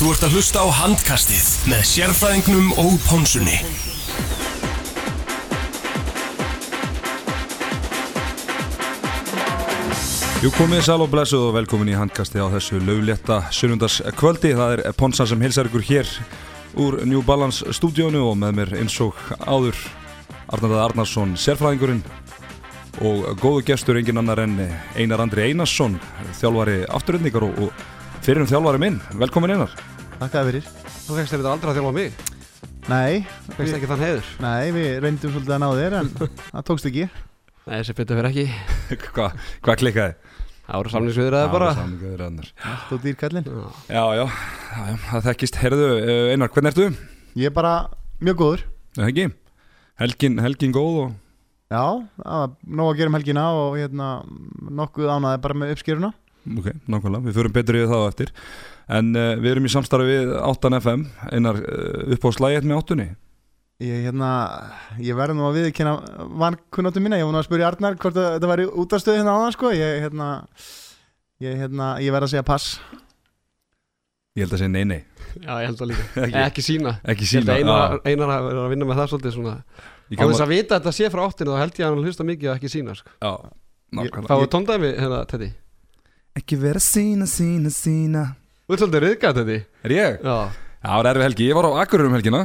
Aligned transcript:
Þú 0.00 0.14
ert 0.14 0.22
að 0.24 0.34
hlusta 0.38 0.62
á 0.64 0.68
handkastið 0.72 1.48
með 1.68 1.80
sérfræðingnum 1.84 2.70
og 2.80 2.94
pónsunni. 3.04 3.58
Jú 10.40 10.54
komið 10.56 10.86
sæl 10.86 11.04
og 11.04 11.12
blessuð 11.12 11.44
og 11.50 11.52
velkomin 11.58 11.92
í 11.92 11.98
handkasti 12.00 12.40
á 12.40 12.48
þessu 12.48 12.80
löglétta 12.80 13.42
sunnundaskvöldi. 13.52 14.54
Það 14.56 14.74
er 14.78 14.96
Ponsan 14.96 15.28
sem 15.28 15.44
hilsar 15.44 15.68
ykkur 15.68 15.84
hér 15.90 16.16
úr 16.80 17.02
New 17.04 17.20
Balance 17.20 17.68
stúdíónu 17.76 18.24
og 18.24 18.40
með 18.40 18.56
mér 18.56 18.74
eins 18.80 18.96
og 19.04 19.20
áður 19.44 19.76
Arnaldað 20.48 20.84
Arnarsson, 20.86 21.36
sérfræðingurinn 21.36 22.00
og 23.04 23.28
góðu 23.44 23.68
gestur 23.68 24.00
engin 24.00 24.24
annar 24.24 24.46
en 24.48 24.56
Einar 24.96 25.28
Andri 25.28 25.50
Einarsson, 25.50 26.00
þjálfari 26.40 26.86
afturöndingar 26.88 27.50
og, 27.52 27.66
og 27.68 27.89
fyrir 28.24 28.42
um 28.44 28.48
þjálfari 28.50 28.80
minn. 28.82 29.00
Velkomin 29.20 29.54
Einar. 29.54 29.72
Takk 30.20 30.34
að 30.36 30.50
fyrir 30.50 30.66
Þú 31.06 31.14
fegst 31.16 31.32
þetta 31.32 31.52
aldrei 31.54 31.70
að 31.70 31.78
þjálfa 31.78 31.92
mig 31.96 32.18
Nei, 32.90 33.22
Þú 33.46 33.54
fegst 33.56 33.76
ekki 33.78 33.88
þann 33.88 34.02
heiður 34.04 34.26
nei, 34.44 34.72
við 34.74 34.88
reyndum 35.04 35.32
svolítið 35.32 35.54
að 35.54 35.62
ná 35.62 35.68
þér 35.78 35.96
en 36.00 36.10
það 36.52 36.66
tókst 36.68 36.88
ekki 36.90 37.06
Nei, 37.06 37.72
þessi 37.78 37.94
betur 37.96 38.20
fyrir 38.20 38.28
ekki 38.28 38.44
Hvað 39.14 39.38
hva 39.64 39.76
klikkaði? 39.80 40.36
Það 40.66 40.76
voru 40.82 40.92
samlingsviðraði 40.92 41.50
bara 41.54 41.70
Samlingaður 41.78 42.24
annar. 42.26 42.50
Allt 42.68 42.92
og 42.94 43.00
dýrkallinn 43.06 43.48
Já. 43.48 43.64
Já, 43.88 44.04
já, 44.20 44.24
já, 44.26 44.84
já, 44.90 44.98
það 45.08 45.24
þekkist. 45.30 45.58
Herðu, 45.64 45.88
eh, 46.04 46.28
Einar, 46.34 46.52
hvernig 46.54 46.74
ertu? 46.74 46.86
Ég 47.40 47.48
er 47.50 47.56
bara 47.56 47.72
mjög 48.20 48.38
góður 48.44 48.66
Það 48.98 49.08
ekki? 49.08 49.26
Helgin, 50.04 50.38
helgin 50.44 50.76
góð 50.76 51.00
og... 51.06 51.18
Já, 51.70 51.84
það 52.20 52.36
var 52.44 52.54
nóg 52.76 52.92
að 52.92 53.00
gera 53.00 53.10
um 53.14 53.16
helgina 53.16 53.48
og 53.56 53.74
hérna 53.80 54.12
nokkuð 54.82 55.10
ánaði 55.16 55.42
bara 55.48 55.58
með 55.64 55.72
uppskýruna 55.78 56.12
Ok, 56.40 56.68
nákvæmlega, 56.88 57.24
við 57.26 57.36
förum 57.36 57.52
betur 57.56 57.76
í 57.76 57.82
það 57.86 58.04
á 58.04 58.10
eftir. 58.10 58.30
En 58.90 59.10
uh, 59.14 59.32
við 59.38 59.50
erum 59.54 59.66
í 59.68 59.72
samstarfi 59.72 60.06
við 60.08 60.30
8FM 60.40 61.02
Einar 61.30 61.58
uh, 61.60 62.14
upp 62.16 62.24
á 62.26 62.30
slægið 62.36 62.70
með 62.70 62.80
8 62.84 63.08
Ég 63.80 64.02
hérna, 64.04 64.30
ég 65.00 65.16
verði 65.16 65.38
nú 65.38 65.46
að 65.48 65.54
viðkynna 65.56 65.92
vankunnáttu 66.42 67.00
mína, 67.00 67.16
ég 67.16 67.24
var 67.24 67.32
nú 67.32 67.38
að 67.40 67.46
spyrja 67.46 67.68
Arnar 67.70 67.94
hvort 67.96 68.18
að 68.20 68.26
þetta 68.34 68.50
væri 68.50 68.66
útastöð 68.82 69.16
hérna 69.16 69.36
áðan 69.38 69.54
sko. 69.54 69.70
Ég 69.72 70.02
hérna, 70.04 70.26
ég 71.40 71.56
hérna, 71.62 71.86
ég 72.04 72.12
verði 72.12 72.28
að 72.28 72.32
segja 72.34 72.42
pass. 72.50 72.74
Ég 74.36 74.44
held 74.44 74.52
að 74.52 74.60
segja 74.60 74.74
nei, 74.74 74.84
nei. 74.84 75.00
Já, 75.40 75.54
ég 75.62 75.70
held 75.70 75.80
að 75.80 75.90
líka. 75.94 76.04
Ekki, 76.26 76.36
Ekki, 76.42 76.66
sína 76.66 76.92
ekki 77.14 77.30
sína 77.30 77.54
að 77.56 77.62
Einar, 77.62 77.96
já. 77.96 78.02
einar 78.12 78.34
að 78.36 78.50
vera 78.50 78.66
að 78.66 78.74
vinna 78.74 78.90
með 78.90 79.00
það 79.00 79.10
svolítið 79.14 79.34
svona. 79.38 79.56
Ég 80.10 80.20
Á 80.20 80.22
þess 80.26 80.36
að- 80.36 80.44
að 80.44 80.52
vita 80.52 80.74
að 80.76 80.78
þetta 80.84 80.94
sé 80.98 81.10
frá 81.14 81.22
áttinu 81.24 81.54
þá 81.56 81.60
held 81.64 81.80
ég 81.80 81.86
að 81.86 81.90
hann 81.94 82.04
hlusta 82.04 82.28
mikið 82.28 82.50
og 82.52 82.60
ekki 82.60 82.72
sína 82.76 82.98
sko. 83.00 83.16
Já, 83.16 83.32
nákvæmlega. 83.96 84.28
Fáðu 84.28 84.50
tóndæmi 84.58 84.92
hérna, 85.00 85.24
Teddy 85.32 85.50
Ekki 86.38 86.56
vera 86.60 86.80
sína, 86.82 87.26
sína, 87.28 87.70
sína. 87.74 88.24
Þú 88.66 88.74
ert 88.76 88.82
svolítið 88.84 89.04
riðgat, 89.04 89.38
Teddy. 89.40 89.56
Er 89.86 89.94
ég? 89.94 90.18
Já. 90.22 90.36
Já, 90.80 90.86
það 90.86 90.96
var 91.00 91.08
erfið 91.10 91.26
helgi, 91.26 91.46
ég 91.50 91.56
var 91.58 91.66
á 91.68 91.72
Akureyri 91.82 92.08
um 92.10 92.16
helgina. 92.16 92.42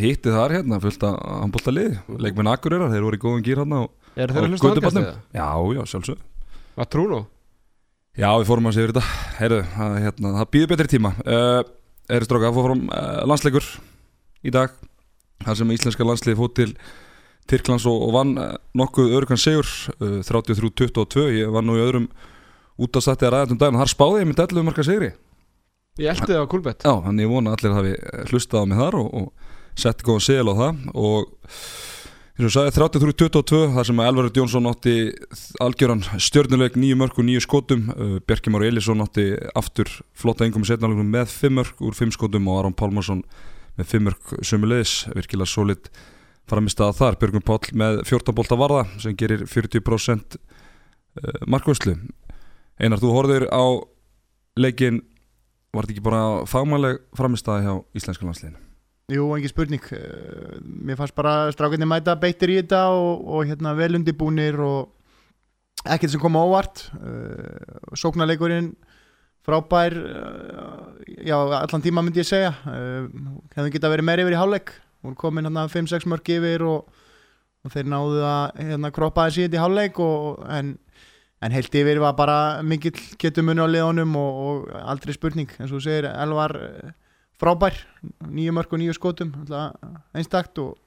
Hitti 0.00 0.32
þar 0.32 0.54
hérna, 0.56 0.78
fullt 0.80 1.06
að 1.08 1.16
handbólta 1.42 1.72
lið. 1.74 1.96
Leikmenn 2.22 2.50
Akureyrar, 2.52 2.92
þeir 2.92 3.06
voru 3.06 3.18
í 3.18 3.22
góðum 3.24 3.42
gýr 3.44 3.60
hérna 3.62 3.80
og, 3.86 3.90
Er 4.16 4.32
þeir 4.32 4.46
að 4.46 4.52
hlusta 4.52 4.70
götubarnum. 4.70 5.06
handkastið? 5.08 5.36
Já, 5.36 5.48
já, 5.76 5.82
sjálfsög 5.92 6.20
Hvað 6.76 6.90
trú 6.92 7.06
nú? 7.10 7.18
Já, 8.16 8.28
við 8.40 8.46
fórum 8.48 8.68
að 8.70 8.76
segja 8.76 8.92
þetta. 8.92 9.02
Heyrðu, 9.40 9.58
það, 9.74 9.96
hérna, 10.06 10.32
það 10.36 10.50
býður 10.54 10.70
betri 10.72 10.88
tíma. 10.92 11.12
Uh, 11.24 11.58
Erum 12.06 12.28
stráka, 12.28 12.46
það 12.46 12.56
fór 12.56 12.68
fram 12.70 12.84
uh, 12.86 13.18
landsleikur 13.28 13.66
í 14.46 14.52
dag. 14.54 14.78
Þar 15.44 15.58
sem 15.60 15.74
íslenska 15.74 16.06
landslið 16.06 16.38
fótt 16.38 16.56
til 16.60 16.70
Tyrklands 17.50 17.84
og, 17.90 18.06
og 18.06 18.14
vann 18.16 18.32
uh, 18.40 18.54
nokkuð 18.78 19.12
örugan 19.18 19.40
sigur 19.40 19.68
uh, 19.98 20.20
33-22 20.24 21.26
ég 21.42 21.52
vann 21.52 21.68
nú 21.68 21.76
í 21.76 21.84
öðrum 21.84 22.08
útastætti 22.76 23.26
að 23.26 23.34
ræða 23.34 23.54
um 23.54 23.60
daginn. 23.60 23.80
Þar 23.80 23.92
spáði 23.92 24.22
ég 24.22 24.30
með 24.30 24.42
11 24.46 24.66
marka 24.66 24.84
sigri. 24.86 25.10
Ég 25.96 26.12
eldi 26.12 26.28
það 26.28 26.44
á 26.44 26.52
Kulbett 26.52 26.84
Já, 26.84 26.92
þannig 27.06 27.24
ég 27.24 27.32
vona 27.32 27.52
allir 27.56 27.72
hafi 27.72 27.92
hlustað 28.28 28.64
á 28.64 28.68
mig 28.68 28.80
þar 28.82 28.96
og, 29.00 29.06
og 29.16 29.76
sett 29.80 30.02
góðan 30.04 30.24
segil 30.26 30.52
á 30.52 30.54
það. 30.58 30.82
Og 30.92 31.30
eins 32.36 32.48
og 32.50 32.52
sagði 32.52 32.74
33-22 32.76 33.60
þar 33.72 33.88
sem 33.88 34.02
að 34.02 34.10
Elvar 34.10 34.28
Jónsson 34.36 34.68
átti 34.68 34.96
algjöran 35.64 36.04
stjörnuleik 36.20 36.76
nýju 36.76 36.98
mörg 37.00 37.16
og 37.16 37.28
nýju 37.28 37.44
skotum. 37.46 37.86
Uh, 37.96 38.18
Bjarki 38.28 38.52
Már 38.52 38.66
Elísson 38.68 39.00
átti 39.04 39.30
aftur 39.56 39.88
flotta 40.12 40.44
yngum 40.44 40.66
með 40.66 41.32
5 41.32 41.56
mörg 41.60 41.80
úr 41.80 41.96
5 41.96 42.12
skotum 42.18 42.52
og 42.52 42.60
Aron 42.60 42.76
Pálmarsson 42.76 43.24
með 43.80 43.88
5 43.94 44.06
mörg 44.10 44.36
sömulegis, 44.44 44.98
virkilega 45.16 45.48
solid 45.48 45.88
framist 46.46 46.80
að 46.80 46.94
þar, 47.00 47.16
Björgum 47.20 47.44
Páll 47.44 47.72
með 47.72 48.04
14 48.04 48.36
bolta 48.36 48.60
varða 48.60 48.84
sem 49.02 49.16
gerir 49.18 49.48
40% 49.50 50.36
markvæslu 51.48 51.96
Einar, 52.76 53.00
þú 53.00 53.12
horfður 53.14 53.46
á 53.48 53.64
leikin 54.60 55.00
var 55.72 55.86
þetta 55.86 55.94
ekki 55.96 56.04
bara 56.04 56.22
fagmæleg 56.48 56.98
framistæði 57.16 57.64
hjá 57.64 57.74
íslenska 57.96 58.26
landsliðinu? 58.26 58.60
Jú, 59.12 59.28
engin 59.36 59.52
spurning. 59.52 59.84
Eh, 59.94 60.58
Mér 60.66 60.98
fannst 60.98 61.14
bara 61.16 61.52
strákinni 61.54 61.86
mæta 61.88 62.16
beittir 62.18 62.50
í 62.52 62.58
þetta 62.58 62.88
og, 62.90 63.22
og 63.22 63.46
hérna 63.46 63.72
vel 63.78 63.94
undibúnir 64.00 64.58
og 64.60 64.92
ekkert 65.86 66.12
sem 66.12 66.20
kom 66.20 66.36
á 66.36 66.42
óvart. 66.42 66.88
Uh, 66.98 67.94
Sóknarleikurinn 67.94 68.72
frábær 69.46 69.94
uh, 69.94 70.88
já, 71.22 71.36
allan 71.38 71.84
tíma 71.84 72.02
myndi 72.02 72.24
ég 72.24 72.28
segja. 72.28 72.50
Hefði 73.54 73.76
geta 73.76 73.92
verið 73.92 74.08
meir 74.08 74.24
yfir 74.24 74.34
í 74.34 74.40
hálfleik. 74.40 74.74
Hún 75.06 75.14
komin 75.16 75.46
hérna 75.46 75.68
5-6 75.70 76.08
mörg 76.10 76.32
yfir 76.34 76.66
og, 76.66 76.90
og 77.62 77.72
þeir 77.72 77.92
náðu 77.92 78.24
að 78.26 78.64
hérna, 78.64 78.90
kroppa 78.96 79.28
þessi 79.30 79.46
í 79.46 79.62
hálfleik 79.62 80.02
og, 80.02 80.42
en, 80.50 80.74
en 81.44 81.54
heilt 81.54 81.74
yfir 81.76 82.00
var 82.02 82.16
bara 82.18 82.38
mikill 82.64 82.96
getur 83.20 83.44
muni 83.46 83.64
á 83.64 83.68
liðunum 83.68 84.16
og, 84.20 84.38
og 84.46 84.78
aldrei 84.80 85.14
spurning. 85.16 85.50
Eins 85.58 85.70
og 85.70 85.78
þú 85.78 85.82
segir 85.84 86.08
Elvar 86.10 86.56
eh, 86.60 86.94
frábær. 87.40 87.78
Nýju 88.24 88.54
mörg 88.56 88.72
og 88.72 88.82
nýju 88.82 88.96
skotum 88.96 89.34
einstakt 90.16 90.58
og, 90.62 90.78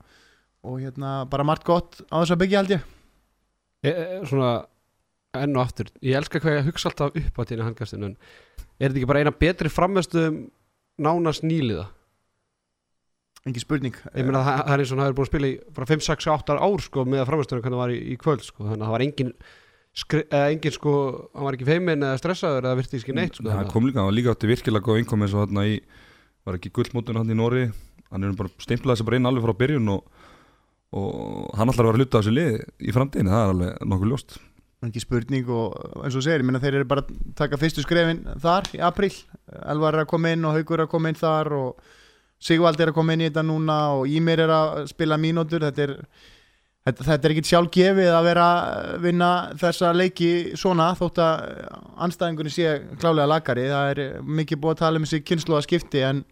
og 0.66 0.82
hérna 0.82 1.24
bara 1.30 1.46
margt 1.48 1.68
gott 1.68 2.02
á 2.10 2.22
þess 2.22 2.36
að 2.36 2.42
byggja 2.44 2.64
held 2.64 2.76
ég. 2.78 2.90
Ég, 3.86 3.94
eh, 3.96 4.26
Svona 4.28 4.54
enn 5.38 5.54
og 5.54 5.62
aftur 5.62 5.92
Ég 6.02 6.18
elska 6.18 6.42
hvað 6.42 6.58
ég 6.58 6.72
hugsa 6.72 6.90
alltaf 6.90 7.14
upp 7.14 7.38
á 7.38 7.42
tíðinu 7.46 7.68
handkastinu 7.68 8.10
en 8.10 8.18
er 8.80 8.90
þetta 8.90 8.98
ekki 8.98 9.10
bara 9.12 9.22
eina 9.22 9.36
betri 9.36 9.70
frammestu 9.70 10.26
nánast 11.00 11.46
nýliða? 11.46 11.86
engin 13.48 13.64
spurning. 13.64 13.96
Ég 14.14 14.28
meina 14.28 14.42
það, 14.44 14.62
það 14.66 14.74
er 14.74 14.84
eins 14.84 14.92
og 14.92 14.98
hann 14.98 15.06
hefur 15.06 15.18
búin 15.18 15.28
að 15.28 15.32
spila 15.32 15.50
í 15.50 15.54
bara 15.78 15.88
5, 15.90 16.06
6, 16.10 16.28
8 16.34 16.58
ár 16.60 16.84
sko 16.84 17.06
með 17.08 17.26
framhæstunum 17.30 17.64
hvernig 17.64 17.78
það 17.78 17.84
var 17.84 17.94
í, 17.94 18.00
í 18.00 18.18
kvöld 18.20 18.46
sko 18.46 18.66
þannig 18.66 18.82
að 18.82 18.86
það 18.86 18.96
var 18.96 19.06
engin 19.06 19.32
skri, 19.98 20.24
eða 20.28 20.54
engin 20.54 20.76
sko, 20.76 20.94
hann 21.34 21.48
var 21.48 21.58
ekki 21.58 21.68
feimin 21.68 22.06
eða 22.06 22.20
stressaður 22.22 22.70
eða 22.70 22.80
virti 22.80 23.00
ekki 23.00 23.16
neitt 23.18 23.40
sko 23.40 23.50
það 23.50 23.72
kom 23.74 23.88
líka, 23.88 24.02
hann 24.02 24.10
var 24.10 24.18
líka 24.18 24.36
átti 24.36 24.52
virkilega 24.52 24.86
góð 24.86 25.02
innkom 25.04 25.26
eins 25.26 25.36
og 25.36 25.46
þarna 25.46 25.66
í, 25.70 25.80
var 26.48 26.60
ekki 26.60 26.74
gullmótun 26.76 27.22
hann 27.22 27.34
í 27.34 27.38
Nóri 27.38 27.66
hann 28.10 28.26
er 28.26 28.36
bara 28.38 28.52
stimplaði 28.62 29.02
sig 29.02 29.10
bara 29.10 29.20
inn 29.20 29.30
alveg 29.30 29.46
frá 29.46 29.56
byrjun 29.64 29.94
og, 29.96 30.22
og 30.98 31.50
hann 31.58 31.74
ætlar 31.74 31.90
að 31.90 31.92
vera 31.92 32.04
hluta 32.04 32.18
á 32.18 32.20
þessu 32.22 32.36
lið 32.36 32.62
í 32.80 32.96
framtíðinu, 32.96 33.34
það 33.34 33.44
er 33.44 33.54
alveg 33.54 33.90
nokkuð 33.92 34.14
ljóst. 34.14 34.40
Engin 34.80 35.04
spurning 35.04 35.50
og 35.52 35.74
eins 36.06 36.16
og 36.16 36.24
segir, 36.24 36.40
ég 36.40 36.48
meina 36.48 36.62
þeir 36.64 36.80
eru 36.80 36.88
bara 36.88 37.04
að 37.04 37.16
taka 37.36 37.60
fyrstu 37.60 37.84
skrefin 37.84 38.22
þar 38.40 38.70
í 38.78 38.80
april 38.88 39.12
Elvar 39.60 39.98
er 39.98 40.06
að 40.06 40.12
koma 40.14 40.32
inn 40.32 40.46
og 40.48 40.56
Haugur 40.56 40.80
er 40.80 40.86
að 40.86 40.94
koma 40.94 41.12
inn 41.12 41.20
þar 41.20 41.52
og 41.58 41.90
Sigvald 42.40 42.80
er 42.80 42.94
að 42.94 42.96
koma 42.96 43.16
inn 43.16 43.26
í 43.26 43.28
þetta 43.28 43.44
núna 43.44 43.78
og 43.98 44.08
Ímir 44.08 44.40
er 44.46 44.54
að 44.56 44.86
spila 44.94 45.18
mínútur. 45.20 45.66
Þetta 45.66 45.84
er 45.84 45.94
Þetta, 46.90 47.06
þetta 47.06 47.28
er 47.28 47.34
ekkit 47.36 47.50
sjálf 47.50 47.68
gefið 47.76 48.08
að 48.10 48.24
vera 48.26 48.46
að 48.50 48.94
vinna 49.04 49.28
þessa 49.62 49.90
leiki 49.94 50.30
svona 50.58 50.88
þótt 50.98 51.20
að 51.22 51.44
anstæðingunni 52.02 52.54
sé 52.54 52.72
klálega 52.98 53.30
lagari, 53.30 53.68
það 53.70 53.90
er 53.92 54.02
mikið 54.26 54.62
búið 54.64 54.74
að 54.74 54.80
tala 54.80 54.98
um 54.98 55.06
þessi 55.06 55.20
kynslu 55.28 55.58
að 55.58 55.68
skipti 55.68 56.02
en, 56.08 56.24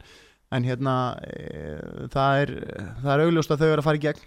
en 0.57 0.65
hérna 0.65 0.95
e, 1.21 1.75
það 2.15 2.41
er, 2.41 2.55
er 3.03 3.23
augljóst 3.27 3.53
að 3.53 3.61
þau 3.61 3.67
eru 3.67 3.83
að 3.83 3.87
fara 3.91 4.01
í 4.01 4.03
gegn. 4.07 4.25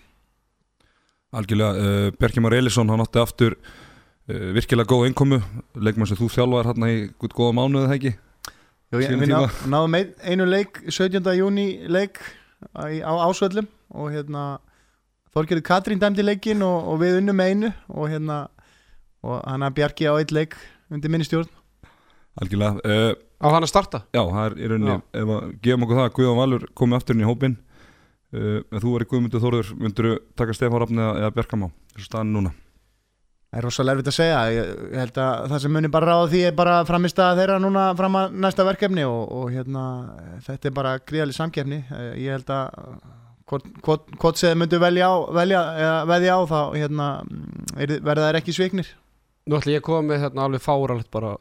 Algjörlega, 1.41 1.83
uh, 1.83 2.07
Bjarki 2.21 2.47
Már 2.47 2.59
Elísson 2.61 2.95
hann 2.95 3.03
átti 3.03 3.23
aftur 3.25 3.59
uh, 3.59 4.49
virkilega 4.55 4.95
góð 4.95 5.11
innkomu. 5.11 5.43
Leikmann 5.83 6.13
sem 6.13 6.19
þú 6.21 6.31
þjálfaðar 6.37 6.73
hann 6.73 6.91
í 6.93 6.97
gutt 7.19 7.35
góða 7.35 7.59
mánuði 7.59 7.91
það 7.91 7.99
ekki? 7.99 8.17
Jú, 8.91 9.03
ég, 9.03 9.19
við 9.19 9.35
ná, 9.35 9.45
náðum 9.67 9.99
ein, 9.99 10.17
einu 10.23 10.47
leik 10.47 10.85
17. 10.87 11.23
júni 11.43 11.69
leik 11.91 12.23
á 12.79 13.15
ásvöllum. 13.27 13.67
Og 13.99 14.13
hérna 14.15 14.61
Þorgerður 15.35 15.63
Katrín 15.69 16.01
dæmdi 16.03 16.25
leikin 16.27 16.63
og, 16.67 16.89
og 16.91 17.01
við 17.05 17.21
unnum 17.21 17.37
með 17.39 17.51
einu 17.55 17.69
og 17.95 18.09
hérna 18.11 18.39
og 19.23 19.43
hann 19.47 19.63
að 19.67 19.75
Bjarki 19.79 20.09
á 20.11 20.15
eitt 20.19 20.33
leik 20.35 20.57
undir 20.91 21.13
minni 21.13 21.27
stjórn. 21.29 21.51
Algjörlega, 22.41 22.81
uh, 22.85 23.13
Á 23.41 23.47
hann 23.55 23.65
að 23.65 23.71
starta? 23.73 24.03
já, 24.15 24.21
það 24.27 24.45
er 24.47 24.55
í 24.61 24.71
rauninni 24.71 24.97
ef 25.17 25.31
að 25.37 25.53
gefum 25.65 25.85
okkur 25.87 25.99
það 26.01 26.09
að 26.09 26.15
Guðjón 26.19 26.39
Valur 26.41 26.65
komi 26.77 26.97
aftur 26.99 27.17
inn 27.17 27.23
í 27.23 27.29
hópin 27.29 27.55
uh, 27.57 28.59
ef 28.71 28.83
þú 28.83 28.93
verið 28.97 29.11
Guðmundur 29.13 29.45
Þórður 29.45 29.71
myndur 29.81 30.09
taka 30.39 30.57
Stefán 30.57 30.83
Rafni 30.83 31.01
eða, 31.05 31.15
eða 31.23 31.33
Bjarkamá 31.39 31.71
þessu 31.95 32.09
staðan 32.11 32.35
núna. 32.37 32.53
Það 33.51 33.59
er 33.59 33.65
rosalega 33.67 33.97
erfitt 33.99 34.11
að 34.13 34.15
segja, 34.19 34.41
ég, 34.55 34.69
ég 34.95 35.01
held 35.03 35.17
að 35.19 35.47
það 35.51 35.63
sem 35.65 35.73
muni 35.75 35.89
bara 35.91 36.11
ráða 36.13 36.27
því 36.31 36.43
er 36.47 36.53
bara 36.61 36.75
framist 36.87 37.19
að 37.25 37.41
þeirra 37.41 37.57
núna 37.65 37.87
fram 37.99 38.19
að 38.21 38.37
næsta 38.45 38.67
verkefni 38.69 39.07
og, 39.11 39.23
og 39.41 39.49
hérna, 39.51 39.87
þetta 40.47 40.71
er 40.71 40.77
bara 40.77 40.93
gríðalig 41.03 41.35
samkefni, 41.39 41.81
Eh, 41.91 42.13
ég 42.23 42.37
held 42.37 42.53
að 42.55 43.01
hvort, 43.51 44.39
þið 44.39 44.57
myndu 44.59 44.79
velja 44.83 45.11
á, 45.11 45.15
velja, 45.35 45.63
veðja 46.09 46.37
á 46.39 46.41
þá 46.47 46.61
hérna, 46.77 47.07
er, 47.77 47.97
verða 48.07 48.29
þær 48.29 48.39
ekki 48.41 48.55
sviknir? 48.57 48.93
Nú 49.49 49.59
ætla 49.59 49.75
ég 49.75 49.83
að 49.83 49.89
koma 49.89 50.07
með 50.07 50.23
hérna 50.25 50.47
alveg 50.47 50.63
fáralegt 50.63 51.11
bara. 51.11 51.35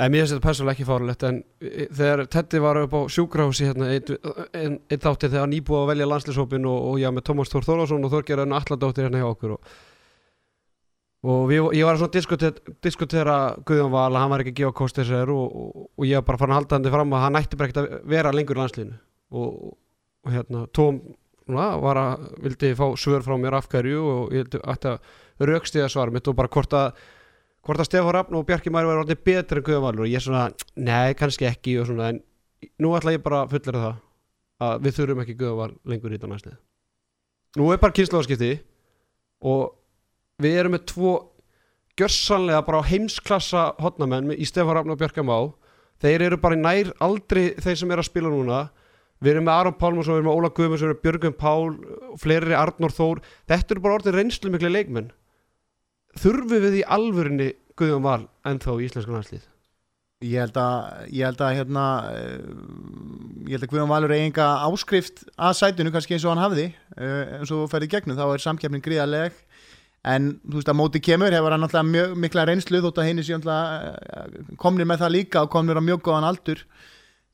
En 0.00 0.08
mér 0.08 0.22
finnst 0.22 0.32
þetta 0.32 0.46
persónulega 0.46 0.72
ekki 0.72 0.88
fárulegt 0.88 1.24
en 1.28 1.38
e, 1.60 1.86
þegar 1.92 2.22
Teddy 2.32 2.60
var 2.64 2.78
upp 2.80 2.94
á 2.96 3.00
sjúkrahúsi 3.12 3.66
hérna 3.68 3.90
einn 3.92 4.14
ein, 4.56 4.78
ein 4.88 5.02
þátti 5.02 5.28
þegar 5.28 5.44
hann 5.44 5.52
nýbúið 5.52 5.82
að 5.82 5.90
velja 5.90 6.06
landslýshópin 6.08 6.68
og, 6.70 6.78
og 6.88 7.00
já 7.02 7.10
með 7.12 7.26
Tómas 7.28 7.52
Þór 7.52 7.66
Þórðarsson 7.66 8.06
og 8.08 8.14
Þorgerðan 8.14 8.56
Alladóttir 8.56 9.04
hérna 9.04 9.20
hjá 9.20 9.26
okkur 9.28 9.52
og, 9.58 9.74
og 11.28 11.44
við, 11.50 11.68
ég 11.76 11.84
var 11.84 12.00
svona 12.00 12.22
að 12.48 12.62
diskutera, 12.88 13.36
Guðjón 13.68 13.92
Val 13.92 14.08
að 14.08 14.18
hann 14.22 14.32
var 14.32 14.46
ekki 14.46 14.54
að 14.54 14.58
gefa 14.62 14.76
kost 14.80 15.02
þessar 15.02 15.34
og, 15.36 15.60
og, 15.84 16.06
ég 16.08 16.16
var 16.22 16.28
bara 16.30 16.40
farin 16.40 16.56
að 16.56 16.62
halda 16.62 16.78
hann 16.78 16.92
fram 16.96 17.12
að 17.18 17.24
hann 17.26 17.40
ætti 17.42 17.60
bara 17.60 17.68
ekkert 17.68 17.82
að 17.84 18.10
vera 18.16 18.32
lengur 18.32 18.56
í 18.56 18.62
landslýnu 18.62 18.98
og, 19.36 19.60
og 20.22 20.32
hérna 20.34 20.66
Tóm 20.74 21.00
var 21.52 21.98
að 21.98 22.28
vildi 22.44 22.72
fá 22.78 22.86
svör 22.96 23.24
frá 23.24 23.34
mér 23.40 23.58
afhverju 23.58 24.02
og 24.02 24.34
ég 24.36 24.54
ætti 24.62 24.92
að 24.92 25.12
raukstiða 25.42 25.90
svar 25.90 26.12
mitt 26.14 26.28
og 26.30 26.38
bara 26.38 26.48
hvort 26.52 26.72
að 26.78 27.02
hvort 27.62 27.82
að 27.82 27.88
Stefán 27.90 28.14
Rafn 28.14 28.38
og 28.38 28.46
Bjarki 28.46 28.70
Mæri 28.74 28.88
var 28.88 29.02
orðið 29.04 29.22
betri 29.22 29.60
en 29.60 29.66
Guðjón 29.66 29.84
Valur. 29.84 30.02
Og 30.02 30.10
ég 30.10 30.22
svona, 30.22 30.48
nei, 30.74 31.14
kannski 31.14 31.46
ekki 31.46 31.76
og 31.78 31.86
svona, 31.86 32.08
en 32.10 32.18
nú 32.82 32.90
ætla 32.98 33.14
ég 33.14 33.22
bara 33.22 33.44
að 33.44 33.54
fullera 33.54 33.84
það 33.84 34.00
að 34.66 34.84
við 34.86 34.98
þurfum 34.98 35.22
ekki 35.22 35.38
Guðjón 35.38 35.60
Val 35.60 35.72
lengur 35.92 36.14
í 36.14 36.18
þetta 36.18 36.30
næstið 36.32 36.60
nú 37.58 37.68
er 37.72 37.80
bara 37.80 37.94
kynnslóðskipti 37.96 38.52
og 39.48 39.74
við 40.42 40.58
erum 40.62 40.76
með 40.76 40.86
tvo 40.92 41.12
gjörsanlega 41.98 42.62
bara 42.64 42.80
á 42.80 42.88
heimsklassa 42.88 43.64
hotnamenn 43.82 44.32
í 44.32 44.46
Stefán 44.48 44.78
Rafn 44.78 44.94
og 44.94 45.00
Bjarki 45.00 45.24
Má 45.26 45.36
þeir 46.02 46.28
eru 46.28 46.38
bara 46.40 46.56
í 46.56 46.62
nær 46.62 46.92
aldrei 47.04 47.52
þeir 47.60 47.78
sem 47.82 47.92
er 47.92 48.00
að 48.00 48.08
spila 48.08 48.32
núna 48.32 48.62
við 49.22 49.32
erum 49.32 49.48
með 49.48 49.58
Aron 49.60 49.78
Pálmarsson, 49.78 50.16
við 50.16 50.20
erum 50.20 50.28
með 50.30 50.38
Óla 50.38 50.52
Guðmundsson, 50.56 50.90
við 50.90 50.92
erum 50.92 50.98
með 50.98 51.06
Björgum 51.06 51.36
Pál 51.38 52.18
fleiri 52.22 52.58
Arnór 52.58 52.94
Þór. 52.96 53.22
Þetta 53.50 53.74
eru 53.74 53.84
bara 53.84 53.98
orðið 54.00 54.18
reynslu 54.18 54.52
miklu 54.52 54.72
leikmenn. 54.72 55.10
Þurfum 56.22 56.66
við 56.66 56.78
í 56.82 56.84
alvörinni 56.98 57.48
Guðjón 57.78 58.04
Val 58.04 58.20
ennþá 58.48 58.76
í 58.76 58.86
íslensku 58.88 59.14
landslið 59.14 59.48
Ég 60.22 60.38
held 60.38 60.58
að, 60.60 60.90
ég 61.10 61.26
held 61.26 61.40
að 61.42 61.56
hérna, 61.56 61.84
eh, 62.14 62.42
ég 63.48 63.56
held 63.56 63.64
að 63.66 63.70
Guðjón 63.72 63.90
Valur 63.90 64.12
eigi 64.14 64.28
enga 64.28 64.48
áskrift 64.68 65.24
að 65.34 65.56
sætunu 65.58 65.90
kannski 65.90 66.14
eins 66.14 66.26
og 66.28 66.34
hann 66.34 66.44
hafði 66.44 66.66
eh, 66.70 67.40
eins 67.40 67.50
og 67.50 67.64
ferði 67.72 67.88
gegnum, 67.90 68.18
þá 68.20 68.28
er 68.28 68.44
samkeppnin 68.44 68.84
gríðarleg. 68.84 69.40
En 70.12 70.28
þú 70.46 70.60
veist 70.60 70.70
að 70.70 70.78
móti 70.78 71.02
kemur 71.02 71.34
hefur 71.34 71.54
hann 71.54 71.66
alltaf 71.66 71.86
mjög 71.86 72.14
mikla 72.22 72.46
reynslu 72.46 72.82
þótt 72.84 73.00
að 73.02 73.08
henni 73.08 73.26
sé 73.26 73.34
alltaf 73.34 74.54
komnir 74.62 74.86
með 74.86 75.02
það 75.02 75.14
líka 75.16 75.42
og 75.42 75.50
komnir 75.50 75.78
á 75.78 75.82
mjög 75.82 76.02
góðan 76.06 76.26
aldur 76.30 76.62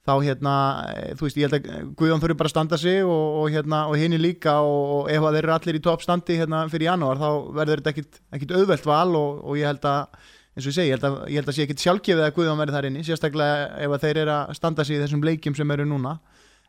þá 0.09 0.15
hérna, 0.25 0.55
eh, 0.95 1.13
þú 1.19 1.27
veist, 1.27 1.39
ég 1.39 1.49
held 1.49 1.59
að 1.59 1.93
Guðjón 1.99 2.23
þurfi 2.23 2.39
bara 2.41 2.49
að 2.49 2.55
standa 2.55 2.79
sig 2.81 3.05
og, 3.05 3.27
og 3.43 3.53
hérna 3.53 3.85
og 3.91 4.01
henni 4.01 4.19
líka 4.21 4.57
og, 4.65 5.11
ef 5.13 5.27
þeir 5.27 5.41
eru 5.43 5.55
allir 5.55 5.79
í 5.79 5.85
toppstandi 5.85 6.39
hérna 6.41 6.65
fyrir 6.73 6.89
janúar 6.89 7.21
þá 7.21 7.29
verður 7.61 7.85
þetta 7.85 7.95
ekkit, 8.39 8.57
auðvelt 8.57 8.89
val 8.89 9.15
og, 9.19 9.41
og 9.45 9.61
ég 9.61 9.69
held 9.69 9.89
að 9.89 10.19
eins 10.59 10.67
og 10.67 10.73
ég 10.73 10.77
segi, 10.79 10.89
ég 10.91 10.97
held 10.97 11.07
að, 11.07 11.17
ég 11.29 11.39
held 11.39 11.51
að 11.53 11.57
sé 11.57 11.67
ekkit 11.67 11.85
sjálfgefið 11.85 12.25
að 12.25 12.35
Guðjón 12.39 12.63
verði 12.63 12.77
þar 12.77 12.89
inni, 12.89 13.05
sérstaklega 13.07 13.67
ef 13.85 13.97
þeir 14.03 14.23
eru 14.25 14.35
að 14.35 14.55
standa 14.59 14.87
sig 14.87 14.99
í 14.99 15.03
þessum 15.05 15.27
leikjum 15.29 15.55
sem 15.55 15.75
eru 15.77 15.87
núna. 15.87 16.17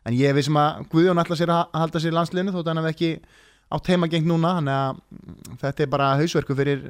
En 0.06 0.14
ég 0.16 0.36
veist 0.36 0.48
sem 0.48 0.58
að 0.60 0.84
Guðjón 0.92 1.20
alltaf 1.20 1.40
sér 1.40 1.52
að 1.56 1.80
halda 1.80 2.02
sér 2.02 2.14
í 2.14 2.16
landsliðinu 2.18 2.54
þótt 2.54 2.70
hann 2.70 2.80
hef 2.80 2.92
ekki 2.92 3.10
átt 3.70 3.90
heima 3.90 4.08
gengt 4.10 4.28
núna, 4.30 4.54
þannig 4.60 4.76
að 4.76 5.58
þetta 5.64 5.84
er 5.84 5.90
bara 5.90 6.12
hausverku 6.20 6.56
fyrir 6.58 6.86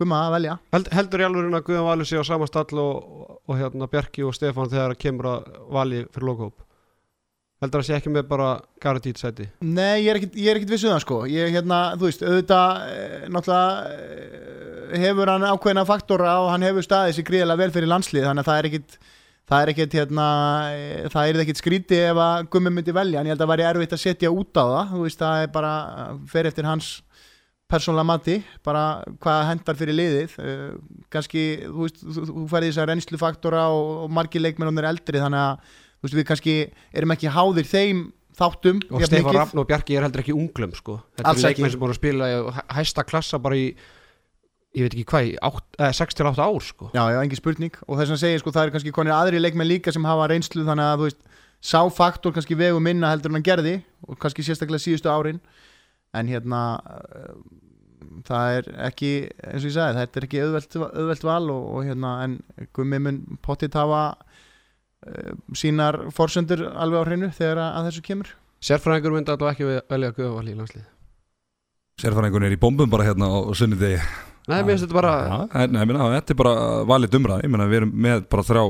Guðma 0.00 0.24
að 0.24 0.34
velja. 0.38 0.56
Held, 0.72 0.90
heldur 0.96 1.22
í 1.22 1.28
alveg 1.28 1.52
að 1.60 1.68
Guðjón 1.68 1.86
Valur 1.90 2.08
sé 2.08 2.18
á 2.18 2.24
sama 2.24 2.48
stall 2.48 2.80
og, 2.80 3.36
og 3.44 3.60
hérna 3.60 3.88
Bjarki 3.92 4.24
og 4.24 4.34
Stefán 4.36 4.72
þegar 4.72 4.96
kemur 4.98 5.30
að 5.34 5.54
vali 5.76 6.02
fyrir 6.08 6.30
lokahóp 6.32 6.66
heldur 7.60 7.82
að 7.82 7.88
sé 7.90 7.96
ekki 7.98 8.12
með 8.12 8.28
bara 8.30 8.48
garantít 8.80 9.20
sæti? 9.20 9.46
Nei, 9.60 10.06
ég 10.06 10.14
er 10.14 10.20
er 10.22 10.58
ekkit 10.58 10.72
vissuð 10.72 10.90
um 10.90 10.96
það 10.96 11.04
sko. 11.04 11.18
Ég, 11.28 11.52
hérna, 11.52 11.80
þú 12.00 12.08
veist, 12.08 12.24
auðvitað 12.24 12.84
eh, 12.88 13.26
náttúrulega 13.28 13.90
eh, 13.92 15.00
hefur 15.04 15.32
hann 15.34 15.48
ákveðina 15.50 15.86
faktora 15.88 16.36
og 16.40 16.50
hann 16.54 16.64
hefur 16.64 16.86
staðið 16.86 17.18
sér 17.18 17.26
gríðilega 17.28 17.60
vel 17.60 17.74
fyrir 17.74 17.92
landslið, 17.92 18.28
þannig 18.30 18.46
að 18.46 18.50
það 18.50 18.60
er 18.60 18.70
ekkit 18.70 18.96
það 19.50 19.64
er 19.64 19.72
ekkit, 19.72 19.98
hérna 19.98 20.26
eh, 20.72 21.04
það 21.12 21.28
er 21.28 21.42
ekkit 21.44 21.60
skríti 21.60 22.00
ef 22.06 22.22
að 22.24 22.48
Guðmi 22.54 22.72
myndi 22.78 22.96
velja 22.96 23.20
en 23.20 23.28
ég 23.28 23.34
held 23.34 23.40
að 23.40 23.44
það 23.44 23.52
væri 23.52 23.68
erfitt 23.68 23.96
að 23.96 24.02
setja 24.06 24.32
út 24.32 24.56
á 24.56 24.64
það. 24.64 24.94
Þú 24.94 25.04
veist, 25.04 25.20
það 25.20 25.44
er 25.44 25.54
bara, 25.58 25.74
fer 26.32 26.48
eftir 26.48 26.70
hans 26.70 26.90
persónlega 27.70 28.08
mati, 28.10 28.38
bara 28.66 28.84
hvað 29.22 29.42
hendar 29.50 29.78
fyrir 29.78 29.96
liðið 29.98 30.38
uh, 30.42 30.64
kannski, 31.12 31.44
þú 31.66 31.90
þú, 32.00 32.24
þú 32.30 32.46
færði 32.50 32.72
þessar 32.72 32.90
reynslu-faktora 32.92 33.66
og, 33.74 33.92
og 34.04 34.16
margir 34.16 34.44
leikmennunir 34.44 34.88
eldri 34.90 35.22
þannig 35.22 35.44
að, 35.44 35.76
veist, 36.02 36.18
við 36.18 36.26
kannski 36.32 36.56
erum 36.96 37.14
ekki 37.16 37.32
háðir 37.36 37.70
þeim 37.70 38.02
þáttum 38.40 38.82
og 38.90 39.06
Stefán 39.06 39.36
Rafn 39.36 39.62
og 39.62 39.68
Bjarki 39.68 39.96
er 39.98 40.06
heldur 40.06 40.22
ekki 40.24 40.36
unglum 40.36 40.74
sko. 40.76 41.00
þetta 41.18 41.32
Alls 41.32 41.42
er 41.42 41.52
leikmenn 41.52 41.74
sem 41.74 41.82
búin 41.82 41.94
að 41.94 41.98
spila 42.00 42.28
hæsta 42.76 43.04
klassa 43.06 43.40
bara 43.42 43.58
í 43.58 43.72
ég 44.76 44.86
veit 44.86 44.94
ekki 44.94 45.06
hvað, 45.10 45.62
eh, 45.82 45.90
6-8 45.98 46.38
ár 46.38 46.62
sko. 46.62 46.90
Já, 46.94 47.02
já, 47.10 47.18
engin 47.24 47.40
spurning 47.40 47.74
og 47.88 47.98
þess 47.98 48.14
að 48.14 48.20
segja, 48.22 48.38
sko, 48.38 48.52
það 48.54 48.68
er 48.68 48.74
kannski 48.76 48.92
konir 48.94 49.16
aðri 49.16 49.40
leikmenn 49.42 49.66
líka 49.66 49.92
sem 49.92 50.04
hafa 50.06 50.28
reynslu 50.30 50.62
þannig 50.62 50.86
að, 50.86 51.00
þú 51.00 51.08
veist, 51.08 51.20
sá 51.60 51.80
faktor 51.92 52.32
kannski 52.32 52.56
vegu 52.56 52.80
minna 52.80 53.10
heldur 53.10 53.32
en 53.32 53.40
hann 53.40 53.44
gerði 53.44 53.74
og 54.06 54.18
kannski 54.22 54.44
sérstaklega 54.46 54.80
síðustu 54.80 55.10
árin 55.12 55.40
en 56.16 56.30
hérna 56.30 56.62
uh, 56.80 57.34
það 58.26 58.56
er 58.58 58.70
ekki, 58.88 59.12
eins 59.44 59.64
og 59.64 59.70
ég 59.70 59.76
sagði 59.76 60.00
þetta 60.00 60.20
er 60.20 60.26
ekki 60.28 60.42
auðvelt, 60.44 60.78
auðvelt 60.88 61.26
val 61.28 61.42
og, 61.54 61.66
og 61.76 61.88
hérna, 61.88 62.14
en 62.24 62.38
gummi 62.76 63.00
mun 63.02 63.20
potið 63.44 63.78
hafa 63.80 64.04
uh, 64.14 65.34
sínar 65.56 66.00
forsendur 66.16 66.66
alveg 66.70 67.04
á 67.04 67.08
hreinu 67.08 67.34
þegar 67.36 67.62
að, 67.66 67.76
að 67.78 67.90
þessu 67.90 68.06
kemur. 68.08 68.32
Sérfræðingur 68.60 69.14
myndi 69.16 69.32
alltaf 69.32 69.54
ekki 69.54 69.68
velja 69.88 70.10
Guðjón 70.16 70.34
Val 70.36 70.48
í 70.50 70.56
landslið 70.58 70.88
Sérfæringun 72.00 72.44
er 72.44 72.52
í 72.54 72.58
bombum 72.60 72.90
bara 72.92 73.04
hérna 73.08 73.28
á 73.28 73.38
sunnudegi. 73.56 74.00
Nei, 74.48 74.60
mér 74.64 74.74
finnst 74.74 74.86
þetta 74.86 74.96
bara 74.96 75.14
Já, 75.20 75.66
Nei, 75.68 75.80
ég 75.82 75.88
meina, 75.88 76.10
þetta 76.16 76.34
er 76.34 76.38
bara 76.40 76.52
valið 76.88 77.16
Ég 77.16 77.52
meina, 77.52 77.66
við 77.68 77.80
erum 77.82 77.92
með 78.06 78.22
bara 78.32 78.44
þrjá 78.48 78.64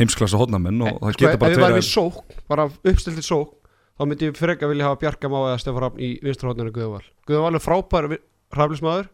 heimsklassa 0.00 0.38
hodnamenn 0.40 0.82
og 0.82 0.96
það 0.98 1.14
sko, 1.14 1.22
geta 1.22 1.36
ef 1.36 1.40
bara 1.40 1.54
við 1.54 1.62
varum 1.62 1.76
tveir 1.76 1.84
í 1.84 1.88
sók, 1.88 2.38
bara 2.50 2.66
uppstiltið 2.66 3.26
sók 3.26 3.52
þá 3.94 4.06
myndi 4.10 4.30
ég 4.30 4.38
freka 4.38 4.70
vilja 4.70 4.88
hafa 4.88 5.00
Bjarka 5.02 5.30
Má 5.30 5.40
eða 5.42 5.60
Stefán 5.62 5.84
Rafn 5.86 6.02
í 6.02 6.14
vinsturhóttinu 6.24 6.72
Guðjón 6.74 6.96
Val. 6.96 7.04
Guðjón 7.28 7.46
Val 7.46 7.58
er 7.58 7.64
frábær 7.64 8.08
raflismæður 8.54 9.10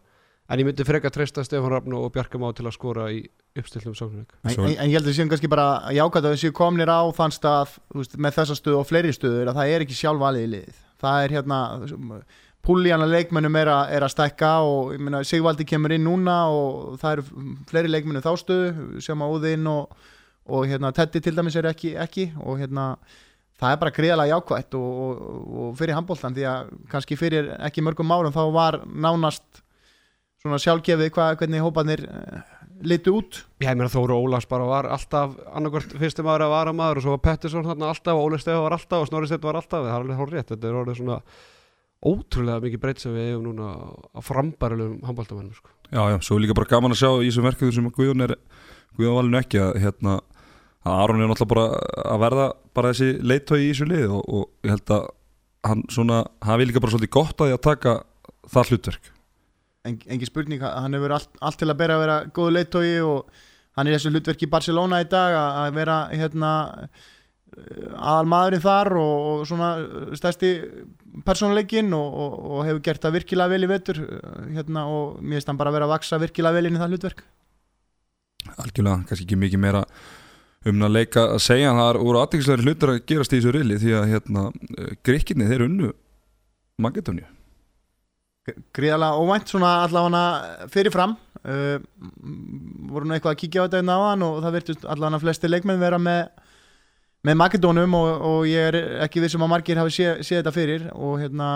en 0.51 0.59
ég 0.61 0.67
myndi 0.67 0.85
freka 0.87 1.11
treysta 1.13 1.45
Stefán 1.45 1.73
Rafn 1.75 1.95
og 1.97 2.11
Bjarka 2.15 2.41
Má 2.41 2.49
til 2.57 2.67
að 2.67 2.75
skora 2.75 3.07
í 3.13 3.23
uppstiltum 3.57 3.95
sóknarleik 3.95 4.31
en, 4.43 4.53
en, 4.53 4.77
en 4.77 4.91
ég 4.91 4.95
held 4.97 5.09
að 5.09 5.17
séum 5.17 5.31
kannski 5.31 5.49
bara 5.51 5.91
jákvæmt 5.91 6.27
að 6.27 6.35
við 6.35 6.43
séum 6.45 6.55
komnir 6.55 6.91
á 6.91 7.01
þann 7.15 7.33
stað 7.35 7.73
þú 7.91 7.99
veist, 7.99 8.15
með 8.15 8.37
þessa 8.37 8.57
stöðu 8.59 8.79
og 8.79 8.87
fleiri 8.87 9.11
stöður 9.15 9.51
að 9.51 9.59
það 9.59 9.73
er 9.73 9.85
ekki 9.85 9.97
sjálf 9.99 10.23
valið 10.23 10.45
í 10.45 10.51
liðið 10.53 10.79
það 11.03 11.25
er 11.25 11.35
hérna 11.35 11.59
púlíana 12.61 13.07
leikmennum 13.09 13.57
er, 13.59 13.71
a, 13.73 13.79
er 13.91 14.05
að 14.05 14.13
stækka 14.13 14.51
og 14.67 14.93
ég 14.95 15.03
meina 15.03 15.23
Sigvaldi 15.27 15.65
kemur 15.67 15.95
inn 15.95 16.05
núna 16.05 16.37
og 16.53 16.95
það 17.01 17.17
eru 17.17 17.55
fleiri 17.71 17.91
leikmennum 17.91 18.23
þá 18.23 18.31
stöðu 18.39 19.01
sem 19.03 19.23
að 19.25 19.35
Óðinn 19.35 19.67
og, 19.71 19.97
og 20.47 20.69
hérna 20.69 20.93
Teddy 20.95 21.23
til 21.25 21.35
dæmis 21.35 21.57
er 21.59 21.67
ekki, 21.71 21.95
ekki 21.99 22.29
og 22.39 22.61
hérna 22.61 22.93
það 23.61 23.73
er 23.73 23.81
bara 23.83 23.95
greiðalega 23.95 24.37
jákvætt 24.37 24.77
og, 24.79 25.01
og, 25.05 25.51
og 25.63 25.75
fyrir 25.79 25.97
handbóltan 25.97 26.37
því 26.37 26.47
að 26.49 26.71
kannski 26.91 27.17
fyrir 27.19 27.51
ekki 27.61 27.83
mörgum 27.85 28.13
árum 28.13 28.33
þá 28.33 28.43
var 28.55 28.79
nánast 28.89 29.61
svona 30.41 30.57
sjálfgefið 30.61 31.13
hva, 31.13 31.29
hvernig 31.37 31.61
hópanir 31.61 32.03
uh, 32.07 32.41
litu 32.81 33.13
út 33.19 33.43
Já, 33.61 33.69
ég 33.69 33.77
meina 33.77 33.91
Þóru 33.93 34.17
Ólafs 34.17 34.49
bara 34.49 34.65
var 34.65 34.89
alltaf 34.89 35.37
annarkvort 35.53 35.93
fyrstum 36.01 36.25
maður 36.27 36.47
að 36.47 36.53
vara 36.55 36.75
maður 36.75 37.01
og 37.01 37.05
svo 37.05 37.15
var 37.15 37.25
Pettersson 37.29 37.67
þarna 37.67 37.91
alltaf 37.93 38.17
og 38.17 38.25
Óli 38.25 38.41
Stefa 38.41 38.63
var 38.65 38.77
alltaf 38.77 39.05
og 39.05 39.09
Snorri 39.11 39.29
Stefa 39.29 39.51
var 39.51 39.61
alltaf 39.61 39.85
það 39.85 39.91
er 39.91 39.99
alveg 39.99 40.33
rétt, 40.33 40.53
þetta 40.55 40.71
er 40.71 40.79
orðið 40.81 41.01
svona 41.01 41.19
ótrúlega 42.01 42.63
mikið 42.65 42.81
breytt 42.81 43.03
sem 43.03 43.13
við 43.13 43.29
eigum 43.29 43.43
núna 43.51 43.69
á 44.17 44.19
frambærulegum 44.25 45.05
handbóltamennum 45.05 45.53
sko. 45.53 45.69
Já, 45.91 46.01
já, 46.09 46.17
svo 46.25 46.37
er 46.37 46.45
líka 46.47 46.57
bara 46.57 46.71
gaman 46.71 46.95
að 46.95 47.03
sjá 47.03 47.09
í 47.21 47.27
þessum 47.27 47.45
verkefni 47.45 47.75
sem 47.75 47.89
Guðjón 47.93 48.25
er 48.25 48.33
Guðjón 48.97 49.17
valinu 49.19 49.41
ekki 49.41 49.61
að 50.81 50.99
Aron 51.03 51.21
er 51.21 51.29
náttúrulega 51.29 51.53
bara 51.53 51.65
að 52.15 52.21
verða 52.23 52.45
bara 52.77 52.91
þessi 52.93 53.09
leittói 53.21 53.59
í 53.61 53.69
þessu 53.71 53.87
lið 53.89 54.15
og, 54.17 54.23
og 54.25 54.65
ég 54.65 54.73
held 54.75 54.93
að 54.95 55.07
hann 55.69 55.85
svona 55.93 56.23
hafi 56.41 56.67
líka 56.67 56.81
bara 56.81 56.95
svolítið 56.95 57.13
gott 57.13 57.41
að 57.41 57.51
því 57.51 57.57
að 57.57 57.65
taka 57.67 57.95
það 58.49 58.71
hlutverk. 58.71 59.11
En, 59.85 59.97
engin 60.13 60.29
spurning, 60.29 60.61
hann 60.61 60.97
hefur 60.97 61.15
allt, 61.17 61.31
allt 61.41 61.57
til 61.61 61.69
að 61.69 61.79
bera 61.79 61.97
að 61.97 62.03
vera 62.05 62.17
góðu 62.33 62.53
leittói 62.57 62.91
og 63.05 63.41
hann 63.77 63.87
er 63.87 63.97
þessu 63.97 64.13
hlutverki 64.13 64.47
í 64.47 64.51
Barcelona 64.51 65.01
í 65.01 65.09
dag 65.09 65.37
að, 65.37 65.73
vera 65.77 65.97
hérna 66.11 66.51
aðal 67.51 68.29
maðurinn 68.31 68.63
þar 68.63 68.89
og, 69.01 69.27
og 69.27 69.43
svona 69.49 69.69
stærsti 70.17 70.51
persónuleikin 71.27 71.91
og, 71.97 72.17
og, 72.23 72.35
og 72.55 72.65
hefur 72.67 72.83
gert 72.85 73.05
það 73.05 73.17
virkilega 73.19 73.51
vel 73.51 73.67
í 73.67 73.69
vetur 73.71 74.01
hérna, 74.53 74.85
og 74.87 75.19
mér 75.19 75.39
finnst 75.39 75.51
hann 75.51 75.59
bara 75.59 75.73
að 75.73 75.77
vera 75.79 75.89
að 75.89 75.95
vaksa 75.97 76.21
virkilega 76.21 76.57
vel 76.57 76.69
inn 76.69 76.77
í 76.77 76.81
það 76.81 76.95
hlutverk. 76.95 77.23
Algjörlega, 78.55 79.03
kannski 79.09 79.27
ekki 79.27 79.39
mikið 79.43 79.61
meira 79.61 79.83
um 80.69 80.85
að 80.85 80.95
leika 80.99 81.25
að 81.35 81.43
segja 81.47 81.73
það 81.77 82.01
voru 82.05 82.21
aðeinslega 82.21 82.65
hlutur 82.65 82.93
að 82.93 83.03
gerast 83.09 83.33
í 83.33 83.39
þessu 83.39 83.53
reyli 83.55 83.79
því 83.81 83.93
að 83.97 84.09
hérna, 84.13 84.47
gríkinni 85.05 85.49
þeir 85.49 85.67
unnu 85.67 85.93
Magadóniu 86.81 87.29
gríðalega 88.73 89.21
óvænt 89.21 89.51
svona 89.51 89.71
allavega 89.85 90.67
fyrirfram. 90.73 91.13
Uh, 91.41 91.81
voru 92.91 93.07
nú 93.07 93.15
eitthvað 93.15 93.33
að 93.33 93.39
kíkja 93.41 93.63
á 93.63 93.65
þetta 93.65 93.81
einn 93.81 93.89
á 93.89 93.97
hann 94.11 94.25
og 94.25 94.39
það 94.43 94.55
virtust 94.57 94.83
allavega 94.85 95.21
flesti 95.23 95.49
leikmenn 95.49 95.81
vera 95.81 95.97
með 96.01 96.29
með 97.25 97.37
Makedónum 97.37 97.95
og, 97.97 98.09
og 98.25 98.45
ég 98.49 98.71
er 98.71 98.77
ekki 99.05 99.21
vissum 99.21 99.43
að 99.45 99.51
margir 99.53 99.77
hafi 99.77 99.93
séð 99.93 100.21
sé 100.25 100.39
þetta 100.39 100.53
fyrir 100.53 100.87
og 100.93 101.19
hérna 101.21 101.49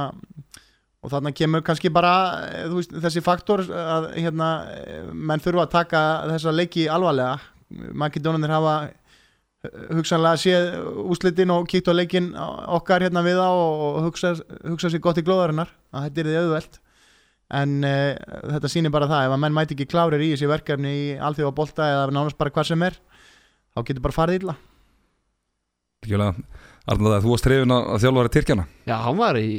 og 1.06 1.10
þarna 1.14 1.32
kemur 1.38 1.64
kannski 1.66 1.90
bara 1.94 2.14
veist, 2.70 2.94
þessi 2.94 3.22
faktor 3.26 3.64
að 3.66 4.12
hérna, 4.14 4.50
menn 5.14 5.42
þurfa 5.42 5.66
að 5.66 5.74
taka 5.74 6.02
þessa 6.34 6.54
leiki 6.54 6.86
alvarlega 6.90 7.40
Makedónanir 7.72 8.54
hafa 8.54 8.76
uh, 8.86 9.70
hugsanlega 9.98 10.42
séð 10.42 10.68
úslitin 11.06 11.54
og 11.56 11.68
kíkt 11.72 11.90
á 11.90 11.94
leikin 11.96 12.34
okkar 12.36 13.06
hérna 13.06 13.24
við 13.26 13.42
á 13.42 13.50
og, 13.50 14.02
hugsa, 14.10 14.36
hugsa 14.66 14.92
sér 14.92 15.04
gott 15.04 15.22
í 15.22 15.26
glóðarinnar 15.26 15.74
að 15.96 16.08
þetta 16.10 16.22
er 16.22 16.30
þið 16.32 16.40
auðvelt. 16.44 16.80
En 17.56 17.76
uh, 17.86 18.14
þetta 18.56 18.72
sýnir 18.74 18.94
bara 18.94 19.10
það 19.10 19.28
ef 19.28 19.36
að 19.36 19.44
menn 19.46 19.58
mæti 19.58 19.78
ekki 19.78 19.90
klárir 19.90 20.24
í 20.26 20.32
þessi 20.34 20.50
verkefni 20.50 20.94
í 20.94 21.10
alþjóða 21.18 21.58
bolta 21.58 21.90
eða 21.94 22.14
nánast 22.14 22.40
bara 22.40 22.54
hvað 22.54 22.72
sem 22.72 22.88
er 22.88 23.02
þá 23.76 23.84
getur 23.90 24.06
bara 24.06 24.18
farið 24.20 24.42
illa. 24.42 24.56
Algjörlega, 26.06 26.46
Arnar, 26.86 27.22
þú 27.24 27.32
varst 27.34 27.48
trefin 27.48 27.74
að 27.74 28.04
þjálfara 28.04 28.32
Tyrkjana 28.34 28.64
Já, 28.86 28.96
hann 29.02 29.18
var 29.18 29.40
í 29.40 29.50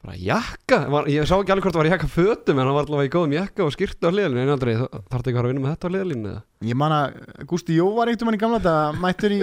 bara 0.00 0.16
jakka, 0.16 0.78
var, 0.92 1.08
ég 1.12 1.26
sá 1.28 1.34
ekki 1.36 1.52
alveg 1.52 1.66
hvort 1.66 1.76
það 1.76 1.82
var 1.82 1.88
í 1.90 1.92
jakka 1.92 2.08
fötum 2.08 2.56
en 2.56 2.64
hann 2.64 2.76
var 2.76 2.86
allavega 2.86 3.10
í 3.10 3.12
góðum 3.12 3.34
jakka 3.36 3.66
og 3.66 3.74
skýrtu 3.74 4.08
á 4.08 4.10
hliðalínu 4.14 4.40
en 4.40 4.54
aldrei, 4.54 4.72
þarf 4.80 5.10
þetta 5.10 5.20
ekki 5.20 5.34
að 5.34 5.40
fara 5.40 5.44
að 5.44 5.52
vinna 5.52 5.64
með 5.64 5.74
þetta 5.74 5.84
á 5.84 5.92
hliðalínu 5.92 6.30
eða? 6.30 6.42
Ég 6.70 6.78
man 6.80 6.94
að 6.96 7.06
Gústi 7.50 7.76
Jó 7.76 7.86
var 7.98 8.08
einhvern 8.08 8.30
mann 8.30 8.38
í 8.38 8.40
gamla 8.40 8.60
þetta 8.62 8.76
mættur 9.04 9.34
í, 9.36 9.40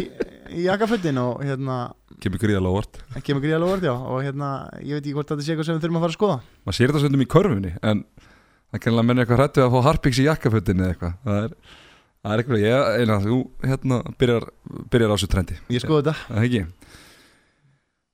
í 0.58 0.66
jakkafötin 0.66 1.22
og 1.22 1.46
hérna 1.46 1.78
Kemur 2.18 2.42
gríðalega 2.42 2.74
óvart. 2.74 2.98
Það 3.14 3.26
kemur 3.28 3.44
gríðalega 3.44 3.74
orð 3.76 3.84
já. 3.86 3.94
Og 3.94 4.24
hérna 4.26 4.48
ég 4.82 4.98
veit 4.98 5.04
ekki 5.04 5.14
hvort 5.14 5.30
þetta 5.30 5.44
sé 5.46 5.52
eitthvað 5.54 5.68
sem 5.68 5.76
við 5.78 5.84
þurfum 5.84 6.00
að 6.00 6.06
fara 6.06 6.14
að 6.14 6.18
skoða. 6.18 6.38
Maður 6.66 6.78
sér 6.78 6.90
þetta 6.90 7.02
stundum 7.04 7.22
í 7.22 7.28
körfunni 7.30 7.74
en 7.78 8.02
það 8.74 8.82
kannilega 8.82 9.08
menn 9.10 9.22
eitthvað 9.22 9.42
hrættu 9.44 9.62
að 9.62 9.76
fá 9.76 9.80
harpiks 9.86 10.18
í 10.18 10.26
jakkafötinni 10.26 10.82
eða 10.88 10.94
eitthvað 10.96 11.14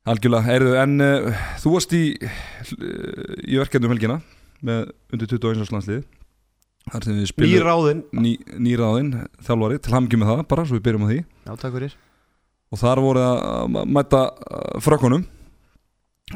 Algjörlega, 0.04 0.52
erðu, 0.52 0.74
en 0.82 0.98
uh, 1.00 1.44
þú 1.64 1.78
varst 1.78 1.94
í 1.96 2.02
í 3.48 3.56
verkefnum 3.56 3.94
helgina 3.94 4.18
með 4.64 4.90
undir 5.16 5.30
21 5.32 5.72
landslið 5.72 6.02
þar 6.92 7.06
sem 7.08 7.20
við 7.20 7.30
spilum 7.30 7.54
Nýráðinn 7.54 8.02
ný, 8.20 8.34
nýráðinn 8.60 9.14
þjálfari 9.46 9.80
til 9.80 9.94
hamngi 9.96 10.20
með 10.20 10.32
það 10.34 10.44
bara, 10.52 10.66
svo 10.68 10.76
við 10.76 10.86
byrjum 10.88 11.06
á 11.06 11.10
því. 11.12 11.20
Já, 11.48 11.54
takk 11.62 11.76
fyrir. 11.78 11.96
Og 12.74 12.82
þar 12.82 13.02
voru 13.06 13.24
að 13.24 13.80
mæta 13.96 14.22
frökkunum 14.84 15.24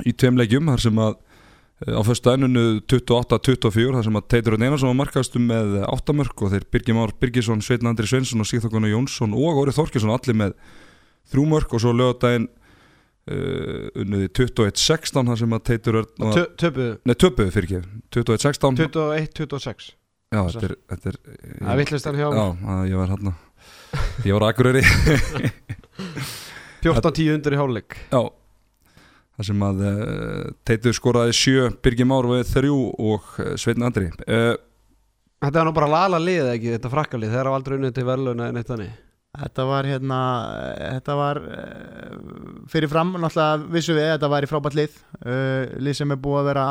í 0.05 0.13
tveim 0.13 0.37
leikjum 0.39 0.69
þar 0.71 0.83
sem 0.83 1.01
að 1.01 1.15
eh, 1.17 1.97
á 1.97 2.01
fyrstu 2.07 2.31
ennunu 2.33 2.65
28-24 2.85 3.97
þar 3.97 4.07
sem 4.07 4.19
að 4.19 4.27
Teitur 4.31 4.57
Einarsson 4.59 4.91
var 4.93 4.99
markaðstum 5.01 5.47
með 5.49 5.79
8 5.87 6.15
mörg 6.15 6.45
og 6.45 6.53
þeir 6.53 6.67
Birgir 6.71 6.97
Már 6.97 7.15
Birgisson, 7.19 7.63
Sveitn 7.65 7.89
Andri 7.89 8.07
Svensson 8.07 8.43
og 8.43 8.47
Sigþókona 8.47 8.91
Jónsson 8.93 9.35
og 9.35 9.63
Óri 9.63 9.75
Þorkesson 9.75 10.13
allir 10.13 10.37
með 10.37 10.55
3 11.33 11.47
mörg 11.51 11.73
og 11.73 11.83
svo 11.83 11.95
lögadaginn 11.95 12.47
uh, 13.27 14.01
unnuði 14.03 14.29
21-16 14.39 15.31
þar 15.31 15.41
sem 15.41 15.55
að 15.57 15.63
Teitur 15.71 15.99
Töpuðu. 16.57 16.89
Nei, 17.07 17.15
töpuðu 17.15 17.53
fyrir 17.55 17.67
ekki 17.67 18.01
21-16 18.17 18.79
21-26 18.83 19.91
Já, 20.27 20.41
þetta 20.43 20.65
er, 20.67 20.73
þetta 20.91 21.11
er 21.13 21.19
Það 21.23 21.71
er 21.73 21.79
vittlist 21.81 22.09
hann 22.09 22.17
hjá 22.19 22.27
Já, 22.27 22.45
að 22.75 22.89
ég 22.91 22.99
var 22.99 23.13
hérna 23.13 23.35
Ég 24.27 24.35
var 24.35 24.47
akureyri. 24.49 24.81
14-10 26.83 27.31
undir 27.33 27.55
í 27.55 27.59
hálfleik. 27.59 27.95
Já. 28.11 28.19
Það 29.37 29.47
sem 29.49 29.63
að 29.67 29.81
uh, 29.85 29.97
Teitur 30.65 30.95
skoraði 30.97 31.35
sjö 31.37 31.67
Birgir 31.85 32.07
Már 32.09 32.25
við 32.29 32.47
þrjú 32.51 32.77
og 33.11 33.27
uh, 33.43 33.51
Sveitn 33.59 33.85
Andri. 33.85 34.09
Uh, 34.25 34.55
Þetta 35.37 35.59
var 35.61 35.67
nú 35.69 35.73
bara 35.77 35.89
lala 35.91 36.17
lið 36.21 36.47
ekki, 36.55 36.71
þetta 36.73 36.89
frakkalið 36.89 37.33
Þeir 37.35 37.45
hafa 37.45 37.57
aldrei 37.59 37.75
unnið 37.77 37.91
til 37.93 38.05
verðluna 38.07 38.47
en 38.49 38.57
eitt 38.57 38.71
þannig 38.71 38.95
Þetta 39.37 39.65
var 39.69 39.85
hérna 39.89 40.19
Þetta 40.97 41.15
var 41.19 41.39
uh, 41.41 42.13
fyrir 42.71 42.89
fram 42.91 43.15
náttúrulega 43.21 43.67
vissu 43.75 43.95
við 43.97 44.07
að 44.07 44.13
þetta 44.15 44.29
var 44.33 44.45
í 44.47 44.49
frábært 44.51 44.77
lið. 44.79 44.95
Uh, 45.21 45.65
lið 45.83 45.97
sem 45.99 46.13
er 46.15 46.21
búið 46.23 46.39
að 46.43 46.47
vera 46.51 46.63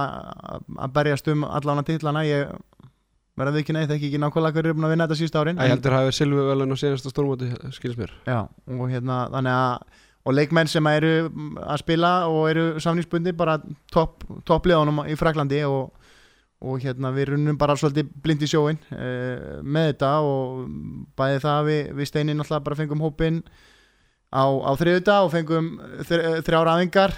að- 0.55 0.65
að 0.87 0.95
berjast 0.99 1.31
um 1.35 1.45
allána 1.47 1.85
titlana. 1.87 2.25
Ég 2.27 2.51
verða 3.37 3.53
við 3.57 3.63
ekki 3.65 3.77
neitt 3.77 3.91
ekki 3.93 4.09
ekki 4.11 4.21
nákvæmlega 4.23 4.57
hverju 4.57 4.73
er 4.73 4.77
búin 4.79 4.89
að 4.89 4.93
vinna 4.95 5.07
þetta 5.07 5.19
sísta 5.21 5.41
árin 5.45 5.59
Ég 5.61 5.73
heldur 5.75 5.93
hafi 5.99 6.13
Silvi 6.17 6.41
verðlun 6.49 6.73
á 6.73 6.77
senasta 6.81 7.13
stórmóti 7.13 7.51
skilst 7.77 7.99
mér. 8.01 8.15
Já, 8.27 8.39
og 8.49 8.87
hérna 8.91 9.19
þannig 9.35 9.57
að 9.61 10.03
og 10.27 10.35
leikmenn 10.35 10.67
sem 10.67 10.87
eru 10.91 11.11
að 11.63 11.77
spila 11.85 12.09
og 12.27 12.49
eru 12.51 12.63
samningsbundi 12.83 13.31
bara 13.39 13.59
topp 13.95 14.25
top 14.49 14.65
liðanum 14.67 15.05
í 15.07 15.15
Fraklandi 15.21 15.61
og, 15.69 15.93
og 16.67 16.83
hérna 16.83 17.13
við 17.15 17.31
runnum 17.33 17.57
bara 17.61 17.77
svolítið 17.79 18.11
blind 18.25 18.43
í 18.43 18.49
sjóin 18.51 18.79
uh, 18.93 19.63
með 19.63 19.93
þetta 19.93 20.11
og 20.27 20.67
bæði 21.19 21.41
það 21.45 21.55
að 21.61 21.71
við, 21.71 21.81
við 22.01 22.11
steininn 22.11 22.43
alltaf 22.45 22.65
bara 22.67 22.79
fengum 22.79 23.05
hópin 23.05 23.41
á, 24.35 24.45
á 24.45 24.71
þriðuta 24.77 25.17
og 25.25 25.33
fengum 25.33 25.69
þr- 26.09 26.41
þrjár 26.47 26.71
aðingar 26.75 27.15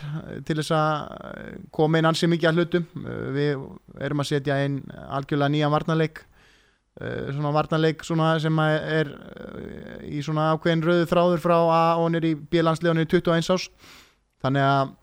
til 0.47 0.59
þess 0.61 0.75
að 0.77 1.59
koma 1.75 1.99
inn 2.03 2.09
ansi 2.11 2.29
mikið 2.31 2.51
að 2.51 2.61
hlutum. 2.61 2.89
Uh, 3.01 3.21
við 3.37 3.67
erum 4.09 4.25
að 4.25 4.31
setja 4.35 4.61
inn 4.67 4.81
algjörlega 5.09 5.55
nýjan 5.57 5.75
varnarleik 5.75 6.23
uh, 6.23 7.33
svona 7.33 7.55
varnarleik 7.57 8.07
svona 8.07 8.35
sem 8.45 8.63
að 8.63 8.77
er 9.01 9.13
í 10.09 10.23
svona 10.25 10.53
ákveðin 10.55 10.87
rauðu 10.87 11.11
þráður 11.11 11.45
frá 11.45 11.59
A 11.59 11.83
og 11.99 12.13
nýr 12.15 12.31
í 12.31 12.37
B-landsliðunni 12.39 13.09
21 13.11 13.53
ás 13.57 13.69
þannig 14.45 14.63
að 14.65 14.97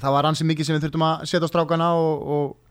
það 0.00 0.14
var 0.16 0.26
ansi 0.26 0.44
mikið 0.48 0.66
sem 0.66 0.74
við 0.74 0.86
þurftum 0.88 1.04
að 1.06 1.24
setja 1.30 1.46
á 1.46 1.52
strákana 1.52 1.88
og, 1.94 2.22
og 2.34 2.63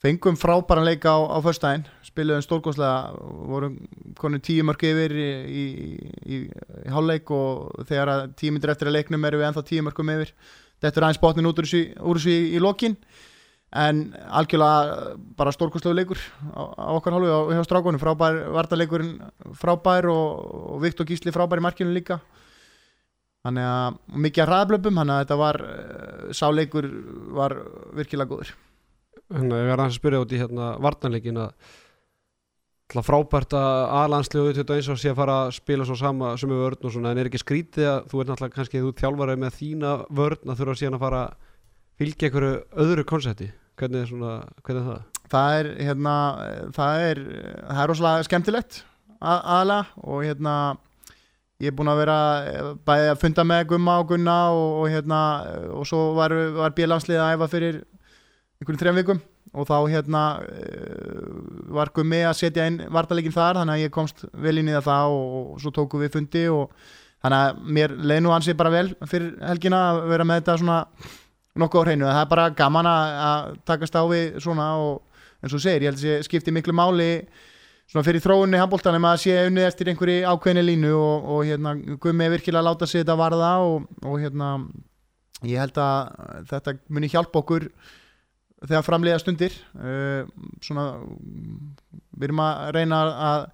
fengum 0.00 0.36
frábæran 0.40 0.86
leik 0.86 1.04
á, 1.04 1.16
á 1.28 1.38
föstudaginn 1.44 1.84
spiluðum 2.10 2.44
stórkoslega 2.44 3.12
vorum 3.50 3.76
konum 4.18 4.42
tíu 4.42 4.64
mörg 4.66 4.84
yfir 4.88 5.12
í, 5.12 5.28
í, 5.60 5.64
í, 6.24 6.38
í 6.40 6.92
hálfleik 6.92 7.30
og 7.34 7.84
þegar 7.88 8.30
myndir 8.40 8.72
eftir 8.72 8.90
að 8.90 8.96
leiknum 8.96 9.26
erum 9.28 9.42
við 9.42 9.50
ennþá 9.50 9.64
tíu 9.68 9.84
mörgum 9.84 10.12
yfir. 10.16 10.32
Þetta 10.80 11.00
er 11.00 11.06
aðeins 11.06 11.20
botnin 11.20 11.50
út 11.50 11.60
úr 11.60 11.68
þessu, 11.68 12.32
í, 12.32 12.62
lokin. 12.62 12.96
En 13.76 14.08
algjörlega 14.34 15.12
bara 15.38 15.52
stórkostlegu 15.54 15.94
leikur 15.94 16.18
á, 16.18 16.62
á 16.74 16.90
okkar 16.96 17.14
hálfu 17.14 17.34
og 17.36 17.52
hjá 17.54 17.62
strákunum. 17.68 18.02
Frábær 18.02 18.40
vartaleikurinn 18.56 19.20
frábær 19.60 20.08
og, 20.10 20.40
og 20.74 20.80
Viktor 20.82 21.06
Gísli 21.06 21.34
frábær 21.34 21.60
í 21.60 21.66
markinu 21.68 21.94
líka. 21.94 22.18
Þannig 23.44 23.68
að 23.68 24.00
mikið 24.24 24.42
að 24.44 24.50
hraðblöpum 24.50 24.98
þannig 25.00 25.14
að 25.14 25.22
þetta 25.22 25.38
var 25.44 25.60
eh, 25.68 26.34
sá 26.36 26.48
leikur 26.52 26.90
var 27.36 27.56
virkilega 27.96 28.32
góður 28.32 28.56
Að 29.30 29.44
ég 29.54 29.68
verði 29.70 29.84
að 29.86 29.94
spyrja 29.94 30.20
út 30.24 30.32
í 30.34 30.40
hérna 30.40 30.72
varnarleikin 30.82 31.38
að 31.44 31.52
frábært 33.06 33.52
að 33.54 33.92
aðlandslegu 34.00 34.52
21 34.56 34.88
og 34.90 34.98
sé 34.98 35.12
að 35.12 35.18
fara 35.20 35.34
að 35.44 35.52
spila 35.60 35.84
svo 35.86 35.94
sama 35.98 36.32
sem 36.40 36.50
er 36.50 36.58
vörn 36.64 36.88
og 36.88 36.90
svona 36.94 37.12
en 37.14 37.20
er 37.22 37.28
ekki 37.30 37.38
skrítið 37.38 37.86
að 37.86 38.00
þú 38.10 38.22
er 38.24 38.30
náttúrulega 38.32 38.56
kannski 38.56 38.80
þú 38.82 38.90
þjálfari 38.98 39.36
með 39.38 39.54
þína 39.60 39.92
vörn 40.18 40.50
að 40.50 40.58
þurfa 40.58 40.74
síðan 40.80 40.96
að 40.98 41.04
fara 41.04 41.20
að 41.28 41.36
fylgja 42.02 42.26
einhverju 42.30 42.56
öðru 42.84 43.04
konsepti 43.12 43.48
hvernig 43.78 44.02
er 44.02 44.10
svona, 44.10 44.32
hvernig 44.66 44.82
er 44.82 44.88
það? 44.90 45.22
það 45.30 45.54
er 45.60 45.68
hérna 45.86 46.14
það 46.80 47.04
er, 47.06 47.20
það 47.70 47.82
er 47.84 47.90
rosalega 47.92 48.26
skemmtilegt 48.26 48.80
að- 49.20 49.44
aðalega 49.54 50.02
og 50.10 50.26
hérna 50.26 50.56
ég 51.60 51.70
er 51.70 51.76
búinn 51.78 51.92
að 51.94 52.00
vera 52.02 52.18
eh, 52.50 52.72
bæði 52.90 53.08
að 53.14 53.20
funda 53.22 53.46
með 53.46 53.62
Gumma 53.70 53.98
og 54.02 54.10
Gunna 54.10 54.36
og, 54.50 54.66
og 54.82 54.90
hérna 54.90 55.22
og 55.78 55.86
svo 55.86 56.02
var, 56.18 56.34
var 56.58 56.74
bílanslið 56.74 57.22
að 57.22 57.36
æfa 57.38 57.50
fyrir 57.54 57.80
einhverjum 58.60 58.80
þrejum 58.80 58.98
vikum 59.00 59.20
og 59.56 59.66
þá 59.66 59.76
hérna 59.90 60.22
eh, 60.46 61.28
var 61.74 61.90
Gummi 61.94 62.20
að 62.28 62.36
setja 62.38 62.66
inn 62.68 62.82
vartalegin 62.92 63.34
þar 63.34 63.62
þannig 63.62 63.78
að 63.78 63.84
ég 63.86 63.94
komst 63.94 64.24
vel 64.32 64.58
inn 64.60 64.68
í 64.70 64.76
það 64.76 65.14
og, 65.16 65.38
og 65.40 65.62
svo 65.62 65.72
tókum 65.74 66.04
við 66.04 66.12
fundi 66.18 66.44
og 66.52 66.74
þannig 67.24 67.40
að 67.40 67.62
mér 67.78 67.94
leið 67.96 68.22
nú 68.24 68.34
ansi 68.36 68.54
bara 68.56 68.72
vel 68.74 68.86
fyrir 69.08 69.32
helgina 69.48 69.80
að 69.90 70.02
vera 70.12 70.26
með 70.28 70.42
þetta 70.42 70.58
svona 70.60 70.78
nokkuð 71.60 71.82
á 71.82 71.86
hreinu, 71.88 72.06
það 72.06 72.22
er 72.22 72.30
bara 72.30 72.50
gaman 72.56 72.88
að 72.88 73.48
takast 73.66 73.96
á 73.98 74.02
við 74.08 74.36
svona 74.44 74.68
og 74.78 75.00
eins 75.40 75.56
og 75.56 75.62
segir, 75.64 75.86
ég 75.86 75.90
held 75.90 75.98
að 75.98 76.04
sé 76.04 76.28
skipti 76.28 76.54
miklu 76.54 76.74
máli 76.76 77.10
svona 77.90 78.06
fyrir 78.06 78.22
þróunni 78.22 78.60
handbóltanum 78.60 79.08
að 79.08 79.22
sé 79.24 79.38
unnið 79.48 79.66
eftir 79.66 79.90
einhverju 79.90 80.28
ákveðni 80.30 80.62
línu 80.62 80.92
og, 80.94 81.30
og 81.34 81.48
hérna 81.48 81.74
Gummi 82.00 82.28
er 82.28 82.36
virkilega 82.36 82.62
að 82.62 82.68
láta 82.68 82.88
sig 82.88 83.02
þetta 83.02 83.18
varða 83.18 83.54
og, 83.64 83.88
og 84.04 84.20
hérna 84.22 84.52
ég 85.48 85.58
held 85.58 85.80
að 85.80 86.44
þetta 86.52 86.76
muni 86.92 87.10
hjálpa 87.10 87.42
okkur 87.42 87.66
þegar 88.66 88.86
framlega 88.86 89.20
stundir 89.22 89.54
uh, 89.78 90.24
svona 90.64 90.86
við 92.16 92.28
erum 92.28 92.42
að 92.44 92.64
reyna 92.76 93.02
að 93.30 93.44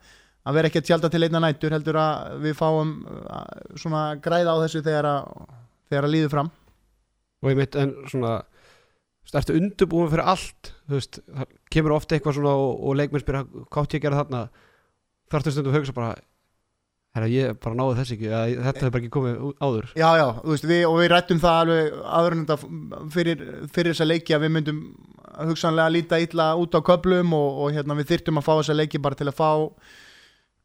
að 0.47 0.55
vera 0.55 0.71
ekki 0.71 0.83
að 0.83 0.91
tjálta 0.91 1.11
til 1.11 1.25
einna 1.27 1.43
nætur 1.43 1.75
heldur 1.75 1.97
að 1.99 2.37
við 2.45 2.55
fáum 2.59 2.93
uh, 3.11 3.41
svona 3.79 4.03
græða 4.23 4.55
á 4.55 4.63
þessu 4.63 4.83
þegar 4.87 5.09
að, 5.11 5.33
þegar 5.91 6.07
að 6.07 6.15
líður 6.15 6.35
fram. 6.37 6.53
Og 7.43 7.51
ég 7.51 7.59
mitt 7.59 7.79
en 7.79 7.95
svona 8.07 8.37
ertu 9.35 9.57
undirbúin 9.59 10.13
fyrir 10.13 10.31
allt? 10.31 10.71
Veist, 10.91 11.19
það 11.27 11.57
kemur 11.75 11.97
ofta 11.97 12.17
eitthvað 12.17 12.39
svona 12.39 12.55
og, 12.63 12.79
og 12.79 12.97
leikmenn 13.01 13.25
spyrja 13.25 13.43
hvað 13.49 13.83
átti 13.83 13.99
ég 13.99 14.05
að 14.05 14.07
gera 14.07 14.21
þarna? 14.23 14.43
Þarftu 15.35 15.55
stundum 15.55 15.75
að 15.75 15.81
hugsa 15.81 15.97
bara 15.97 16.13
herra 17.17 17.29
ég 17.33 17.59
bara 17.65 17.79
náði 17.79 17.99
þess 17.99 18.15
ekki 18.17 18.31
þetta 18.31 18.73
hefur 18.77 18.95
bara 18.95 19.03
ekki 19.03 19.13
komið 19.17 19.45
áður. 19.65 19.91
Já, 19.97 20.09
já, 20.21 20.27
þú 20.39 20.55
veist, 20.55 20.71
við, 20.71 20.83
og 20.89 20.97
við 21.01 21.13
rættum 21.13 21.43
það 21.43 21.61
alveg 21.67 22.41
þetta 22.41 22.59
fyrir, 23.15 23.45
fyrir 23.75 23.95
þessa 23.95 24.09
leiki 24.09 24.37
að 24.37 24.47
við 24.47 24.57
myndum 24.57 24.83
hugsanlega 25.37 25.93
líta 25.93 26.19
illa 26.23 26.51
út 26.61 26.77
á 26.77 26.81
köplum 26.85 27.37
og, 27.37 27.63
og 27.65 27.77
hérna, 27.77 27.97
við 27.99 28.13
þyrftum 28.13 28.41
að 28.41 28.47
fá 28.47 28.53
þessa 28.55 28.77
leiki 28.77 29.03
bara 29.03 29.19
til 29.19 29.29
að 29.31 29.39
fá 29.39 29.51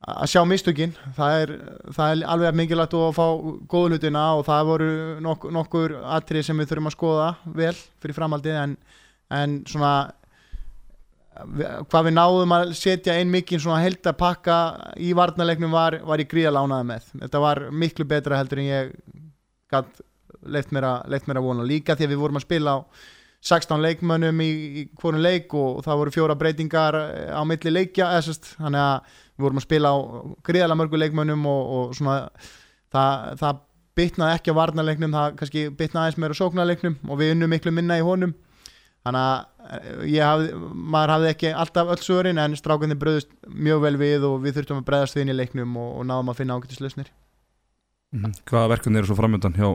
að 0.02 0.32
sjá 0.32 0.42
mistökin. 0.50 0.96
Það 1.18 1.36
er, 1.42 1.52
það 1.94 2.14
er 2.14 2.24
alveg 2.34 2.58
mikilvægt 2.58 2.96
að 2.98 3.12
fá 3.18 3.26
góðu 3.70 3.98
hlutina 3.98 4.24
og 4.38 4.48
það 4.48 4.72
voru 4.72 4.90
nok 5.22 5.46
nokkur 5.58 6.00
atrið 6.18 6.48
sem 6.48 6.62
við 6.62 6.72
þurfum 6.72 6.90
að 6.90 6.96
skoða 6.98 7.28
vel 7.60 7.76
fyrir 8.02 8.18
framhaldið 8.18 8.58
en, 8.64 8.76
en 9.38 9.62
svona 9.70 9.94
hvað 11.32 12.08
við 12.08 12.16
náðum 12.18 12.54
að 12.56 12.74
setja 12.76 13.16
ein 13.16 13.32
mikið 13.32 13.64
svona 13.64 13.82
held 13.84 14.08
að 14.10 14.20
pakka 14.20 14.58
í 15.00 15.14
varnarleiknum 15.16 15.72
var, 15.74 15.98
var 16.04 16.22
í 16.22 16.28
gríðalánaði 16.28 16.88
með. 16.90 17.08
Þetta 17.24 17.42
var 17.46 17.64
miklu 17.72 18.08
betra 18.10 18.40
heldur 18.42 18.62
en 18.62 18.68
ég 18.68 18.92
gætt 19.72 20.04
leitt 20.42 20.72
mér, 20.76 20.88
að, 20.90 21.42
vona. 21.46 21.66
Líka 21.68 21.96
því 21.96 22.08
að 22.08 22.14
við 22.14 22.22
vorum 22.24 22.40
að 22.40 22.46
spila 22.48 22.76
á 22.76 22.80
16 23.42 23.82
leikmönnum 23.82 24.42
í, 24.44 24.50
í 24.52 24.84
hvorum 25.00 25.24
leik 25.24 25.54
og 25.58 25.82
það 25.86 26.00
voru 26.02 26.14
fjóra 26.14 26.38
breytingar 26.38 26.98
eh, 27.00 27.32
á 27.34 27.42
milli 27.48 27.74
leikja 27.74 28.12
eða, 28.14 28.26
sest, 28.28 28.52
þannig 28.60 28.84
að 28.84 29.16
við 29.32 29.46
vorum 29.48 29.62
að 29.62 29.66
spila 29.66 29.94
á 29.94 29.98
gríðalega 30.46 30.80
mörgu 30.82 31.00
leikmönnum 31.02 31.48
og, 31.50 31.72
og 31.78 31.96
svona 31.98 32.18
það, 32.94 33.40
það 33.42 33.64
bitnaði 33.98 34.38
ekki 34.38 34.54
á 34.54 34.60
varnarleiknum 34.60 35.18
það 35.18 35.40
kannski 35.40 35.66
bitnaði 35.74 36.04
aðeins 36.04 36.22
meira 36.22 36.38
á 36.38 36.42
sóknarleiknum 36.42 37.00
og 37.08 37.22
við 37.22 37.34
unnum 37.34 37.54
miklu 37.56 37.74
minna 37.74 37.98
í 37.98 38.06
honum 38.06 38.36
þannig 39.06 39.24
að 39.24 39.72
eh, 39.78 40.04
ég 40.16 40.28
hafði, 40.28 40.52
maður 40.96 41.16
hafði 41.16 41.32
ekki 41.34 41.56
alltaf 41.64 41.96
öll 41.96 42.02
svörin 42.04 42.42
en 42.42 42.58
strákunni 42.60 43.00
bröðust 43.00 43.34
mjög 43.48 43.82
vel 43.88 43.98
við 44.02 44.28
og 44.30 44.40
við 44.44 44.60
þurftum 44.60 44.84
að 44.84 44.88
bregðast 44.92 45.18
við 45.18 45.26
inn 45.26 45.34
í 45.34 45.40
leiknum 45.40 45.76
og, 45.82 45.92
og 46.02 46.08
náðum 46.10 46.34
að 46.34 46.42
finna 46.44 46.60
ágætislausnir 46.60 47.12
Mhm. 48.12 48.34
Hvaða 48.44 48.74
verkefni 48.74 49.00
eru 49.00 49.08
svo 49.08 49.16
framöndan 49.16 49.54
hjá 49.56 49.70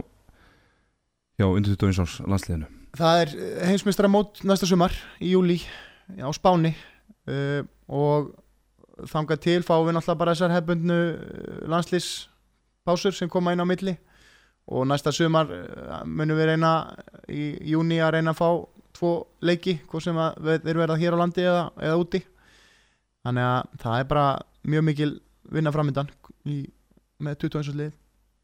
hjá 1.40 1.47
undir 1.49 1.73
21 1.73 2.02
árs 2.02 2.16
landsliðinu? 2.21 2.66
Það 2.97 3.21
er 3.23 3.30
heimsmeistra 3.71 4.11
mót 4.12 4.42
næsta 4.45 4.68
sumar 4.68 4.92
í 5.21 5.33
júli 5.33 5.56
á 6.21 6.28
Spáni 6.37 6.75
uh, 7.28 7.64
og 7.88 8.35
þangað 9.09 9.40
til 9.45 9.62
fáum 9.64 9.88
við 9.88 9.97
náttúrulega 9.97 10.21
bara 10.21 10.35
þessar 10.37 10.52
hefbundnu 10.52 10.99
landslýspásur 11.73 13.16
sem 13.16 13.33
koma 13.33 13.52
inn 13.56 13.64
á 13.64 13.68
milli 13.68 13.97
og 14.68 14.85
næsta 14.88 15.12
sumar 15.16 15.49
munum 16.04 16.37
við 16.37 16.52
reyna 16.52 16.73
í 17.33 17.54
júni 17.73 18.02
að 18.04 18.18
reyna 18.18 18.33
að 18.37 18.40
fá 18.40 18.49
tvo 18.97 19.12
leiki, 19.45 19.76
hvað 19.91 20.07
sem 20.07 20.19
erum 20.21 20.83
verið 20.83 21.03
hér 21.05 21.17
á 21.17 21.23
landi 21.23 21.45
eða, 21.45 21.62
eða 21.79 22.00
úti. 22.00 22.23
Þannig 23.26 23.49
að 23.50 23.79
það 23.83 24.00
er 24.00 24.09
bara 24.11 24.26
mjög 24.67 24.87
mikil 24.87 25.11
vinna 25.53 25.73
framöndan 25.75 26.11
með 26.47 27.38
21 27.47 27.79
lið. 27.81 27.93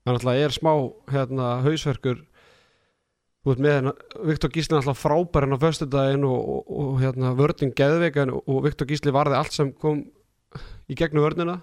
Þannig 0.02 0.26
að 0.26 0.42
er 0.42 0.54
smá 0.54 0.73
hérna, 1.12 1.49
hausverkur. 1.62 2.23
Út 3.42 3.59
með 3.59 3.76
hérna, 3.76 3.92
Viktor 4.28 4.52
Gísli 4.54 4.78
alltaf 4.78 5.00
frábær 5.02 5.44
hérna 5.44 5.59
á 5.59 5.62
föstudaginn 5.62 6.26
og, 6.26 6.40
og, 6.54 6.73
og 6.78 7.00
hérna, 7.02 7.35
vörðin 7.38 7.75
geðveikan 7.78 8.35
og 8.38 8.59
Viktor 8.66 8.90
Gísli 8.90 9.14
varði 9.14 9.38
allt 9.38 9.54
sem 9.54 9.73
kom 9.75 10.04
í 10.90 10.99
gegnum 10.99 11.26
vörnina. 11.26 11.61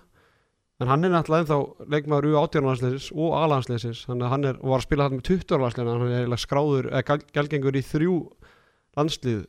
En 0.80 0.88
hann 0.88 1.04
er 1.04 1.12
náttúrulega 1.12 1.44
ennþá 1.44 1.88
leikmaður 1.92 2.30
U 2.30 2.36
átjárnarsleisins 2.40 3.10
og 3.12 3.34
að 4.16 4.30
hann 4.32 4.48
er, 4.48 4.60
var 4.64 4.80
að 4.80 4.86
spila 4.86 5.08
hann 5.08 5.18
með 5.18 5.26
20 5.28 5.56
ára 5.58 5.72
hann 5.76 6.14
er 6.22 6.40
skráður, 6.40 6.88
eða 6.96 7.18
gælgengur 7.36 7.76
í 7.76 7.84
þrjú 7.84 8.16
landslið 9.00 9.48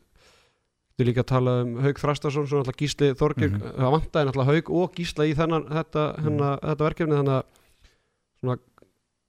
Þú 1.01 1.07
líka 1.09 1.23
að 1.25 1.31
tala 1.31 1.53
um 1.65 1.77
Haug 1.81 1.97
Þrastarsson 1.97 2.45
svo 2.45 2.59
náttúrulega 2.61 2.81
Gísli 2.83 3.07
Mhm. 3.49 3.55
mm 3.55 3.61
-hmm. 3.61 3.77
það 3.81 3.95
vantaði 3.95 4.27
náttúrulega 4.27 4.51
Haug 4.53 4.71
og 4.71 4.93
Gísla 4.99 5.25
í 5.25 5.35
þennan 5.39 5.65
þetta, 5.71 6.03
hérna, 6.25 6.49
þetta 6.61 6.85
verkefni 6.89 7.17
þannig 7.17 7.37
að 7.39 7.45
svona, 8.41 8.57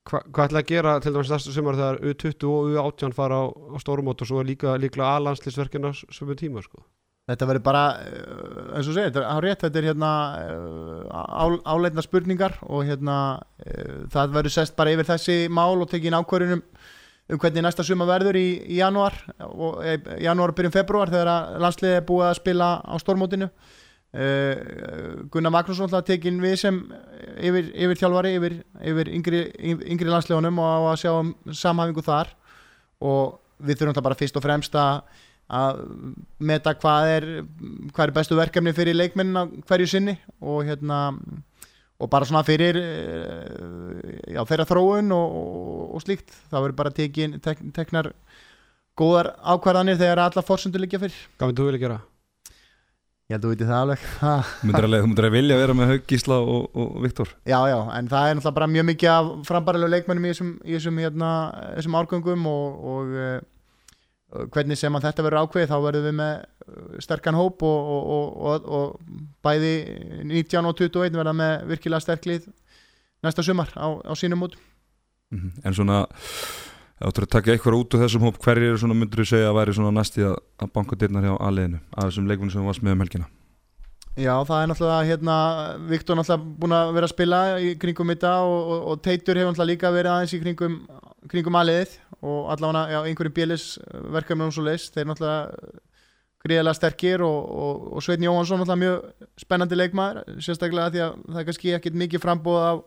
hva, 0.10 0.20
hvað 0.34 0.48
ætla 0.48 0.60
að 0.60 0.68
gera 0.68 1.00
til 1.00 1.14
dæmis 1.14 1.32
þessu 1.32 1.54
sumar 1.56 1.76
þegar 1.76 2.02
U20 2.02 2.48
og 2.52 2.66
U18 2.76 3.14
fara 3.14 3.36
á, 3.40 3.46
á 3.48 3.78
stórumót 3.80 4.22
og 4.22 4.28
svo 4.28 4.42
er 4.42 4.46
líka, 4.52 4.76
líklega 4.76 5.16
A-landslýsverkina 5.16 5.94
sem 5.94 6.30
er 6.30 6.36
tíma 6.36 6.62
sko. 6.62 6.84
Þetta 7.30 7.48
verður 7.48 7.64
bara, 7.64 7.84
uh, 8.02 8.76
eins 8.76 8.88
og 8.90 8.94
segir, 8.94 9.12
þetta 9.12 9.32
á 9.32 9.38
rétt, 9.40 9.62
þetta 9.62 9.80
er 9.80 9.88
hérna 9.94 10.12
uh, 11.14 11.62
áleitna 11.64 12.02
spurningar 12.02 12.58
og 12.68 12.84
hérna 12.84 13.40
uh, 13.40 14.08
það 14.12 14.34
verður 14.34 14.52
sest 14.52 14.76
bara 14.76 14.92
yfir 14.92 15.06
þessi 15.06 15.48
mál 15.48 15.80
og 15.80 15.88
tekin 15.88 16.18
ákvörðunum 16.18 16.64
um 17.32 17.40
hvernig 17.40 17.64
næsta 17.66 17.86
suma 17.88 18.08
verður 18.10 18.40
í, 18.40 18.48
í 18.68 18.80
janúar 18.82 19.16
og 19.48 19.80
e, 19.86 19.96
janúar 20.26 20.54
byrjum 20.58 20.74
februar 20.76 21.12
þegar 21.12 21.60
landsliðið 21.64 22.00
er 22.00 22.06
búið 22.10 22.28
að 22.28 22.40
spila 22.42 22.74
á 22.84 22.96
stórmótinu. 23.02 23.50
Uh, 24.12 25.24
Gunnar 25.32 25.54
Magnússon 25.56 25.88
alltaf 25.88 26.04
tekin 26.10 26.42
við 26.44 26.58
sem 26.60 26.82
yfir, 27.40 27.70
yfir 27.72 28.00
þjálfari, 28.02 28.34
yfir, 28.36 28.58
yfir 28.92 29.12
yngri, 29.16 29.40
yngri 29.64 30.12
landsliðunum 30.12 30.60
og 30.60 30.90
að 30.92 30.98
sjá 31.06 31.12
um 31.14 31.30
samhæfingu 31.48 32.04
þar. 32.04 32.34
Og 33.08 33.38
við 33.64 33.80
þurfum 33.80 33.96
það 33.96 34.08
bara 34.10 34.20
fyrst 34.20 34.40
og 34.40 34.44
fremst 34.44 34.76
að 34.76 35.06
að 35.52 35.80
meta 36.40 36.74
hvað 36.80 37.10
er 37.12 37.26
hvað 37.92 38.06
er 38.06 38.14
bestu 38.16 38.38
verkefni 38.40 38.74
fyrir 38.76 38.96
leikmennin 38.96 39.64
hverju 39.68 39.90
sinni 39.92 40.16
og 40.40 40.64
hérna 40.70 41.00
og 42.02 42.12
bara 42.12 42.28
svona 42.28 42.44
fyrir 42.48 42.80
eh, 42.82 44.36
já, 44.36 44.42
þeirra 44.50 44.68
þróun 44.70 45.14
og, 45.16 45.36
og, 45.42 45.82
og 45.98 46.06
slíkt 46.06 46.34
það 46.52 46.68
verður 46.68 46.80
bara 46.84 46.96
tekin, 46.98 47.36
tek, 47.44 47.62
teknar 47.76 48.14
góðar 48.98 49.36
ákvarðanir 49.40 50.00
þegar 50.02 50.26
alla 50.28 50.46
fórsundur 50.46 50.84
liggja 50.84 51.02
fyrir. 51.02 51.20
Hvað 51.38 51.52
myndið 51.52 51.64
þú 51.64 51.70
vilja 51.72 51.86
gera? 51.86 52.02
ég 53.32 53.38
held 53.38 53.46
að 53.46 53.48
þú 53.48 53.54
veitir 53.54 53.70
það 53.70 53.82
alveg. 53.86 54.06
Ha, 54.22 54.34
Þú 54.60 54.68
myndir 54.68 55.28
að, 55.28 55.36
vilja 55.36 55.58
vera 55.62 55.76
með 55.78 55.92
Haug 55.92 56.06
Gísla 56.10 56.38
og, 56.42 56.66
og 56.76 56.96
Viktor? 57.06 57.32
Já 57.48 57.60
já, 57.72 57.78
en 57.96 58.10
það 58.12 58.28
er 58.28 58.38
náttúrulega 58.38 58.58
bara 58.58 58.70
mjög 58.72 58.88
mikið 58.90 59.12
af 59.14 59.30
frambærilegu 59.48 59.94
leikmennum 59.94 60.26
í 60.26 60.32
þessum, 60.34 60.52
í 60.66 60.76
þessum, 60.76 61.02
hérna, 61.06 61.32
þessum 61.78 61.98
árgöngum 62.02 62.50
og, 62.52 62.82
og 62.94 63.14
uh, 63.16 64.46
hvernig 64.52 64.80
sem 64.80 64.98
að 64.98 65.08
þetta 65.08 65.28
verður 65.28 65.46
ákveðið 65.46 65.72
þá 65.72 65.78
verðum 65.86 66.08
við 66.10 66.18
með 66.20 66.34
eh, 66.34 67.00
sterkan 67.04 67.40
hóp 67.40 67.66
og, 67.68 67.94
og, 67.96 68.12
og, 68.18 68.42
og, 68.42 68.68
og 68.82 69.24
bæði 69.46 69.74
19 70.26 70.70
og 70.70 70.76
21 70.78 71.18
verða 71.18 71.34
með 71.38 71.66
virkilega 71.72 72.06
sterklið 72.06 72.50
næsta 73.24 73.46
sumar 73.46 73.72
á, 73.78 73.88
á 74.02 74.14
sínum 74.18 74.44
mót 74.44 74.60
Mhm. 75.32 75.52
En 75.64 75.74
svona 75.74 76.06
áttur 77.02 77.24
að 77.24 77.32
taka 77.32 77.54
eitthvað 77.54 77.78
út 77.80 77.94
úr 77.96 78.02
þessum 78.04 78.26
hóp 78.28 78.40
hverjir 78.44 78.74
eru 78.74 78.80
svona 78.82 78.98
myndir 79.00 79.22
þú 79.24 79.28
segja 79.30 79.50
að 79.50 79.58
væri 79.58 79.76
svona 79.78 79.94
næsti 79.96 80.26
að, 80.28 80.36
að 80.60 80.72
banka 80.76 80.98
dyrnar 81.00 81.24
hjá 81.24 81.36
aðliðinu 81.38 81.80
af 81.96 82.10
þessum 82.10 82.28
leikmunum 82.28 82.52
sem 82.52 82.68
varst 82.68 82.84
með 82.84 82.98
um 82.98 83.06
helgina 83.06 83.30
Já, 84.20 84.34
það 84.44 84.58
er 84.60 84.68
náttúrulega 84.68 85.08
hérna, 85.08 85.36
Viktor 85.88 86.20
náttúrulega 86.20 86.60
búin 86.60 86.76
að 86.76 86.92
vera 86.98 87.08
að 87.08 87.14
spila 87.14 87.40
í 87.64 87.70
kringum 87.80 88.12
þetta 88.12 88.34
og, 88.44 88.58
og, 88.60 88.82
og 88.92 89.02
Teitur 89.08 89.40
hefur 89.40 89.54
náttúrulega 89.54 89.72
líka 89.72 89.94
verið 89.96 90.12
aðeins 90.12 90.36
í 90.36 90.42
kringum, 90.44 90.76
kringum 91.32 91.60
aðliðið 91.62 91.96
og 92.20 92.52
allavega 92.52 93.02
einhverjum 93.08 93.38
bjölis 93.40 93.66
verkefnum 94.18 94.52
svo 94.52 94.68
leist, 94.68 94.92
þeir 94.94 95.08
náttúrulega 95.08 95.72
gríðilega 96.42 96.78
sterkir 96.78 97.22
og, 97.26 97.52
og, 97.66 97.84
og 97.96 98.06
Sveitn 98.06 98.26
Jóhansson 98.26 98.62
náttúrulega 98.62 98.82
mjög 98.82 99.28
spennandi 99.44 99.78
leikmaður 99.78 100.40
sérstaklega 100.42 100.94
því 100.94 101.04
að 101.06 101.20
það 101.28 101.42
er 101.42 101.48
kannski 101.50 101.76
ekkit 101.78 102.00
mikið 102.02 102.24
frambóð 102.24 102.64
af 102.66 102.82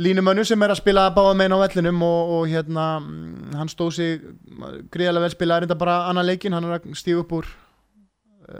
línumönnu 0.00 0.44
sem 0.48 0.62
er 0.62 0.72
að 0.72 0.80
spila 0.80 1.08
báða 1.14 1.34
meginn 1.36 1.56
á 1.58 1.62
vellinum 1.64 2.04
og, 2.06 2.34
og 2.36 2.46
hérna 2.48 2.86
mm, 3.00 3.58
hann 3.58 3.72
stóð 3.72 3.90
sig 3.98 4.22
gríðilega 4.94 5.26
vel 5.26 5.34
spila 5.34 5.58
er 5.58 5.66
þetta 5.66 5.80
bara 5.82 5.98
annan 6.08 6.28
leikin, 6.28 6.54
hann 6.56 6.68
er 6.68 6.78
að 6.78 6.88
stíða 6.98 7.24
upp 7.24 7.36
úr 7.40 7.50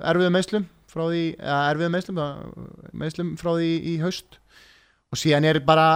erfiðum 0.00 0.37
meðslum 0.37 0.68
frá 0.90 1.04
því, 1.06 1.24
eða 1.38 1.62
erfiðum 1.70 1.96
meðslum 1.96 2.20
meðslum 3.00 3.35
frá 3.38 3.52
því 3.54 3.72
í 3.92 3.96
haust. 4.02 4.40
Og 5.11 5.18
síðan 5.18 5.46
er 5.48 5.59
bara 5.66 5.87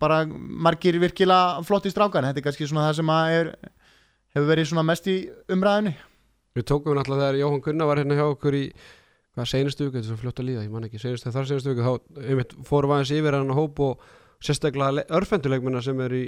bara 0.00 0.24
margir 0.26 0.96
virkilega 0.98 1.62
flotti 1.66 1.90
strákar, 1.92 2.26
þetta 2.26 2.40
er 2.40 2.46
kannski 2.46 2.66
svona 2.66 2.88
það 2.88 2.96
sem 2.98 3.12
er, 3.14 3.50
hefur 4.34 4.48
verið 4.48 4.80
mest 4.86 5.10
í 5.10 5.18
umræðinu 5.54 5.94
Við 6.58 6.66
tókum 6.68 6.98
náttúrulega 6.98 7.28
þegar 7.28 7.40
Jóhann 7.42 7.64
Gunnar 7.64 7.90
var 7.90 8.02
hérna 8.02 8.18
hjá 8.18 8.26
okkur 8.26 8.58
í 8.58 8.64
hvað 9.38 9.50
seinustu 9.52 9.86
viku, 9.86 9.94
þetta 9.94 10.04
er 10.04 10.10
svo 10.10 10.20
fljótt 10.22 10.40
að 10.42 10.48
líða, 10.48 10.66
ég 10.66 10.72
man 10.74 10.86
ekki 10.88 11.00
seinustu, 11.02 11.32
þar 11.34 11.48
seinustu 11.48 11.72
viku, 11.72 11.86
þá 11.86 12.22
einmitt 12.32 12.54
fórum 12.66 12.94
aðeins 12.96 13.12
yfir 13.14 13.36
hann 13.38 13.54
hóp 13.54 13.82
og 13.86 14.06
sérstaklega 14.42 15.04
örfenduleikmennar 15.14 15.84
sem 15.86 16.00
er 16.02 16.14
í 16.18 16.24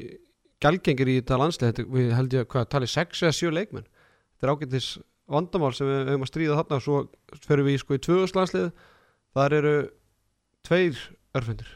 gælgengir 0.63 1.11
í 1.11 1.17
þetta 1.19 1.39
landslið, 1.41 1.81
við 1.91 2.13
held 2.15 2.37
ég 2.37 2.49
hvað 2.53 2.69
talið 2.75 2.93
6 2.93 3.25
eða 3.25 3.37
7 3.39 3.55
leikmenn. 3.57 3.89
Þetta 4.37 4.47
er 4.47 4.53
ágættis 4.55 4.89
vandamál 5.31 5.73
sem 5.77 5.89
við 5.89 6.11
höfum 6.11 6.27
að 6.27 6.31
stríða 6.31 6.59
þarna 6.61 6.79
og 6.79 6.85
svo 6.85 7.01
ferum 7.47 7.69
við 7.69 7.77
í 7.77 7.83
sko 7.83 7.97
í 7.97 8.03
2000 8.07 8.39
landslið 8.41 8.71
þar 9.39 9.57
eru 9.61 9.75
tveir 10.67 11.03
örfendur, 11.39 11.71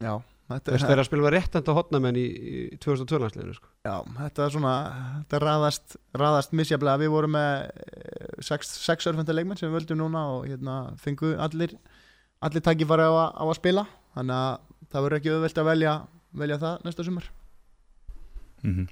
Já, 0.00 0.14
þetta 0.50 0.78
þeirra 0.90 1.04
spilum 1.06 1.26
við 1.28 1.32
réttenda 1.36 1.74
hotnamenn 1.76 2.18
í, 2.18 2.24
í 2.26 2.78
2002 2.82 3.20
landsliðinu 3.22 3.54
sko. 3.56 3.68
Já, 3.86 3.94
þetta 4.18 4.44
er 4.46 4.54
svona 4.56 4.74
þetta 5.20 5.40
raðast, 5.44 5.96
raðast 6.22 6.54
misjaflega 6.58 7.00
við 7.04 7.12
vorum 7.14 7.34
með 7.36 7.52
eh, 7.70 8.34
sex, 8.50 8.72
sex 8.84 9.06
örfenda 9.10 9.36
leikmenn 9.36 9.60
sem 9.60 9.70
við 9.70 9.78
völdum 9.80 10.00
núna 10.02 10.24
og 10.34 10.48
hérna 10.50 10.78
fengu 11.00 11.34
allir 11.38 11.76
allir 12.40 12.64
tækifæri 12.64 13.04
á, 13.06 13.12
að- 13.12 13.34
á 13.36 13.44
að 13.46 13.56
spila. 13.60 13.86
Þannig 14.16 14.36
að 14.40 14.88
það 14.90 15.04
verður 15.06 15.18
ekki 15.20 15.34
auðvelt 15.36 15.58
að 15.62 15.68
velja 15.70 15.94
velja 16.40 16.60
það 16.62 16.84
næsta 16.86 17.04
sumar. 17.06 17.30
Mm 18.64 18.86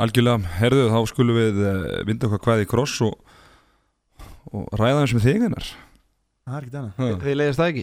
Algjörlega, 0.00 0.48
herðu 0.56 0.84
þá 0.88 0.98
skulum 1.10 1.36
við 1.36 1.58
uh, 1.60 1.80
vinda 2.08 2.24
okkar 2.30 2.40
hvað 2.46 2.60
í 2.62 2.68
kross 2.70 2.94
og, 3.04 3.18
og 4.56 4.70
ræða 4.80 5.02
eins 5.02 5.12
með 5.12 5.26
þig 5.26 5.42
hennar 5.44 5.66
Það 6.46 6.54
er 6.56 6.64
ekki 6.68 6.78
annað. 6.80 7.18
Þið 7.24 7.36
leiðist 7.36 7.60
það 7.60 7.68
ekki? 7.74 7.82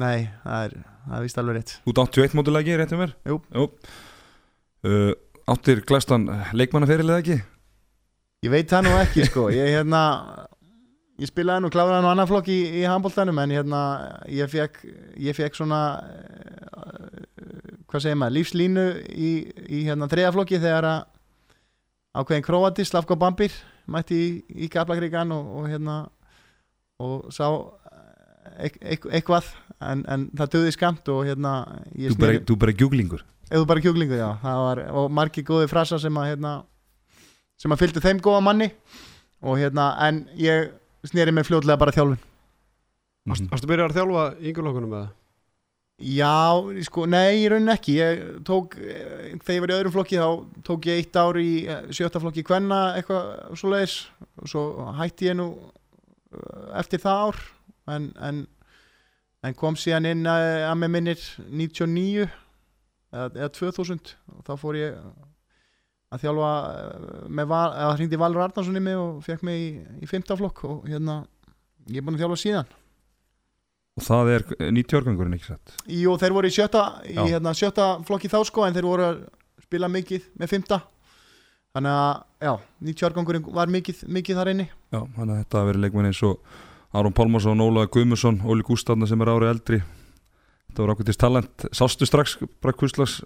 Nei, 0.00 0.16
það 0.46 0.62
er, 0.68 0.76
það 1.08 1.18
er 1.18 1.26
vist 1.26 1.40
alveg 1.40 1.58
rétt 1.58 1.74
ert 1.78 2.02
81 2.04 2.36
mótilagi, 2.38 2.76
réttum 2.78 3.02
mér? 3.02 3.14
Jú. 3.28 3.40
Uh, 4.86 5.12
áttir 5.48 5.82
glæstan 5.88 6.28
leikmannaferilega 6.54 7.24
ekki? 7.24 7.40
Ég 8.46 8.52
veit 8.52 8.70
það 8.70 8.86
nú 8.86 8.94
ekki 9.00 9.26
sko 9.26 9.48
Ég 9.50 9.72
hérna 9.74 10.02
Ég 11.18 11.26
spilaði 11.26 11.64
nú 11.64 11.68
kláraði 11.74 12.04
nú 12.04 12.12
annar 12.12 12.28
flokk 12.30 12.46
í, 12.54 12.58
í 12.78 12.84
handbóltanum 12.86 13.40
en 13.42 13.50
hérna 13.50 13.78
ég 14.30 14.46
fekk, 14.52 14.76
ég 15.18 15.34
fekk 15.34 15.56
svona 15.58 15.80
uh, 15.98 17.08
hvað 17.90 18.04
segir 18.04 18.20
maður, 18.20 18.36
lífslínu 18.36 18.84
í, 19.10 19.30
í 19.66 19.80
hérna 19.88 20.06
þriða 20.12 20.30
flokki 20.36 20.60
þegar 20.62 20.86
að 20.86 21.00
ákveðin 22.18 22.46
Króati, 22.46 22.86
Slavko 22.86 23.18
Bambir 23.18 23.56
mætti 23.90 24.18
í, 24.20 24.30
í 24.66 24.70
Kaplakríkan 24.70 25.34
og, 25.34 25.50
og 25.58 25.66
hérna 25.72 25.98
og 27.02 27.32
sá 27.34 27.48
eit, 28.58 28.78
eit, 28.78 29.02
eitthvað 29.10 29.50
en, 29.80 30.04
en 30.10 30.28
það 30.36 30.54
döði 30.56 30.74
skamt 30.74 31.10
og 31.12 31.26
hérna 31.28 31.52
ég 31.94 32.14
Þú 32.14 32.22
bara, 32.22 32.40
þú 32.48 32.56
bara 32.64 32.74
gjúglingur. 32.78 33.24
Eða 33.48 33.68
bara 33.68 33.84
kjúklingu 33.84 34.18
já. 34.18 34.28
Það 34.42 34.62
var, 34.64 34.80
og 35.00 35.12
margi 35.14 35.44
góði 35.46 35.68
frasa 35.70 35.98
sem 36.02 36.18
að 36.20 36.32
hérna, 36.32 36.54
sem 37.60 37.72
að 37.72 37.84
fylgdu 37.84 38.02
þeim 38.04 38.20
góða 38.24 38.42
manni. 38.44 38.72
Og 39.40 39.60
hérna 39.60 39.92
en 40.04 40.24
ég 40.36 40.74
sneri 41.06 41.32
mig 41.32 41.46
fljótlega 41.48 41.80
bara 41.80 41.94
þjálfun. 41.94 42.18
Mhm. 43.28 43.48
Varstu 43.52 43.68
byrjað 43.70 43.92
að 43.92 43.98
þjálfa 44.00 44.26
í 44.40 44.50
yngjurlokkunum 44.50 44.98
eða? 44.98 45.08
Já, 45.98 46.54
sko, 46.86 47.08
nei, 47.10 47.42
í 47.42 47.48
rauninni 47.50 47.72
ekki. 47.74 47.96
Ég 47.98 48.20
tók, 48.46 48.76
þegar 48.78 49.56
ég 49.56 49.62
var 49.64 49.72
í 49.72 49.76
öðrum 49.78 49.94
flokki 49.96 50.20
þá 50.20 50.28
tók 50.68 50.86
ég 50.86 51.00
eitt 51.00 51.16
ár 51.18 51.38
í 51.40 51.66
eh, 51.66 51.88
sjötta 51.90 52.20
flokki 52.22 52.44
kvenna, 52.46 52.94
eitthvað 52.94 53.56
svoleiðis. 53.58 53.96
Og 54.38 54.52
svo 54.52 54.62
hætti 55.00 55.26
ég 55.26 55.38
nú 55.40 55.48
eh, 55.58 56.78
eftir 56.78 57.02
það 57.02 57.24
ár. 57.26 57.40
En, 57.90 58.06
en, 58.22 58.40
en 59.46 59.56
kom 59.58 59.78
síðan 59.78 60.08
inn 60.10 60.26
að, 60.28 60.44
að 60.68 60.76
með 60.82 60.92
minnir 60.96 61.24
99 61.46 62.26
eða, 62.26 63.28
eða 63.28 63.50
2000 63.54 64.14
og 64.34 64.44
þá 64.46 64.52
fór 64.60 64.78
ég 64.80 64.98
að 66.08 66.24
þjálfa 66.24 66.50
eh, 66.72 67.22
með 67.38 67.48
val, 67.52 67.70
eða 67.76 67.94
hringdi 67.98 68.20
Valur 68.20 68.44
Arnarsson 68.46 68.80
í 68.80 68.84
mig 68.84 68.98
og 68.98 69.22
fekk 69.26 69.44
mig 69.46 69.62
í, 69.62 69.70
í 70.02 70.10
15 70.10 70.40
flokk 70.40 70.64
og 70.68 70.84
hérna 70.88 71.22
ég 71.88 72.00
er 72.00 72.06
búin 72.06 72.18
að 72.18 72.24
þjálfa 72.24 72.42
síðan. 72.42 72.76
Og 73.98 74.04
það 74.06 74.30
er 74.30 74.44
90 74.62 74.94
árgangurinn 75.00 75.34
ekki 75.34 75.48
sett 75.48 75.72
Jú, 75.90 76.12
þeir 76.20 76.34
voru 76.36 76.46
í 76.50 76.54
sjötta, 76.54 76.84
í 77.02 77.16
hérna, 77.18 77.50
sjötta 77.58 77.88
flokki 78.06 78.30
þá 78.30 78.38
sko 78.46 78.62
en 78.66 78.76
þeir 78.76 78.86
voru 78.86 79.06
að 79.08 79.24
spila 79.64 79.90
mikið 79.90 80.28
með 80.38 80.52
fymta 80.52 80.78
þannig 81.74 81.96
að, 81.98 82.20
já, 82.46 82.52
90 82.88 83.08
árgangurinn 83.08 83.48
var 83.58 83.70
mikið, 83.70 84.04
mikið 84.08 84.38
þar 84.40 84.50
inni. 84.54 84.68
Já, 84.94 85.00
þannig 85.16 85.32
að 85.34 85.40
þetta 85.42 85.64
verið 85.68 85.84
leikmenn 85.84 86.08
eins 86.08 86.22
og 86.26 86.54
Aron 86.96 87.12
Pálmarsson, 87.12 87.60
Ólaði 87.60 87.92
Guðmusson, 87.96 88.40
Óli 88.48 88.64
Gústafna 88.64 89.08
sem 89.08 89.20
er 89.20 89.32
árið 89.32 89.52
eldri. 89.52 89.80
Þetta 90.68 90.84
var 90.84 90.92
ákveðtist 90.94 91.20
talent. 91.20 91.66
Sástu 91.76 92.08
strax 92.08 92.38
bara 92.62 92.76
hvurslags 92.76 93.18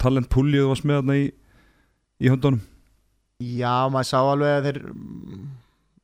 talentpúlið 0.00 0.64
þú 0.64 0.70
varst 0.70 0.86
með 0.88 1.00
þarna 1.00 1.18
í, 1.20 1.26
í 2.20 2.32
höndunum? 2.32 2.62
Já, 3.40 3.88
maður 3.92 4.08
sá 4.08 4.18
alveg 4.20 4.54
að 4.54 4.66
þeir 4.66 4.80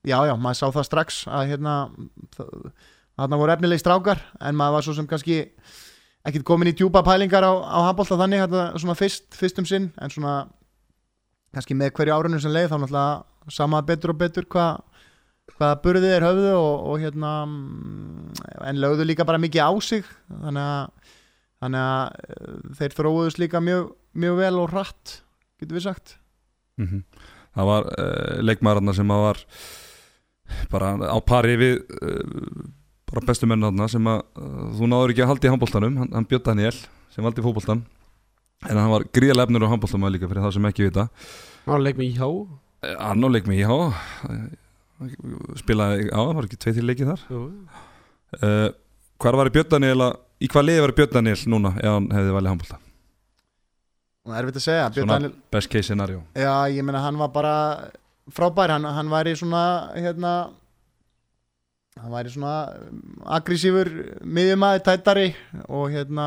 já, 0.05 0.17
já, 0.29 0.35
maður 0.37 0.59
sá 0.59 0.67
það 0.67 0.89
strax 0.89 1.21
að 1.31 1.53
hérna 1.53 1.75
þarna 2.37 3.41
voru 3.41 3.55
efnileg 3.55 3.81
strákar 3.81 4.23
en 4.41 4.59
maður 4.59 4.77
var 4.77 4.87
svo 4.87 4.97
sem 4.99 5.09
kannski 5.09 5.39
ekkit 6.29 6.47
komin 6.47 6.71
í 6.71 6.75
djúpa 6.77 7.03
pælingar 7.07 7.45
á, 7.45 7.53
á 7.53 7.79
handbólta 7.89 8.19
þannig 8.21 8.45
hérna, 8.45 8.65
svona 8.77 8.99
fyrst, 8.99 9.29
fyrst 9.37 9.61
um 9.63 9.69
sinn 9.69 9.91
en 9.97 10.13
svona 10.13 10.35
kannski 11.53 11.77
með 11.77 11.95
hverju 11.97 12.17
árunum 12.17 12.43
sem 12.43 12.53
leið 12.53 12.73
þá 12.73 12.79
náttúrulega 12.79 13.53
sama 13.53 13.83
betur 13.87 14.15
og 14.15 14.21
betur 14.21 14.47
hvað 14.49 14.83
hvaða 15.59 15.79
burðið 15.85 16.15
er 16.17 16.27
höfðu 16.27 16.53
og, 16.57 16.87
og 16.93 17.03
hérna 17.03 17.33
mm, 17.47 18.33
en 18.69 18.81
lögðu 18.83 19.07
líka 19.09 19.27
bara 19.29 19.41
mikið 19.43 19.69
á 19.69 19.73
sig. 19.85 20.09
Þannig 20.31 20.63
að, 20.63 21.13
þannig 21.63 21.87
að 21.91 22.17
eh, 22.27 22.57
þeir 22.81 22.97
þróuðust 22.99 23.41
líka 23.43 23.63
mjög, 23.65 23.93
mjög 24.25 24.41
vel 24.41 24.55
og 24.63 24.75
hratt 24.75 25.17
getur 25.61 25.79
við 25.79 25.89
sagt. 25.91 26.17
Mm 26.81 27.05
Það 27.53 27.67
var 27.69 27.85
uh, 27.85 28.37
leikmaðurna 28.49 28.93
sem 28.97 29.11
að 29.13 29.23
var 29.27 29.41
bara 30.73 30.87
á 31.05 31.19
pari 31.21 31.59
við 31.61 31.75
uh, 32.01 32.63
bara 33.13 33.27
bestu 33.29 33.45
menn 33.45 33.61
þarna 33.61 33.89
sem 33.93 34.09
að 34.09 34.23
uh, 34.41 34.63
þú 34.79 34.89
náður 34.89 35.13
ekki 35.13 35.25
að 35.27 35.29
halda 35.35 35.45
í 35.45 35.53
handbóltanum 35.53 35.99
hann, 36.01 36.09
hann 36.17 36.29
Björn 36.31 36.47
Daniel 36.47 36.73
sem 37.13 37.29
valdi 37.29 37.45
fótbóltan 37.45 37.83
en 38.65 38.81
hann 38.81 38.89
var 38.95 39.05
gríðlega 39.05 39.51
efnur 39.51 39.69
á 39.69 39.73
handbóltanum 39.75 40.09
líka 40.17 40.33
fyrir 40.33 40.47
það 40.47 40.57
sem 40.57 40.71
ekki 40.71 40.89
vita. 40.89 41.07
Hann 41.67 41.75
var 41.75 41.85
leik 41.85 42.01
með 42.01 42.09
íhá 42.15 42.31
Eh, 42.83 42.97
Hann 42.99 43.23
á 43.23 43.29
leik 43.31 43.47
með 43.47 43.63
IH 43.63 43.75
spilaði 45.61 46.09
á, 46.11 46.21
það 46.21 46.37
var 46.39 46.49
ekki 46.49 46.61
tveið 46.65 46.79
til 46.79 46.87
leikið 46.91 47.13
þar. 47.13 47.27
Uh, 48.39 48.71
Hvar 49.23 49.39
var 49.39 49.51
Björn 49.55 49.69
Daniel 49.71 50.07
að, 50.09 50.17
í 50.43 50.49
hvað 50.51 50.65
liði 50.67 50.83
var 50.83 50.95
Björn 50.99 51.13
Daniel 51.19 51.43
núna 51.53 51.75
ef 51.79 51.93
hann 51.93 52.09
hefði 52.11 52.33
valið 52.35 52.53
handbólta? 52.53 52.79
Það 54.23 54.35
er 54.39 54.41
erfitt 54.43 54.59
að 54.59 54.65
segja. 54.65 54.89
Björn 54.89 55.07
Svona 55.07 55.19
Daniel, 55.19 55.37
best 55.55 55.71
case 55.71 55.89
scenario. 55.91 56.25
Já, 56.35 56.55
ég 56.73 56.87
meina 56.87 57.05
hann 57.05 57.21
var 57.21 57.31
bara 57.35 57.55
frábær, 58.33 58.75
hann, 58.75 58.89
hann 58.97 59.13
væri 59.13 59.37
svona 59.39 59.63
hérna 59.95 60.33
hann 62.01 62.13
væri 62.15 62.33
svona 62.33 62.57
aggressífur 63.37 63.91
miðjumæði 64.25 64.85
tættari 64.87 65.27
og 65.69 65.91
hérna 65.93 66.27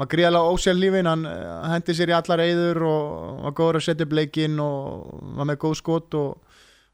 var 0.00 0.08
gríðalega 0.10 0.54
ósjálf 0.54 0.80
lífin. 0.80 1.10
Hann 1.10 1.26
eh, 1.28 1.66
hendi 1.74 1.94
sér 1.96 2.10
í 2.10 2.16
allar 2.16 2.42
eyður 2.42 2.82
og 2.88 3.42
var 3.46 3.56
góður 3.58 3.78
að 3.78 3.86
setja 3.86 4.08
upp 4.08 4.16
leikinn 4.18 4.58
og 4.62 5.12
var 5.38 5.50
með 5.52 5.60
góð 5.66 5.76
skot 5.82 6.18
og 6.18 6.51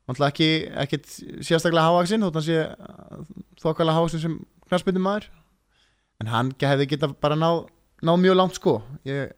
náttúrulega 0.08 0.32
ekki, 0.32 0.50
ekkit 0.84 1.10
sérstaklega 1.44 1.88
hávaksinn 1.88 2.24
þótt 2.24 2.38
hann 2.40 2.46
sé 2.48 2.62
þokkalega 3.62 3.98
hávaksinn 3.98 4.24
sem 4.24 4.38
knarspyndum 4.68 5.04
maður 5.04 5.28
en 6.22 6.30
hann 6.32 6.52
hefði 6.60 6.88
geta 6.92 7.10
bara 7.22 7.36
ná, 7.38 7.48
ná 8.02 8.14
mjög 8.18 8.38
langt 8.38 8.58
sko. 8.58 8.78
Ég, 9.06 9.34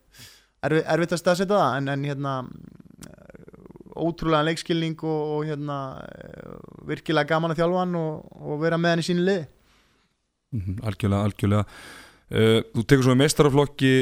erfi, 0.65 0.83
erfitt 0.95 1.17
að 1.17 1.23
staðsetja 1.23 1.57
það 1.57 1.79
en, 1.79 1.91
en 1.95 2.07
hérna 2.09 2.35
ótrúlega 4.01 4.47
leikskilning 4.49 5.01
og, 5.05 5.33
og 5.35 5.49
hérna 5.49 5.79
eh, 6.07 6.55
virkilega 6.89 7.35
gaman 7.35 7.55
að 7.55 7.63
þjálfa 7.63 7.83
hann 7.83 7.99
og, 8.01 8.31
og 8.41 8.63
vera 8.63 8.79
með 8.81 8.95
hann 8.95 9.03
í 9.03 9.09
sínu 9.11 9.27
liði. 9.27 9.49
Mm 10.51 10.81
Algjörlega, 10.89 11.27
algjörlega. 11.29 11.65
Uh, 12.31 12.59
Þú 12.75 12.83
tekur 12.87 13.07
svo 13.07 13.15
í 13.15 13.19
meistaraflokki 13.19 13.93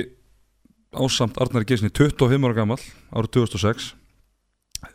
ásamt 0.97 1.39
Arnari 1.41 1.65
Geirsni 1.69 1.89
25 1.93 2.45
ára 2.45 2.57
gammal 2.57 2.79
árið 3.13 3.31
2006 3.39 3.87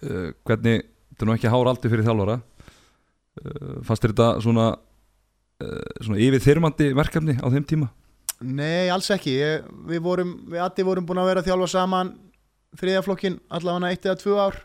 uh, 0.06 0.30
Hvernig, 0.46 0.86
þetta 1.13 1.26
er 1.26 1.30
nú 1.30 1.36
ekki 1.38 1.54
hár 1.54 1.69
aldi 1.71 1.91
fyrir 1.91 2.08
þjálfara. 2.08 2.39
Uh, 3.39 3.78
Fannst 3.86 4.08
þetta 4.10 4.30
svona, 4.43 4.67
uh, 5.63 5.93
svona 6.02 6.21
yfir 6.21 6.43
þyrmandi 6.43 6.89
verkefni 6.97 7.38
á 7.38 7.47
þeim 7.54 7.69
tíma? 7.69 7.89
Nei, 8.43 8.89
alls 8.91 9.08
ekki. 9.13 9.38
Ég, 9.39 9.71
við 9.88 10.04
vorum, 10.04 10.36
við 10.52 10.65
allir 10.65 10.89
vorum 10.89 11.08
búin 11.08 11.21
að 11.21 11.30
vera 11.32 11.43
að 11.43 11.49
þjálfa 11.52 11.71
saman 11.71 12.13
þriðaflokkin 12.80 13.39
allavega 13.54 13.93
eitt 13.93 14.08
eða 14.10 14.19
tvö 14.19 14.38
ár 14.41 14.60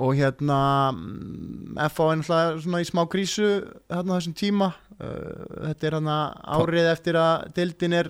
og 0.00 0.14
hérna 0.16 0.58
mm, 0.94 1.76
FH 1.90 2.06
er 2.14 2.22
svona 2.62 2.80
í 2.80 2.86
smá 2.88 3.02
krísu 3.12 3.48
hérna 3.92 4.16
þessum 4.16 4.36
tíma. 4.38 4.70
Uh, 5.02 5.66
þetta 5.66 5.88
er 5.88 5.96
hérna 5.96 6.16
árið 6.54 6.88
eftir 6.92 7.18
að 7.18 7.44
deildin 7.56 7.96
er 7.98 8.08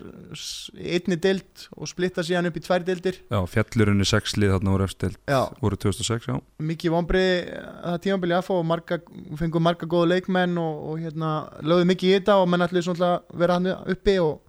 einni 0.76 1.16
deild 1.24 1.64
og 1.74 1.88
splitta 1.90 2.24
síðan 2.26 2.50
upp 2.50 2.58
í 2.60 2.62
tvær 2.62 2.86
deildir. 2.86 3.18
Já, 3.32 3.40
fjallurinn 3.50 4.04
í 4.04 4.08
sexlið 4.08 4.54
þarna 4.56 4.74
voru 4.74 4.86
efstild 4.86 5.18
Já, 5.30 5.40
voru 5.62 5.80
2006, 5.86 6.28
já. 6.28 6.38
Mikið 6.62 6.94
vonbrið 6.94 7.50
að 7.88 7.98
tímabili 8.06 8.36
að 8.36 8.46
fá 8.50 8.54
og 8.58 8.64
marga, 8.68 9.00
fengu 9.40 9.62
marga 9.64 9.88
góða 9.88 10.12
leikmenn 10.14 10.60
og, 10.60 10.86
og 10.92 11.02
hérna 11.02 11.34
lögðu 11.64 11.90
mikið 11.94 12.12
í 12.12 12.16
þetta 12.18 12.38
og 12.42 12.50
menn 12.52 12.66
allir 12.68 12.86
svona 12.86 13.14
vera 13.40 13.58
hann 13.58 13.72
uppi 13.72 14.18
og 14.22 14.40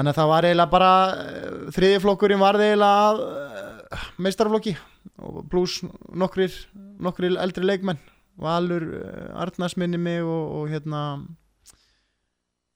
þannig 0.00 0.14
að 0.14 0.20
það 0.20 0.30
var 0.30 0.48
eiginlega 0.48 0.72
bara 0.72 0.92
eh, 1.20 1.54
þriði 1.76 2.02
flokkurinn 2.06 2.40
var 2.40 2.58
eiginlega 2.60 3.06
að 3.10 3.22
uh, 3.26 3.79
meistarflokki 4.22 4.76
og 5.18 5.44
pluss 5.50 5.82
nokkrir, 6.14 6.54
nokkrir 7.02 7.36
eldri 7.40 7.66
leikmenn. 7.66 8.00
Valur, 8.40 8.86
uh, 8.96 9.42
Arnars 9.42 9.76
minni 9.76 9.98
mig 10.00 10.22
og, 10.22 10.44
og 10.60 10.70
hérna 10.72 11.02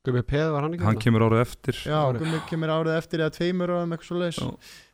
Gumi 0.05 0.21
Peð 0.27 0.51
var 0.53 0.67
hann 0.67 0.75
ekki 0.77 0.85
Hann 0.85 1.01
kemur 1.01 1.25
árið 1.25 1.45
eftir. 1.47 1.79
Já. 1.89 2.01
Gummi 2.19 2.43
kemur 2.51 2.73
árið 2.75 2.99
eftir 2.99 3.23
eða 3.23 3.33
tveimur 3.33 3.73
og 3.73 3.85
eitthvað 3.87 4.11
svo 4.11 4.21
leis 4.21 4.41
Já. 4.43 4.51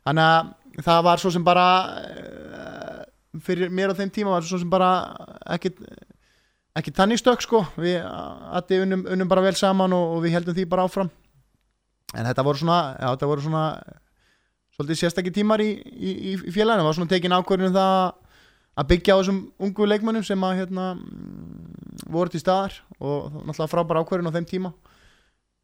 þannig 0.07 0.29
að 0.29 0.85
það 0.87 1.01
var 1.09 1.23
svo 1.23 1.33
sem 1.35 1.47
bara 1.47 1.67
uh, 2.05 3.01
fyrir 3.43 3.73
mér 3.75 3.91
á 3.91 3.99
þeim 3.99 4.13
tíma 4.15 4.37
var 4.37 4.47
svo 4.47 4.61
sem 4.61 4.71
bara 4.71 4.93
ekkit 5.57 5.81
ekki 6.79 6.95
tannig 6.95 7.19
stök 7.21 7.43
sko. 7.43 7.65
Við 7.81 7.99
allir 8.05 8.85
unnum, 8.85 9.03
unnum 9.11 9.31
bara 9.31 9.45
vel 9.49 9.57
saman 9.59 9.97
og, 9.97 10.17
og 10.17 10.23
við 10.25 10.37
heldum 10.39 10.57
því 10.57 10.69
bara 10.71 10.87
áfram. 10.87 11.11
En 12.15 12.27
þetta 12.27 12.45
voru 12.47 12.59
svona, 12.59 12.79
já, 12.99 13.09
þetta 13.11 13.31
voru 13.31 13.45
svona 13.45 13.65
svolítið 14.81 15.03
sérstakki 15.03 15.33
tímar 15.35 15.61
í, 15.61 15.75
í, 15.77 16.11
í 16.33 16.53
félaginu, 16.55 16.87
var 16.87 16.97
svona 16.97 17.11
tekin 17.11 17.35
ákvörðin 17.37 17.69
um 17.69 17.77
það 17.77 17.97
að 18.81 18.89
byggja 18.95 19.17
á 19.17 19.19
þessum 19.21 19.41
ungu 19.61 19.89
leikmönnum 19.89 20.25
sem 20.25 20.47
að 20.47 20.63
hérna 20.63 20.87
mm, 20.97 22.07
voru 22.09 22.33
til 22.33 22.41
staðar 22.41 22.79
og 22.97 23.43
náttúrulega 23.45 23.73
frábæra 23.75 24.05
ákvörðin 24.05 24.33
á 24.33 24.37
þeim 24.39 24.49
tíma. 24.49 24.73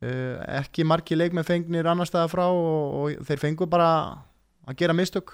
Uh, 0.04 0.36
ekki 0.58 0.84
margi 0.84 1.16
leikmenn 1.16 1.46
fengnir 1.48 1.86
annar 1.88 2.08
staðar 2.08 2.28
frá 2.28 2.44
og, 2.50 2.96
og 3.00 3.24
þeir 3.24 3.40
fengu 3.40 3.68
bara 3.72 3.88
að 4.68 4.76
gera 4.82 4.96
mistök 4.96 5.32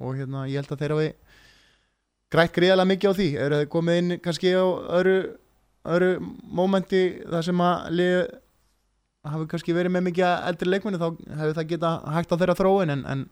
og 0.00 0.16
hérna 0.16 0.46
ég 0.48 0.62
held 0.62 0.72
að 0.72 0.80
þeir 0.80 0.94
hafi 0.96 1.10
grætt 2.32 2.54
gríðarlega 2.56 2.90
mikið 2.94 3.12
á 3.12 3.18
því. 3.18 3.28
Eru 3.44 3.58
þeir 3.60 3.72
komið 3.74 4.00
inn 4.00 4.14
kannski 4.24 4.54
á 4.56 4.64
öðru, 4.64 5.18
öðru 5.84 6.12
mómenti 6.48 7.02
þar 7.26 7.44
sem 7.50 7.64
að 7.66 7.92
lið 7.98 8.16
hafi 9.28 9.48
kannski 9.50 9.74
verið 9.76 9.94
með 9.94 10.06
mikið 10.08 10.28
eldri 10.50 10.70
leikmenni 10.70 11.00
þá 11.00 11.08
hefur 11.38 11.58
það 11.58 11.68
geta 11.70 11.90
hægt 12.16 12.32
á 12.34 12.36
þeirra 12.40 12.56
þróin 12.58 12.94
en, 12.94 13.04
en, 13.06 13.22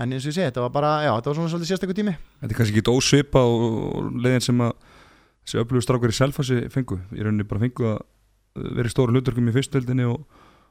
en 0.00 0.12
eins 0.12 0.26
og 0.26 0.30
ég 0.30 0.36
segi, 0.36 0.48
þetta 0.50 0.64
var 0.66 0.74
bara 0.74 0.90
já, 1.06 1.12
þetta 1.14 1.30
var 1.30 1.38
svona 1.38 1.52
svolítið 1.52 1.70
sérstakku 1.70 1.96
tími. 1.96 2.14
Þetta 2.42 2.52
er 2.52 2.60
kannski 2.60 2.82
ekki 2.82 2.92
ósvipa 2.92 3.44
og, 3.48 4.10
leiðin 4.20 4.44
sem 4.44 4.60
að 4.66 4.74
þessi 5.44 5.62
öflugur 5.62 5.86
strákar 5.86 6.12
í 6.12 6.18
Selfassi 6.18 6.60
fengu. 6.74 7.00
Í 7.16 7.24
rauninni 7.24 7.48
bara 7.48 7.64
fengu 7.64 7.88
að 7.94 7.98
uh, 8.02 8.68
vera 8.76 8.90
í 8.90 8.94
stóru 8.94 9.16
hluturkum 9.16 9.48
í 9.48 9.56
fyrstöldinni 9.56 10.08
og, 10.10 10.22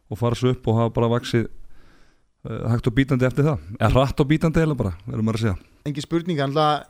og 0.09 0.21
fara 0.21 0.37
svo 0.37 0.53
upp 0.53 0.69
og 0.69 0.79
hafa 0.81 0.95
bara 0.99 1.11
vaksið 1.15 1.49
uh, 1.49 2.63
hægt 2.69 2.89
og 2.91 2.97
bítandi 2.99 3.29
eftir 3.29 3.49
það. 3.49 3.67
Eða 3.79 3.93
hratt 3.97 4.21
og 4.21 4.29
bítandi 4.29 4.61
eða 4.61 4.77
bara, 4.77 4.93
verður 5.07 5.25
maður 5.25 5.41
að 5.41 5.47
segja. 5.47 5.57
Engin 5.89 6.05
spurning 6.05 6.45
alltaf 6.45 6.89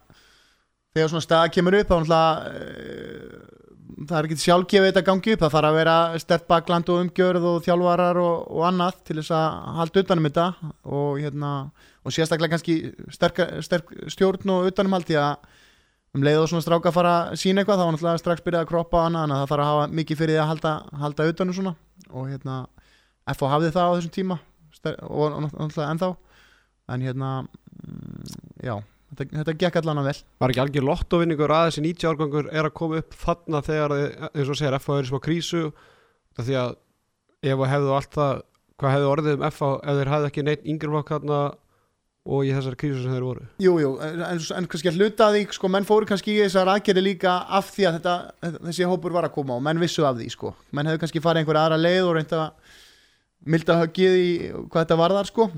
þegar 0.94 1.10
svona 1.10 1.26
staða 1.26 1.52
kemur 1.56 1.80
upp 1.80 1.88
þá 1.90 1.96
náttúrulega 1.96 2.52
uh, 2.52 3.52
það 4.08 4.16
er 4.18 4.28
ekki 4.28 4.38
sjálfgefið 4.44 4.90
þetta 4.90 5.06
gangi 5.08 5.34
upp 5.34 5.44
það 5.44 5.56
þarf 5.56 5.70
að 5.70 5.80
vera 5.80 5.96
stert 6.22 6.46
bakland 6.50 6.92
og 6.94 7.02
umgjörð 7.04 7.48
og 7.50 7.58
þjálfarar 7.66 8.20
og, 8.22 8.46
og 8.54 8.68
annað 8.70 9.02
til 9.08 9.18
þess 9.20 9.34
að 9.38 9.58
halda 9.80 10.04
utanum 10.04 10.30
þetta 10.30 10.48
og, 10.84 11.10
hérna, 11.22 11.52
og 12.04 12.16
sérstaklega 12.16 12.56
kannski 12.56 12.78
sterk, 13.14 13.44
sterk 13.66 13.94
stjórn 14.14 14.56
og 14.56 14.70
utanum 14.72 14.98
haldi 14.98 15.20
að 15.20 15.36
um 16.14 16.26
leið 16.26 16.44
og 16.44 16.50
svona 16.52 16.66
stráka 16.66 16.92
að 16.92 16.98
fara 16.98 17.14
að 17.20 17.40
sína 17.42 17.64
eitthvað 17.64 17.80
þá 17.80 17.84
var 17.84 17.96
náttúrulega 17.96 18.22
strax 18.22 18.46
byrjað 18.46 18.66
að 18.66 18.70
kroppa 18.70 19.06
annað 19.08 19.24
að 19.24 19.40
það 19.40 19.52
þarf 19.52 19.64
að 19.64 19.70
hafa 19.72 19.86
mikið 20.00 20.20
fyrir 20.20 20.36
því 20.36 20.42
að 20.44 20.50
halda, 20.52 20.74
halda 21.04 21.30
utanum 21.32 21.58
svona 21.58 21.76
og 22.14 22.28
hérna 22.30 22.58
FH 23.34 23.50
hafði 23.54 23.72
það 23.74 23.90
á 23.90 23.96
þessum 23.96 24.14
tíma 24.14 24.38
ster- 24.78 25.00
og 25.08 25.26
og 25.32 25.42
náttúrulega 25.46 25.90
ennþá. 25.94 26.10
En 26.94 27.02
hérna 27.02 27.30
mm, 27.42 28.24
já, 28.62 28.76
þetta, 29.14 29.40
þetta 29.40 29.58
gekk 29.64 29.80
allan 29.82 30.02
að 30.02 30.10
vel. 30.10 30.16
Var 30.44 30.54
ekki 30.54 30.64
algjör 30.64 30.88
lottovinningur 30.90 31.54
að 31.54 31.68
þessi 31.70 31.86
90 31.88 32.10
árgangur 32.12 32.50
er 32.52 32.70
að 32.70 32.76
koma 32.80 33.02
upp 33.02 33.18
þarna 33.24 33.64
þegar 33.66 33.96
þið, 33.98 34.08
eins 34.32 34.54
og 34.54 34.60
segir 34.60 34.78
FH 34.80 34.98
er 34.98 35.08
í 35.08 35.12
smá 35.12 35.20
krísu? 35.24 35.64
Það 36.34 36.50
því 36.50 36.60
að 36.64 36.78
ef 37.44 37.66
hefðu 37.74 37.98
allt 37.98 38.16
það 38.18 38.46
hvað 38.82 38.96
hefðu 38.96 39.12
orðið 39.12 39.36
um 39.38 39.50
FH 39.50 39.74
ef 39.84 40.00
þeir 40.00 40.14
hefðu 40.14 40.32
ekki 40.32 40.46
neitt 40.48 40.66
yngri 40.74 40.92
flokk 40.94 41.14
þarna 41.14 41.42
og 42.24 42.48
í 42.48 42.54
þessari 42.56 42.80
krísu 42.80 43.02
sem 43.04 43.14
þeir 43.14 43.26
voru? 43.28 43.46
Jú, 43.62 43.74
jú, 43.84 43.92
en, 44.04 44.22
en 44.24 44.68
kannski 44.72 44.90
að 44.90 45.02
hluta 45.02 45.28
af 45.28 45.36
því 45.36 45.44
sko, 45.58 45.72
menn 45.72 45.88
fóru 45.88 46.08
kannski 46.08 46.38
í 46.38 46.40
þessar 46.46 46.72
aðgerði 46.72 47.04
líka 47.04 47.34
af 47.52 47.74
því 47.76 47.88
að 47.90 47.98
þetta, 47.98 48.16
þessi 48.70 48.88
hópur 48.88 49.16
var 49.16 49.28
að 49.28 49.36
koma 49.36 49.58
og 49.58 49.66
menn 49.66 49.82
vissu 49.82 50.06
af 50.08 50.16
því, 50.16 50.30
sko, 50.32 50.54
menn 50.72 50.88
hefðu 50.88 51.04
kannski 51.04 51.24
farið 51.24 51.44
einhverja 51.44 51.66
aðra 51.68 51.82
leið 51.82 52.08
og 52.08 52.16
reynda 52.18 52.40
að 52.46 52.80
milda 53.54 53.78
höggið 53.82 54.16
í 54.22 54.32
hvað 54.72 54.86
þetta 54.86 55.00
varðar, 55.04 55.30
sko 55.30 55.50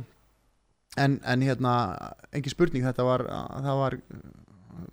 en, 0.97 1.19
en 1.23 1.41
hérna 1.45 1.73
engin 2.35 2.51
spurning, 2.53 2.83
þetta 2.87 3.03
var 3.07 3.21
það 3.27 3.75
var 3.81 3.93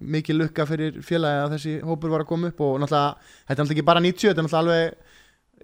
mikið 0.02 0.34
lukka 0.38 0.66
fyrir 0.66 0.92
félagi 1.02 1.40
að 1.44 1.52
þessi 1.56 1.72
hópur 1.86 2.10
var 2.12 2.20
að 2.24 2.28
koma 2.30 2.48
upp 2.52 2.60
og 2.62 2.78
náttúrulega, 2.82 3.16
þetta 3.48 3.52
er 3.52 3.56
náttúrulega 3.62 3.76
ekki 3.78 3.90
bara 3.90 4.04
90 4.04 4.28
þetta 4.28 4.40
er 4.42 4.46
náttúrulega 4.46 4.62
alveg 4.62 4.86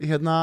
hérna, 0.09 0.37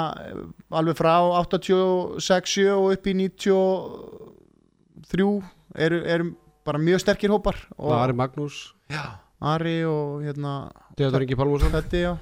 alveg 0.80 0.96
frá 1.00 1.14
86 1.42 2.56
og 2.76 2.84
upp 2.96 3.06
í 3.08 3.14
93 3.20 5.44
eru, 5.76 5.98
eru 6.16 6.26
bara 6.66 6.80
mjög 6.82 7.00
sterkir 7.04 7.32
hópar 7.36 7.58
og 7.78 7.92
Ari 8.00 8.14
Magnús, 8.18 8.56
já, 8.92 9.04
Ari 9.42 9.78
og 9.88 10.08
hérna 10.26 10.52
Theodor 10.98 11.22
Ingi 11.26 11.36
Þetta, 11.36 12.18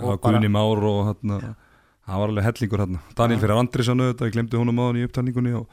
bara- 0.00 0.18
Guðni 0.18 0.48
Már 0.50 0.78
og 0.82 1.06
hérna 1.10 1.34
það 2.04 2.18
var 2.20 2.28
alveg 2.28 2.44
hellingur 2.48 2.80
hérna 2.82 2.98
Daniel 3.16 3.40
fyrir 3.42 3.58
Andrisson 3.58 4.00
auðvitað, 4.02 4.26
ég 4.30 4.34
glemdi 4.38 4.56
honum 4.58 4.80
á 4.82 4.84
hann 4.88 4.98
í 4.98 5.04
upptalningunni 5.06 5.52
og 5.54 5.66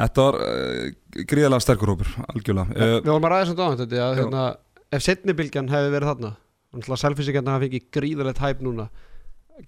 þetta 0.00 0.26
var 0.26 0.38
uh, 0.42 1.24
gríðalega 1.30 1.64
sterkur 1.64 1.92
hópur, 1.94 2.12
algjörlega. 2.32 2.74
Uh, 2.74 2.94
Við 3.00 3.10
vorum 3.12 3.28
að 3.28 3.34
ræða 3.34 3.50
svona 3.50 3.66
á 3.66 3.72
þetta 3.80 4.06
að 4.06 4.16
hérna, 4.20 4.46
ef 4.94 5.04
setnibilgjan 5.06 5.70
hefði 5.72 5.92
verið 5.94 6.10
þarna 6.12 6.32
þannig 6.74 6.94
að 6.94 7.02
selfinsíkjarna 7.04 7.54
hafi 7.54 7.68
fengið 7.68 7.90
gríðalegt 7.94 8.42
hæp 8.42 8.64
núna 8.64 8.88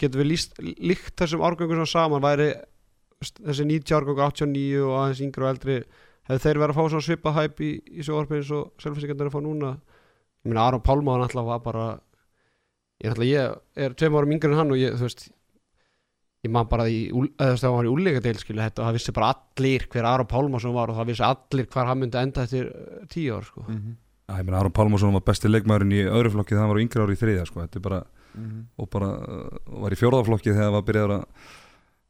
getur 0.00 0.22
við 0.22 0.30
líst, 0.32 0.56
líkt 0.58 1.14
þessum 1.20 1.44
árgöngur 1.46 1.78
svona 1.78 1.92
saman 1.92 2.24
væri 2.24 2.48
þessi 3.22 3.66
90 3.68 3.94
árgöngur 4.00 4.26
89 4.26 4.80
og 4.82 4.96
aðeins 4.98 5.22
yngri 5.22 5.46
og 5.46 5.52
eldri 5.52 5.76
hefði 6.26 6.42
þeir 6.42 6.60
verið 6.62 6.72
að 6.72 6.78
fá 6.80 6.90
svona 6.90 7.06
svipað 7.06 7.38
hæp 7.38 7.62
í, 7.62 7.70
í 7.86 8.06
sjóarpið 8.06 8.40
eins 8.40 8.50
og 8.56 8.82
selfinsíkjarna 8.82 9.24
er 9.26 9.30
að 9.30 9.36
fá 9.36 9.44
núna? 9.44 9.70
Ég 10.42 10.50
meina 10.50 10.66
Aron 10.66 10.82
Pálma 10.82 11.14
hann 11.14 11.26
alltaf 11.28 11.46
var 11.46 11.62
bara 11.62 11.86
ég, 12.98 13.12
alltaf, 13.12 13.26
ég 13.30 13.86
er 13.86 13.94
tveim 13.98 14.18
árum 14.18 14.34
yngri 14.34 14.50
en 14.50 14.58
hann 14.58 14.74
og 14.74 14.80
ég, 14.80 14.98
þú 14.98 15.06
veist 15.06 15.28
ég 16.46 16.54
man 16.54 16.70
bara 16.70 16.86
í, 16.88 17.06
eða 17.10 17.58
hann 17.60 17.76
var 17.76 17.88
í 17.88 17.92
úlleika 17.92 18.22
deilskilu 18.24 18.62
þetta, 18.62 18.82
og 18.82 18.88
það 18.88 18.98
vissi 18.98 19.14
bara 19.16 19.30
allir 19.34 19.86
hver 19.92 20.08
Aron 20.08 20.30
Pálmason 20.30 20.74
var 20.76 20.92
og 20.92 20.98
það 21.00 21.12
vissi 21.12 21.26
allir 21.26 21.68
hvar 21.74 21.90
hann 21.90 22.02
myndi 22.02 22.20
enda 22.20 22.46
eftir 22.46 22.70
eh, 22.70 23.04
tíu 23.12 23.36
ár 23.36 23.46
sko. 23.48 23.66
Mhm, 23.66 23.96
Já, 24.26 24.40
ég 24.40 24.46
meina 24.48 24.58
Aron 24.58 24.74
Pálmarsson 24.74 25.14
var 25.14 25.22
besti 25.22 25.50
leikmaðurinn 25.50 25.94
í 25.94 26.00
öðru 26.10 26.32
flokki 26.34 26.56
þegar 26.56 26.64
hann 26.64 26.72
var 26.72 26.80
yngri 26.82 27.04
ári 27.04 27.14
í 27.14 27.20
þriðja 27.20 27.44
sko. 27.46 27.60
þetta 27.62 27.78
er 27.78 27.84
bara, 27.84 28.00
mhm. 28.34 28.64
og 28.82 28.90
bara 28.90 29.12
uh, 29.22 29.60
var 29.84 29.94
í 29.94 30.00
fjórðaflokki 30.00 30.50
þegar 30.50 30.66
hann 30.66 30.76
var 30.78 30.88
byrjaður 30.88 31.14
að 31.20 31.54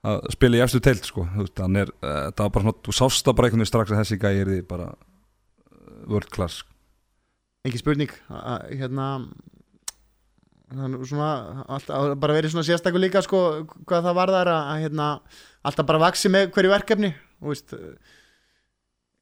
að 0.06 0.28
spila 0.30 0.58
í 0.58 0.62
efstu 0.62 0.78
teilt 0.84 1.08
sko. 1.08 1.24
Hann 1.26 1.80
er, 1.80 1.90
uh, 1.98 2.30
það 2.30 2.42
var 2.44 2.54
bara 2.54 2.64
svona, 2.66 2.78
þú 2.86 2.94
sást 2.94 3.28
að 3.28 3.36
bara 3.36 3.48
einhvern 3.48 3.64
veginn 3.64 3.72
strax 3.72 3.92
að 3.92 4.00
þessi 4.02 4.18
gæi 4.22 4.32
er 4.36 4.50
því 4.52 4.58
bara 4.70 4.88
uh, 4.94 6.00
world 6.06 6.30
class 6.32 6.62
Engin 7.66 7.82
spurning 7.82 8.12
hérna 8.30 9.06
þannig 9.18 9.55
svona 11.06 11.30
alltaf, 11.68 12.12
bara 12.18 12.34
verið 12.34 12.54
svona 12.54 12.66
sérstakur 12.66 13.02
líka 13.02 13.22
sko, 13.22 13.40
hvað 13.86 14.08
það 14.08 14.18
varðar 14.18 14.50
að, 14.50 14.68
að 14.72 14.84
hérna, 14.84 15.08
alltaf 15.62 15.86
bara 15.86 16.02
vaksi 16.08 16.30
með 16.32 16.50
hverju 16.56 16.72
verkefni 16.72 17.12
og 17.40 17.52
veist. 17.52 17.74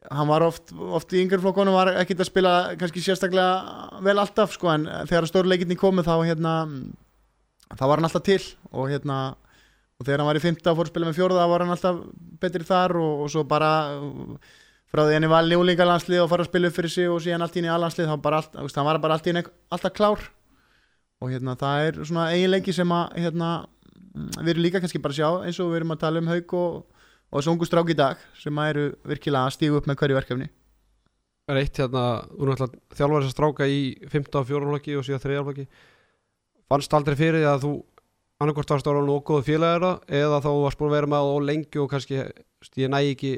Hann 0.04 0.28
var 0.28 0.44
oft, 0.44 0.72
oft 0.72 1.12
í 1.16 1.22
yngri 1.22 1.40
flokkonum 1.40 1.76
var 1.76 1.94
ekkit 2.02 2.20
að 2.20 2.28
spila 2.28 2.50
kannski 2.80 3.00
sérstaklega 3.00 4.02
vel 4.04 4.18
alltaf 4.20 4.52
sko 4.52 4.68
en 4.74 4.84
þegar 5.08 5.28
stórleikinni 5.30 5.78
komu 5.80 6.04
þá 6.04 6.18
hérna 6.26 6.52
þá 7.72 7.84
var 7.88 7.96
hann 7.96 8.08
alltaf 8.10 8.26
til 8.26 8.42
og 8.72 8.92
hérna 8.92 9.20
og 9.96 10.04
þegar 10.04 10.20
hann 10.20 10.28
var 10.28 10.40
í 10.40 10.44
fymta 10.44 10.72
og 10.72 10.76
fór 10.76 10.90
að 10.90 10.92
spila 10.92 11.08
með 11.08 11.18
fjórða 11.20 11.48
var 11.48 11.64
hann 11.64 11.72
alltaf 11.72 12.02
betri 12.42 12.68
þar 12.68 12.96
og, 13.00 13.24
og 13.24 13.32
svo 13.32 13.46
bara 13.48 13.72
frá 14.92 15.06
því 15.08 15.32
valin 15.32 15.56
í 15.56 15.60
úlingalandslið 15.62 16.22
og 16.22 16.30
fara 16.30 16.44
að 16.44 16.52
spila 16.52 16.68
upp 16.68 16.76
fyrir 16.76 16.92
sig 16.92 17.10
og 17.10 17.22
síðan 17.24 17.46
allt 17.46 17.56
í 17.56 17.62
inn 17.62 17.70
í 17.70 17.72
allandslið 17.72 18.12
þá 18.12 18.16
bara 18.22 18.42
allt, 18.42 18.60
hann 18.76 18.88
var 18.90 19.00
bara 19.02 19.16
allt 19.16 19.26
í 19.26 19.32
inn 19.32 19.40
alltaf 19.40 19.96
klár 19.96 20.28
og 21.24 21.30
hérna 21.32 21.54
það 21.58 21.86
er 21.86 22.00
svona 22.02 22.26
eiginleiki 22.34 22.74
sem 22.76 22.90
að 22.92 23.16
hérna, 23.24 23.52
við 24.42 24.50
erum 24.52 24.66
líka 24.66 24.82
kannski 24.82 25.00
bara 25.02 25.16
að 25.16 25.22
sjá 25.22 25.46
eins 25.46 25.62
og 25.62 25.70
við 25.72 25.80
erum 25.80 25.94
að 25.94 26.02
tala 26.04 26.20
um 26.20 26.28
haug 26.28 26.54
og, 26.60 26.76
og 27.30 27.38
þessu 27.38 27.54
ungu 27.54 27.68
strák 27.68 27.94
í 27.94 27.96
dag 27.98 28.28
sem 28.40 28.60
að 28.60 28.74
eru 28.74 28.84
virkilega 29.08 29.48
að 29.48 29.56
stígu 29.56 29.80
upp 29.80 29.88
með 29.88 29.98
hverju 30.02 30.18
verkefni 30.20 30.50
er 31.48 31.60
eitt 31.60 31.80
hérna, 31.80 32.04
þú 32.30 32.46
náttúrulega 32.48 32.96
þjálfari 32.98 33.26
sem 33.26 33.34
stráka 33.34 33.66
í 33.68 33.80
15 34.08 34.38
og 34.40 34.46
4 34.48 34.70
flokki 34.70 34.94
og 34.96 35.08
7 35.08 35.16
og 35.16 35.24
3 35.24 35.42
flokki 35.48 35.66
fannst 36.72 36.96
aldrei 36.96 37.18
fyrir 37.18 37.42
því 37.42 37.50
að 37.50 37.66
þú 37.66 37.72
annarkvort 38.40 38.72
varst 38.74 38.88
ára 38.88 39.02
og 39.02 39.26
góð 39.28 39.44
félagira 39.48 39.92
eða 40.08 40.40
þá 40.44 40.50
varst 40.62 40.80
búin 40.80 40.90
að 40.90 40.96
vera 40.98 41.10
með 41.12 41.32
og 41.34 41.44
lengi 41.48 41.82
og 41.82 41.90
kannski 41.92 42.22
ég 42.80 42.90
næ 42.92 43.00
ekki 43.02 43.34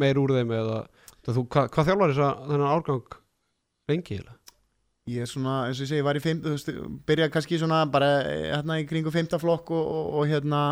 meir 0.00 0.18
úr 0.20 0.34
þeim 0.36 0.56
eða 0.56 0.80
það, 1.24 1.36
þú, 1.36 1.44
hva, 1.52 1.66
hvað 1.72 1.90
þjálfari 1.90 2.18
þennan 2.18 2.72
árgang 2.72 3.20
lengi 3.90 4.16
eiginlega? 4.16 4.35
Ég 5.06 5.22
er 5.22 5.28
svona, 5.30 5.60
eins 5.68 5.78
og 5.78 5.84
ég 5.84 5.90
segi, 5.92 6.02
var 6.02 6.18
í 6.18 6.22
fimm, 6.22 6.40
þú 6.42 6.52
veist, 6.56 6.70
byrja 7.06 7.28
kannski 7.30 7.60
svona 7.60 7.84
bara 7.90 8.08
eh, 8.26 8.48
hérna 8.50 8.80
í 8.80 8.86
kringu 8.88 9.12
fimmta 9.14 9.38
flokk 9.38 9.70
og, 9.70 9.86
og, 9.86 10.06
og 10.18 10.30
hérna 10.30 10.62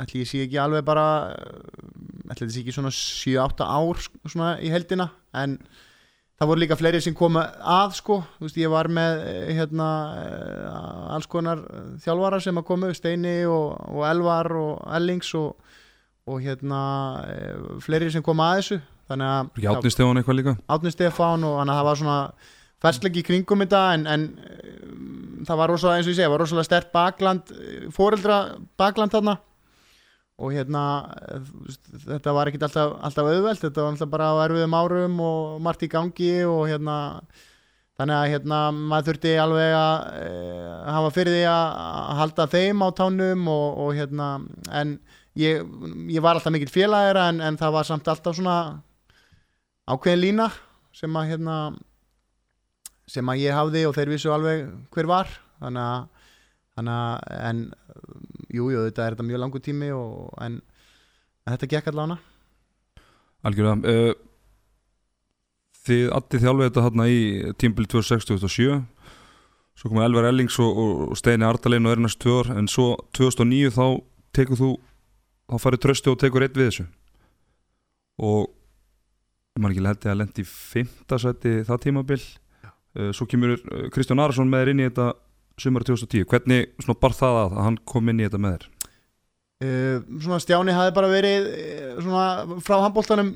ætli 0.00 0.22
ég 0.22 0.30
sé 0.30 0.46
ekki 0.46 0.56
alveg 0.62 0.86
bara 0.86 1.04
ætli 2.30 2.46
þetta 2.46 2.54
sé 2.54 2.62
ekki 2.62 2.74
svona 2.76 2.92
7-8 2.96 3.66
ár 3.68 4.00
svona 4.24 4.54
í 4.64 4.70
heldina 4.72 5.10
en 5.36 5.58
það 6.40 6.48
voru 6.48 6.62
líka 6.62 6.78
fleiri 6.80 7.02
sem 7.04 7.16
komu 7.16 7.42
að 7.42 7.98
sko, 7.98 8.16
þú 8.38 8.46
veist, 8.46 8.60
ég 8.62 8.72
var 8.72 8.88
með 8.96 9.20
eh, 9.28 9.50
hérna 9.58 9.88
eh, 10.22 10.78
alls 11.18 11.28
konar 11.28 11.60
þjálfara 12.00 12.38
sem 12.40 12.60
að 12.62 12.66
komu, 12.70 12.94
Steini 12.96 13.34
og, 13.44 13.74
og 13.90 14.06
Elvar 14.08 14.48
og 14.56 14.78
Ellings 14.96 15.34
og, 15.36 15.76
og 16.24 16.40
hérna 16.40 16.80
fleiri 17.84 18.08
sem 18.14 18.24
komu 18.24 18.46
að 18.46 18.62
þessu. 18.62 18.80
Þannig 19.10 19.34
að 19.34 19.68
átni 19.74 19.92
Stefán 19.92 20.22
eitthvað 20.22 20.36
líka? 20.38 20.56
Átni 20.70 20.94
Stefán 20.94 21.44
og 21.44 21.58
þannig 21.58 21.74
að 21.74 21.80
það 21.82 21.88
var 21.90 22.00
svona 22.00 22.18
fersleiki 22.80 23.22
í 23.22 23.26
kringum 23.26 23.64
þetta 23.64 23.82
en, 23.96 24.06
en 24.08 24.26
um, 24.86 25.44
það 25.48 25.60
var 25.62 25.72
rosalega 25.72 26.00
eins 26.00 26.08
og 26.08 26.14
ég 26.14 26.18
segja, 26.18 26.32
var 26.32 26.44
rosalega 26.44 26.68
stert 26.68 26.90
bakland 26.94 27.54
fóreldra 27.96 28.40
bakland 28.80 29.14
þarna. 29.14 29.36
Og 30.40 30.54
hérna 30.56 30.82
þetta 32.08 32.32
var 32.32 32.48
ekkit 32.48 32.62
alltaf, 32.64 32.94
alltaf 33.04 33.26
auðvelt 33.28 33.60
þetta 33.60 33.84
var 33.84 33.92
alltaf 33.92 34.12
bara 34.12 34.30
á 34.32 34.42
erfiðum 34.46 34.76
árum 34.78 35.18
og 35.20 35.58
margt 35.60 35.84
í 35.84 35.90
gangi 35.92 36.32
og 36.48 36.64
hérna 36.70 36.96
þannig 38.00 38.16
að 38.16 38.30
hérna 38.32 38.58
maður 38.72 39.10
þurfti 39.10 39.32
alveg 39.42 39.74
að 39.76 39.96
e, 40.16 40.28
hafa 40.96 41.10
fyrir 41.12 41.36
því 41.36 41.42
að 41.50 42.20
halda 42.20 42.46
þeim 42.54 42.84
á 42.84 42.88
tánum 42.96 43.50
og, 43.52 43.66
og 43.84 43.90
hérna 43.98 44.28
en 44.72 44.94
ég, 45.36 45.66
ég 46.08 46.24
var 46.24 46.38
alltaf 46.38 46.54
mikill 46.54 46.72
félagera 46.72 47.26
en, 47.28 47.42
en 47.44 47.60
það 47.60 47.76
var 47.76 47.88
samt 47.90 48.08
alltaf 48.08 48.38
svona 48.38 48.56
ákveðin 49.90 50.24
lína 50.24 50.48
sem 50.96 51.20
að 51.20 51.34
hérna 51.34 51.58
sem 53.10 53.30
að 53.32 53.42
ég 53.42 53.56
hafði 53.56 53.84
og 53.88 53.94
þeir 53.96 54.14
vissu 54.14 54.32
alveg 54.34 54.66
hver 54.94 55.10
var. 55.10 55.30
Þannig 55.60 55.84
að, 55.84 56.26
þannig 56.78 56.96
að 56.96 57.46
en 57.50 57.62
jújú, 58.48 58.74
jú, 58.76 58.84
þetta 58.88 59.06
er 59.06 59.16
þetta 59.16 59.28
mjög 59.28 59.42
langur 59.44 59.64
tími 59.64 59.90
og, 59.94 60.30
en, 60.40 60.60
en 61.44 61.56
þetta 61.56 61.72
gekk 61.74 61.90
allavega 61.90 62.20
algjörlega. 63.46 63.78
Uh, 63.88 64.12
þið 65.86 66.06
allir 66.16 66.44
þjálfið 66.44 66.68
þetta 66.68 66.86
hérna 66.86 67.08
í 67.08 67.20
tímbil 67.60 67.86
2006-2007 67.88 68.80
svo 69.80 69.88
komið 69.88 70.06
Elvar 70.10 70.28
Ellings 70.28 70.58
og, 70.60 70.78
og, 70.82 71.16
Steini 71.16 71.46
Ardalein 71.48 71.88
og 71.88 71.94
er 71.94 72.02
næst 72.04 72.20
tvö 72.20 72.42
ár 72.42 72.52
en 72.58 72.68
svo 72.68 72.92
2009 73.16 73.72
þá 73.72 73.84
tekur 74.36 74.60
þú 74.60 74.70
þá 75.48 75.56
farið 75.62 75.84
tröstu 75.86 76.12
og 76.12 76.20
tekur 76.20 76.44
eitt 76.44 76.58
við 76.58 76.68
þessu. 76.68 76.86
Og 78.20 78.50
ég 79.56 79.62
man 79.64 79.72
ekki 79.72 79.86
held 79.86 80.04
ég 80.04 80.12
að 80.12 80.20
lendi 80.20 80.44
í 80.44 80.50
fymta 80.50 81.18
sæti 81.18 81.54
það 81.66 81.82
tímabil. 81.86 82.20
uh, 82.20 82.49
svo 83.16 83.26
kemur 83.30 83.56
uh, 83.56 83.86
Kristján 83.94 84.22
Arason 84.22 84.50
með 84.50 84.64
þér 84.64 84.72
inn 84.72 84.82
í 84.82 84.88
þetta 84.88 85.08
sumar 85.60 85.84
2010, 85.86 86.26
hvernig 86.30 86.70
svona 86.80 87.00
bar 87.02 87.14
það 87.16 87.38
að 87.42 87.54
að 87.54 87.64
hann 87.66 87.78
kom 87.92 88.10
inn 88.10 88.22
í 88.22 88.26
þetta 88.26 88.40
með 88.42 88.56
þér? 88.56 88.68
Uh, 89.60 89.96
svona 90.24 90.40
Stjáni 90.40 90.74
hafði 90.74 90.96
bara 90.96 91.12
verið 91.12 91.48
svona 92.00 92.60
frá 92.64 92.78
handbóltanum 92.86 93.34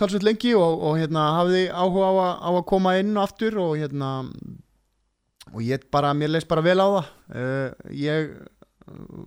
talsveit 0.00 0.24
lengi 0.24 0.52
og, 0.56 0.80
og 0.84 0.98
hérna 1.00 1.26
hafði 1.38 1.66
áhuga 1.72 2.08
á 2.08 2.14
að, 2.14 2.32
á 2.40 2.50
að 2.52 2.64
koma 2.72 2.94
inn 3.00 3.16
aftur 3.20 3.58
og 3.60 3.76
hérna 3.80 4.10
og 5.52 5.62
ég 5.64 5.86
bara, 5.92 6.12
mér 6.16 6.34
leist 6.34 6.48
bara 6.50 6.64
vel 6.64 6.78
á 6.82 6.88
það. 6.88 7.10
Uh, 7.30 7.92
ég 7.94 8.34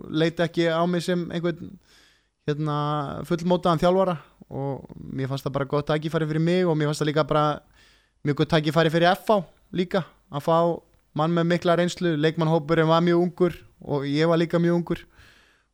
leiti 0.09 0.43
ekki 0.43 0.67
á 0.71 0.83
mig 0.87 1.03
sem 1.03 1.25
einhvern 1.33 1.73
hérna 2.47 2.75
fullmótaðan 3.27 3.81
þjálfara 3.81 4.15
og 4.49 4.87
mér 4.97 5.29
fannst 5.29 5.45
það 5.45 5.55
bara 5.57 5.69
gott 5.69 5.89
tækifæri 5.89 6.27
fyrir 6.29 6.43
mig 6.43 6.65
og 6.65 6.77
mér 6.77 6.89
fannst 6.89 7.03
það 7.03 7.11
líka 7.11 7.27
bara 7.29 7.45
mjög 8.25 8.41
gott 8.41 8.51
tækifæri 8.53 8.91
fyrir 8.93 9.15
FH 9.15 9.41
líka 9.75 10.03
að 10.31 10.45
fá 10.45 10.57
mann 11.17 11.33
með 11.35 11.47
mikla 11.53 11.77
reynslu. 11.79 12.15
Leikmannhópurinn 12.19 12.89
var 12.89 13.03
mjög 13.05 13.23
ungur 13.23 13.55
og 13.81 14.05
ég 14.07 14.29
var 14.29 14.39
líka 14.41 14.59
mjög 14.61 14.81
ungur. 14.81 15.05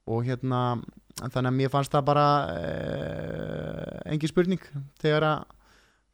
Og 0.05 0.25
hérna 0.27 0.77
þannig 1.21 1.49
að 1.49 1.57
mér 1.57 1.71
fannst 1.73 1.93
það 1.95 2.07
bara 2.09 2.27
eh, 2.51 4.11
engin 4.11 4.31
spurning 4.31 4.63
þegar 5.01 5.27
að, 5.29 5.45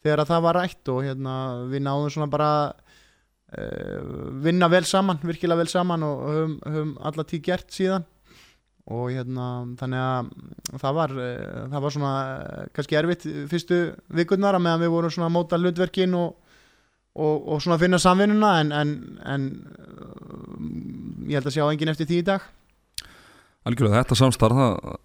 þegar 0.05 0.23
að 0.23 0.31
það 0.31 0.45
var 0.45 0.59
rætt 0.59 0.91
og 0.93 1.03
hérna 1.05 1.35
við 1.71 1.83
náðum 1.87 2.13
svona 2.13 2.29
bara 2.31 2.51
eh, 3.57 3.97
vinna 4.45 4.69
vel 4.71 4.83
saman, 4.85 5.21
virkilega 5.25 5.63
vel 5.63 5.71
saman 5.71 6.05
og 6.05 6.21
höfum, 6.29 6.55
höfum 6.67 6.93
alla 7.09 7.25
tíð 7.27 7.43
gert 7.49 7.73
síðan 7.73 8.05
og 8.89 9.11
hérna 9.13 9.47
þannig 9.79 10.01
að 10.01 10.31
það 10.81 10.95
var, 10.97 11.13
eh, 11.21 11.59
það 11.73 11.83
var 11.85 11.95
svona 11.95 12.13
eh, 12.31 12.63
kannski 12.75 12.97
erfitt 12.97 13.27
fyrstu 13.51 13.81
vikurnar 14.17 14.57
að 14.57 14.65
meðan 14.65 14.83
við 14.85 14.93
vorum 14.95 15.13
svona 15.13 15.29
að 15.29 15.35
móta 15.35 15.59
hlutverkin 15.61 16.17
og, 16.17 16.33
og, 17.13 17.35
og 17.53 17.61
svona 17.61 17.77
að 17.77 17.85
finna 17.85 18.01
samvinnuna 18.01 18.55
en, 18.63 18.73
en, 18.73 18.95
en 19.35 19.47
eh, 19.75 21.29
ég 21.29 21.39
held 21.39 21.51
að 21.51 21.57
sjá 21.59 21.67
enginn 21.67 21.93
eftir 21.93 22.09
því 22.09 22.19
í 22.23 22.27
dag. 22.31 22.49
Algjörlega, 23.69 24.01
þetta 24.01 24.17
samstarf 24.17 24.57
það, 24.57 24.99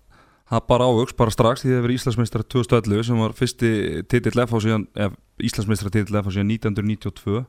það 0.54 0.66
bara 0.72 0.88
ávugs, 0.88 1.16
bara 1.18 1.34
strax 1.34 1.62
því 1.62 1.74
það 1.74 1.80
hefur 1.82 1.96
Íslandsmeistra 1.98 2.48
2011 2.56 3.08
sem 3.10 3.20
var 3.20 3.36
fyrsti 3.36 3.72
titill 4.08 4.44
FH 4.46 4.64
síðan, 4.64 4.88
Íslandsmeistra 5.44 5.92
titill 5.92 6.22
FH 6.22 6.38
síðan 6.38 6.54
1992 6.56 7.44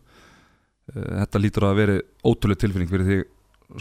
Eh, 0.94 1.10
Þetta 1.24 1.42
lítur 1.42 1.68
að 1.68 1.82
veri 1.82 1.98
ótrúlega 2.24 2.64
tilfinning 2.64 2.92
fyrir 2.92 3.08
því 3.08 3.20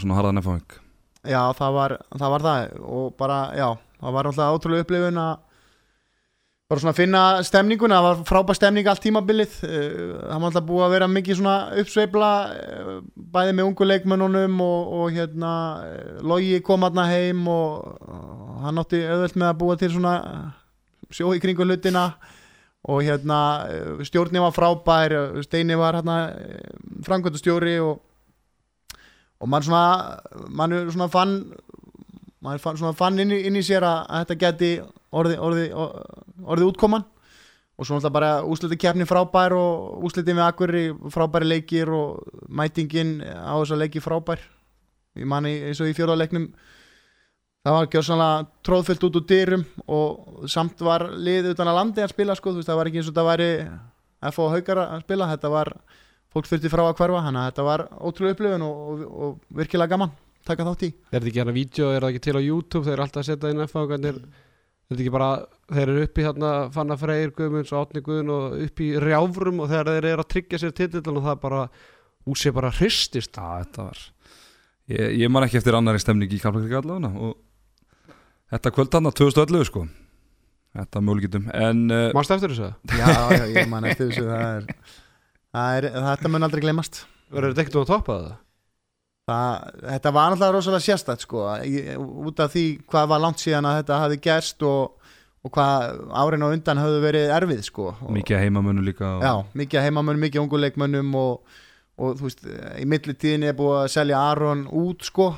svona 0.01 0.19
harðan 0.19 0.41
FH-ing 0.41 0.77
Já, 1.25 1.41
það 1.57 1.75
var, 1.79 1.97
það 2.13 2.33
var 2.35 2.45
það. 2.45 2.79
Og 2.85 3.11
bara, 3.17 3.41
já, 3.57 3.67
það 4.01 4.17
var 4.17 4.29
alltaf 4.29 4.57
ótrúlega 4.57 4.85
upplifun 4.85 5.21
að 5.21 5.35
bara 6.67 6.83
svona 6.83 6.97
finna 6.97 7.21
stemninguna, 7.47 7.95
það 7.95 8.05
var 8.05 8.23
frábær 8.27 8.57
stemning 8.59 8.87
allt 8.91 9.03
tímabilið, 9.05 9.53
Eh, 9.63 9.99
það 10.27 10.33
var 10.33 10.47
alltaf 10.49 10.65
búið 10.67 10.85
að 10.85 10.95
vera 10.97 11.07
mikið 11.07 11.37
svona 11.39 11.55
uppsveifla 11.79 12.31
eh, 12.51 12.89
bæði 13.15 13.53
með 13.55 13.69
ungu 13.69 13.87
leikmönnunum 13.87 14.57
og, 14.65 14.95
og 14.99 15.15
hérna, 15.15 15.51
eh, 15.87 16.17
Logi 16.27 16.59
kom 16.67 16.83
aðna 16.83 17.07
heim 17.07 17.47
og 17.47 18.27
og 18.57 18.63
hann 18.65 18.81
átti 18.81 19.03
auðvelt 19.05 19.37
með 19.37 19.51
að 19.51 19.59
búa 19.61 19.77
til 19.77 19.91
svona 19.93 20.13
sjó 21.13 21.29
í 21.35 21.41
kringu 21.41 21.65
hlutina. 21.65 22.09
Og 22.87 23.03
hérna 23.03 23.67
stjórni 24.07 24.39
var 24.41 24.53
frábær. 24.55 25.13
Steini 25.43 25.75
var 25.77 25.97
hérna 25.99 26.15
frangvöldustjóri 27.03 27.75
og 27.83 27.99
og 29.39 29.51
mann 29.51 29.65
svona 29.65 30.19
mann 30.49 30.75
svona 30.91 31.09
fann 31.13 31.35
mann 32.41 32.59
svona 32.63 32.95
fann 32.97 33.19
inn, 33.19 33.33
í, 33.33 33.43
inn 33.49 33.59
í 33.59 33.65
sér 33.65 33.85
að, 33.85 33.99
þetta 34.21 34.39
geti 34.43 34.71
orði, 35.11 35.37
orði, 35.41 35.67
orði 36.45 36.67
útkoman 36.67 37.05
og 37.77 37.85
svo 37.85 37.97
náttúrulega 37.97 38.15
bara 38.15 38.31
úsliti 38.49 38.79
keppni 38.81 39.05
frábær 39.05 39.53
og 39.53 40.05
úsliti 40.07 40.33
með 40.33 40.47
akkurri 40.47 40.85
frábæri 41.13 41.49
leikir 41.51 41.91
og 41.93 42.23
mætingin 42.49 43.19
á 43.21 43.53
þessa 43.59 43.77
leiki 43.77 44.01
frábær 44.01 44.41
ég 45.17 45.29
manni 45.29 45.53
eins 45.67 45.81
og 45.81 45.91
í 45.91 45.95
fjórðarleiknum 45.97 46.49
það 47.67 47.75
var 47.75 47.87
ekki 47.87 48.01
svona 48.05 48.29
tróðfyllt 48.65 49.05
út 49.07 49.19
úr 49.19 49.27
dyrum 49.29 49.67
og 49.85 50.47
samt 50.49 50.81
var 50.85 51.09
lið 51.13 51.51
utan 51.53 51.69
að 51.69 51.79
landi 51.81 52.03
að 52.03 52.13
spila 52.13 52.35
sko, 52.37 52.55
veist 52.55 52.69
það 52.69 52.79
var 52.79 52.89
ekki 52.89 53.01
eins 53.01 53.11
og 53.11 53.17
það 53.17 53.29
væri 53.31 53.49
F.O. 54.31 54.47
Haukar 54.49 54.81
að 54.81 55.01
spila, 55.03 55.27
þetta 55.29 55.49
var 55.53 55.69
fólk 56.37 56.49
þurfti 56.51 56.71
frá 56.71 56.85
að 56.85 56.95
hverfa, 57.01 57.25
þannig 57.27 57.41
að 57.43 57.51
þetta 57.51 57.67
var 57.67 57.85
ótrúlega 57.97 58.37
upplifun 58.37 58.65
og, 58.67 58.81
og, 58.87 59.05
og 59.27 59.59
virkilega 59.59 59.93
gaman 59.95 60.15
taka 60.47 60.65
þátt 60.67 60.87
í. 60.87 60.89
Er 61.11 61.17
þetta 61.17 61.31
ekki 61.31 61.41
hérna 61.41 61.55
vídeo, 61.55 61.91
er 61.91 62.03
það 62.03 62.13
ekki 62.13 62.25
til 62.27 62.37
á 62.37 62.41
YouTube 62.41 62.85
þeir 62.85 62.95
eru 62.95 63.05
alltaf 63.05 63.23
að 63.23 63.29
setja 63.31 63.51
inn 63.51 63.63
F 63.65 63.75
og 63.75 63.89
hvernig 63.91 64.11
er 64.13 64.19
þetta 64.87 65.03
ekki 65.03 65.13
bara, 65.17 65.29
þeir 65.73 65.91
eru 65.91 66.05
upp 66.05 66.21
í 66.21 66.25
hérna 66.27 66.51
Fanna 66.75 66.97
Freyr, 66.99 67.33
Guðmunds 67.35 67.73
og 67.73 67.81
Átni 67.83 68.03
Guðun 68.05 68.33
og 68.35 68.57
upp 68.67 68.83
í 68.83 68.89
rjáfrum 69.03 69.63
og 69.63 69.71
þegar 69.71 69.91
þeir 69.91 70.09
eru 70.13 70.23
að 70.23 70.31
tryggja 70.33 70.61
sér 70.63 70.75
titillin 70.77 71.19
og 71.19 71.27
það 71.27 71.41
bara 71.43 71.63
úsið 72.27 72.55
bara 72.57 72.73
hristist 72.77 73.35
Já, 73.35 73.47
þetta 73.63 73.89
var 73.89 74.05
Ég, 74.87 75.17
ég 75.19 75.31
man 75.31 75.43
ekki 75.43 75.59
eftir 75.59 75.75
annari 75.75 75.99
stemning 75.99 76.31
í 76.31 76.39
Kaplakrika 76.39 76.79
allavega 76.79 77.11
og 77.27 77.33
þetta 78.53 78.71
kvöldanna 78.77 79.11
2011 79.11 79.67
sko 79.67 79.83
Þetta 80.77 81.01
möguleikitum 81.03 81.49
En 81.51 81.83
uh, 81.91 82.05
Manstu 82.15 82.37
eftir 82.37 82.53
þessu? 82.53 82.71
Já, 82.95 83.07
já, 83.35 83.43
ég 83.51 83.67
man 83.71 83.87
eftir 83.89 84.11
þessu, 84.11 84.23
það 84.29 84.47
er, 84.47 84.95
er 85.77 85.87
þetta 85.93 86.31
mun 86.31 86.47
aldrei 86.47 86.63
glemast. 86.65 87.05
Verður 87.33 87.53
þetta 87.53 87.63
ekkert 87.65 87.79
að 87.81 87.89
toppa 87.91 88.17
það? 88.17 88.35
Það, 89.27 89.63
þetta 89.83 90.11
var 90.15 90.31
náttúrulega 90.31 90.55
rosalega 90.55 90.85
sérstætt 90.85 91.23
sko, 91.25 91.43
út 92.29 92.37
af 92.39 92.53
því 92.53 92.65
hvað 92.87 93.07
var 93.11 93.23
langt 93.25 93.41
síðan 93.43 93.67
að 93.67 93.81
þetta 93.81 93.97
hafi 93.99 94.19
gerst 94.23 94.63
og, 94.63 95.09
og 95.43 95.51
hvað 95.57 95.97
árin 96.21 96.45
og 96.47 96.53
undan 96.55 96.79
hafði 96.79 97.01
verið 97.03 97.33
erfið 97.35 97.63
sko. 97.67 97.89
og, 97.91 98.13
mikið 98.15 98.45
heimamönu 98.45 98.85
líka 98.87 99.09
og, 99.17 99.25
Já, 99.27 99.33
mikið 99.59 99.83
heimamönnum, 99.83 100.23
mikið 100.23 100.43
unguleikmönnum 100.45 101.17
og, 101.19 101.57
og 101.99 102.15
þú 102.21 102.29
veist, 102.29 102.47
í 102.79 102.87
millitíðinni 102.87 103.51
er 103.51 103.57
búið 103.59 103.81
að 103.81 103.89
selja 103.97 104.21
Aron 104.29 104.63
út 104.71 105.03
sko, 105.09 105.33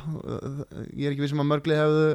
ég 0.94 1.08
er 1.08 1.16
ekki 1.16 1.26
vissum 1.26 1.42
að 1.42 1.50
mörglið 1.56 1.82
hefðu 1.82 2.06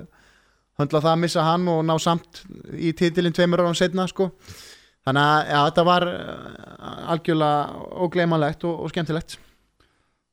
höndlað 0.78 1.04
það 1.08 1.16
að 1.16 1.20
missa 1.24 1.48
hann 1.48 1.66
og 1.74 1.82
ná 1.86 1.94
samt 2.02 2.44
í 2.74 2.94
titilinn 2.94 3.34
tveimur 3.34 3.62
árum 3.62 3.76
setna 3.78 4.06
sko. 4.10 4.30
Þannig 5.04 5.28
að 5.28 5.50
ja, 5.50 5.60
þetta 5.68 5.84
var 5.88 6.06
eh, 6.08 6.72
algjörlega 7.12 7.90
ógleymanlegt 8.06 8.66
og, 8.68 8.78
og 8.86 8.92
skemmtilegt. 8.92 9.36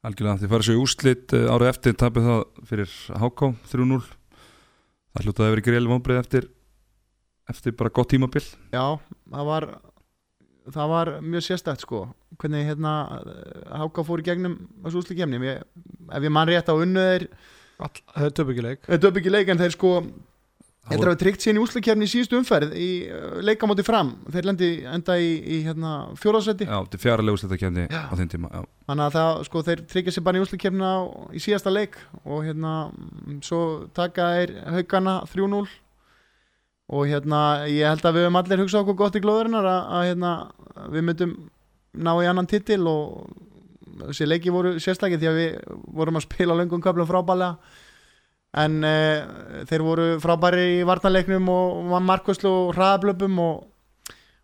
Algjörlega, 0.08 0.42
þið 0.42 0.54
farið 0.54 0.68
svo 0.68 0.76
í 0.78 0.82
úrslit 0.82 1.36
uh, 1.38 1.46
árið 1.54 1.72
eftir 1.74 1.98
tapið 2.00 2.28
það 2.30 2.42
fyrir 2.72 2.98
HK 3.22 3.52
3-0 3.70 4.02
Það 5.12 5.26
hlutaði 5.28 5.48
að 5.48 5.54
vera 5.54 5.64
greil 5.68 5.88
vonbreið 5.92 6.20
eftir 6.22 6.46
eftir 7.52 7.74
bara 7.76 7.92
gott 7.92 8.12
tímabil. 8.14 8.44
Já, 8.72 8.86
það 9.34 9.48
var 9.50 9.68
það 10.72 10.92
var 10.94 11.12
mjög 11.26 11.46
sérstætt 11.46 11.84
sko. 11.84 12.06
Hvernig 12.40 12.70
hérna 12.70 12.94
Háka 13.82 14.06
fór 14.08 14.22
í 14.22 14.28
gegnum 14.30 14.56
þessu 14.86 15.02
úslikefni 15.02 15.42
ef 15.52 16.24
ég 16.24 16.32
mann 16.32 16.48
rétt 16.50 16.72
á 16.72 16.76
unnu 16.76 17.04
þeir 17.10 17.28
Það 17.82 18.26
er 18.28 18.36
töpugileik 18.38 18.84
þetta 18.86 19.10
upp 19.10 19.20
ekki 19.20 19.34
leik 19.34 19.50
en 19.50 19.62
þeir 19.62 19.74
sko 19.74 19.92
Þetta 20.82 21.06
hafa 21.06 21.18
tryggt 21.22 21.44
síðan 21.44 21.60
í 21.60 21.62
úslikefni 21.62 22.08
í 22.08 22.10
síðustu 22.10 22.38
umferð 22.40 22.72
í 22.74 22.88
uh, 23.14 23.36
leikamóti 23.46 23.84
fram 23.86 24.16
þeir 24.34 24.48
lendi 24.50 24.70
enda 24.90 25.18
í, 25.22 25.28
í 25.38 25.60
hérna, 25.68 25.92
fjóraðsæti 26.18 26.66
Já, 26.66 26.74
þetta 26.74 26.98
er 26.98 27.04
fjara 27.04 27.26
Já. 27.86 28.02
á 28.10 28.14
þeim 28.18 28.32
tíma 28.32 28.50
já. 28.50 28.64
þannig 28.90 29.06
að 29.06 29.14
það, 29.18 29.44
sko, 29.48 29.62
þeir 29.68 29.84
tryggja 29.94 30.16
sér 30.16 30.26
bara 30.26 30.42
í 30.42 30.44
úslikefna 30.46 30.90
í 31.38 31.44
síðasta 31.44 31.74
leik 31.74 32.00
og 32.26 32.42
hérna 32.48 32.74
mm, 32.90 33.38
svo 33.46 33.62
taka 33.94 34.32
þeir 34.40 34.56
haugana 34.74 35.16
3-0 35.30 35.62
og 36.92 37.06
hérna 37.08 37.44
ég 37.70 37.88
held 37.88 38.10
að 38.10 38.18
við 38.18 38.26
höfum 38.26 38.42
allir 38.42 38.64
hugsað 38.66 38.82
okkur 38.82 39.00
gott 39.04 39.22
í 39.22 39.24
glóðurinnar 39.24 39.70
að, 39.70 39.86
að 40.00 40.10
hérna 40.10 40.34
við 40.92 41.08
myndum 41.12 41.38
ná 41.94 42.12
í 42.18 42.28
annan 42.32 42.50
titil 42.50 42.82
og 42.90 43.30
þessi 44.08 44.28
leiki 44.28 44.52
voru 44.54 44.74
sérstakið 44.82 45.22
því 45.22 45.30
að 45.30 45.40
við 45.40 45.80
vorum 45.94 46.18
að 46.18 46.26
spila 46.26 46.58
löngum 46.58 46.84
köflum 46.84 47.10
frábælega 47.10 47.80
en 48.60 48.82
e, 48.84 48.96
þeir 49.70 49.84
voru 49.86 50.06
frábæri 50.20 50.64
í 50.82 50.88
varnarleiknum 50.88 51.46
og 51.52 51.92
var 51.94 52.04
markvæslu 52.04 52.50
og 52.52 52.74
hraðablöpum 52.76 53.38
og, 53.40 53.62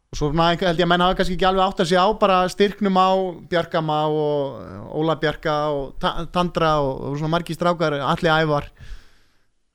og 0.08 0.16
svo 0.20 0.30
held 0.32 0.62
ég 0.64 0.86
að 0.86 0.92
menn 0.94 1.04
hafa 1.04 1.18
kannski 1.20 1.36
ekki 1.36 1.48
alveg 1.50 1.66
átt 1.66 1.82
að 1.84 1.90
sé 1.92 2.00
á 2.00 2.08
bara 2.20 2.38
styrknum 2.54 2.96
á 2.96 3.10
Bjarkama 3.52 3.98
og 4.08 4.96
Óla 5.02 5.18
Bjarka 5.20 5.58
og 5.76 5.98
Ta- 6.00 6.24
Tandra 6.32 6.78
og, 6.80 7.02
og 7.10 7.18
svona 7.20 7.34
margir 7.36 7.58
strákar 7.60 7.98
allir 8.00 8.32
ævar 8.32 8.70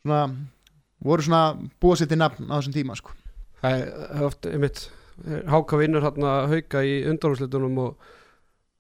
svona, 0.01 0.23
voru 1.05 1.23
svona 1.29 1.45
búa 1.81 1.99
sér 2.01 2.09
til 2.09 2.23
nafn 2.23 2.49
á 2.49 2.57
þessum 2.57 2.77
tíma 2.79 2.97
sko. 2.97 3.13
Það 3.61 3.77
er 3.79 3.87
það 3.93 4.17
er 4.23 4.27
oft, 4.31 4.49
einmitt 4.49 4.83
Háka 5.53 5.77
vinnur 5.79 6.03
hérna 6.03 6.31
hauka 6.51 6.81
í 6.83 7.03
undanúrslitunum 7.07 7.77
og 7.85 8.13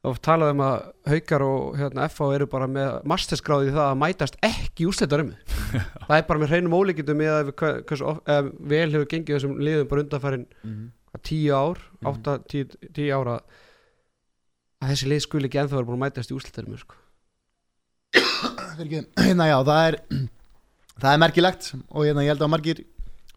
það 0.03 0.11
var 0.11 0.21
talað 0.27 0.53
um 0.55 0.63
að 0.67 0.77
haukar 1.13 1.43
og 1.47 1.77
hérna, 1.79 2.07
FH 2.11 2.29
eru 2.37 2.47
bara 2.51 2.67
með 2.71 2.97
masterskráði 3.13 3.69
í 3.71 3.75
það 3.77 3.87
að 3.93 4.01
mætast 4.03 4.39
ekki 4.49 4.83
í 4.85 4.89
úrslitarum 4.91 5.29
það 6.09 6.17
er 6.17 6.25
bara 6.31 6.43
með 6.43 6.51
hreinum 6.55 6.75
ólíkindum 6.79 7.23
við, 7.23 7.53
eh, 7.63 8.49
vel 8.73 8.89
hefur 8.97 9.07
gengið 9.13 9.37
þessum 9.39 9.55
liðum 9.63 9.89
bara 9.93 10.05
undanfærin 10.07 10.47
tíu 11.23 11.53
ár, 11.55 11.79
Mhm. 12.03 12.09
átta, 12.11 12.39
tíu, 12.51 12.67
tíu 12.97 13.13
ára 13.15 13.37
að 14.83 14.91
þessi 14.91 15.07
lið 15.13 15.21
skuli 15.23 15.47
ekki 15.47 15.61
ennþá 15.63 15.77
vera 15.79 15.87
búin 15.87 15.99
að 16.01 16.05
mætast 16.07 16.33
í 16.33 16.35
úrslitarum 16.35 16.79
sko. 16.81 16.97
Hérna 19.23 19.47
já, 19.47 19.59
það 19.63 19.83
er 19.87 19.99
það 21.03 21.13
er 21.13 21.21
merkilegt 21.23 21.69
og 21.91 22.03
hérna 22.09 22.25
ég 22.27 22.33
held 22.35 22.43
að 22.43 22.51
margir 22.57 22.83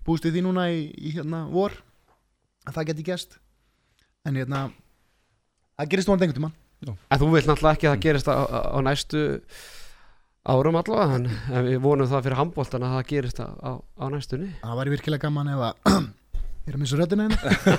búist 0.06 0.26
við 0.26 0.40
því 0.40 0.44
núna 0.48 0.66
í, 0.74 0.82
í 0.98 1.14
hérna 1.14 1.44
vor 1.54 1.76
að 2.66 2.74
það 2.80 2.88
geti 2.90 3.06
gæst 3.12 3.38
en 4.26 4.40
hérna 4.42 4.64
það 5.80 5.90
gerist 5.94 6.12
núna 6.12 6.20
einhvern 6.20 6.38
tímann. 6.40 6.60
En 6.86 7.22
þú 7.22 7.32
vilt 7.34 7.50
náttúrulega 7.50 7.78
ekki 7.78 7.90
að 7.90 7.96
það 7.96 8.04
gerist 8.06 8.30
á, 8.30 8.36
á, 8.36 8.78
næstu 8.86 9.24
árum 10.46 10.78
allavega 10.78 11.18
en, 11.18 11.26
en 11.50 11.66
við 11.66 11.80
vonum 11.82 12.10
það 12.12 12.28
fyrir 12.28 12.40
handbóltan 12.42 12.86
að 12.86 12.94
það 12.98 13.08
gerist 13.14 13.42
á, 13.42 13.48
á, 13.50 14.06
næstunni. 14.14 14.52
Það 14.62 14.80
væri 14.82 14.94
virkilega 14.94 15.26
gaman 15.26 15.52
ef 15.56 15.66
að 15.70 16.06
Ég 16.66 16.74
er 16.74 16.78
að 16.80 16.82
missa 16.82 16.98
hérna. 16.98 17.26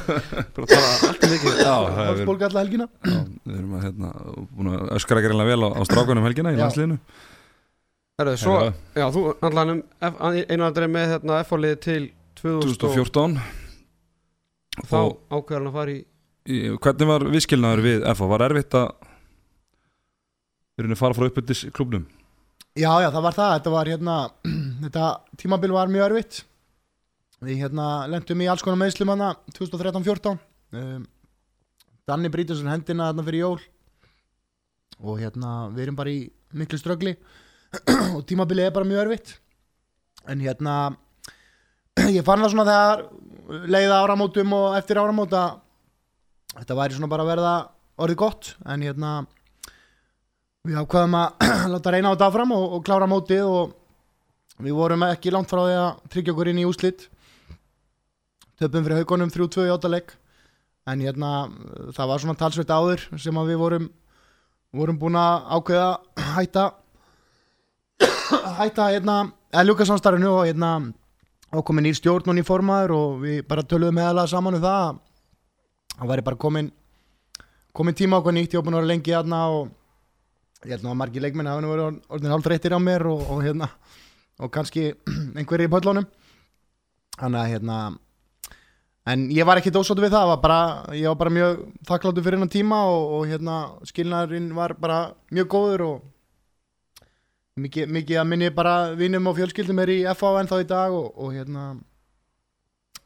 Bara 0.54 0.66
tala 0.70 0.90
allt 1.08 1.24
í 1.26 1.28
mikið. 1.32 1.56
Já, 1.58 1.72
það 1.74 1.96
er 1.98 2.06
Hálsbólga 2.06 2.46
alla 2.46 2.60
helgina. 2.62 2.84
Já, 3.02 3.16
við 3.42 3.56
erum 3.56 3.72
að 3.74 3.80
hérna, 3.82 4.10
að 4.70 4.92
öskra 4.94 5.22
greinlega 5.24 5.50
vel 5.50 5.66
á, 5.66 5.68
á 5.74 5.82
strákunum 5.88 6.26
helgina 6.28 6.52
í 6.54 6.60
landsliðinu. 6.60 6.98
Herðu, 8.16 8.34
svo, 8.38 8.52
Herra, 8.60 8.76
já, 8.94 9.06
þú 9.12 9.24
um 9.42 9.80
einu 10.54 10.64
andrei 10.68 10.86
með 10.88 11.10
hérna 11.16 11.40
F-fólið 11.42 11.74
til 11.82 12.04
2014 12.38 13.34
2014 13.34 13.34
þá 14.86 14.96
og 15.00 15.18
ákveður 15.34 15.58
hann 15.58 15.68
að 15.68 15.76
fara 15.80 15.92
í, 15.92 15.98
hvernig 16.46 17.08
var 17.08 17.24
viðskilnaður 17.32 17.82
við 17.84 18.04
FH? 18.12 18.28
Var 18.30 18.44
erfitt 18.46 18.76
að 18.78 18.86
rauninni 20.76 20.98
fara 20.98 21.16
frá 21.16 21.26
uppbyttis 21.26 21.64
klubnum? 21.74 22.06
Já, 22.76 22.90
já, 23.00 23.08
það 23.08 23.24
var 23.24 23.36
það, 23.36 23.54
þetta 23.56 23.72
var 23.72 23.90
hérna 23.90 24.16
þetta 24.84 25.06
tímabil 25.40 25.72
var 25.74 25.92
mjög 25.92 26.06
erfitt. 26.10 26.42
Við 27.46 27.62
hérna 27.64 27.86
lendum 28.08 28.42
í 28.44 28.48
alls 28.48 28.64
konar 28.64 28.80
meðslum 28.80 29.12
hana 29.12 29.34
2013-14 29.52 30.38
um, 30.72 31.02
Danni 32.08 32.30
brýtur 32.32 32.56
sér 32.56 32.70
hendina 32.70 33.10
þarna 33.10 33.24
fyrir 33.26 33.42
jól. 33.42 33.58
Og 35.02 35.18
hérna 35.20 35.66
við 35.74 35.88
erum 35.88 35.98
bara 35.98 36.12
í 36.12 36.20
miklu 36.56 36.78
ströggli. 36.78 37.16
Og 38.16 38.22
tímabilið 38.28 38.68
er 38.68 38.76
bara 38.76 38.88
mjög 38.88 39.02
erfitt. 39.02 39.32
En 40.30 40.40
hérna 40.44 40.76
ég 42.16 42.22
fann 42.24 42.44
það 42.44 42.52
svona 42.54 42.68
þegar 42.70 43.66
leiða 43.72 44.02
áramótum 44.04 44.54
og 44.54 44.76
eftir 44.78 45.00
áramóta 45.02 45.42
þetta 46.60 46.78
væri 46.78 46.96
svona 46.96 47.10
bara 47.12 47.26
að 47.26 47.32
verða 47.34 47.54
orðið 48.02 48.20
gott 48.20 48.52
en 48.66 48.84
hérna 48.84 49.10
við 50.66 50.78
ákvaðum 50.82 51.18
að 51.20 51.50
láta 51.74 51.92
reyna 51.94 52.12
á 52.12 52.14
þetta 52.14 52.30
áfram 52.30 52.54
og, 52.56 52.64
og 52.76 52.86
klára 52.86 53.08
mótið 53.10 53.44
og 53.46 53.74
við 54.64 54.76
vorum 54.76 55.04
ekki 55.08 55.32
langt 55.34 55.50
frá 55.52 55.62
því 55.62 55.76
að 55.80 56.00
tryggja 56.12 56.34
okkur 56.34 56.50
inn 56.52 56.62
í 56.62 56.66
úslit 56.68 57.06
töpum 58.56 58.86
fyrir 58.86 59.02
haugunum 59.02 59.32
3-2 59.32 59.68
í 59.68 59.72
áttaleg 59.74 60.14
en 60.86 61.02
hérna 61.02 61.30
það 61.94 62.10
var 62.10 62.22
svona 62.22 62.38
talsveit 62.40 62.72
áður 62.72 63.06
sem 63.20 63.36
að 63.36 63.52
við 63.52 63.62
vorum 63.62 63.88
vorum 64.76 65.00
búin 65.00 65.18
að 65.18 65.48
ákveða 65.56 65.90
hætta 66.36 66.66
hætta 68.60 68.92
hérna 68.92 69.16
eða 69.52 69.66
ljúka 69.68 69.86
samstarfinu 69.88 70.32
og 70.32 70.46
hérna 70.48 70.70
ákomin 71.54 71.88
í 71.88 71.94
stjórn 71.96 72.32
og 72.32 72.36
ný 72.36 72.44
formaður 72.46 72.94
og 72.96 73.20
við 73.22 73.42
bara 73.48 73.64
töluðum 73.64 74.00
meðalega 74.00 74.32
saman 74.32 74.58
um 74.58 74.64
það 74.64 74.80
að 74.86 75.02
það 75.96 76.12
væri 76.12 76.26
bara 76.26 76.40
komin 76.40 76.70
komin 77.76 77.96
tíma 77.96 78.20
okkur 78.20 78.32
nýtt, 78.32 78.54
ég 78.54 78.60
var 78.60 78.66
búin 78.66 78.78
að 78.78 78.84
vera 78.84 78.92
lengi 78.92 79.12
hérna 79.12 79.42
og 79.52 79.68
ég 80.64 80.74
held 80.76 80.86
nú 80.86 80.92
að 80.94 81.00
margir 81.02 81.24
leikmenn 81.24 81.50
hafa 81.50 81.64
nú 81.64 81.72
verið 81.72 82.00
orðin 82.08 82.32
hálf 82.32 82.46
þreyttir 82.46 82.76
á 82.76 82.80
mér 82.80 83.06
og, 83.10 83.22
og 83.30 83.44
hérna 83.44 83.68
og 84.40 84.52
kannski 84.52 84.90
einhverjir 85.38 85.68
í 85.68 85.72
pöllunum. 85.72 86.08
Þannig 87.16 87.40
að 87.40 87.52
hérna 87.54 87.76
en 89.06 89.28
ég 89.32 89.46
var 89.46 89.60
ekki 89.60 89.72
dósóttu 89.72 90.02
við 90.04 90.16
það 90.16 90.30
var 90.32 90.40
bara, 90.42 90.60
ég 90.96 91.08
var 91.08 91.18
bara 91.20 91.34
mjög 91.36 91.62
þakkláttu 91.88 92.24
fyrir 92.24 92.38
hennar 92.40 92.52
tíma 92.52 92.82
og, 92.90 93.04
og 93.18 93.26
hérna 93.30 93.56
skilnaðurinn 93.88 94.50
var 94.56 94.74
bara 94.80 95.00
mjög 95.32 95.50
góður 95.54 95.84
og 95.86 96.04
mikið, 97.62 97.92
mikið 97.98 98.20
að 98.20 98.30
minni 98.32 98.50
bara 98.54 98.76
vinum 98.98 99.30
og 99.30 99.36
fjölskyldum 99.38 99.84
er 99.84 99.94
í 99.94 100.00
FA 100.18 100.32
en 100.40 100.50
þá 100.50 100.56
í 100.58 100.68
dag 100.72 100.96
og, 100.96 101.12
og 101.14 101.36
hérna 101.36 101.68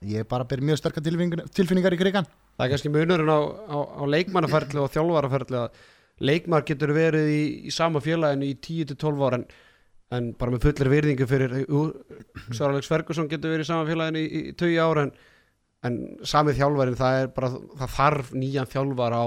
ég 0.09 0.26
bara 0.28 0.49
ber 0.49 0.64
mjög 0.64 0.80
sterkar 0.80 1.05
tilfinningar, 1.05 1.45
tilfinningar 1.53 1.95
í 1.95 2.01
krigan 2.01 2.30
Það 2.61 2.67
er 2.67 2.73
kannski 2.75 2.93
munurinn 2.93 3.33
á, 3.33 3.41
á, 3.73 3.79
á 3.81 4.05
leikmannaferðli 4.13 4.81
og 4.83 4.91
þjálfaraferðli 4.93 5.57
að 5.57 5.79
leikmar 6.29 6.65
getur 6.69 6.93
verið 6.93 7.31
í, 7.33 7.43
í 7.65 7.73
sama 7.73 8.03
félaginu 8.05 8.51
í 8.51 8.57
10-12 8.61 9.23
ára 9.25 9.39
en, 9.41 9.47
en 10.13 10.27
bara 10.37 10.53
með 10.53 10.67
fullir 10.67 10.91
virðingu 10.93 11.29
fyrir 11.31 11.55
Svar 12.53 12.75
Alex 12.75 12.91
Ferguson 12.91 13.31
getur 13.31 13.55
verið 13.55 13.65
í 13.65 13.71
sama 13.71 13.89
félaginu 13.89 14.21
í, 14.21 14.43
í 14.51 14.53
20 14.53 14.77
ára 14.85 15.07
en, 15.07 15.15
en 15.89 15.97
sami 16.29 16.53
þjálfarin 16.59 17.01
það 17.01 17.23
er 17.23 17.33
bara 17.39 17.51
það 17.81 17.97
þarf 17.97 18.35
nýjan 18.37 18.71
þjálfar 18.75 19.17
á 19.17 19.25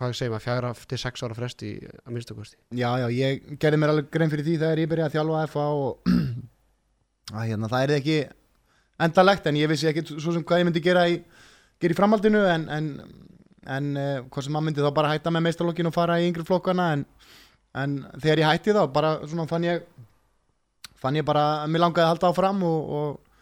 hvað 0.00 0.16
segir 0.16 0.32
maður, 0.32 0.46
fjara 0.46 0.72
til 0.94 1.02
6 1.02 1.26
ára 1.26 1.36
fresti 1.36 1.70
að 1.82 2.14
minnstu 2.14 2.38
kosti. 2.38 2.56
Já, 2.70 2.88
já, 3.02 3.06
ég 3.18 3.58
gerði 3.60 3.82
mér 3.82 3.96
alveg 3.96 4.14
grein 4.14 4.30
fyrir 4.32 4.46
því 4.46 4.54
þegar 4.62 4.80
ég 4.84 4.92
byrjaði 4.94 5.10
að 5.10 5.16
þjálfa 5.18 5.42
FA 5.50 5.66
og 5.74 6.12
að 7.34 7.50
hérna, 7.50 7.68
það 7.74 7.82
er 7.82 7.92
ekki 7.98 8.18
endalegt 9.00 9.50
en 9.50 9.58
ég 9.58 9.70
vissi 9.74 9.90
ekki 9.90 10.06
svo 10.14 10.32
sem 10.32 10.46
hvað 10.46 10.62
ég 10.62 10.70
myndi 10.70 10.84
gera 10.84 11.04
í, 11.10 11.18
gera 11.80 11.94
í 11.94 11.98
framhaldinu 11.98 12.42
en, 12.50 12.66
en, 12.76 12.90
en 13.76 13.90
uh, 13.96 14.20
hvað 14.28 14.46
sem 14.46 14.56
maður 14.56 14.68
myndi 14.68 14.84
þá 14.84 14.92
bara 14.96 15.12
hætta 15.14 15.32
með 15.34 15.46
meistarlokkin 15.48 15.90
og 15.90 15.96
fara 15.96 16.20
í 16.20 16.28
yngri 16.28 16.46
flokkana 16.48 16.90
en, 16.96 17.06
en 17.80 17.98
þegar 18.18 18.44
ég 18.44 18.52
hætti 18.52 18.76
þá 18.76 18.82
bara 18.92 19.14
svona 19.24 19.48
fann 19.50 19.66
ég 19.68 19.84
fann 21.00 21.16
ég 21.16 21.26
bara 21.26 21.64
að 21.64 21.72
mér 21.72 21.84
langaði 21.86 22.06
að 22.06 22.12
halda 22.14 22.32
áfram 22.34 22.64
og, 22.68 22.92
og, 23.00 23.40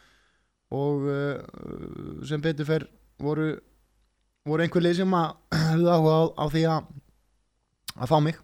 og 0.78 1.08
uh, 1.10 2.22
sem 2.28 2.42
betur 2.44 2.68
fer 2.68 2.86
voru, 3.18 3.50
voru 4.46 4.64
einhver 4.64 4.84
lið 4.84 5.00
sem 5.02 5.18
að 5.18 5.34
höfðu 5.72 5.92
áhuga 5.96 6.14
á, 6.14 6.22
á 6.38 6.44
því 6.54 6.64
að 6.70 6.94
að 7.98 8.12
fá 8.12 8.18
mig. 8.22 8.38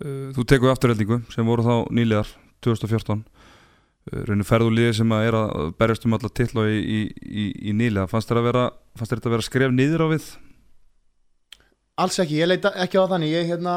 Uh, 0.00 0.32
Þú 0.36 0.44
tekur 0.48 0.72
afturreldingu 0.72 1.20
sem 1.32 1.48
voru 1.48 1.64
þá 1.64 1.74
nýlegar 1.94 2.32
2014 2.64 3.20
uh, 3.20 3.35
rauninu 4.12 4.46
ferðu 4.46 4.70
liði 4.70 4.96
sem 5.00 5.12
að 5.14 5.28
er 5.28 5.36
að 5.38 5.70
berjast 5.80 6.04
um 6.06 6.14
alla 6.14 6.30
titla 6.30 6.66
í, 6.70 6.78
í, 6.78 6.98
í, 7.26 7.46
í 7.70 7.72
nýlega 7.74 8.06
fannst 8.10 8.30
þér 8.30 8.40
að 8.40 8.50
þetta 9.00 9.28
að 9.28 9.34
vera 9.34 9.46
skref 9.46 9.72
niður 9.74 10.04
á 10.06 10.08
við? 10.12 10.28
Alls 11.96 12.18
ekki, 12.22 12.38
ég 12.38 12.50
leita 12.50 12.74
ekki 12.84 13.00
á 13.00 13.10
þannig 13.10 13.32
ég 13.34 13.48
hérna 13.50 13.74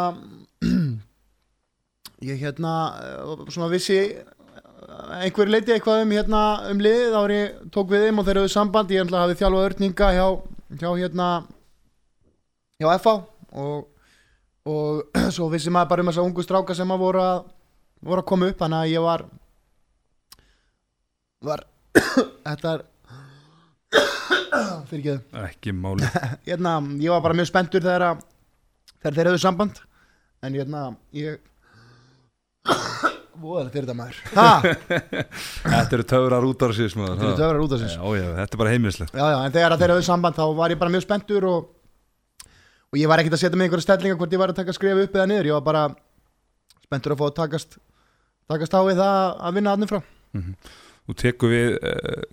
ég 2.29 2.41
hérna 2.43 2.73
eh, 3.01 3.45
svona 3.49 3.69
vissi 3.71 3.97
eh, 3.97 5.23
einhver 5.23 5.49
leiti 5.49 5.73
eitthvað 5.73 6.03
um 6.03 6.13
hérna 6.13 6.43
um 6.69 6.83
liðið 6.83 7.17
ég 7.33 7.61
tók 7.73 7.89
við 7.93 8.07
þeim 8.07 8.21
og 8.21 8.27
þeir 8.27 8.41
eru 8.43 8.53
samband 8.53 8.91
ég 8.93 9.07
að 9.07 9.23
hafi 9.23 9.39
þjálfa 9.39 9.65
örninga 9.69 10.11
hjá, 10.17 10.27
hjá 10.77 10.89
hérna 10.91 11.29
hjá 12.77 12.91
FA 13.01 13.15
og, 13.57 13.87
og 14.69 15.17
svo 15.35 15.49
vissi 15.49 15.73
maður 15.73 15.95
bara 15.95 16.05
um 16.05 16.13
þessa 16.13 16.27
ungu 16.27 16.45
stráka 16.45 16.77
sem 16.77 16.93
að 16.93 17.05
voru 17.07 17.23
að 17.23 17.47
voru 18.05 18.21
að 18.21 18.29
koma 18.29 18.47
upp 18.51 18.61
þannig 18.61 18.83
að 18.83 18.93
ég 18.93 19.03
var 19.03 19.25
var 21.45 21.63
þetta 22.47 22.73
er 22.73 22.85
fyrir 24.89 24.99
ekki 24.99 25.13
Ekki 25.45 25.75
máli. 25.75 26.09
Hérna, 26.49 26.79
ég 27.01 27.13
var 27.13 27.23
bara 27.25 27.37
mjög 27.37 27.49
spenntur 27.51 27.83
þegar, 27.85 28.05
að, 28.11 28.25
þegar 28.99 29.17
þeir 29.17 29.31
hefðu 29.31 29.43
samband. 29.43 29.79
En 30.45 30.55
hérna, 30.55 30.83
ég 31.15 31.39
voðalega 33.39 33.73
fyrir 33.73 33.87
þetta 33.87 33.97
maður 33.97 34.17
ha, 34.35 34.51
Þetta 35.73 35.97
eru 35.97 36.05
töfrar 36.11 36.47
út 36.47 36.63
af 36.65 36.73
síðan 36.75 37.05
þetta 37.09 37.27
er 37.29 37.37
töfrar 37.39 37.63
út 37.63 37.75
af 37.75 37.81
já, 38.19 38.25
þetta 38.39 38.55
er 38.57 38.61
bara 38.61 38.73
já, 39.31 39.37
en 39.47 39.55
þegar 39.55 39.75
þeir 39.79 39.93
hefðu 39.95 40.07
samband 40.07 40.39
þá 40.39 40.43
var 40.59 40.73
ég 40.73 40.81
bara 40.81 40.93
mjög 40.95 41.05
spenntur 41.05 41.47
og, 41.47 41.69
og 42.91 42.99
ég 42.99 43.11
var 43.11 43.23
ekkert 43.23 43.37
að 43.37 43.43
setja 43.45 43.59
mig 43.59 43.69
einhverja 43.69 43.87
stellinga 43.87 44.19
hvort 44.19 44.35
ég 44.35 44.43
var 44.43 44.53
að 44.53 44.59
taka 44.59 44.75
skrifa 44.75 45.05
upp 45.07 45.15
eða 45.15 45.29
niður. 45.31 45.49
Ég 45.51 45.57
var 45.59 45.65
bara 45.69 45.85
spenntur 46.83 47.15
að 47.15 47.21
fá 47.21 47.25
að 47.29 47.37
takast 47.39 47.79
takast 48.49 48.75
á 48.75 48.81
við 48.87 48.99
það 48.99 49.17
að 49.47 49.59
vinna 49.59 49.75
aðnum 49.75 49.91
frá 49.91 49.99
Þú 51.09 51.15
tekur 51.17 51.49
við 51.55 51.77
uh, 51.79 52.25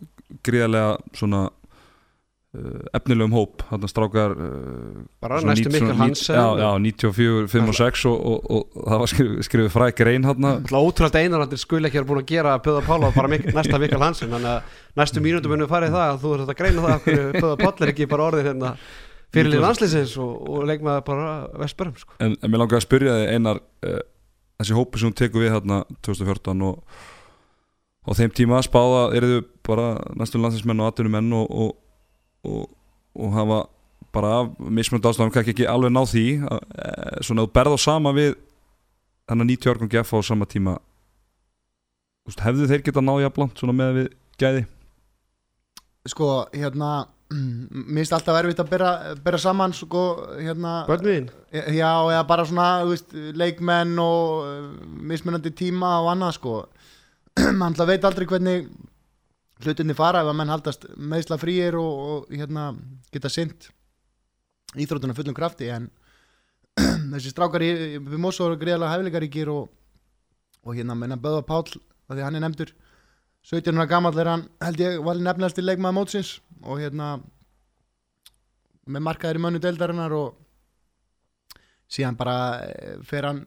gríðarlega 0.44 0.90
svona 1.16 1.40
uh, 1.48 2.82
efnilegum 2.96 3.34
hóp. 3.36 3.62
Þarna 3.70 3.88
strákar 3.90 4.34
uh, 4.36 4.98
Bara 5.24 5.40
næstu 5.46 5.72
nít- 5.72 5.94
Hansen. 6.00 6.36
Já, 6.36 6.46
já, 6.60 6.68
94, 6.84 7.48
5 7.54 7.72
og 7.72 7.78
6 7.80 8.04
og, 8.10 8.18
og, 8.32 8.50
og, 8.50 8.76
og 8.76 8.90
það 8.92 9.02
var 9.02 9.12
skrifið, 9.12 9.40
skrifið 9.48 9.72
fræk 9.76 9.98
grein 10.02 10.28
hann 10.28 10.48
Ótrúlega 10.68 11.22
einarlandir 11.24 11.62
skul 11.62 11.82
ekki 11.88 12.02
er 12.02 12.08
búin 12.08 12.22
að 12.22 12.30
gera 12.34 12.54
að 12.58 12.64
Böða 12.68 12.84
Pála 12.86 13.12
bara 13.16 13.32
mik 13.32 13.48
næsta 13.56 13.80
Mikkel 13.82 14.02
Hansen 14.04 14.32
þannig 14.34 14.52
að 14.52 14.78
næstu 15.00 15.24
mínútu 15.24 15.52
munum 15.52 15.70
farið 15.70 15.96
það 15.96 16.06
að 16.12 16.22
þú 16.24 16.34
ert 16.36 16.52
að 16.54 16.60
greina 16.60 16.86
það 16.86 16.94
að 16.96 17.40
Böða 17.40 17.56
Pála 17.64 17.86
er 17.86 17.94
ekki 17.94 18.10
bara 18.12 18.28
orðið 18.30 18.50
hérna 18.52 18.74
fyrirlið 19.34 19.64
landslýsins 19.64 20.12
og, 20.22 20.34
og 20.48 20.68
leikmaður 20.70 21.02
bara 21.08 21.30
Vesperum 21.60 21.96
sko. 21.98 22.14
en, 22.22 22.36
en 22.40 22.52
mér 22.52 22.62
langar 22.62 22.78
að 22.78 22.84
spyrja 22.86 23.16
þig 23.18 23.32
einar 23.34 23.58
uh, 23.84 23.98
þessi 24.60 24.76
hópi 24.78 25.00
sem 25.02 25.10
þú 25.12 25.18
tekur 25.18 25.42
við 25.44 25.52
hérna 25.56 25.80
2014 26.06 26.62
og 26.68 27.02
á 28.06 28.10
þeim 28.14 28.34
tíma 28.34 28.62
spáða 28.64 29.08
eru 29.18 29.30
þau 29.32 29.46
bara 29.66 29.86
næstu 30.14 30.38
landsinsmenn 30.38 30.82
og 30.82 30.92
atvinnumenn 30.92 31.32
og, 31.34 31.50
og, 31.50 31.72
og, 32.46 32.68
og 33.18 33.32
hafa 33.34 33.62
bara 34.14 34.32
af 34.40 34.52
mismunandi 34.58 35.10
ástæðum 35.10 35.32
kannski 35.34 35.52
ekki 35.54 35.66
alveg 35.68 35.92
ná 35.92 36.02
því 36.06 36.26
að, 36.46 36.60
eh, 36.78 37.18
svona 37.26 37.44
þú 37.44 37.52
berð 37.58 37.76
á 37.76 37.78
sama 37.82 38.12
við 38.16 38.36
þannig 39.26 39.50
90 39.56 39.72
árgangi 39.72 40.00
F 40.04 40.14
á 40.14 40.18
sama 40.22 40.46
tíma. 40.46 40.78
Úst, 42.26 42.40
hefðu 42.42 42.70
þeir 42.70 42.86
geta 42.86 43.02
náð 43.02 43.26
jafnlant 43.26 43.58
svona 43.58 43.74
með 43.76 43.92
við 43.98 44.08
gæði? 44.40 44.64
Sko, 46.06 46.30
hérna 46.54 46.90
mér 47.90 48.04
finnst 48.04 48.14
alltaf 48.14 48.38
erfitt 48.38 48.62
að 48.62 48.70
bera, 48.70 48.90
bera 49.22 49.38
saman 49.42 49.74
sko, 49.74 50.02
hérna 50.38 50.84
Börnviðin 50.86 51.26
Já, 51.74 51.90
eða 52.06 52.22
bara 52.28 52.44
svona, 52.46 52.68
veist, 52.86 53.10
leikmenn 53.10 53.96
og 53.98 54.44
uh, 54.46 54.68
mismunandi 55.10 55.50
tíma 55.50 55.96
og 56.04 56.12
annað 56.12 56.36
sko 56.38 56.54
mann 57.60 57.76
veit 57.88 58.04
aldrei 58.04 58.26
hvernig 58.28 58.68
hlutinni 59.64 59.96
fara 59.96 60.22
ef 60.22 60.30
að 60.30 60.38
menn 60.40 60.52
haldast 60.52 60.86
meðsla 60.96 61.38
fríir 61.40 61.76
og, 61.80 61.92
og 62.08 62.32
hérna 62.34 62.70
geta 63.12 63.30
sint 63.32 63.70
íþrótuna 64.76 65.16
fullum 65.16 65.36
krafti 65.36 65.70
en 65.72 65.88
þessi 67.12 67.32
strákar 67.32 67.64
í, 67.64 67.70
í 67.96 68.20
Mosó 68.20 68.50
eru 68.50 68.58
greiðlega 68.60 68.92
hæfileikaríkir 68.92 69.52
og, 69.52 69.70
og 70.64 70.76
hérna 70.76 70.96
menna 70.98 71.20
Böða 71.20 71.44
Páll 71.48 71.78
að 72.06 72.18
því 72.18 72.26
hann 72.26 72.38
er 72.38 72.44
nefndur 72.44 72.74
17 73.46 73.78
ára 73.78 73.88
gamall 73.90 74.18
er 74.18 74.32
hann 74.32 74.48
held 74.64 74.82
ég 74.82 75.00
valin 75.06 75.24
nefnilegast 75.28 75.60
til 75.60 75.66
leikmaða 75.68 75.96
mótsins 75.96 76.32
og 76.64 76.82
hérna 76.82 77.16
með 78.86 79.04
markaðir 79.06 79.40
í 79.40 79.42
mönnu 79.44 79.62
deildarinnar 79.62 80.14
og 80.14 80.36
síðan 81.90 82.18
bara 82.18 82.36
eh, 82.66 82.96
fer 83.06 83.28
hann 83.28 83.44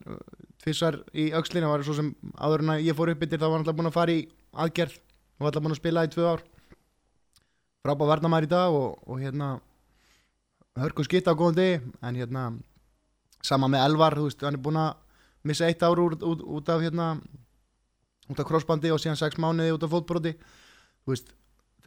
tvissar 0.64 1.00
í 1.16 1.30
aukslinu 1.36 1.70
var 1.72 1.84
svo 1.88 1.96
sem 1.98 2.14
áður 2.36 2.66
en 2.66 2.74
að 2.76 2.86
ég 2.88 2.98
fór 2.98 3.14
upp 3.14 3.24
yfir 3.24 3.40
þá 3.40 3.46
var 3.46 3.56
hann 3.56 3.64
alltaf 3.64 3.78
búin 3.80 3.90
að 3.90 3.98
fara 3.98 4.16
í 4.16 4.24
aðgerð 4.54 4.96
og 5.00 5.44
var 5.44 5.52
alltaf 5.52 5.66
búin 5.66 5.76
að 5.76 5.82
spila 5.82 6.06
í 6.06 6.14
tvö 6.14 6.28
ár. 6.28 6.46
Frábæð 7.80 8.12
varnamæður 8.12 8.48
í 8.48 8.52
dag 8.52 8.76
og, 8.76 8.98
og 9.08 9.22
hérna 9.24 9.50
hörku 10.80 11.06
skitta 11.08 11.32
á 11.32 11.40
góðum 11.40 11.60
degi 11.60 11.80
en 12.04 12.20
hérna 12.20 12.44
sama 13.44 13.70
með 13.72 13.86
Elvar, 13.88 14.18
þú 14.20 14.28
veist, 14.28 14.44
hann 14.44 14.58
er 14.58 14.64
búin 14.64 14.80
að 14.80 14.98
missa 15.48 15.68
eitt 15.70 15.84
ár 15.84 16.02
út, 16.04 16.24
út, 16.24 16.44
út 16.44 16.72
af 16.72 16.84
hérna 16.84 17.14
út 18.30 18.40
af 18.40 18.48
crossbandi 18.48 18.92
og 18.94 19.00
síðan 19.02 19.20
sex 19.20 19.40
mánuði 19.40 19.74
út 19.74 19.86
af 19.86 19.94
fótbroti. 19.94 20.36
Þú 21.06 21.14
veist, 21.14 21.32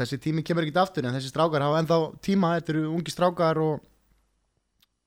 þessi 0.00 0.18
tími 0.24 0.44
kemur 0.46 0.64
ekkert 0.64 0.82
aftur 0.86 1.06
en 1.06 1.14
þessi 1.16 1.30
strákar 1.30 1.64
hafa 1.64 1.82
ennþá 1.82 1.98
tíma 2.24 2.54
þetta 2.56 2.74
eru 2.74 2.84
ungi 2.96 3.12
strákar 3.12 3.60
og, 3.62 3.82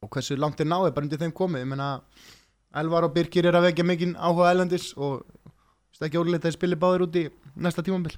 og 0.05 0.11
hversu 0.13 0.37
langt 0.37 0.61
er 0.61 0.69
náði 0.69 0.93
bara 0.93 1.07
undir 1.07 1.21
þeim 1.21 1.33
komið. 1.35 1.65
Ég 1.65 1.71
meina, 1.73 1.89
Elvar 2.75 3.07
og 3.07 3.13
Birkir 3.15 3.47
er 3.47 3.57
að 3.57 3.69
vekja 3.69 3.87
mikinn 3.87 4.15
áhuga 4.15 4.51
elendis 4.53 4.91
og 4.97 5.23
ekki 6.03 6.19
ólítið 6.19 6.51
að 6.51 6.57
spili 6.57 6.79
báðir 6.79 7.05
út 7.05 7.19
í 7.19 7.27
næsta 7.55 7.83
tímambil 7.85 8.15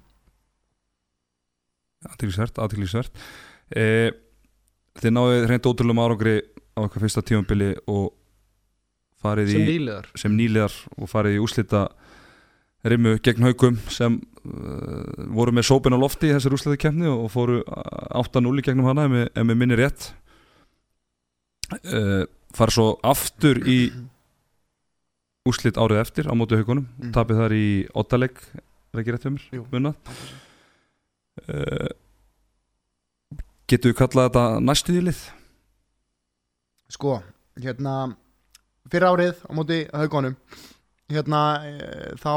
Aðtilsvert, 2.08 2.58
aðtilsvert 2.62 3.20
e, 3.74 4.14
Þið 4.98 5.14
náðu 5.14 5.42
reynd 5.50 5.70
ótrúlega 5.70 6.06
árangri 6.08 6.36
á 6.74 6.80
eitthvað 6.82 7.04
fyrsta 7.06 7.24
tímambili 7.26 7.70
og 7.90 8.12
farið 9.22 9.54
sem 9.54 9.62
í 9.62 9.68
nýliðar. 9.68 10.10
sem 10.18 10.38
nýliðar 10.38 10.78
og 10.98 11.12
farið 11.12 11.38
í 11.38 11.42
úslita 11.44 11.84
rimmu 12.88 13.18
gegn 13.26 13.48
haugum 13.48 13.78
sem 13.94 14.18
uh, 14.18 15.26
voru 15.38 15.54
með 15.54 15.68
sópin 15.70 15.98
á 15.98 16.00
lofti 16.00 16.30
í 16.30 16.36
þessar 16.36 16.56
úslita 16.58 16.80
kemni 16.82 17.10
og 17.10 17.30
fóru 17.34 17.60
8-0 17.66 18.54
í 18.62 18.66
gegnum 18.66 18.90
hana 18.90 19.08
ef 19.28 19.44
mér 19.44 19.58
minni 19.58 19.78
rétt. 19.78 20.12
Uh, 21.84 22.24
fara 22.56 22.74
svo 22.74 22.94
aftur 23.06 23.60
í 23.68 23.92
úslit 25.50 25.80
árið 25.80 26.02
eftir 26.04 26.30
á 26.30 26.34
móti 26.38 26.60
haugunum 26.60 26.88
Mm. 26.98 27.12
tapið 27.16 27.42
þar 27.42 27.54
í 27.58 27.68
ottaleg 27.94 28.34
er 28.94 29.02
ekki 29.02 29.14
rétt 29.16 29.28
Jú. 29.54 29.66
mér 29.72 29.94
uh, 31.48 31.90
getur 33.68 33.92
við 33.92 34.00
kallað 34.00 34.30
þetta 34.30 34.46
næstu 34.64 34.96
í 34.96 35.04
lið? 35.04 35.20
Sko, 36.88 37.20
hérna 37.60 38.16
fyrir 38.88 39.08
árið 39.10 39.44
á 39.44 39.52
móti 39.52 39.84
haugunum 39.92 40.36
hérna 41.12 41.42
e, 41.68 41.74
þá 42.20 42.32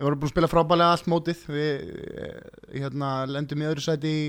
við 0.00 0.06
vorum 0.06 0.20
búin 0.20 0.28
að 0.28 0.32
spila 0.34 0.50
frábælega 0.50 0.94
allt 0.96 1.08
mótið. 1.12 1.42
Við 1.52 1.70
e, 2.24 2.28
hérna 2.80 3.10
lendum 3.28 3.64
í 3.64 3.68
öðru 3.68 3.84
sæti 3.84 4.12
í 4.12 4.22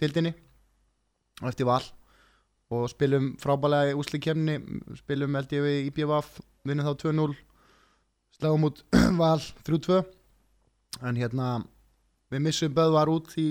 dildinni 0.00 0.34
og 1.42 1.50
eftir 1.52 1.68
val 1.68 1.82
og 2.74 2.88
spilum 2.90 3.24
frábælega 3.42 3.92
í 3.92 3.98
úslikemni 3.98 4.56
spilum 4.98 5.36
held 5.38 5.52
ég 5.54 5.62
við 5.66 5.76
IPVF 5.90 6.28
vinnum 6.66 6.88
þá 6.88 6.94
2-0 7.04 7.36
sláum 8.36 8.66
út 8.68 8.78
val 9.20 9.42
3-2 9.68 10.00
en 11.06 11.20
hérna 11.20 11.46
við 12.32 12.40
missum 12.48 12.74
Böðvar 12.74 13.12
út 13.12 13.28
í 13.38 13.48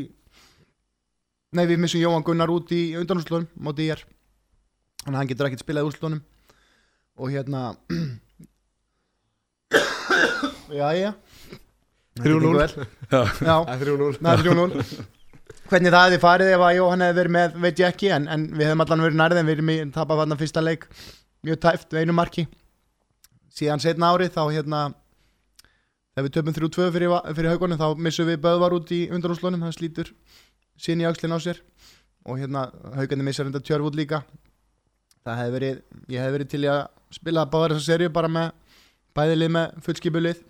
nei 1.56 1.66
við 1.70 1.80
missum 1.80 2.04
Jóhann 2.04 2.26
Gunnar 2.28 2.52
út 2.52 2.74
í 2.76 2.82
undanúslunum 3.00 3.48
móti 3.64 3.86
ég 3.88 3.96
er. 3.96 4.02
Þannig 5.06 5.16
að 5.16 5.20
hann 5.22 5.30
getur 5.32 5.48
ekkert 5.48 5.64
spilað 5.64 5.86
í 5.86 5.88
úrslutunum 5.90 6.22
og 7.16 7.32
hérna 7.32 7.62
já 10.80 10.88
já. 11.00 11.12
3-0. 12.16 12.86
já, 13.12 13.22
Það 13.44 13.72
er 13.74 13.82
3-0 13.84 14.22
Nei, 14.24 14.36
3-0 14.40 14.84
Hvernig 15.66 15.90
það 15.90 16.04
hefði 16.06 16.18
farið 16.22 16.52
ef 16.54 16.62
að 16.62 16.76
Jóhann 16.78 17.02
hefði 17.02 17.18
verið 17.18 17.34
með 17.34 17.56
veit 17.64 17.80
ég 17.82 17.88
ekki 17.90 18.10
en, 18.14 18.28
en 18.30 18.44
við 18.54 18.68
hefum 18.68 18.84
allan 18.84 19.02
verið 19.02 19.18
nærið 19.18 19.40
en 19.40 19.48
við 19.48 19.56
erum 19.56 19.72
í 19.74 19.78
tapað 19.96 20.20
þarna 20.22 20.38
fyrsta 20.38 20.62
leik. 20.62 20.86
Mjög 21.46 21.58
tæft, 21.64 21.96
einu 21.98 22.14
marki. 22.14 22.46
Síðan 23.56 23.82
setna 23.82 24.12
árið 24.14 24.36
þá 24.36 24.42
hérna 24.52 24.82
þegar 26.14 26.28
við 26.28 26.36
töpum 26.38 26.58
3-2 26.60 26.90
fyrir, 26.94 27.16
fyrir 27.32 27.50
haugunum 27.50 27.82
þá 27.82 27.88
missum 27.98 28.30
við 28.30 28.44
Böðvar 28.46 28.78
út 28.78 28.94
í 28.94 29.02
undanúslunum 29.10 29.66
hann 29.66 29.74
slítur 29.74 30.14
sín 30.78 31.02
í 31.02 31.08
aukslinn 31.10 31.34
á 31.34 31.40
sér. 31.42 31.64
Og 32.30 32.38
hérna 32.44 32.68
haugandi 32.94 33.26
missar 33.26 33.50
enda 33.50 33.64
tjörf 33.64 33.90
út 33.90 33.98
líka. 33.98 34.22
Það 35.26 35.42
hefði 35.42 35.58
verið, 35.58 35.82
ég 36.14 36.22
hefði 36.22 36.38
verið 36.38 36.54
til 36.54 36.66
að 36.70 36.82
spila 37.18 37.50
báðar 37.50 37.74
þessa 37.74 37.90
serju 37.90 38.14
bara 38.14 38.30
með 38.30 38.78
bæðilið 39.18 39.56
með 39.58 39.82
fullskipulið 39.88 40.46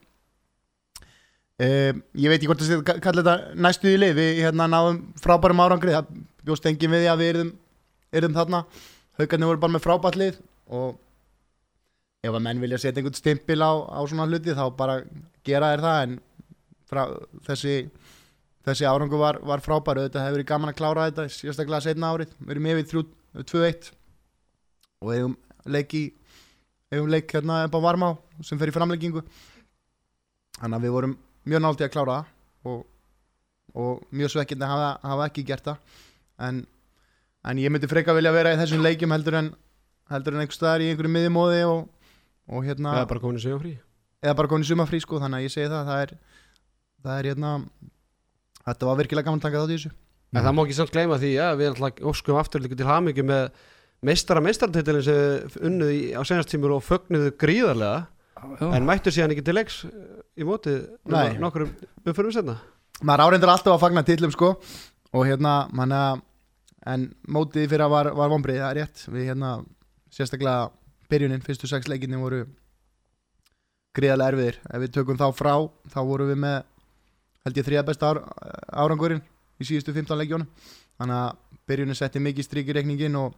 Um, 1.55 2.01
ég 2.19 2.27
veit 2.27 2.41
ekki 2.41 2.49
hvort 2.49 2.63
að 2.65 2.81
kalla 2.99 3.23
þetta 3.23 3.59
næstu 3.63 3.87
í 3.87 3.99
lið, 3.99 4.17
við 4.17 4.41
hérna 4.43 4.67
náðum 4.67 4.97
frábærum 5.23 5.61
árangri, 5.63 5.93
það 5.95 6.09
bjóst 6.43 6.67
engin 6.67 6.91
við 6.91 7.05
því 7.05 7.09
að 7.13 7.21
við 7.21 7.29
erum, 7.31 7.51
erum 8.19 8.35
þarna. 8.35 8.61
Haugarnir 9.15 9.51
voru 9.51 9.61
bara 9.63 9.75
með 9.77 9.85
frábært 9.85 10.19
lið 10.19 10.39
og 10.75 10.97
ef 12.25 12.33
að 12.33 12.43
menn 12.43 12.59
vilja 12.59 12.81
setja 12.81 12.99
einhvern 12.99 13.15
stimpil 13.15 13.61
á, 13.63 13.71
á 13.87 13.99
svona 14.03 14.27
hluti 14.27 14.57
þá 14.57 14.65
bara 14.75 14.97
gera 15.47 15.71
þér 15.71 15.85
það. 15.85 16.01
En 16.03 16.17
frá, 16.91 17.03
þessi, 17.47 17.75
þessi 18.67 18.89
árangur 18.89 19.21
var, 19.21 19.39
var 19.39 19.63
frábær. 19.63 20.01
Þetta 20.09 20.25
hefur 20.25 20.39
verið 20.41 20.49
gaman 20.51 20.73
að 20.73 20.79
klára 20.81 21.07
þetta 21.07 21.29
sérstaklega 21.31 21.85
setna 21.87 22.11
árið, 22.11 22.35
við 22.41 22.57
erum 22.57 22.73
yfir 22.73 22.89
3 22.91 23.05
2-1 23.43 23.91
og 25.03 25.11
hefum 25.11 25.35
leik 25.67 25.95
í 25.97 26.03
hefum 26.93 27.09
leik 27.11 27.31
hérna 27.31 27.65
upp 27.65 27.75
á 27.75 27.85
Varmá 27.85 28.09
sem 28.45 28.59
fer 28.59 28.71
í 28.71 28.75
framleggingu 28.75 29.23
þannig 30.59 30.77
að 30.77 30.85
við 30.85 30.93
vorum 30.95 31.15
mjög 31.45 31.63
nált 31.63 31.81
í 31.81 31.87
að 31.87 31.93
klára 31.93 32.17
það 32.19 32.71
og, 32.71 32.85
og 33.75 34.05
mjög 34.15 34.33
svekkindi 34.35 34.65
að 34.65 34.73
hafa, 34.73 34.89
hafa 35.11 35.27
ekki 35.29 35.45
gert 35.47 35.69
það. 35.69 35.99
En, 36.47 36.61
en 37.45 37.61
ég 37.61 37.73
myndi 37.73 37.89
freka 37.91 38.15
vilja 38.17 38.33
vera 38.35 38.53
í 38.55 38.59
þessum 38.59 38.85
leikjum 38.85 39.15
heldur 39.15 39.39
en 39.41 39.51
heldur 40.11 40.35
en 40.35 40.43
einhver 40.43 40.57
staðar 40.57 40.85
í 40.85 40.91
einhverju 40.91 41.11
miðjumóði 41.15 41.61
og, 41.69 41.85
og 42.51 42.65
hérna 42.67 42.99
er 43.01 43.09
bara 43.09 43.21
komin 43.23 43.39
í 43.39 43.43
sig 43.45 43.57
frí 43.57 43.75
eða 44.25 44.37
bara 44.39 44.51
komin 44.51 44.65
í 44.65 44.69
sumafrí 44.69 45.01
sko 45.03 45.19
þannig 45.21 45.41
að 45.41 45.47
ég 45.47 45.53
segi 45.53 45.69
það 45.71 45.89
það 45.89 46.01
er, 46.05 46.11
það 47.05 47.19
er 47.19 47.29
hérna 47.31 47.53
þetta 48.65 48.89
var 48.89 48.99
virkilega 49.01 49.27
gaman 49.27 49.41
að 49.41 49.47
taka 49.47 49.61
þátt 49.61 49.73
í 49.73 49.77
þessu. 49.79 49.93
En 50.35 50.43
það 50.43 50.55
má 50.57 50.61
ekki 50.65 50.75
samt 50.75 50.91
gleyma 50.91 51.17
því 51.21 51.31
að 51.39 51.57
við 51.61 51.71
ætla 51.71 51.89
óskum 52.11 52.39
aftur 52.39 52.63
líka 52.63 52.77
til 52.79 52.87
hamingju 52.89 53.25
með 53.29 53.43
meistara 54.05 54.41
meistaratitilin 54.43 55.05
sem 55.05 55.19
við 55.21 55.57
unnuð 55.69 55.93
í, 55.93 55.99
á 56.17 56.21
senastímur 56.27 56.75
og 56.75 56.83
fögnuðu 56.83 57.31
gríðarlega 57.39 58.73
en 58.75 58.87
mættu 58.87 59.13
síðan 59.13 59.33
ekki 59.35 59.45
til 59.47 59.55
leiks 59.55 59.77
í 60.36 60.47
mótið 60.47 60.86
nokkur 61.39 61.67
um 61.67 61.75
fyrir 62.13 62.33
setna 62.36 62.59
maður 63.03 63.25
áreindar 63.25 63.51
alltaf 63.55 63.75
að 63.75 63.81
fagna 63.83 64.03
titlum 64.05 64.33
sko. 64.33 64.55
Og 65.15 65.27
hérna 65.27 65.65
manna 65.75 66.19
en 66.86 67.09
mótið 67.27 67.69
fyrir 67.71 67.86
að 67.86 67.93
var, 67.93 68.11
var 68.17 68.31
vombrið 68.31 68.61
það 68.61 68.69
er 68.69 68.79
rétt. 68.81 69.03
Við 69.09 69.29
hérna 69.31 69.51
sérstaklega 70.13 70.69
byrjunin, 71.11 71.43
fyrstu 71.45 71.69
sex 71.69 71.89
leikinni 71.91 72.19
voru 72.19 72.45
gríðarlega 73.95 74.33
erfiðir. 74.33 74.59
Ef 74.71 74.83
við 74.83 74.93
tökum 74.97 75.19
þá 75.19 75.27
frá 75.36 75.53
þá 75.91 75.99
voru 76.07 76.29
við 76.29 76.41
með 76.43 76.57
held 77.45 77.59
ég 77.59 77.67
þriða 77.67 77.88
besta 77.88 78.11
ár, 78.11 78.21
árangurinn 78.73 79.23
í 79.61 79.67
síðustu 79.67 79.93
15 79.95 80.17
leikjónum 80.19 80.47
þannig 80.97 81.19
að 81.19 81.59
byrjunin 81.69 81.97
setti 81.97 82.21
mikið 82.23 82.47
strik 82.47 82.71
í 82.71 82.75
reikningin 82.75 83.19
og, 83.19 83.36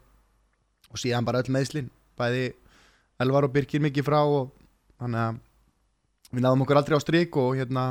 og 0.90 1.02
síðan 1.02 1.28
bara 1.28 1.42
öll 1.44 1.52
meðslin 1.54 1.90
bæði 2.18 2.54
Elvar 3.22 3.48
og 3.48 3.54
Birkir 3.54 3.84
mikið 3.84 4.08
frá 4.08 4.22
og 4.24 4.54
þannig 5.02 5.26
að 5.26 5.42
við 6.32 6.44
náðum 6.44 6.64
okkur 6.66 6.80
aldrei 6.80 6.98
á 7.00 7.02
strik 7.04 7.38
og 7.40 7.58
hérna 7.60 7.90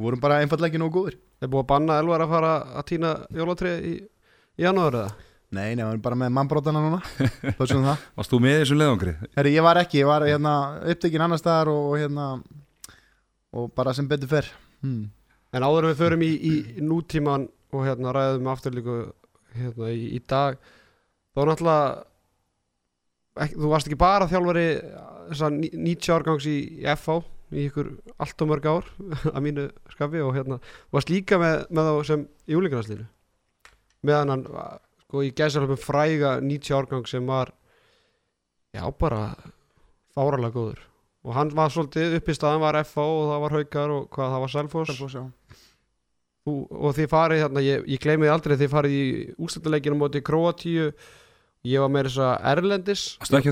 vorum 0.00 0.22
bara 0.22 0.40
einfallega 0.42 0.72
ekki 0.72 0.82
nógu 0.82 0.96
góður 0.96 1.18
Það 1.40 1.46
er 1.46 1.52
búið 1.54 1.62
að 1.62 1.68
banna 1.70 1.94
Elvar 2.02 2.22
að 2.22 2.32
fara 2.34 2.48
að 2.76 2.86
týna 2.90 3.10
jólatrið 3.32 3.84
í, 3.88 3.92
janúar 4.60 4.96
eða? 4.98 5.12
Nei, 5.50 5.70
nei, 5.72 5.80
við 5.80 5.86
erum 5.86 6.02
bara 6.04 6.18
með 6.20 6.34
mannbrótana 6.36 6.82
núna 6.84 6.98
Varst 7.58 8.34
þú 8.34 8.42
með 8.44 8.58
þessum 8.60 8.80
leiðangri? 8.82 9.14
Herri, 9.38 9.54
ég 9.56 9.64
var 9.64 9.80
ekki, 9.80 10.02
ég 10.02 10.10
var 10.10 10.26
hérna 10.28 10.52
upptekinn 10.92 11.24
annar 11.24 11.40
staðar 11.40 11.72
og, 11.72 11.86
og 11.88 12.02
hérna 12.02 12.26
og 13.56 13.72
bara 13.74 13.94
sem 13.96 14.08
betur 14.10 14.30
fer 14.30 14.50
hmm. 14.84 15.08
En 15.50 15.66
áður 15.66 15.88
við 15.88 16.02
förum 16.04 16.22
í, 16.22 16.30
í 16.36 16.84
nútíman 16.84 17.48
og 17.74 17.88
hérna 17.88 18.12
ræðum 18.14 18.52
aftur 18.52 18.76
líka 18.76 19.00
hérna 19.56 19.90
í, 19.90 20.04
í 20.14 20.20
dag 20.28 20.60
þá 21.34 21.40
náttúrulega 21.48 22.09
ekki, 23.38 23.56
þú 23.56 23.70
varst 23.70 23.90
ekki 23.90 24.00
bara 24.00 24.28
þjálfari 24.30 24.66
þess 25.30 25.44
að 25.46 25.60
90 25.62 26.16
árgangs 26.16 26.48
í, 26.50 26.56
í 26.82 26.84
FH 26.96 27.20
í 27.50 27.64
ykkur 27.66 27.88
allt 28.22 28.44
og 28.44 28.50
mörg 28.50 28.68
ár 28.70 28.90
að 29.34 29.40
mínu 29.46 29.70
skafi 29.94 30.22
og 30.22 30.36
hérna 30.36 30.60
varst 30.94 31.10
líka 31.10 31.38
með, 31.40 31.64
með 31.70 31.90
þá 31.90 32.10
sem 32.10 32.26
í 32.46 32.58
úlingarnarslinu 32.58 33.08
meðan 34.06 34.34
hann 34.34 34.44
sko 35.04 35.24
í 35.26 35.32
gæsalöfum 35.36 35.80
fræga 35.80 36.36
90 36.42 36.76
árgang 36.76 37.08
sem 37.10 37.26
var 37.26 37.50
já 38.74 38.84
bara 38.98 39.34
fáralega 40.14 40.54
góður. 40.54 40.80
Og 41.26 41.34
hann 41.36 41.50
var 41.52 41.72
svolítið 41.72 42.16
upp 42.16 42.30
í 42.30 42.36
staðan 42.36 42.62
var 42.62 42.78
FH 42.80 43.02
og 43.04 43.26
það 43.28 43.42
var 43.42 43.56
Haukar 43.58 43.94
og 43.94 44.06
hvað 44.14 44.34
það 44.34 44.44
var 44.44 44.52
Selfoss, 44.54 45.16
já. 45.18 45.24
Þú, 46.40 46.54
og 46.72 46.94
þið 46.96 47.08
farið 47.12 47.42
hérna, 47.42 47.62
ég, 47.64 47.82
ég 47.92 48.00
gleymi 48.00 48.24
því 48.24 48.32
aldrei 48.32 48.54
þið 48.56 48.70
farið 48.72 48.94
í 48.96 49.08
úrstættuleikinu 49.44 49.98
móti 50.00 50.22
Kroatíu 50.24 50.86
ég 51.64 51.80
var 51.80 51.88
með 51.92 52.08
þess 52.08 52.18
að 52.24 52.46
Erlendis. 52.54 53.02
Varst 53.20 53.32
þú 53.32 53.38
ekki 53.40 53.50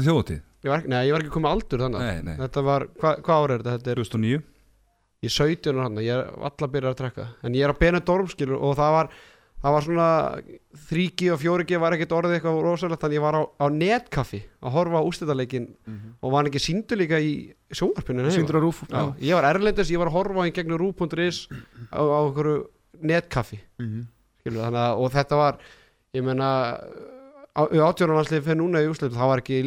var, 0.73 0.79
ekki- 0.83 0.89
nei, 0.89 1.07
ég 1.07 1.13
var 1.13 1.21
ekki 1.23 1.35
komið 1.37 1.51
aldur 1.55 1.79
þannig 1.85 2.01
Nei, 2.01 2.23
nei. 2.23 2.37
Þetta 2.37 2.63
var, 2.65 2.87
hva, 2.99 3.11
hvað 3.23 3.43
ár 3.45 3.51
er 3.51 3.59
þetta? 3.63 3.79
þetta 3.79 3.91
er 3.91 4.01
2009 4.03 4.43
ég 5.23 5.29
er 5.29 5.35
17 5.35 5.75
ára 5.75 5.83
hann, 5.83 5.97
ég 6.03 6.15
er 6.15 6.31
allar 6.49 6.71
byrjað 6.71 6.93
að 6.95 6.99
drekka. 7.03 7.27
En 7.43 7.53
ég 7.55 7.65
er 7.67 7.73
á 7.75 7.79
Benidorm 7.79 8.29
skilur 8.31 8.59
og 8.63 8.77
það 8.79 8.93
var 8.97 9.09
það 9.59 9.73
var 9.75 9.83
svona 9.83 10.09
3G 10.89 11.33
og 11.35 11.41
4G 11.43 11.79
var 11.83 11.93
ekkert 11.97 12.13
orðið 12.15 12.37
eitthvað 12.39 12.59
rosalegt 12.63 13.03
þannig 13.03 13.19
ég 13.19 13.25
var 13.25 13.35
á, 13.35 13.43
á 13.59 13.67
netkaffi 13.75 14.39
að 14.63 14.71
horfa 14.77 15.01
á 15.03 15.07
úrstæðarleikin 15.09 15.65
og 16.23 16.31
var 16.31 16.47
ekki 16.47 16.63
síndu 16.63 16.95
líka 16.99 17.19
í 17.19 17.33
sjónvarpinu 17.75 18.23
heima? 18.23 18.35
Sýndur 18.37 18.59
á 18.59 18.63
rúf 18.63 18.85
Já, 18.87 19.03
ég 19.19 19.35
var 19.35 19.49
erlendis, 19.51 19.91
ég 19.91 19.99
var 19.99 20.07
að 20.13 20.17
horfa 20.19 20.39
á 20.39 20.43
hann 20.47 20.55
gegnum 20.55 20.79
rú.is 20.79 21.49
á, 21.91 21.99
á 21.99 22.19
einhverju 22.23 22.69
netkaffi 23.03 23.59
Mhm. 23.83 24.07
skilur, 24.43 24.63
þannig 24.63 24.83
að, 24.87 24.99
og 25.03 25.11
þetta 25.19 25.37
var 25.43 25.59
ég 26.15 26.23
meina 26.23 26.79
átjónarlandslið 27.59 28.45
fyrir 28.47 28.59
núna 28.61 28.83
í 28.85 28.89
úrslit 28.91 29.15
það 29.17 29.31
var 29.33 29.43
ekki 29.43 29.59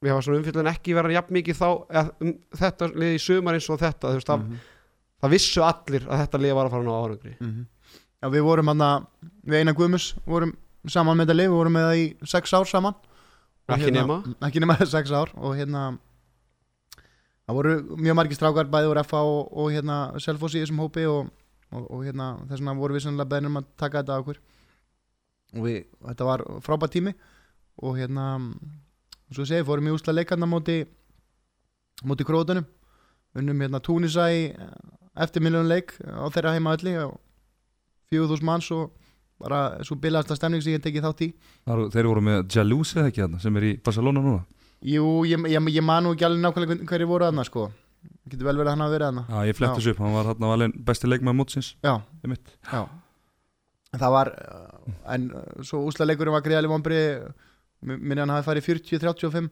við 0.00 0.10
hafa 0.14 0.24
svona 0.24 0.40
umfyllin 0.40 0.70
ekki 0.72 0.94
verið 0.96 1.16
jafn 1.18 1.34
mikið 1.36 1.58
þá 1.60 1.66
eða, 1.92 2.04
um, 2.24 2.32
þetta 2.60 2.88
lið 2.94 3.14
í 3.16 3.20
sumar 3.20 3.56
eins 3.58 3.68
og 3.70 3.80
þetta 3.82 4.14
veist, 4.14 4.28
það, 4.30 4.44
Mhm. 4.46 4.56
það 5.22 5.30
vissu 5.34 5.62
allir 5.66 6.06
að 6.08 6.22
þetta 6.24 6.40
lið 6.40 6.54
var 6.58 6.66
að 6.66 6.70
fara 6.76 6.84
ná 6.88 6.94
árangri 6.96 7.34
Mhm. 7.40 7.66
Já, 8.22 8.28
við 8.28 8.42
vorum 8.44 8.68
hann 8.68 9.06
við 9.46 9.60
eina 9.60 9.72
Guðmus 9.76 10.14
vorum 10.26 10.52
saman 10.86 11.16
með 11.16 11.26
þetta 11.26 11.36
lið, 11.36 11.48
við 11.48 11.56
vorum 11.60 11.72
með 11.72 11.86
það 11.88 11.96
í 12.00 12.26
sex 12.28 12.52
ár 12.54 12.64
saman 12.68 12.94
Ekki 13.70 13.92
nema. 13.92 14.16
Ekki 14.42 14.60
nema 14.60 14.76
sex 14.86 15.10
ár 15.12 15.30
og 15.36 15.54
hérna 15.56 15.98
það 17.46 17.54
voru 17.54 17.74
mjög 17.98 18.16
margir 18.18 18.36
strákar 18.38 18.68
bæði 18.70 18.88
voru 18.90 19.04
FA 19.04 19.20
og, 19.22 19.48
og 19.52 19.70
hérna 19.74 19.98
Selfoss 20.22 20.54
í 20.54 20.62
þessum 20.64 20.80
hópi 20.82 21.04
og, 21.10 21.30
og, 21.72 21.84
og 21.90 22.04
hérna 22.06 22.32
þess 22.48 22.60
vegna 22.60 22.74
voru 22.78 22.94
við 22.96 23.04
sannlega 23.06 23.30
beðnum 23.34 23.60
að 23.60 23.66
taka 23.80 24.02
þetta 24.02 24.16
á 24.16 24.20
okkur 24.22 24.38
og 25.56 25.66
við, 25.66 25.84
þetta 26.08 26.28
var 26.28 26.44
frábært 26.64 26.94
tími. 26.96 27.14
Og 27.80 27.96
hérna 27.96 28.26
svo 29.30 29.46
segi, 29.46 29.64
fórum 29.66 29.88
í 29.88 29.94
úsla 29.94 30.14
leikarna 30.14 30.48
móti 30.48 30.82
móti 32.04 32.26
krótunum 32.26 32.66
unnum 33.38 33.60
hérna 33.62 33.80
Túnisa 33.82 34.28
í 34.32 34.46
eftir 35.20 35.42
miljónum 35.44 35.70
leik 35.70 35.94
á 36.02 36.26
þeirra 36.32 36.54
heima 36.56 36.74
öllu 36.76 36.94
og 37.04 37.18
4000 38.10 38.46
manns 38.46 38.70
og 38.74 38.96
bara 39.40 39.82
svo 39.86 39.96
bilaðasta 40.00 40.36
stemning 40.36 40.62
sem 40.64 40.74
ég 40.74 40.82
tekið 40.84 41.06
þátt 41.06 41.22
í. 41.24 41.28
Þeir 41.66 42.08
voru 42.10 42.24
með 42.24 42.56
eða 42.58 43.06
ekki 43.08 43.22
þarna 43.22 43.40
sem 43.40 43.60
er 43.60 43.68
í 43.70 43.76
Barcelona 43.84 44.24
núna? 44.24 44.42
Jú, 44.80 45.04
ég, 45.28 45.46
ég, 45.52 45.70
ég 45.76 45.84
man 45.84 46.04
nú 46.04 46.14
ekki 46.16 46.26
alveg 46.26 46.42
nákvæmlega 46.42 46.88
hverju 46.88 47.08
voru 47.08 47.28
þarna 47.28 47.44
sko. 47.48 47.68
Getur 48.30 48.48
vel 48.48 48.56
verið 48.56 48.70
að 48.70 48.74
hann 48.74 48.84
hafa 48.84 48.94
verið 48.94 49.06
þarna. 49.08 49.24
Já, 49.28 49.48
ég 49.48 49.58
fletti 49.58 49.80
þessu 49.80 49.94
upp, 49.94 50.02
hann 50.04 50.16
var 50.16 50.28
þarna 50.32 50.50
valinn 50.54 50.74
besti 50.90 51.10
leikmaður 51.10 51.38
mótsins. 51.40 51.70
Já, 51.84 51.94
já 52.72 52.82
Það 53.90 54.14
var, 54.14 54.30
uh, 54.30 54.94
en 55.14 55.28
uh, 55.34 55.44
svo 55.66 55.82
úslaleikurinn 55.88 56.36
var 56.36 56.44
greiðalega 56.44 56.72
vombri 56.72 57.00
minni 57.80 58.20
hann 58.20 58.30
hafi 58.30 58.46
farið 58.46 58.66
40-35 58.68 59.48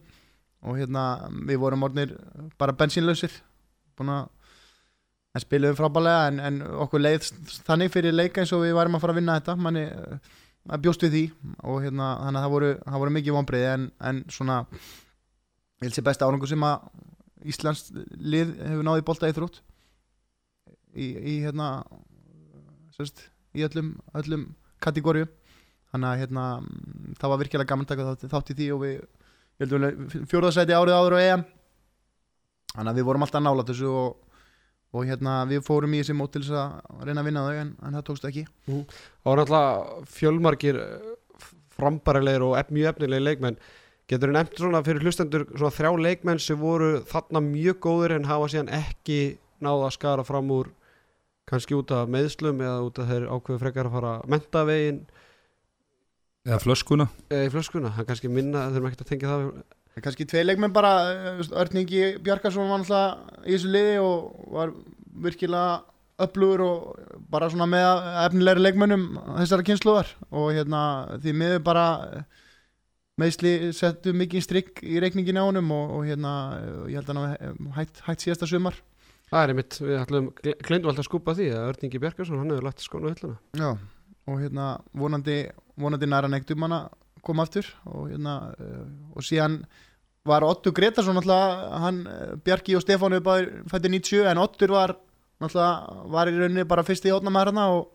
og 0.69 0.75
hérna 0.77 1.03
við 1.49 1.59
vorum 1.59 1.85
orðnir 1.87 2.13
bara 2.59 2.75
bensínlausir. 2.77 3.33
Búin 3.97 4.13
að 4.13 4.27
en 5.35 5.43
spiluðum 5.43 5.77
frábælega 5.77 6.29
en, 6.29 6.39
en 6.41 6.61
okkur 6.85 7.03
leið 7.03 7.27
þannig 7.67 7.91
fyrir 7.93 8.15
leika 8.15 8.41
eins 8.41 8.53
og 8.55 8.63
við 8.63 8.75
varum 8.77 8.97
að 8.97 9.03
fara 9.03 9.13
að 9.13 9.19
vinna 9.19 9.35
þetta. 9.39 9.55
Manni 9.59 9.85
að 10.69 10.83
bjóst 10.85 11.05
við 11.05 11.15
því 11.15 11.23
og 11.63 11.83
hérna 11.83 12.09
þannig 12.23 12.39
að 12.39 12.45
það 12.45 12.53
voru, 12.55 12.71
það 12.85 13.03
voru 13.03 13.15
mikið 13.15 13.37
vombrið 13.37 13.65
en, 13.69 13.85
en 14.09 14.21
svona 14.33 14.59
ég 15.79 15.87
held 15.87 15.97
sér 15.97 16.07
besta 16.09 16.27
árangur 16.27 16.51
sem 16.51 16.65
að 16.67 16.89
Íslands 17.49 17.85
lið 18.19 18.51
hefur 18.59 18.83
náði 18.83 19.05
bolta 19.07 19.29
í 19.31 19.35
þrótt 19.35 19.61
í, 20.91 21.05
í 21.07 21.35
hérna 21.45 21.69
sérst, 22.97 23.23
í 23.55 23.65
öllum, 23.65 23.93
öllum 24.19 24.47
kategórium. 24.83 25.29
Þannig 25.89 26.09
að 26.11 26.23
hérna 26.23 26.45
mm, 26.61 27.13
það 27.19 27.31
var 27.33 27.41
virkilega 27.41 27.69
gaman 27.69 27.87
að 27.87 27.93
taka 27.93 28.29
þátt, 28.29 28.51
í 28.53 28.57
því 28.59 28.67
og 28.75 28.83
við 28.83 30.25
fjóðarsæti 30.29 30.75
árið 30.77 30.97
áður 30.97 31.17
á 31.17 31.19
EM. 31.23 31.45
Þannig 32.75 32.91
að 32.91 32.99
við 32.99 33.07
vorum 33.09 33.25
alltaf 33.25 33.43
nála 33.43 33.65
þessu 33.65 33.89
og, 33.89 34.35
og 34.93 35.09
hérna 35.09 35.39
við 35.49 35.63
fórum 35.65 35.95
í 35.97 36.01
þessi 36.03 36.15
mót 36.17 36.35
til 36.35 36.43
þess 36.45 36.59
að 36.61 37.07
reyna 37.07 37.23
að 37.23 37.29
vinna 37.31 37.45
þau 37.47 37.61
en, 37.63 37.73
en 37.81 37.97
það 37.97 38.05
tókst 38.09 38.29
ekki. 38.29 38.45
Það 38.67 39.31
var 39.31 39.41
náttúrulega 39.41 40.07
fjölmargir 40.19 40.81
frambarilegir 41.79 42.45
og 42.45 42.57
ef, 42.59 42.73
mjög 42.75 42.93
efnilegir 42.93 43.25
leikmenn. 43.25 43.59
Getur 44.09 44.31
þú 44.31 44.35
nefnt 44.37 44.61
svona 44.61 44.81
fyrir 44.85 45.05
hlustendur 45.05 45.45
svona 45.51 45.75
þrjá 45.75 45.91
leikmenn 46.05 46.41
sem 46.41 46.59
voru 46.61 46.99
þarna 47.09 47.41
mjög 47.45 47.81
góður 47.85 48.15
en 48.15 48.29
hafa 48.29 48.49
síðan 48.53 48.71
ekki 48.79 49.19
náða 49.61 49.89
að 49.89 49.95
skara 49.97 50.25
fram 50.25 50.49
úr 50.53 50.71
kannski 51.49 51.75
út 51.77 51.91
af 51.95 52.09
meðslum 52.13 52.61
eða 52.61 52.83
út 52.85 52.99
af 53.01 53.09
þeir 53.09 53.25
ákveðu 53.33 53.61
frekar 53.63 53.89
að 53.89 53.95
fara 53.97 54.13
mentavegin 54.29 55.01
Eða 56.47 56.57
flöskuna. 56.63 57.05
Eða 57.29 57.45
í 57.49 57.51
flöskuna, 57.53 57.89
það 57.93 58.01
er 58.01 58.07
kannski 58.09 58.29
minna 58.31 58.61
þurfum 58.71 58.87
ekki 58.89 59.03
að 59.03 59.09
tengja 59.11 59.29
það 59.33 59.41
við- 59.43 59.75
En 59.97 60.03
kannski 60.05 60.25
tvei 60.31 60.43
leikmenn 60.45 60.71
bara 60.73 60.91
eh, 61.11 61.41
Örningi 61.59 62.03
Bjarkarsson 62.23 62.69
var 62.71 62.79
náttúrulega 62.79 63.43
í 63.49 63.55
þessu 63.57 63.71
liði 63.73 63.97
og 63.99 64.45
var 64.55 64.71
virkilega 65.25 65.81
upplugur 66.19 66.61
og 66.63 67.17
bara 67.31 67.49
svona 67.51 67.67
með 67.67 68.07
efnilegri 68.25 68.63
leikmennum 68.63 69.03
þessara 69.41 69.65
kynsluðar 69.67 70.09
og 70.31 70.49
hérna 70.55 70.81
því 71.23 71.33
miður 71.41 71.61
bara 71.67 71.85
eh, 72.07 72.23
meðsli 73.19 73.53
settu 73.75 74.13
mikið 74.15 74.45
strikk 74.45 74.81
í 74.87 74.99
reikningin 75.03 75.39
á 75.39 75.43
honum 75.43 75.71
og, 75.75 75.91
og 75.99 76.07
hérna 76.07 76.33
eh, 76.61 76.93
ég 76.93 77.01
held 77.01 77.11
að 77.11 77.19
hann 77.19 77.73
hætt, 77.75 78.01
hætt 78.07 78.23
síðasta 78.23 78.47
sumar 78.47 78.79
það 79.29 79.41
er 79.41 79.53
einmitt, 79.53 79.79
við 79.81 79.97
ætlum, 79.99 80.29
glindum 80.65 80.91
alltaf 80.91 81.05
að 81.05 81.09
skúpa 81.09 81.35
því 81.37 81.49
að 81.55 81.67
Örningi 81.73 82.01
Bjarkarsson, 82.03 82.41
hann 82.41 82.53
hefur 82.53 82.67
lagt 82.69 82.85
skónu 82.85 83.13
hilluna. 83.13 83.37
Já, 83.57 83.69
og 84.29 84.41
hérna 84.41 84.71
vonandi, 84.97 85.37
vonandi 85.79 86.09
næra 86.09 86.31
neitt 86.31 86.51
um 86.53 86.65
hann 86.65 86.77
að 86.79 86.89
koma 87.25 87.45
aftur 87.45 87.67
og 87.89 88.09
hérna 88.09 88.39
uh, 88.55 88.83
og 89.15 89.25
síðan 89.25 89.61
var 90.27 90.43
Ottur 90.45 90.73
Gretarsson 90.75 91.15
náttúrulega, 91.17 91.79
hann, 91.83 91.99
eh, 92.07 92.33
Bjarki 92.43 92.75
og 92.77 92.83
Stefán 92.83 93.15
við 93.15 93.23
báðir 93.25 93.47
fætti 93.71 93.91
90 93.91 94.27
en 94.29 94.41
Ottur 94.41 94.73
var 94.75 94.95
náttúrulega, 95.41 96.07
var 96.11 96.29
í 96.29 96.35
rauninni 96.35 96.65
bara 96.69 96.85
fyrsti 96.85 97.13
hótnamaður 97.13 97.51
hérna 97.51 97.67
og, 97.75 97.85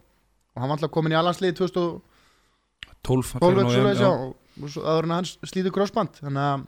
og 0.54 0.62
hann 0.62 0.70
var 0.70 0.78
náttúrulega 0.78 0.96
komin 0.96 1.14
í 1.14 1.18
allansliði 1.20 1.58
2012 1.60 2.00
12 3.04 3.34
eða 3.44 3.74
svoleiðis, 3.74 4.00
já, 4.00 4.10
og, 4.10 4.78
aður 4.80 5.08
en 5.08 5.16
hans 5.18 5.34
slítur 5.44 5.74
crossband 5.74 6.16
þannig 6.22 6.46
að 6.48 6.64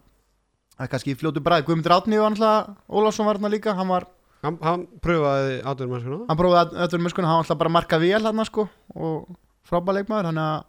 það 0.76 0.84
er 0.86 0.92
kannski 0.92 1.14
í 1.14 1.18
fljótu 1.18 1.42
bræð 1.44 1.66
Guðmundur 1.66 1.96
Átni 1.96 2.20
var 2.20 2.34
náttúrulega, 2.34 2.76
Ólafsson 2.92 3.28
var 3.28 3.40
hérna 3.40 3.52
líka 3.56 3.76
hann 3.78 3.90
var, 3.90 4.08
hann, 4.44 4.58
hann 4.62 4.86
pröfaði 5.04 5.60
mennskuna 5.64 6.20
hann 6.28 6.40
prófaði 6.40 6.62
að 6.62 6.86
öllum 6.86 7.08
hann 7.08 7.24
náttúrulega 7.26 7.60
bara 7.62 7.70
að 7.72 7.76
marka 7.78 8.00
vel 8.02 8.12
hérna 8.12 8.46
sko 8.48 8.66
og 8.94 9.30
frábæð 9.66 10.00
leikmaður 10.00 10.30
þannig 10.30 10.50
að 10.50 10.60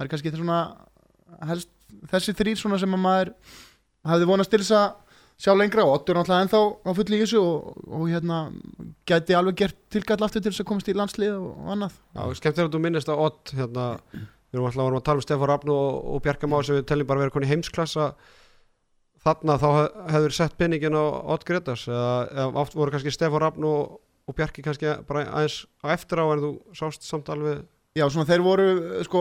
það 0.00 0.06
er 0.06 0.12
kannski 0.14 0.34
svona 0.36 0.60
helst 1.50 1.70
þessi 2.10 2.36
þrýr 2.38 2.58
svona 2.58 2.80
sem 2.80 2.96
að 2.96 3.04
maður 3.04 3.32
hafði 4.10 4.28
vonast 4.30 4.52
til 4.52 4.62
þess 4.62 4.76
að 4.78 4.90
sjá 5.40 5.54
lengra 5.56 5.86
og 5.86 5.94
Ottur 5.94 6.18
náttúrulega 6.18 6.46
ennþá 6.46 6.60
á 6.84 6.90
fulli 6.96 7.16
í 7.16 7.22
þessu 7.22 7.40
og, 7.40 7.78
og 7.88 8.02
hérna 8.10 8.40
gæti 9.08 9.36
alveg 9.36 9.62
gert 9.62 9.78
tilgæll 9.92 10.20
aftur 10.26 10.44
til 10.44 10.52
þess 10.52 10.64
að 10.64 10.68
komast 10.68 10.90
í 10.90 10.96
landslið 10.96 11.38
og, 11.38 11.54
annað. 11.74 11.96
Já, 12.16 12.22
skemmt 12.36 12.60
er 12.60 12.68
að 12.68 12.74
þú 12.74 12.82
minnist 12.84 13.12
að 13.12 13.22
Ott 13.24 13.54
hérna, 13.56 13.86
við 14.12 14.58
erum 14.58 14.68
alltaf 14.68 14.98
að 14.98 15.06
tala 15.08 15.22
um 15.22 15.24
Stefán 15.24 15.50
Rafn 15.52 15.72
og, 15.72 15.88
og 16.12 16.22
Bjarka 16.26 16.50
Má 16.50 16.58
sem 16.66 16.80
við 16.80 16.88
teljum 16.90 17.08
bara 17.08 17.24
verið 17.24 17.52
heimsklassa 17.54 18.10
þarna 19.24 19.56
þá 19.60 19.66
hef- 19.76 19.98
hefur 20.14 20.34
sett 20.36 20.56
pinningin 20.60 20.96
á 20.96 21.04
Ott 21.34 21.44
Gretars 21.48 21.86
eða, 21.88 22.46
oft 22.62 22.74
voru 22.78 22.90
kannski 22.94 23.12
Stefán 23.14 23.42
Rafn 23.42 23.64
og, 23.68 23.98
og 24.28 24.36
Bjarki 24.38 24.62
kannski 24.64 24.94
bara 25.08 25.26
aðeins 25.28 25.62
á 25.84 25.92
eftir 25.96 26.22
á 26.22 26.26
en 26.32 26.40
þú 26.44 26.50
sást 26.76 27.04
samt 27.06 27.28
alveg 27.32 27.64
Já, 27.98 28.04
svona 28.06 28.22
þeir 28.22 28.42
voru 28.44 28.64
sko, 29.02 29.20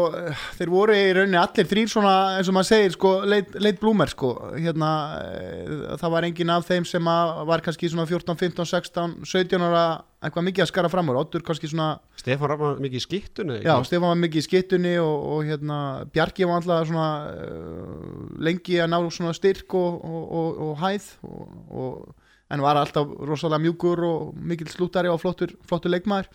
þeir 0.60 0.70
voru 0.70 0.94
í 0.94 1.06
rauninni 1.18 1.38
allir 1.42 1.66
þrýr 1.66 1.88
svona 1.90 2.12
eins 2.36 2.52
og 2.52 2.54
maður 2.54 2.68
segir 2.68 2.92
sko, 2.94 3.14
leit, 3.26 3.56
leit 3.58 3.80
blúmer 3.82 4.12
sko, 4.12 4.30
hérna 4.54 4.90
eh, 5.24 5.72
það 5.98 6.14
var 6.14 6.28
engin 6.28 6.54
af 6.54 6.68
þeim 6.68 6.86
sem 6.86 7.10
var 7.50 7.66
kannski 7.66 7.90
svona 7.90 8.06
14, 8.06 8.38
15, 8.38 8.70
16, 8.70 9.26
17 9.26 9.66
ára 9.66 9.82
eitthvað 10.22 10.48
mikið 10.52 10.66
að 10.68 10.70
skara 10.70 10.94
fram 10.94 11.10
úr, 11.10 11.18
Oddur 11.24 11.48
kannski 11.50 11.72
svona 11.74 11.90
Stefán 12.22 12.54
var 12.62 12.78
mikið 12.86 13.02
í 13.02 13.04
skiptunni 13.08 13.60
Já, 13.64 13.74
Stefán 13.90 14.12
var 14.12 14.22
mikið 14.22 14.44
í 14.44 14.48
skittunni 14.52 14.96
og, 15.02 15.28
og 15.34 15.50
hérna, 15.50 15.82
Bjarki 16.14 16.46
var 16.46 16.62
alltaf 16.62 16.94
svona 16.94 17.12
uh, 17.34 18.32
lengi 18.38 18.78
að 18.78 18.94
ná 18.94 19.02
svona 19.10 19.34
styrk 19.34 19.80
og, 19.82 20.02
og, 20.06 20.24
og, 20.30 20.66
og 20.68 20.82
hæð 20.86 21.14
og, 21.26 21.62
og, 21.74 22.26
en 22.54 22.70
var 22.70 22.78
alltaf 22.78 23.18
rosalega 23.18 23.66
mjúkur 23.66 24.06
og 24.06 24.38
mikill 24.38 24.70
slúttari 24.70 25.10
og 25.10 25.18
flottur, 25.22 25.58
flottur 25.66 25.90
leikmaður. 25.94 26.30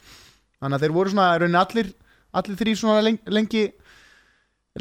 Þannig 0.59 0.77
að 0.77 0.85
þeir 0.85 0.95
voru 0.95 1.15
svona 1.15 1.35
raunin 1.39 1.63
allir 1.63 2.01
allir 2.41 2.59
þrý 2.61 2.77
svona 2.79 3.15
lengi, 3.31 3.65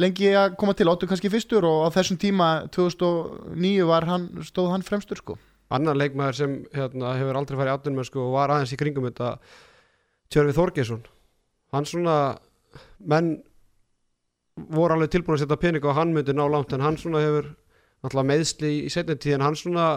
lengi 0.01 0.33
að 0.37 0.57
koma 0.59 0.75
til, 0.77 0.89
Ottur 0.91 1.11
kannski 1.11 1.31
fyrstur 1.33 1.65
og 1.69 1.87
á 1.87 1.95
þessum 1.95 2.19
tíma 2.21 2.51
2009 2.73 3.89
var 3.89 4.07
hann, 4.09 4.29
stóð 4.45 4.73
hann 4.73 4.85
fremstur 4.85 5.21
sko. 5.21 5.37
Annar 5.73 5.97
leikmaður 5.97 6.37
sem 6.37 6.55
hérna, 6.75 7.15
hefur 7.17 7.39
aldrei 7.39 7.57
farið 7.57 7.77
átunum 7.77 8.03
og 8.03 8.33
var 8.35 8.53
aðeins 8.53 8.75
í 8.75 8.79
kringum 8.79 9.07
þetta 9.09 9.37
Tjörfi 10.33 10.55
Þorgesson 10.57 11.05
hann 11.73 11.89
svona 11.89 12.17
menn 13.09 13.35
voru 14.73 14.95
alveg 14.95 15.13
tilbúin 15.13 15.37
að 15.37 15.45
setja 15.45 15.59
pening 15.61 15.85
og 15.85 15.97
hann 15.97 16.13
myndi 16.13 16.35
ná 16.35 16.45
langt 16.45 16.73
en 16.75 16.83
hann 16.85 16.99
svona 17.01 17.23
hefur 17.23 17.49
meðsli 18.03 18.73
í 18.85 18.91
setjum 18.93 19.19
tíð 19.21 19.37
en 19.37 19.45
hann 19.47 19.57
svona 19.57 19.87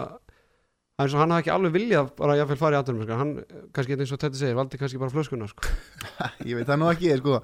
hann 0.97 1.33
hafði 1.33 1.43
ekki 1.43 1.53
alveg 1.53 1.75
viljað 1.75 2.11
bara 2.17 2.37
jáfnvel 2.39 2.57
farið 2.57 2.79
átunum 2.81 3.05
sko. 3.05 3.17
hann 3.19 3.33
kannski 3.75 3.97
eins 3.97 4.13
og 4.13 4.21
þetta 4.23 4.39
segir 4.39 4.57
valdi 4.57 4.79
kannski 4.81 5.01
bara 5.01 5.13
flöskuna 5.13 5.49
sko. 5.51 5.69
ég 6.49 6.57
veit 6.57 6.67
það 6.67 6.79
nú 6.81 6.91
ekki 6.91 7.17
sko. 7.19 7.41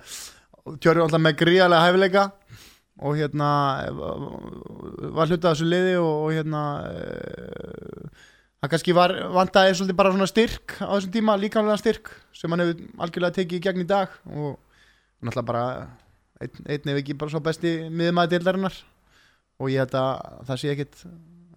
Var 0.63 1.01
alltaf 1.03 1.21
með 1.21 1.39
gríðarlega 1.41 1.87
hæfileika 1.87 2.23
og 3.03 3.17
hérna 3.17 3.49
var 5.13 5.29
hlutað 5.29 5.49
þessu 5.51 5.67
liði 5.67 5.95
og, 5.99 6.13
og 6.27 6.35
hérna 6.37 6.61
hann 8.63 8.71
kannski 8.71 8.95
var 8.95 9.13
vantaði 9.33 9.73
svolítið 9.75 9.99
bara 9.99 10.13
svona 10.13 10.29
styrk 10.29 10.77
á 10.79 10.93
þessum 10.93 11.13
tíma, 11.13 11.35
líkamlega 11.41 11.81
styrk 11.81 12.13
sem 12.37 12.53
hann 12.53 12.63
hefur 12.63 13.03
algjörlega 13.05 13.37
tekið 13.39 13.59
í 13.59 13.63
gegn 13.65 13.83
í 13.83 13.89
dag 13.89 14.13
og 14.29 14.55
náttúrulega 15.19 15.47
bara 15.49 15.65
einn, 16.39 16.65
einn 16.69 16.93
ef 16.93 17.01
ekki 17.01 17.17
bara 17.19 17.33
svo 17.33 17.41
besti 17.43 17.73
miðmaði 17.89 18.37
deildarinnar 18.37 18.77
og 19.59 19.73
ég 19.73 19.83
held 19.83 19.97
að 19.99 20.41
það 20.49 20.61
sé 20.61 20.73
ekkit 20.73 21.05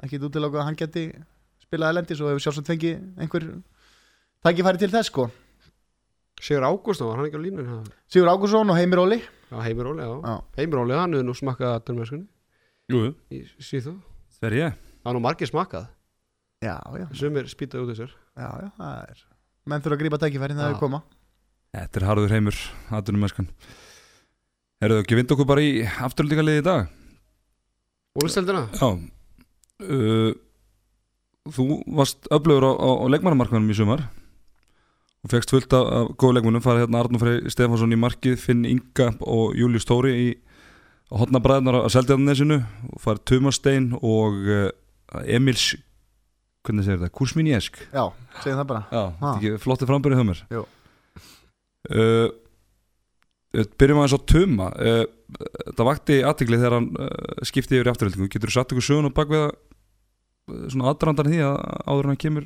ekkit 0.06 0.26
útilokað 0.28 0.62
að 0.62 0.68
hann 0.70 0.80
geti 0.80 1.04
spilað 1.66 1.92
elendis 1.94 2.22
og 2.22 2.30
hefur 2.30 2.44
sjálfsagt 2.46 2.70
fengið 2.72 3.02
einhver 3.22 3.48
tækifæri 4.46 4.82
til 4.82 4.92
þess 4.94 5.10
sko. 5.12 5.28
Sigur 6.40 6.66
Ágúst 6.68 7.00
var 7.02 7.16
hann 7.18 7.28
ekki 7.30 7.40
á 7.40 7.44
línun 7.46 7.68
já, 7.70 7.76
Sigur 8.12 8.30
Ágússon 8.32 8.70
og 8.70 8.76
Heimir 8.76 9.00
Óli. 9.02 9.20
Heimir 9.50 9.88
Óli, 9.92 10.04
já. 10.04 10.16
Já. 10.20 10.34
Heimir 10.58 10.82
Óli, 10.82 10.96
hann 10.98 11.16
hefur 11.16 11.28
nú 11.30 11.36
smakkað 11.36 11.76
að 11.76 11.86
dörmeskunni 11.88 12.26
Jú, 12.92 13.14
í 13.34 13.42
það 14.36 14.46
er 14.50 14.56
ég? 14.60 14.76
Það 15.02 15.10
er 15.10 15.16
nú 15.16 15.22
margir 15.24 15.48
smakkað. 15.50 15.88
Já, 16.62 16.76
já, 16.98 17.06
Sumir 17.16 17.48
spýtaði 17.50 17.84
út 17.84 17.90
þessar 17.92 18.12
já, 18.12 18.48
já 18.64 18.68
það 18.76 19.00
er 19.10 19.24
menn 19.66 19.82
þurfa 19.82 19.96
að 19.96 20.02
grípa 20.04 20.20
tækifærin 20.22 20.60
það 20.60 20.70
Já. 20.70 20.74
er 20.74 20.80
koma. 20.80 21.02
Þetta 21.76 22.00
er 22.00 22.06
harður 22.06 22.32
heimur, 22.32 22.58
aðdunum 22.94 23.24
mennskan 23.26 23.48
Eruðu 24.86 25.02
ekki 25.02 25.18
vind 25.18 25.32
okkur 25.32 25.48
bara 25.48 25.64
í 25.64 25.72
afturlíkaliði 25.84 26.62
í 26.62 26.64
dag? 26.64 26.90
Úlsteldina? 28.20 28.66
Já. 28.76 28.88
Uh, 29.80 30.32
Þú 31.54 31.66
varst 31.98 32.26
öflugur 32.32 32.66
á, 32.66 32.72
á, 32.74 32.88
á 33.02 33.04
leikmannamarkmanum 33.12 33.70
í 33.70 33.76
sumar 33.78 34.06
og 35.26 35.32
fegst 35.32 35.50
fullt 35.50 35.74
af, 35.74 35.86
af 35.86 36.10
góðu 36.18 36.38
leikmannum 36.38 36.64
farið 36.64 36.84
hérna 36.86 37.02
Arnur 37.02 37.22
Frey 37.22 37.52
Stefansson 37.52 37.94
í 37.94 37.98
markið 38.00 38.38
Finn 38.42 38.66
Inga 38.68 39.12
og 39.26 39.56
Július 39.58 39.86
Tóri 39.88 40.14
í 40.14 40.28
hotna 41.14 41.40
bræðnar 41.42 41.80
á 41.82 41.90
Seldjarnesinu 41.92 42.60
og 42.92 43.02
farið 43.02 43.24
Tumastein 43.30 43.90
og 43.98 44.38
uh, 44.46 44.70
Emils 45.26 45.74
hvernig 46.66 46.86
segir 46.86 46.98
þetta, 47.02 47.14
Kursminjesk 47.14 47.78
Já, 47.92 48.04
segjum 48.42 48.62
það 48.62 48.70
bara. 48.72 48.82
Já, 48.90 49.58
flotti 49.62 49.86
frambyrðið 49.88 50.42
Jú. 50.50 50.64
uh, 51.94 52.26
uh, 53.54 53.68
Byrjum 53.78 54.02
aðeins 54.02 54.18
á 54.18 54.20
Tuma. 54.26 54.72
Uh, 54.74 55.04
Það 55.26 55.88
vakti 55.88 56.16
aðtikli 56.22 56.58
þegar 56.60 56.74
hann 56.76 56.84
skipti 57.46 57.74
yfir 57.74 57.88
í 57.88 57.90
afturhaldingu. 57.90 58.28
Getur 58.30 58.52
þú 58.52 58.54
satt 58.54 58.72
ykkur 58.72 58.84
sögun 58.86 59.08
og 59.08 59.14
bakvið 59.16 59.40
að 59.42 59.48
uh, 59.50 59.65
svona 60.46 60.90
aðdrandan 60.92 61.28
því 61.32 61.40
að 61.42 61.56
áður 61.90 62.08
hann 62.12 62.20
kemur 62.22 62.44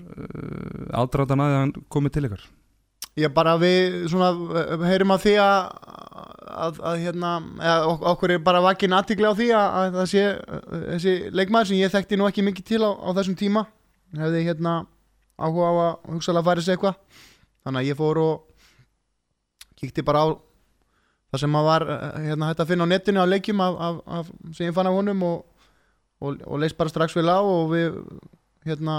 aðdrandan 1.03 1.42
að 1.44 1.55
hann 1.59 1.72
komið 1.92 2.14
til 2.16 2.24
ykkar? 2.30 2.44
Ég 3.20 3.32
bara 3.34 3.57
við 3.61 4.07
svona 4.12 4.30
eh, 4.62 4.84
heyrum 4.88 5.12
að 5.12 5.24
því 5.26 5.32
að, 5.42 5.57
að, 6.64 6.78
að 6.92 7.01
hérna, 7.03 7.32
eða, 7.59 7.78
ok- 7.90 8.07
okkur 8.14 8.34
er 8.36 8.42
bara 8.46 8.62
vakin 8.64 8.94
aðtikli 8.96 9.26
á 9.28 9.34
því 9.36 9.48
að, 9.59 9.66
að 9.80 9.98
það 9.98 10.09
sé 10.12 10.22
eh, 10.30 10.84
þessi 10.94 11.14
leikmaður 11.34 11.70
sem 11.72 11.80
ég 11.82 11.92
þekkti 11.96 12.18
nú 12.20 12.28
ekki 12.30 12.44
mikið 12.46 12.68
til 12.70 12.80
á, 12.86 12.90
á 12.94 13.09
þessum 13.18 13.36
tíma 13.40 13.64
hefði 14.16 14.44
hérna 14.46 14.76
áhuga 15.40 15.68
á 15.68 15.74
að 15.80 16.14
hugsalega 16.14 16.46
færi 16.51 16.62
sig 16.64 16.76
eitthvað. 16.76 16.96
Þannig 17.66 17.82
að 17.82 17.90
ég 17.90 17.98
fór 18.01 18.18
og 18.22 18.46
kíkti 19.80 20.05
bara 20.07 20.22
á 20.24 20.26
það 21.30 21.42
sem 21.44 21.59
að 21.61 21.68
var 21.68 21.86
eh, 21.90 22.18
hérna 22.30 22.48
hægt 22.51 22.62
að 22.64 22.70
finna 22.72 22.86
á 22.88 22.92
netinu 22.94 23.22
á 23.22 23.32
leikjum 23.34 23.61
af, 23.66 23.76
af, 23.90 24.01
af, 24.20 24.32
sem 24.57 24.70
ég 24.70 24.76
fann 24.78 24.88
af 24.90 24.96
honum 24.96 25.26
og, 25.28 25.44
og, 26.20 26.40
og 26.46 26.62
leist 26.62 26.78
bara 26.78 26.92
strax 26.92 27.16
vel 27.16 27.28
á 27.28 27.40
og 27.40 27.70
við 27.72 28.00
hérna 28.68 28.96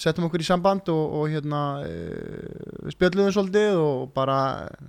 settum 0.00 0.28
okkur 0.28 0.40
í 0.40 0.46
samband 0.46 0.88
og, 0.92 1.04
og 1.18 1.32
hérna 1.32 1.60
við 1.84 2.94
spjöldluðum 2.96 3.34
svolítið 3.36 3.80
og 3.82 4.12
bara, 4.16 4.38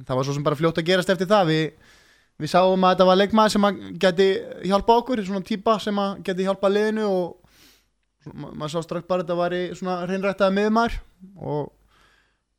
það 0.07 0.19
var 0.19 0.27
svo 0.27 0.35
sem 0.37 0.45
bara 0.45 0.59
fljótt 0.59 0.79
að 0.79 0.87
gerast 0.87 1.11
eftir 1.11 1.29
það, 1.29 1.51
við, 1.51 1.95
við 2.39 2.53
sáum 2.53 2.85
að 2.85 2.95
þetta 2.95 3.09
var 3.09 3.19
leikmaður 3.19 3.55
sem 3.55 3.67
að 3.67 3.81
geti 4.05 4.29
hjálpa 4.69 4.99
okkur, 5.01 5.23
svona 5.27 5.47
típa 5.47 5.75
sem 5.83 5.99
að 5.99 6.21
geti 6.29 6.47
hjálpa 6.47 6.71
liðinu 6.71 7.09
og 7.09 7.41
ma 8.33 8.51
maður 8.55 8.77
sá 8.77 8.85
strax 8.87 9.05
bara 9.09 9.21
að 9.21 9.27
þetta 9.27 9.37
var 9.37 9.55
svona 9.77 9.97
reynrættaði 10.09 10.57
miðumar 10.57 10.95
og, 11.35 11.73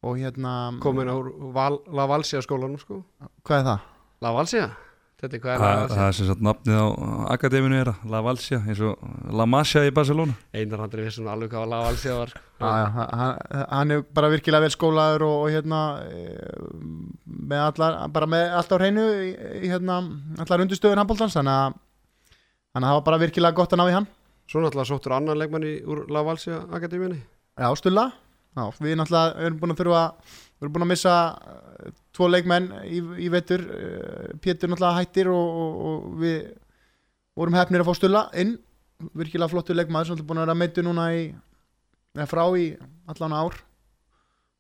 og 0.07 0.21
hérna 0.21 0.53
Komin 0.83 1.11
á 1.11 1.17
Val, 1.57 1.81
La 1.91 2.07
Valsia 2.11 2.43
skólanum 2.45 2.79
sko 2.79 3.01
hvað 3.47 3.63
er 3.63 3.71
það? 3.71 3.89
La 4.23 4.33
Valsia? 4.37 4.69
Þetta 5.17 5.37
er 5.39 5.41
hvað 5.41 5.55
er 5.55 5.63
La 5.63 5.85
Það 5.89 6.03
er 6.07 6.15
sem 6.19 6.27
sagt 6.29 6.43
nafnið 6.45 6.77
á 6.77 6.87
akademinu 7.33 7.77
er 7.81 7.89
La 8.13 8.19
Valsia 8.21 8.59
eins 8.61 8.83
og 8.85 9.01
La 9.33 9.47
Masia 9.49 9.87
í 9.89 9.93
Barcelona. 9.97 10.35
Einar 10.53 10.83
handri 10.85 11.07
vissum 11.07 11.31
alveg 11.33 11.55
hvað 11.55 11.71
La 11.73 11.79
Valsia 11.87 12.17
var. 12.19 12.35
Já, 12.61 12.67
já, 12.67 12.85
hann, 12.93 13.39
hann 13.71 13.95
er 13.97 14.03
bara 14.19 14.31
virkilega 14.35 14.67
vel 14.67 14.75
skólaður 14.75 15.25
og, 15.25 15.39
og 15.47 15.55
hérna 15.55 15.81
e, 16.05 16.27
með 17.49 17.65
allar, 17.65 17.97
bara 18.13 18.29
með 18.29 18.59
allt 18.61 18.77
á 18.77 18.77
hreinu 18.77 19.07
í, 19.25 19.33
hérna, 19.65 19.99
allar 20.45 20.67
undirstöður 20.67 21.01
handbóltans 21.01 21.39
þannig 21.39 21.63
að 21.63 21.81
þannig 22.77 22.85
að 22.85 22.91
það 22.91 23.01
var 23.01 23.09
bara 23.09 23.23
virkilega 23.25 23.57
gott 23.63 23.73
að 23.73 23.81
ná 23.81 23.87
í 23.89 23.97
hann. 23.97 24.13
Svo 24.53 24.61
náttúrulega 24.61 24.91
sóttur 24.93 25.17
annan 25.17 25.41
leikmann 25.41 25.65
í 25.65 25.79
úr 25.89 26.05
La 26.13 26.27
Valsia 26.29 26.61
akademíunni. 26.77 27.23
Já, 27.57 27.71
Stulla, 27.81 28.11
já, 28.53 28.69
við 28.85 29.01
náttúrulega 29.01 29.49
erum 29.49 29.63
búin 29.65 29.73
að 29.73 29.81
þurfa 29.81 30.05
við 30.57 30.67
erum 30.67 30.75
búin 30.77 30.87
að 30.87 30.93
missa 30.93 31.15
eh, 31.37 31.91
tvo 32.17 32.29
leikmenn 32.31 32.71
í, 32.85 33.01
í 33.27 33.29
vetur. 33.33 33.65
Eh, 33.77 34.37
Pétur 34.43 34.73
náttúrulega 34.73 35.03
hættir 35.03 35.31
og, 35.33 35.61
og, 35.63 35.77
og 35.91 36.19
við 36.23 36.39
vorum 37.37 37.59
hefnir 37.59 37.85
að 37.85 37.91
fá 37.91 37.99
Stulla 37.99 38.25
inn. 38.41 38.57
Virkilega 39.13 39.53
flottur 39.53 39.77
leikmaður 39.77 40.09
sem 40.09 40.17
náttúrulega 40.17 40.31
búin 40.33 40.41
að 40.41 40.47
vera 40.47 40.61
meittu 40.63 40.85
núna 40.85 41.07
í 41.13 41.25
eða 42.17 42.29
frá 42.31 42.45
í 42.57 42.69
allan 43.13 43.37
ár. 43.37 43.59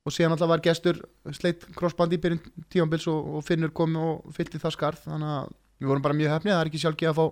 Og 0.06 0.14
síðan 0.14 0.34
náttúrulega 0.34 0.52
var 0.52 0.64
gestur 0.68 1.00
sleitt 1.34 1.64
crossband 1.78 2.12
í 2.12 2.20
byrjun 2.22 2.42
tífambils 2.68 3.08
og, 3.10 3.36
og 3.38 3.46
Finnur 3.46 3.72
kom 3.74 3.96
og 3.98 4.28
fyllti 4.36 4.60
það 4.62 4.76
skarð. 4.76 5.04
Þannig 5.08 5.34
að 5.38 5.52
við 5.80 5.92
vorum 5.92 6.04
bara 6.04 6.18
mjög 6.20 6.34
hefnir 6.36 6.54
það 6.54 6.62
er 6.62 6.70
ekki 6.70 6.82
sjálfgeð 6.84 7.12
að 7.12 7.20
fá 7.20 7.26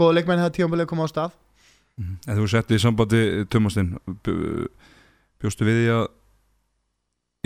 góða 0.00 0.18
leikmenn 0.18 0.42
þegar 0.44 0.56
tífambilið 0.58 0.90
kom 0.92 1.02
á 1.04 1.06
stað. 1.10 1.38
En 2.00 2.38
þú 2.38 2.46
setti 2.48 2.76
í 2.76 2.80
sambandi 2.80 3.20
Tumastinn 3.52 3.90
bjóstu 5.40 5.66
við 5.66 5.80
því 5.80 5.90
að 5.96 6.06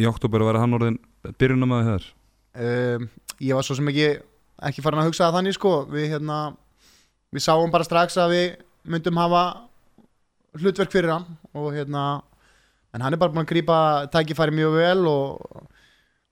í 0.00 0.06
oktober 0.10 0.42
að 0.42 0.50
vera 0.50 0.62
hann 0.64 0.76
orðin 0.76 1.00
byrjunum 1.38 1.74
að 1.76 1.90
þér 1.90 2.06
um, 2.64 3.10
ég 3.40 3.58
var 3.58 3.66
svo 3.66 3.76
sem 3.78 3.90
ekki 3.92 4.08
ekki 4.62 4.84
farin 4.84 5.02
að 5.02 5.10
hugsa 5.10 5.26
það 5.26 5.38
þannig 5.38 5.56
sko. 5.56 5.74
Við, 5.90 6.08
hérna, 6.14 6.38
við 7.34 7.44
sáum 7.46 7.72
bara 7.74 7.86
strax 7.86 8.18
að 8.20 8.34
við 8.34 8.46
myndum 8.94 9.18
hafa 9.18 9.44
hlutverk 10.60 10.92
fyrir 10.92 11.14
hann 11.14 11.26
og 11.56 11.72
hérna 11.74 12.04
en 12.94 13.02
hann 13.02 13.14
er 13.14 13.20
bara 13.20 13.32
búin 13.32 13.42
að 13.42 13.50
grípa 13.50 13.78
tækifæri 14.12 14.54
mjög 14.54 14.76
vel 14.78 15.08
og, 15.10 15.64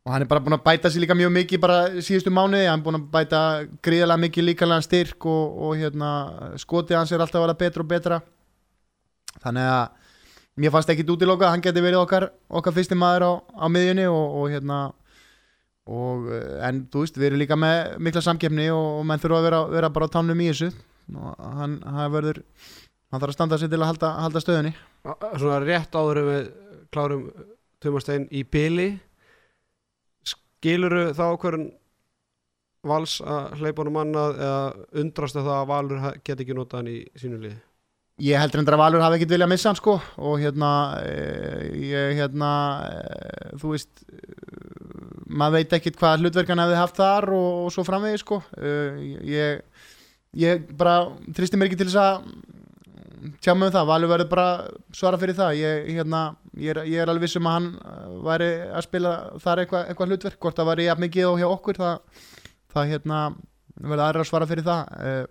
og 0.07 0.13
hann 0.13 0.23
er 0.23 0.31
bara 0.31 0.43
búin 0.45 0.55
að 0.55 0.63
bæta 0.69 0.93
sér 0.93 1.03
líka 1.03 1.17
mjög 1.19 1.33
mikið 1.35 1.63
bara 1.65 1.79
síðustu 1.99 2.31
mánuði, 2.31 2.69
hann 2.71 2.79
er 2.79 2.85
búin 2.85 3.01
að 3.01 3.09
bæta 3.17 3.41
gríðarlega 3.83 4.25
mikið 4.27 4.49
líkanlega 4.51 4.87
styrk 4.87 5.27
og, 5.27 5.59
og 5.67 5.75
hérna, 5.81 6.13
skotið 6.63 7.01
hans 7.01 7.15
er 7.15 7.25
alltaf 7.25 7.41
að 7.41 7.49
vera 7.49 7.59
betra 7.65 7.83
og 7.83 7.91
betra. 7.91 8.21
Þannig 9.43 9.73
að 9.73 10.02
mér 10.61 10.73
fannst 10.75 10.91
ekki 10.93 11.07
útiloka 11.09 11.47
að 11.49 11.55
hann 11.55 11.65
geti 11.65 11.85
verið 11.85 12.03
okkar, 12.03 12.29
okkar 12.53 12.77
fyrsti 12.77 12.99
maður 12.99 13.25
á, 13.25 13.33
á 13.63 13.67
miðjunni 13.73 14.07
og, 14.11 14.39
og 14.41 14.53
hérna 14.53 14.79
og, 15.89 16.29
eh, 16.33 16.59
en 16.69 16.85
þú 16.93 17.05
veist, 17.05 17.19
við 17.19 17.31
erum 17.31 17.43
líka 17.43 17.59
með 17.59 17.99
mikla 18.05 18.25
samkeppni 18.25 18.69
og, 18.75 18.89
og 19.01 19.07
menn 19.09 19.23
þurfa 19.23 19.41
að 19.41 19.49
vera, 19.49 19.63
vera 19.73 19.93
bara 19.95 20.09
á 20.11 20.15
tánum 20.15 20.43
í 20.43 20.51
þessu. 20.51 20.71
Og 21.13 21.47
hann, 21.59 21.81
hann 21.83 22.13
verður 22.13 22.43
hann 23.13 23.21
þarf 23.21 23.33
að 23.33 23.37
standa 23.37 23.59
sig 23.61 23.73
til 23.73 23.81
að 23.81 23.89
halda, 23.91 24.13
halda 24.23 24.43
stöðunni. 24.43 24.75
Svona 25.35 25.59
rétt 25.65 25.99
áður 25.99 26.23
við 26.29 26.53
klárum 26.93 27.27
Tumastein 27.83 28.29
í 28.31 28.45
byli 28.47 28.93
Skiluru 30.29 31.09
þá 31.17 31.25
hverjum 31.43 31.71
Vals 32.87 33.21
að 33.23 33.61
hleypa 33.61 33.85
honum 33.85 34.01
annað 34.01 34.41
eða 34.43 34.63
undrastu 35.03 35.43
það 35.43 35.59
að 35.61 35.69
Valur 35.71 36.07
geti 36.27 36.43
ekki 36.43 36.57
notað 36.59 36.81
hann 36.81 36.91
í 36.91 36.97
sínu 37.19 37.39
liði 37.39 37.59
ég 38.21 38.37
heldur 38.37 38.61
endur 38.61 38.77
að 38.77 38.83
Valur 38.83 39.03
hafi 39.05 39.19
ekkit 39.19 39.33
viljað 39.33 39.51
missa 39.53 39.71
hann 39.71 39.79
sko 39.79 39.97
og 40.21 40.41
hérna 40.43 40.71
eh, 41.01 41.69
ég 41.81 42.19
hérna 42.21 42.51
eh, 42.91 43.53
þú 43.61 43.73
veist 43.73 44.05
eh, 44.05 44.35
maður 45.33 45.57
veit 45.57 45.77
ekkit 45.79 45.97
hvað 46.01 46.21
hlutverkan 46.21 46.61
hefði 46.61 46.81
haft 46.81 47.01
þar 47.01 47.29
og, 47.33 47.51
og 47.65 47.73
svo 47.73 47.85
framvegi 47.87 48.21
sko. 48.21 48.43
Ég, 49.25 49.63
ég 50.37 50.67
bara 50.77 51.07
tristi 51.33 51.57
mér 51.57 51.71
ekki 51.71 51.79
til 51.81 51.89
þess 51.89 52.03
að 52.03 53.39
tjá 53.41 53.55
mig 53.57 53.71
um 53.71 53.73
það, 53.79 53.89
Valur 53.89 54.13
verður 54.13 54.29
bara 54.29 54.47
svara 54.93 55.21
fyrir 55.23 55.39
það. 55.39 55.57
Ég, 55.57 55.89
hérna, 55.97 56.23
ég, 56.53 56.75
er, 56.75 56.83
er 56.85 57.09
alveg 57.09 57.25
viss 57.25 57.41
um 57.41 57.49
að 57.49 57.57
hann 57.57 57.71
væri 58.29 58.51
að 58.69 58.87
spila 58.91 59.15
þar 59.41 59.65
eitthvað 59.65 59.89
eitthva 59.89 60.09
hlutverk, 60.11 60.41
hvort 60.43 60.61
það 60.61 60.71
væri 60.75 60.89
jafn 60.91 61.07
mikið 61.07 61.31
og 61.31 61.41
hjá 61.41 61.49
okkur 61.49 61.81
það, 61.81 62.27
það 62.77 62.93
hérna 62.93 63.23
verður 63.81 64.05
aðra 64.11 64.27
að 64.27 64.29
svara 64.35 64.51
fyrir 64.53 64.69
það 64.69 65.25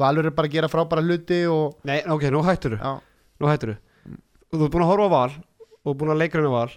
Valur 0.00 0.28
er 0.30 0.34
bara 0.36 0.48
að 0.50 0.54
gera 0.58 0.70
frábæra 0.72 1.04
hluti 1.06 1.42
og 1.50 1.76
Nei, 1.88 2.00
ok, 2.06 2.26
nú 2.34 2.40
hættur 2.46 2.78
já, 2.80 2.92
Nú 3.40 3.50
hættur 3.50 3.76
Þú 4.50 4.64
ert 4.66 4.72
búin 4.74 4.84
að 4.86 4.90
horfa 4.94 5.06
á 5.06 5.14
Val 5.14 5.34
og 5.86 5.96
búin 6.00 6.10
að 6.12 6.18
leikra 6.24 6.40
henni 6.42 6.50
Val. 6.52 6.72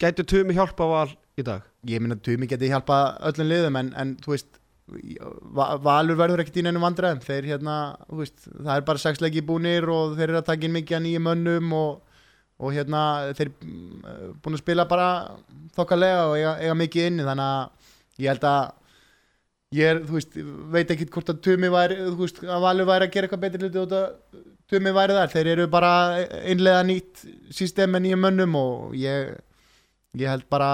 Gætu 0.00 0.24
Tumi 0.28 0.54
hjálpa 0.56 0.86
Val 0.88 1.08
í 1.36 1.44
dag? 1.44 1.64
ég 1.86 2.00
minna 2.02 2.16
Tumi 2.18 2.46
geti 2.50 2.70
hjálpa 2.70 2.96
öllum 3.28 3.50
liðum 3.50 3.76
en, 3.82 3.90
en 4.00 4.14
þú 4.24 4.32
veist 4.36 4.60
Va- 5.56 5.76
Valur 5.82 6.14
verður 6.18 6.44
ekkert 6.44 6.60
í 6.60 6.62
neinum 6.62 6.84
vandræðum. 6.86 7.18
Þeir 7.26 7.46
hérna, 7.50 7.72
þú 8.06 8.20
veist, 8.20 8.44
það 8.54 8.70
er 8.76 8.84
bara 8.86 9.00
sex 9.02 9.18
leiki 9.18 9.42
búnir 9.42 9.82
og 9.90 10.12
þeir 10.14 10.28
eru 10.30 10.38
að 10.38 10.44
taka 10.46 10.68
inn 10.68 10.76
mikið 10.76 10.96
að 10.98 11.02
nýjum 11.08 11.24
mönnum 11.26 11.72
og, 11.74 12.20
og 12.62 12.70
hérna 12.76 13.00
þeir 13.34 13.50
mm, 13.50 14.36
búin 14.44 14.54
að 14.54 14.62
spila 14.62 14.84
bara 14.86 15.08
þokkalega 15.74 16.20
og 16.28 16.36
eiga, 16.38 16.52
eiga 16.62 16.76
mikið 16.78 17.08
inni. 17.10 17.26
Þannig 17.26 17.50
að 17.56 18.22
ég 18.22 18.30
held 18.30 18.46
að 18.52 18.62
ég 19.74 19.90
er, 19.90 20.02
þú 20.06 20.18
veist, 20.18 20.36
veit 20.74 20.92
ekki 20.92 21.08
hvort 21.10 21.32
að 21.32 21.40
Tumi 21.46 21.70
væri, 21.72 21.98
þú 22.04 22.20
veist, 22.20 22.38
að 22.44 22.62
Valur 22.66 22.88
væri 22.90 23.08
að 23.08 23.16
gera 23.16 23.28
eitthvað 23.28 23.42
betri 23.46 23.64
hluti 23.64 23.82
út 23.82 23.96
að 23.96 24.06
Tumi 24.70 24.92
væri 24.94 25.16
þar. 25.16 25.32
Þeir 25.34 25.50
eru 25.54 25.66
bara 25.70 25.90
einlega 26.42 26.86
nýtt 26.86 27.26
system 27.54 27.94
með 27.94 28.06
nýjum 28.06 28.24
mönnum 28.26 28.56
og 28.60 28.96
ég 28.98 29.34
ég 30.16 30.30
held 30.30 30.46
bara, 30.52 30.70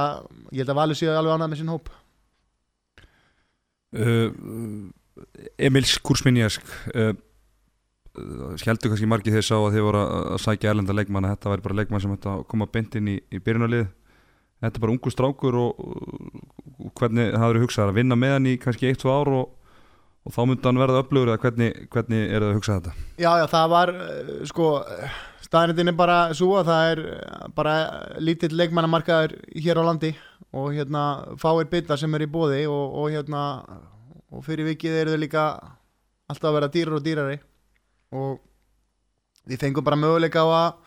ég 0.52 0.62
held 0.62 0.72
að 0.72 0.80
Valur 0.80 0.98
séu 0.98 1.12
alveg 1.12 1.34
ánað 1.34 1.52
með 1.52 1.62
sinn 1.62 1.72
hóp. 1.72 1.90
Uh, 3.92 4.88
Emil 5.60 5.84
Kursminjask 6.04 6.64
uh, 6.96 7.12
heldur 8.12 8.92
kannski 8.92 9.08
margið 9.08 9.36
þeir 9.36 9.44
sá 9.44 9.56
að 9.58 9.74
þeir 9.74 9.84
voru 9.84 10.00
að 10.00 10.28
að 10.32 10.40
sækja 10.46 10.70
erlenda 10.72 10.96
leikmann 10.96 11.26
að 11.28 11.34
þetta 11.34 11.52
væri 11.52 11.64
bara 11.66 11.76
leikmann 11.80 12.02
sem 12.04 12.14
þetta 12.14 12.36
koma 12.48 12.68
beint 12.72 12.96
inn 12.96 13.10
í, 13.12 13.18
í 13.20 13.40
byrjunarlið 13.44 13.90
þetta 14.62 14.78
er 14.78 14.84
bara 14.84 14.94
ungu 14.94 15.12
strákur 15.12 15.58
og, 15.58 15.82
og 16.78 16.94
hvernig 16.98 17.34
það 17.34 17.48
eru 17.48 17.64
hugsað. 17.64 17.90
Að 17.90 17.98
vinna 17.98 18.18
með 18.18 18.36
hann 18.36 18.48
í 18.52 18.54
kannski 18.62 18.88
eitt, 18.88 19.02
tvö 19.02 19.12
ár 19.12 19.32
og, 19.40 19.52
og 20.22 20.36
þá 20.36 20.40
myndi 20.46 20.68
hann 20.70 20.80
verða 20.82 21.02
öflugur 21.02 21.32
eða 21.32 21.42
hvernig, 21.42 21.84
hvernig 21.92 22.24
er 22.24 22.38
það 22.38 22.48
að 22.48 22.56
hugsa 22.60 22.78
þetta? 22.78 22.96
Já, 23.18 23.30
já, 23.42 23.46
það 23.52 23.70
var, 23.74 23.94
eh, 24.06 24.32
sko 24.50 24.72
staðnindin 25.42 25.92
er 25.92 25.98
bara 25.98 26.18
svo 26.36 26.54
að 26.60 26.70
það 26.70 26.90
er 26.92 27.00
bara 27.56 27.74
lítill 28.22 28.54
leikmannamarkaður 28.56 29.34
hér 29.52 29.82
á 29.82 29.88
landi 29.90 30.12
og 30.52 30.70
hérna 30.76 31.02
fáir 31.40 31.68
byttar 31.68 32.00
sem 32.00 32.14
er 32.16 32.24
í 32.24 32.30
bóði 32.30 32.62
og, 32.70 32.94
og 33.02 33.10
hérna 33.12 33.42
og 34.32 34.44
fyrir 34.46 34.68
vikið 34.70 34.98
eru 35.02 35.14
þau 35.14 35.20
líka 35.20 35.44
alltaf 36.32 36.48
að 36.48 36.56
vera 36.56 36.70
dýrar 36.72 36.96
og 36.96 37.04
dýrari. 37.04 37.38
Og 38.16 38.40
við 39.48 39.60
fengum 39.60 39.84
bara 39.84 39.98
möguleika 39.98 40.44
á 40.44 40.48
að 40.48 40.81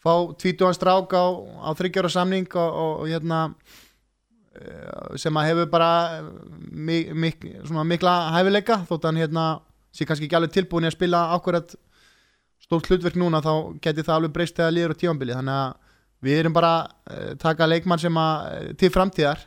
fá 0.00 0.12
tvítugan 0.40 0.76
strák 0.76 1.12
á, 1.12 1.24
á 1.66 1.70
þryggjára 1.76 2.10
samning 2.12 2.48
og, 2.56 2.70
og, 2.70 2.92
og 3.04 3.10
hérna 3.10 3.40
eh, 4.56 5.18
sem 5.20 5.36
að 5.36 5.50
hefur 5.50 5.70
bara 5.72 5.90
mik, 6.70 7.12
mik, 7.12 7.46
svona 7.68 7.84
mikla 7.84 8.16
hæfileika 8.36 8.82
þótt 8.88 9.10
hann 9.10 9.20
hérna 9.20 9.46
sé 9.92 10.06
kannski 10.06 10.28
ekki 10.28 10.38
alveg 10.38 10.54
tilbúin 10.54 10.88
að 10.88 10.96
spila 10.96 11.26
akkurat 11.36 11.74
stórt 12.60 12.88
hlutverk 12.88 13.16
núna 13.18 13.42
þá 13.44 13.52
geti 13.82 14.04
það 14.06 14.16
alveg 14.16 14.34
breyst 14.34 14.58
þegar 14.58 14.76
líður 14.76 14.94
á 14.94 15.00
tífambili 15.00 15.36
þannig 15.36 15.56
að 15.60 15.78
við 16.20 16.42
erum 16.42 16.54
bara 16.54 16.74
uh, 16.84 17.32
taka 17.40 17.66
leikmann 17.66 18.00
sem 18.00 18.16
að 18.20 18.74
til 18.80 18.90
framtíðar. 18.92 19.40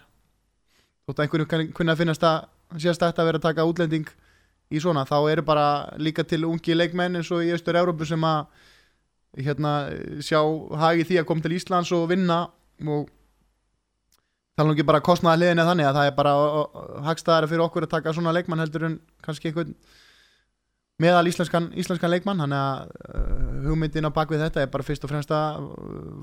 Þótt 1.06 1.20
að 1.20 1.26
einhverjum 1.28 1.92
að 1.94 2.00
finnast 2.02 2.26
að 2.26 2.80
sérstætt 2.82 3.20
að 3.20 3.30
vera 3.30 3.42
að 3.42 3.48
taka 3.48 3.66
útlending 3.70 4.08
í 4.74 4.82
svona 4.82 5.04
þá 5.06 5.18
eru 5.30 5.44
bara 5.46 5.68
líka 6.02 6.26
til 6.26 6.46
ungi 6.48 6.76
leikmenn 6.76 7.20
eins 7.20 7.30
og 7.34 7.44
í 7.46 7.52
Östur 7.54 7.78
Európu 7.78 8.08
sem 8.10 8.24
að 8.26 8.48
hérna 9.38 9.74
sjá 10.22 10.40
hagi 10.84 11.08
því 11.10 11.20
að 11.22 11.28
koma 11.30 11.46
til 11.46 11.56
Íslands 11.58 11.92
og 11.96 12.08
vinna 12.12 12.46
og 12.84 13.10
tala 14.54 14.70
nú 14.70 14.76
ekki 14.76 14.86
bara 14.86 15.02
kostnaða 15.02 15.40
hliðinni 15.40 15.66
þannig 15.66 15.90
að 15.90 15.98
það 15.98 16.10
er 16.10 16.16
bara 16.18 16.34
hagstæðara 17.08 17.50
fyrir 17.50 17.66
okkur 17.66 17.88
að 17.88 17.94
taka 17.96 18.14
svona 18.14 18.34
leikmann 18.36 18.62
heldur 18.62 18.88
en 18.90 18.98
kannski 19.26 19.50
einhvern 19.50 19.74
meðal 21.02 21.26
íslenskan, 21.30 21.72
íslenskan 21.80 22.12
leikmann. 22.14 22.44
Þannig 22.44 22.60
að 22.60 22.92
uh, 23.18 23.64
hugmyndin 23.66 24.06
á 24.06 24.12
bakvið 24.14 24.46
þetta 24.46 24.62
er 24.62 24.74
bara 24.74 24.86
fyrst 24.86 25.08
og 25.08 25.14
fremst 25.14 25.34
að 25.34 25.72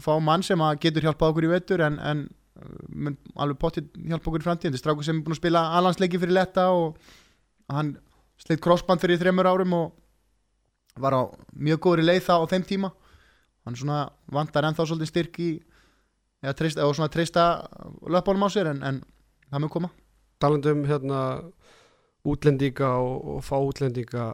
fá 0.04 0.12
mann 0.22 0.46
sem 0.46 0.62
getur 0.82 1.08
hjálpað 1.08 1.34
okkur 1.34 1.48
í 1.48 1.50
vettur 1.54 1.82
en, 1.86 1.98
en 1.98 2.28
mun 2.88 3.16
alveg 3.40 3.58
pottið 3.60 3.90
hjálpa 3.96 4.30
okkur 4.30 4.42
í 4.42 4.46
framtíðin 4.46 4.74
þetta 4.74 4.80
er 4.80 4.84
strákur 4.84 5.06
sem 5.06 5.18
er 5.18 5.24
búin 5.24 5.36
að 5.36 5.40
spila 5.40 5.64
alhansleiki 5.78 6.20
fyrir 6.20 6.36
letta 6.36 6.68
og 6.76 6.98
hann 7.72 7.94
sleitt 8.40 8.62
crossband 8.64 9.02
fyrir 9.02 9.20
þreymur 9.20 9.48
árum 9.48 9.76
og 9.78 11.00
var 11.00 11.16
á 11.16 11.22
mjög 11.54 11.80
góðri 11.86 12.06
leið 12.06 12.26
þá 12.26 12.34
á 12.44 12.50
þeim 12.50 12.66
tíma 12.68 12.90
hann 13.70 13.78
svona 13.78 14.02
vantar 14.34 14.66
ennþá 14.66 14.86
svolítið 14.88 15.12
styrk 15.12 15.40
í 15.40 15.50
eða 16.42 16.56
treysta, 16.58 16.84
eða 16.84 16.96
svona 16.98 17.12
treysta 17.14 17.46
löpunum 18.10 18.46
á 18.46 18.48
sér 18.50 18.72
en, 18.72 18.82
en 18.82 19.02
það 19.50 19.64
mun 19.64 19.72
koma. 19.72 19.90
Talandum 20.40 20.86
hérna 20.88 21.20
útlendinga 22.26 22.94
og, 23.00 23.36
og 23.36 23.44
fá 23.44 23.56
útlendinga 23.58 24.30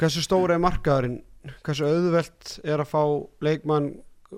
hversu 0.00 0.22
stóra 0.24 0.56
er 0.56 0.62
markaðurinn? 0.62 1.20
Hversu 1.64 1.86
auðvelt 1.88 2.56
er 2.68 2.82
að 2.82 2.90
fá 2.90 3.02
leikmann 3.44 3.92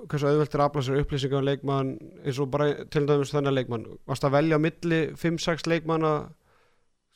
hversu 0.09 0.29
auðvelt 0.29 0.55
er 0.55 0.63
að 0.63 0.69
afla 0.71 0.83
sér 0.87 1.01
upplýsingar 1.03 1.43
um 1.43 1.49
leikmann 1.49 1.91
eins 2.23 2.39
og 2.41 2.51
bara 2.53 2.69
til 2.93 3.05
dæmis 3.09 3.33
þennan 3.35 3.57
leikmann? 3.57 3.89
Varst 4.09 4.25
að 4.25 4.37
velja 4.39 4.59
á 4.61 4.65
milli 4.65 5.01
5-6 5.21 5.69
leikmanna? 5.69 6.13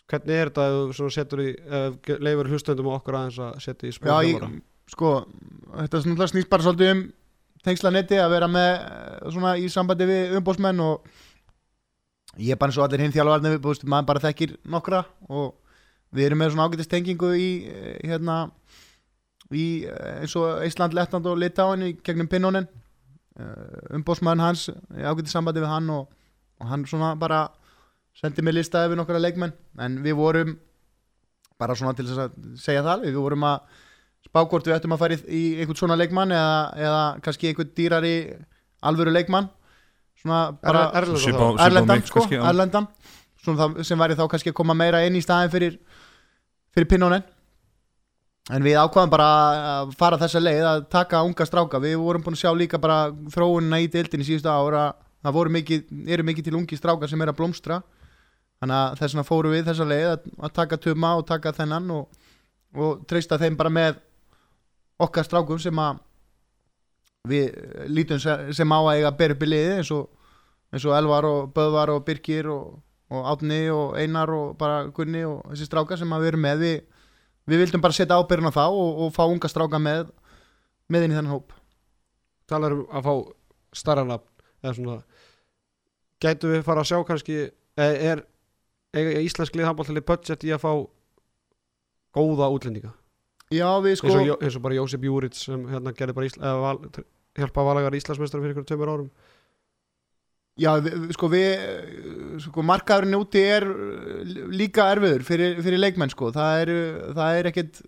Hvernig 0.06 0.38
er 0.38 0.50
þetta 0.50 0.66
ef 0.70 0.98
þú 1.00 1.08
setur 1.10 1.42
í 1.42 1.50
leifur 2.22 2.50
hlustöndum 2.52 2.90
og 2.92 3.00
okkur 3.00 3.16
aðeins 3.18 3.40
að 3.42 3.56
setja 3.64 3.88
í 3.88 3.94
ég, 4.28 4.60
sko, 4.90 5.12
þetta 5.82 6.02
snýst 6.02 6.50
bara 6.50 6.66
svolítið 6.66 6.92
um 6.94 7.04
tengslanetti 7.66 8.18
að 8.22 8.32
vera 8.36 8.48
með 8.50 8.72
eh, 8.76 9.30
svona 9.34 9.56
í 9.58 9.68
sambandi 9.72 10.06
við 10.08 10.36
umbósmenn 10.38 10.82
og 10.84 11.06
ég 12.36 12.54
er 12.54 12.60
bara 12.60 12.70
eins 12.70 12.78
og 12.78 12.86
allir 12.86 13.02
hinn 13.02 13.14
þjálfarnir 13.14 13.56
við, 13.56 13.86
maður 13.88 14.10
bara 14.12 14.24
þekkir 14.26 14.56
nokkra 14.70 15.02
og 15.28 15.56
við 16.14 16.28
erum 16.28 16.42
með 16.42 16.52
svona 16.54 16.68
ágætist 16.68 16.92
tengingu 16.92 17.32
í 17.34 17.50
eh, 17.70 17.96
hérna 18.06 18.38
í 19.50 19.66
eh, 19.88 20.20
eins 20.22 20.36
og 20.38 20.62
Ísland, 20.66 20.94
Lettland 20.96 21.26
og 21.30 21.40
Litáin 21.40 21.86
í 21.88 21.94
gegnum 22.04 22.30
Pinnonen 22.30 22.68
umbósmann 23.92 24.40
hans, 24.40 24.70
ágætist 24.96 25.34
sambandi 25.34 25.60
við 25.60 25.68
hann 25.68 25.90
og, 25.92 26.06
og 26.62 26.70
hann 26.70 26.86
svona 26.88 27.10
bara 27.20 27.42
sendi 28.16 28.40
mig 28.40 28.54
lista 28.56 28.86
yfir 28.86 28.96
nokkra 28.96 29.20
leikmenn. 29.20 29.52
En 29.76 29.98
við 30.00 30.16
vorum 30.16 30.54
bara 31.60 31.76
svona 31.76 31.92
til 31.96 32.06
að 32.14 32.32
segja 32.56 32.84
það 32.86 33.04
við 33.10 33.18
vorum 33.20 33.44
að 33.44 33.82
spá 34.36 34.50
hvort 34.50 34.66
við 34.68 34.76
ættum 34.76 34.92
að 34.92 35.00
fara 35.00 35.16
í, 35.16 35.20
í 35.24 35.44
einhvern 35.60 35.78
svona 35.80 35.96
leikmann 35.96 36.34
eða, 36.34 36.56
eða 36.76 37.04
kannski 37.24 37.50
einhvern 37.50 37.70
dýrari 37.76 38.16
alvöru 38.84 39.14
leikmann. 39.14 39.48
Svona 40.20 40.40
bara 40.60 40.90
Erlendan 41.64 42.04
sko. 42.04 42.26
Erlendan 42.36 42.90
svona 43.40 43.62
það, 43.62 43.80
sem 43.88 44.00
væri 44.00 44.18
þá 44.18 44.26
kannski 44.32 44.52
að 44.52 44.58
koma 44.58 44.76
meira 44.76 45.00
inn 45.06 45.16
í 45.16 45.24
staðin 45.24 45.52
fyrir, 45.52 45.78
fyrir 46.74 46.90
Pinnonen 46.90 47.24
en 48.52 48.62
við 48.62 48.78
ákvaðum 48.78 49.10
bara 49.10 49.28
að 49.72 49.96
fara 49.98 50.18
þessa 50.20 50.42
leið 50.42 50.68
að 50.70 50.84
taka 50.92 51.24
unga 51.26 51.46
stráka. 51.48 51.80
Við 51.82 51.96
vorum 51.98 52.22
búin 52.22 52.36
að 52.36 52.44
sjá 52.44 52.52
líka 52.54 52.78
bara 52.82 53.08
þróunina 53.34 53.80
í 53.82 53.88
deildin 53.90 54.22
í 54.22 54.28
síðustu 54.28 54.52
ára 54.52 54.92
það 55.24 55.34
voru 55.34 55.54
mikið, 55.56 55.86
eru 56.14 56.26
mikið 56.26 56.46
til 56.46 56.58
ungi 56.60 56.78
stráka 56.78 57.08
sem 57.10 57.22
er 57.24 57.32
að 57.32 57.40
blómstra. 57.40 57.80
Þannig 58.62 58.76
að 58.76 59.00
þess 59.00 59.16
vegna 59.16 59.26
fórum 59.26 59.52
við 59.56 59.66
þessa 59.66 59.86
leið 59.90 60.06
að, 60.12 60.28
að 60.46 60.52
taka 60.60 60.78
tuma 60.80 61.10
og 61.18 61.26
taka 61.28 61.52
þennan 61.56 61.90
og, 61.96 62.20
og 62.76 63.02
treysta 63.10 63.38
þeim 63.40 63.58
bara 63.58 63.72
með 63.72 63.98
okkar 65.02 65.26
strákum 65.26 65.58
sem 65.60 65.76
að 65.82 65.98
við 67.26 67.56
lítum 67.90 68.20
se- 68.22 68.52
sem 68.54 68.70
á 68.72 68.78
að 68.78 68.92
eiga 68.96 69.10
að 69.10 69.18
bera 69.18 69.34
upp 69.36 69.42
í 69.42 69.48
liði 69.50 69.72
eins 69.80 69.90
og, 69.94 70.04
eins 70.72 70.84
og 70.86 70.94
Elvar 70.96 71.26
og 71.26 71.48
Böðvar 71.56 71.92
og 71.96 72.04
Birkir 72.06 72.48
og, 72.52 72.76
og 73.10 73.26
Átni 73.32 73.60
og 73.74 73.96
Einar 73.98 74.30
og 74.30 74.54
bara 74.58 74.84
Gunni 74.94 75.24
og 75.26 75.42
þessi 75.50 75.66
stráka 75.68 75.98
sem 75.98 76.12
að 76.14 76.22
við 76.24 76.32
erum 76.32 76.44
með. 76.46 76.62
Við, 76.62 76.78
við 77.50 77.62
vildum 77.64 77.82
bara 77.82 77.96
setja 77.98 78.18
ábyrðin 78.18 78.50
á 78.50 78.58
þá 78.58 78.64
og, 78.70 79.02
og 79.06 79.12
fá 79.14 79.24
unga 79.26 79.50
stráka 79.50 79.78
með 79.82 80.08
með 80.88 81.04
inn 81.08 81.12
í 81.12 81.18
þennan 81.18 81.32
hóp. 81.34 81.52
Talar 82.46 82.72
um 82.76 82.84
að 82.94 83.06
fá 83.08 83.14
starra 83.74 84.04
nafn 84.06 85.02
gætu 86.22 86.48
við 86.50 86.62
fara 86.64 86.80
að 86.82 86.88
sjá 86.90 86.98
kannski 87.06 87.34
er, 87.76 87.96
er, 88.10 88.22
er 88.96 89.18
íslensk 89.20 89.56
lið 89.58 89.66
handbóltalið 89.68 90.06
budget 90.08 90.46
í 90.48 90.52
að 90.54 90.62
fá 90.62 90.70
góða 92.16 92.48
útlendinga 92.54 92.92
Já 93.54 93.68
við 93.78 93.92
eins, 93.92 94.00
sko 94.02 94.10
og, 94.10 94.26
Jó- 94.26 94.40
eins 94.42 94.56
og 94.58 94.62
bara 94.64 94.74
Jósef 94.80 95.04
Júrits 95.06 95.44
sem 95.46 95.62
hérna 95.70 95.92
gerði 95.94 96.16
bara 96.16 96.26
Ísla, 96.26 96.52
val, 96.64 96.80
hjálpa 97.38 97.64
valagar 97.68 97.94
Íslandsmeistar 97.94 98.42
fyrir 98.42 98.56
ykkur 98.56 98.66
tveimur 98.66 98.90
árum. 98.90 99.10
Já, 100.56 100.70
við, 100.80 101.10
sko 101.12 101.28
við 101.28 101.46
eh, 101.52 102.38
sko 102.40 102.64
markaðurinn 102.64 103.18
úti 103.18 103.42
er 103.44 103.66
eh, 103.68 104.34
líka 104.56 104.88
erfiður 104.94 105.22
fyrir, 105.28 105.58
fyrir 105.62 105.82
leikmenn 105.82 106.10
sko. 106.10 106.30
Það 106.34 106.62
er, 106.64 106.72
það 107.18 107.40
er 107.42 107.50
ekkit 107.52 107.80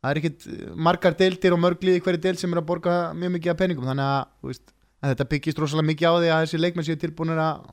það 0.00 0.10
er 0.10 0.20
ekkit 0.20 0.46
margar 0.88 1.16
deildir 1.16 1.56
og 1.56 1.60
mörglið 1.64 1.98
í 1.98 2.04
hverju 2.04 2.20
deild 2.24 2.40
sem 2.40 2.52
er 2.54 2.60
að 2.62 2.68
borga 2.70 2.94
mjög 3.16 3.34
mikið 3.36 3.52
af 3.52 3.58
penningum 3.60 3.88
þannig 3.88 4.06
að, 4.06 4.30
veist, 4.48 4.70
að 5.00 5.12
þetta 5.14 5.28
byggist 5.34 5.60
rosalega 5.60 5.88
mikið 5.90 6.08
á 6.08 6.12
því 6.14 6.30
að 6.30 6.44
þessi 6.44 6.60
leikmenn 6.60 6.86
séu 6.88 7.00
tilbúinir 7.00 7.42
að 7.42 7.66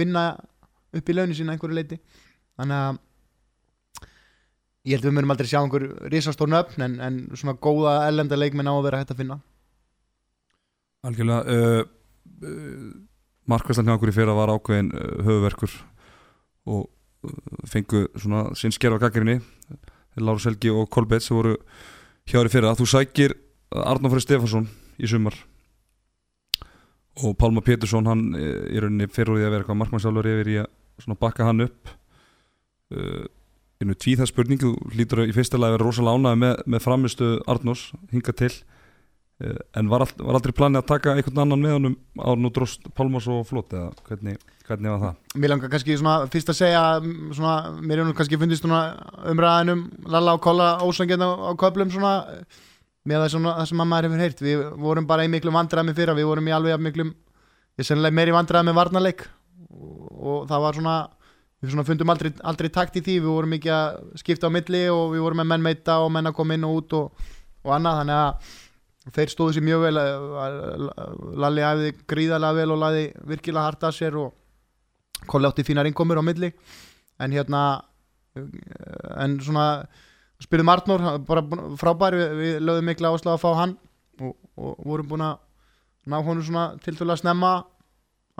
vinna 0.00 0.24
upp 0.98 1.10
í 1.12 1.14
launinu 1.14 1.38
sína 1.38 1.54
einhverju 1.54 1.78
leiti 1.78 2.00
þannig 2.58 2.80
að 2.80 2.98
ég 4.88 4.96
held 4.96 5.04
að 5.04 5.10
við 5.10 5.16
munum 5.18 5.34
aldrei 5.34 5.50
sjá 5.50 5.60
einhver 5.60 5.86
risastór 6.12 6.50
nöfn 6.50 6.84
en, 6.86 6.96
en 7.04 7.18
svona 7.34 7.58
góða 7.60 7.96
ellenda 8.08 8.38
leikmenn 8.38 8.70
á 8.70 8.74
að 8.74 8.86
vera 8.88 9.00
hægt 9.02 9.12
að 9.14 9.22
finna. 9.22 9.38
Algjörlega 11.06 11.56
uh, 11.56 11.82
uh, 12.44 12.88
Markvæslan 13.50 13.88
hjá 13.88 13.96
okkur 13.96 14.12
í 14.12 14.16
fyrra 14.16 14.36
var 14.36 14.52
ákveðin 14.54 14.90
uh, 14.94 15.12
höfuverkur 15.26 15.76
og 16.70 16.82
uh, 16.86 17.36
fengu 17.68 18.06
svona 18.16 18.48
sinn 18.58 18.74
skerfa 18.74 19.00
gaggrinni 19.04 19.40
Láru 20.20 20.42
Selgi 20.42 20.72
og 20.74 20.88
Kolbett 20.92 21.24
sem 21.24 21.36
voru 21.38 21.54
hjá 22.28 22.40
þér 22.40 22.48
í 22.50 22.52
fyrra. 22.52 22.74
Þú 22.76 22.88
sækir 22.90 23.36
Arnófri 23.70 24.20
Stefansson 24.24 24.66
í 25.00 25.08
sumar 25.08 25.36
og 27.20 27.36
Pálma 27.38 27.62
Pétursson 27.64 28.08
hann 28.08 28.30
uh, 28.36 28.64
í 28.72 28.80
rauninni 28.80 29.08
því 29.10 29.28
að 29.28 29.44
vera 29.44 29.60
eitthvað 29.62 29.80
markmannsjálfur 29.82 30.30
yfir 30.30 30.52
í 30.52 30.56
að 30.64 31.20
bakka 31.20 31.48
hann 31.48 31.64
upp. 31.66 31.92
Uh, 32.90 33.28
einu 33.80 33.96
tvíð 33.96 34.20
það 34.22 34.30
spurning. 34.30 34.60
Þú 34.60 34.92
hlýtur 34.94 35.24
í 35.26 35.32
fyrsta 35.36 35.60
lagi 35.60 35.72
að 35.72 35.78
vera 35.78 35.88
rosalega 35.88 36.20
ánægð 36.20 36.40
með, 36.44 36.62
með 36.74 36.84
framistu 36.84 37.30
Arnós 37.50 37.86
hinga 38.12 38.34
til. 38.36 38.52
Eh, 39.40 39.56
En 39.80 39.88
var, 39.88 40.04
all, 40.04 40.14
var 40.20 40.36
aldrei 40.36 40.52
planið 40.52 40.82
að 40.82 40.88
taka 40.90 41.14
einhvern 41.16 41.42
annan 41.46 41.62
með 41.64 41.76
honum 41.78 41.94
á 42.20 42.28
nú 42.36 42.50
dróst 42.52 42.82
Pálmars 42.96 43.28
og 43.32 43.46
Flót 43.48 43.72
eða 43.72 43.92
hvernig, 44.04 44.36
hvernig 44.68 44.92
var 44.92 45.00
það? 45.04 45.14
Mér 45.40 45.52
langar 45.54 45.72
kannski 45.72 45.96
svona 45.96 46.16
fyrst 46.32 46.52
að 46.52 46.58
segja 46.58 46.82
svona, 47.38 47.54
mér 47.80 48.02
nú 48.04 48.12
kannski 48.18 48.36
fundist 48.40 48.66
umræðinum 48.68 49.86
Lalla 50.12 50.34
og 50.36 50.42
Kolla 50.44 50.74
ósangjarn 50.84 51.24
á, 51.24 51.56
köflum 51.56 51.92
svona 51.94 52.12
með 53.08 53.22
það, 53.22 53.30
svona, 53.32 53.54
það 53.62 53.70
sem 53.70 53.80
að 53.80 53.90
maður 53.94 54.08
hefur 54.10 54.24
heyrt. 54.26 54.44
Við 54.44 54.64
vorum 54.84 55.08
bara 55.08 55.24
í 55.24 55.32
miklum 55.32 55.56
vandræðum 55.56 55.96
fyrra 55.96 56.18
við 56.18 56.28
vorum 56.28 56.50
í 56.50 56.54
alveg 56.58 56.84
miklum 56.84 57.14
ég 57.80 57.88
sennilega 57.88 58.18
meiri 58.20 58.36
vandræðum 58.36 58.68
með 58.68 58.78
varnarleik. 58.82 59.24
Og, 59.70 60.04
og 60.20 60.38
það 60.50 60.64
var 60.66 60.80
svona 60.82 60.96
við 61.60 61.84
fundum 61.86 62.12
aldrei, 62.12 62.32
aldrei 62.42 62.70
takt 62.72 62.96
í 62.96 63.04
því. 63.04 63.18
Við 63.20 63.30
vorum 63.34 63.54
ekki 63.56 63.70
að 63.74 64.00
skipta 64.22 64.48
á 64.48 64.54
milli 64.54 64.82
og 64.92 65.14
við 65.14 65.24
vorum 65.26 65.42
með 65.42 65.50
menn 65.52 65.64
meita 65.68 66.00
og 66.04 66.10
menn 66.14 66.30
að 66.30 66.36
koma 66.38 66.56
inn 66.56 66.66
og 66.68 66.80
út 66.80 66.98
og, 66.98 67.24
og 67.66 67.74
annað. 67.76 68.00
Þannig 68.00 68.20
að 68.20 69.16
þeir 69.16 69.32
stóðu 69.32 69.56
sér 69.56 69.66
mjög 69.66 69.84
vel 69.86 70.00
Lalli 71.40 71.64
æfði 71.66 71.92
gríðarlega 72.12 72.58
vel 72.60 72.74
og 72.74 72.80
laði 72.80 73.04
virkilega 73.32 73.66
hart 73.66 73.88
að 73.88 73.96
sér 73.98 74.20
og 74.20 74.36
Kolli 75.28 75.44
átti 75.44 75.66
fínar 75.68 75.84
innkomur 75.84 76.16
á 76.16 76.24
milli. 76.24 76.48
En 77.20 77.32
hérna 77.34 77.82
en 79.20 79.36
svona 79.44 79.84
spilum 80.40 80.70
Arnór 80.72 81.02
bara 81.28 81.42
frábær, 81.76 82.16
við, 82.16 82.30
við 82.38 82.54
lögðum 82.64 82.88
mikla 82.88 83.10
áslag 83.12 83.36
að 83.36 83.42
fá 83.42 83.50
hann 83.58 83.74
og, 84.22 84.36
og 84.56 84.78
vorum 84.86 85.10
búin 85.10 85.26
að 85.26 85.42
ná 86.08 86.16
honum 86.24 86.44
svona 86.46 86.64
til 86.80 86.96
til 86.96 87.08
að 87.10 87.20
snemma. 87.20 87.52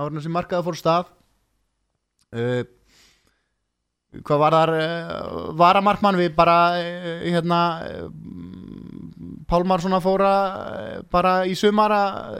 Árið 0.00 0.24
sem 0.24 0.32
markaði 0.32 0.64
fór 0.64 0.78
stað. 0.78 1.10
Uh, 2.32 2.62
hvað 4.26 4.42
var 4.42 4.56
þar 4.56 4.72
uh, 4.76 5.54
varamarkmann 5.58 6.18
við 6.18 6.34
bara 6.38 6.58
uh, 6.78 7.24
hérna 7.26 7.60
uh, 7.86 8.10
Pálmar 9.50 9.82
svona 9.82 9.98
fóra 9.98 10.32
bara 11.10 11.40
í 11.42 11.56
sumar 11.58 11.90
að 11.90 12.36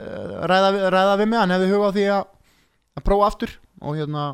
ræða, 0.47 0.69
ræða 0.93 1.17
við 1.19 1.27
mig, 1.27 1.39
hann 1.41 1.51
hefði 1.51 1.71
huga 1.73 1.89
á 1.91 1.95
því 1.97 2.05
að, 2.15 2.21
að 2.95 3.03
prófa 3.09 3.27
aftur 3.27 3.55
og 3.83 3.97
hérna 3.99 4.27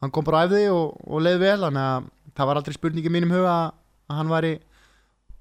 hann 0.00 0.12
kom 0.14 0.24
bara 0.24 0.40
á 0.40 0.44
æfði 0.48 0.62
og, 0.72 0.94
og 1.04 1.20
leið 1.26 1.42
vel 1.42 1.58
þannig 1.66 1.82
að 1.90 2.08
það 2.38 2.48
var 2.48 2.60
aldrei 2.62 2.76
spurning 2.78 3.08
í 3.08 3.12
mínum 3.12 3.34
huga 3.36 3.52
að, 3.52 3.76
hann 4.16 4.32
væri 4.32 4.54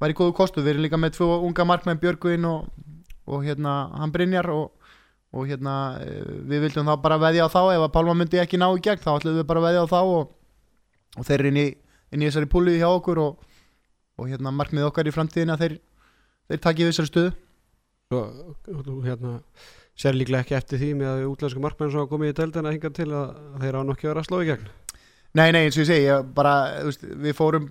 væri 0.01 0.15
góðu 0.17 0.36
kostu, 0.36 0.63
við 0.63 0.75
erum 0.75 0.86
líka 0.86 0.99
með 0.99 1.17
tvo 1.17 1.39
unga 1.45 1.65
markmenn 1.67 1.99
Björgvin 2.01 2.47
og, 2.49 2.67
og 3.31 3.45
hérna 3.45 3.75
hann 3.95 4.13
Brynjar 4.13 4.49
og, 4.53 4.89
og 5.36 5.47
hérna 5.49 5.75
eh, 6.03 6.25
við 6.49 6.67
vildum 6.67 6.89
þá 6.89 6.95
bara 7.03 7.19
veðja 7.21 7.47
á 7.47 7.49
þá. 7.51 7.61
Ef 7.75 7.86
að 7.86 7.93
Pálma 7.95 8.15
myndi 8.17 8.41
ekki 8.41 8.59
ná 8.59 8.67
í 8.71 8.81
gegn 8.83 9.03
þá 9.03 9.13
ætlum 9.15 9.39
við 9.39 9.47
bara 9.49 9.63
veðja 9.63 9.86
á 9.88 9.91
þá 9.91 9.99
og, 10.03 10.33
og 11.16 11.28
þeir 11.28 11.39
eru 11.39 11.51
inn 11.53 11.61
inn 12.16 12.22
í 12.24 12.28
þessari 12.30 12.49
púlið 12.51 12.80
hjá 12.82 12.89
okkur 12.91 13.22
og, 13.24 13.39
og 14.20 14.30
hérna 14.30 14.53
markmið 14.55 14.88
okkar 14.88 15.09
í 15.09 15.13
framtíðina 15.16 15.57
þeir, 15.59 15.80
þeir 16.51 16.61
takið 16.63 16.91
þessari 16.91 17.11
stöðu. 17.11 17.34
Svo, 18.05 18.22
hérna 19.03 19.39
sér 19.97 20.16
líklega 20.18 20.43
ekki 20.45 20.57
eftir 20.57 20.82
því 20.82 20.91
með 20.99 21.11
að 21.11 21.26
útlensku 21.32 21.63
markmenn 21.63 21.91
sem 21.91 22.01
hafa 22.01 22.11
komið 22.11 22.32
í 22.32 22.38
deildina 22.38 22.74
hinga 22.76 22.91
til 22.95 23.09
að 23.09 23.34
þeir 23.63 23.80
á 23.80 23.82
nokkið 23.88 24.09
að 24.09 24.13
vera 24.13 24.24
að 24.24 24.30
slá 24.30 24.38
í 24.43 24.49
gegn. 24.51 24.70
Nei, 25.36 25.49
nei, 25.51 25.61
eins 25.66 25.76
og 25.76 25.84
ég 25.84 25.89
segi, 25.89 26.05
ég 26.07 26.28
bara, 26.36 26.53
veist, 26.86 27.03
við 27.03 27.36
fórum 27.36 27.68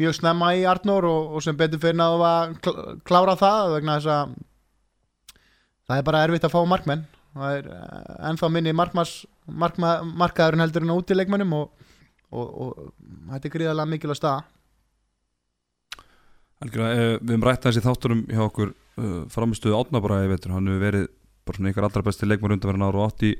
mjög 0.00 0.16
snemma 0.18 0.50
í 0.58 0.66
Arnór 0.68 1.06
og, 1.08 1.36
og 1.36 1.44
sem 1.44 1.56
betur 1.56 1.80
fyrir 1.82 2.02
að 2.04 2.56
kl- 2.64 2.98
klára 3.08 3.36
það 3.40 3.74
vegna 3.76 3.96
þess 3.98 4.12
að 4.14 4.34
það 5.90 5.96
er 5.96 6.06
bara 6.10 6.24
erfitt 6.26 6.46
að 6.46 6.54
fá 6.54 6.60
markmenn. 6.68 7.06
Það 7.34 7.56
er 7.56 7.70
eh, 7.74 8.10
ennþá 8.30 8.50
minni 8.52 8.74
markmas, 8.76 9.14
markma, 9.46 9.94
markaðurinn 10.04 10.64
heldur 10.64 10.86
en 10.86 10.94
út 10.96 11.10
í 11.10 11.16
leikmennum 11.18 11.56
og, 11.58 11.89
og, 12.30 12.46
og 12.64 12.92
þetta 13.32 13.48
er 13.48 13.54
gríðarlega 13.54 13.92
mikilvæg 13.92 14.18
staða. 14.18 14.44
Algjörlega, 16.60 16.94
eh, 16.94 17.16
við 17.18 17.34
höfum 17.34 17.48
rætt 17.48 17.66
þessi 17.66 17.84
þátturum 17.84 18.22
hjá 18.28 18.44
okkur 18.44 18.72
uh, 18.72 19.20
framistuðu 19.32 19.78
átnabræði 19.78 20.32
veitur, 20.34 20.54
hann 20.54 20.68
hefur 20.68 20.84
verið 20.84 21.06
bara 21.48 21.56
svona 21.56 21.72
ykkar 21.72 21.86
allra 21.88 22.06
besti 22.06 22.28
leikmar 22.28 22.56
undanverðin 22.56 22.86
ára 22.86 23.00
og 23.00 23.06
átt 23.08 23.24
í, 23.26 23.30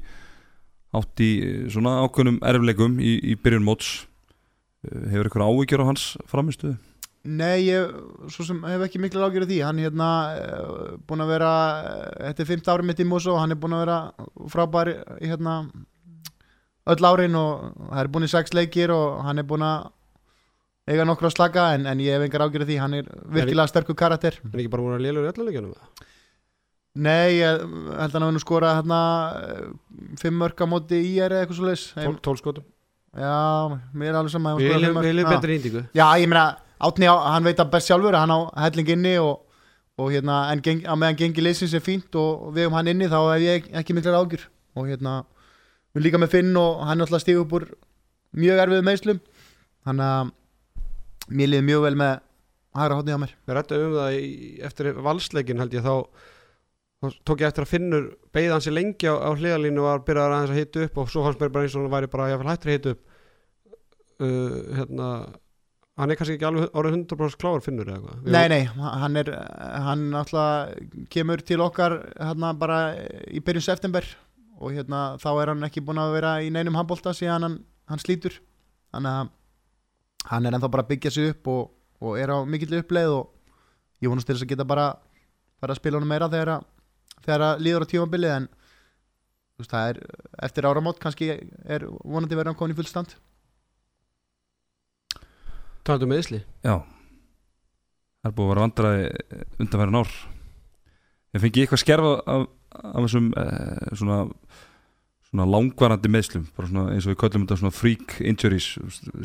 átt 0.97 1.25
í 1.25 1.33
eh, 1.45 1.67
svona 1.73 1.99
ákveðnum 2.07 2.41
erfleikum 2.51 3.01
í, 3.03 3.19
í 3.33 3.37
byrjun 3.41 3.67
móts. 3.67 3.99
Uh, 4.81 5.11
hefur 5.13 5.29
ykkur 5.29 5.45
áhyggjur 5.45 5.85
á 5.85 5.91
hans 5.91 6.07
framistuðu? 6.31 6.79
Nei, 7.21 7.67
ég 7.69 7.91
svo 8.33 8.47
sem 8.49 8.63
hef 8.65 8.87
ekki 8.87 9.01
mikla 9.03 9.27
ágjörð 9.29 9.51
því. 9.51 9.59
Hann 9.61 9.81
er 9.81 9.91
hérna 9.91 10.09
eh, 10.41 10.93
búin 11.05 11.21
að 11.21 11.33
vera 11.35 11.51
eh, 11.85 12.31
þetta 12.31 12.45
er 12.47 12.49
15 12.49 12.73
ári 12.73 12.87
mitt 12.89 13.03
í 13.03 13.05
Mosó 13.05 13.35
hann 13.37 13.53
er 13.53 13.61
búin 13.61 13.77
að 13.77 13.83
vera 13.85 13.99
frábær 14.49 14.91
í 15.21 15.29
hérna 15.29 15.59
öll 16.87 17.07
árin 17.11 17.37
og 17.37 17.73
það 17.91 18.03
er 18.03 18.13
búin 18.15 18.27
í 18.27 18.31
sex 18.33 18.55
leikir 18.57 18.93
og 18.95 19.21
hann 19.27 19.39
er 19.43 19.49
búin 19.49 19.67
að 19.67 19.91
eiga 20.91 21.05
nokkru 21.07 21.29
að 21.29 21.37
slaka 21.37 21.67
en, 21.75 21.85
en 21.87 22.01
ég 22.03 22.17
hef 22.17 22.25
engar 22.27 22.47
ágjörð 22.47 22.71
því. 22.71 22.79
Hann 22.83 22.95
er 22.99 23.11
virkilega 23.31 23.69
sterkur 23.71 23.99
karakter. 23.99 24.41
Er 24.51 24.63
ekki 24.63 24.73
bara 24.73 24.87
múin 24.87 24.97
að 24.97 25.05
lélur 25.07 25.29
í 25.29 25.33
ölluleikjunum 25.35 25.75
Nei, 27.01 27.39
ég 27.39 27.61
held 27.61 28.01
að 28.03 28.17
hann 28.17 28.25
hafi 28.27 28.35
nú 28.35 28.41
skorað 28.43 28.81
hérna 28.81 29.01
eh, 29.39 29.67
fimm 30.19 30.41
mörg 30.43 30.59
á 30.59 30.67
móti 30.67 30.99
í 30.99 31.13
er 31.23 31.37
eitthvað 31.39 31.61
svo 31.61 31.69
leis 31.69 31.85
tólskotum 32.25 32.65
Já, 33.15 33.79
mér 33.95 34.11
er 34.11 34.19
alveg 34.19 34.33
sama 34.35 34.57
ef 34.57 34.73
hann 34.75 34.99
við 35.03 35.23
Já. 35.23 35.29
betri 35.31 35.57
índíku. 35.59 35.85
Já, 35.95 36.07
ég 36.19 36.31
meina, 36.31 36.59
Átni, 36.81 37.07
hann 37.07 37.45
veit 37.45 37.59
að 37.61 37.73
best 37.75 37.91
sjálfur 37.91 38.17
hann 38.17 38.31
á 38.33 38.39
helling 38.65 38.89
inni 38.95 39.17
og, 39.21 39.43
og 40.01 40.13
hérna, 40.15 40.47
en 40.51 40.63
geng, 40.65 40.83
meðan 40.87 41.19
gengi 41.19 41.43
leysins 41.45 41.75
er 41.77 41.83
fínt 41.85 42.15
og 42.17 42.55
við 42.57 42.71
um 42.71 42.77
hann 42.79 42.89
inni 42.89 43.11
þá 43.11 43.19
hef 43.35 43.43
ég 43.45 43.67
ekki 43.83 43.95
miklar 43.95 44.17
ágjur 44.23 44.47
og 44.79 44.89
hérna, 44.89 45.19
við 45.95 46.07
líka 46.07 46.21
með 46.23 46.35
Finn 46.37 46.57
og 46.61 46.83
hann 46.87 47.05
alltaf 47.05 47.25
stíð 47.25 47.45
upp 47.45 47.55
úr 47.59 47.69
mjög 48.39 48.65
erfið 48.65 48.85
meðslum 48.87 49.23
þannig 49.87 50.11
að 50.11 50.35
mér 51.31 51.53
liði 51.53 51.67
mjög 51.67 51.87
vel 51.87 51.97
með 52.01 52.13
hægra 52.79 52.99
hótni 52.99 53.17
á 53.17 53.23
mér. 53.23 53.35
Við 53.47 53.57
rættum 53.57 53.87
um 53.87 53.97
það 53.99 54.17
í, 54.19 54.29
eftir 54.69 54.91
valsleikin 55.07 55.63
held 55.63 55.75
ég 55.75 55.87
þá 55.87 55.95
þá 57.01 57.07
tók 57.25 57.43
ég 57.43 57.49
eftir 57.49 57.65
að 57.65 57.73
finnur 57.73 58.09
beigði 58.35 58.53
hann 58.53 58.65
sér 58.65 58.77
lengi 58.77 59.09
á, 59.09 59.15
á 59.17 59.31
hliðalínu 59.33 59.81
og 59.81 59.89
var 59.89 60.03
byrjað 60.07 60.35
aðeins 60.37 60.53
að 60.53 60.61
hita 60.61 60.83
upp 60.87 60.99
og 61.01 61.13
svo 61.13 61.23
hans 61.25 61.39
mér 61.41 61.53
bara 61.55 61.67
eins 61.67 61.77
og 61.77 61.87
hann 61.87 61.95
væri 61.95 62.11
bara 62.13 62.27
jáfnvel 62.31 62.51
hættur 62.51 62.71
að 62.71 62.77
hita 62.77 62.93
upp. 62.95 63.07
Uh, 64.21 64.59
hérna 64.77 65.07
hann 66.01 66.13
er 66.13 66.19
kannski 66.19 66.37
ekki 66.37 66.49
alveg 66.49 66.77
orðið 66.77 66.97
100% 66.99 67.41
kláður 67.41 67.65
finnur 67.65 67.89
eða 67.89 67.99
eitthvað? 68.01 68.33
Nei, 68.35 68.47
nei, 68.53 68.63
hann 69.03 69.21
er 69.21 69.31
hann 69.87 70.05
alltaf 70.21 70.75
kemur 71.13 71.43
til 71.45 71.61
okkar 71.65 71.97
hérna 72.15 72.53
bara 72.61 72.81
í 73.29 73.43
byrjun 73.45 73.65
september 73.65 74.07
og 74.61 74.75
hérna 74.77 75.03
þá 75.21 75.29
er 75.33 75.53
hann 75.53 75.67
ekki 75.67 75.83
búin 75.85 76.01
að 76.01 76.15
vera 76.19 76.35
í 76.45 76.51
neinum 76.53 76.77
handbólta 76.79 77.15
síðan 77.17 77.47
hann, 77.47 77.59
hann 77.91 78.03
slítur. 78.03 78.37
Þannig 78.93 79.17
að 79.17 79.31
hann 80.31 80.47
er 80.47 80.57
ennþá 80.57 80.71
bara 80.73 80.85
að 80.85 80.93
byggja 80.93 81.15
sig 81.15 81.33
upp 81.33 81.51
og, 81.51 81.73
og 82.05 82.21
er 82.21 82.33
á 82.33 82.39
mikill 82.45 82.77
uppleið 82.81 83.15
og 83.17 84.05
ég 84.05 84.13
vonast 84.13 84.29
til 84.29 84.37
þess 84.37 84.47
að 84.47 84.53
geta 84.53 84.69
bara 84.69 84.87
bara 85.61 85.75
að 85.75 85.81
spila 85.81 86.01
honum 86.01 86.13
meira 86.13 86.29
þegar 86.33 86.55
að, 86.57 86.69
þegar 87.25 87.47
að 87.47 87.65
líður 87.65 87.85
á 87.85 87.91
tímabilið 87.93 88.37
en 88.37 88.47
þú 88.51 89.65
veist, 89.65 89.73
það 89.73 89.91
er 89.91 89.99
eftir 90.49 90.69
áramót 90.69 91.03
kannski 91.03 91.29
er 91.37 91.85
vonandi 92.05 92.39
verið 92.39 92.53
hann 92.53 92.61
komin 92.61 92.77
í 92.77 92.79
fullstand 92.79 93.17
talandi 95.85 96.09
um 96.09 96.13
meðsli 96.15 96.41
Já. 96.65 96.81
Það 98.21 98.29
er 98.29 98.37
búið 98.37 98.45
að 98.45 98.51
vera 98.51 98.65
vandræði 98.67 99.05
undanverðin 99.65 99.97
ár. 99.97 100.11
Ég 101.33 101.41
fengi 101.41 101.63
eitthvað 101.63 101.81
skerfa 101.81 102.11
af, 102.29 102.43
af 102.71 102.99
þessum 103.05 103.31
eh, 103.39 103.95
svona, 103.99 104.19
svona 105.31 105.47
langvarandi 105.51 106.11
meðslum 106.13 106.49
svona 106.55 106.89
eins 106.95 107.07
og 107.07 107.15
við 107.15 107.21
köllum 107.23 107.47
þetta 107.47 107.61
svona 107.63 107.75
freak 107.77 108.19
injuries 108.21 108.73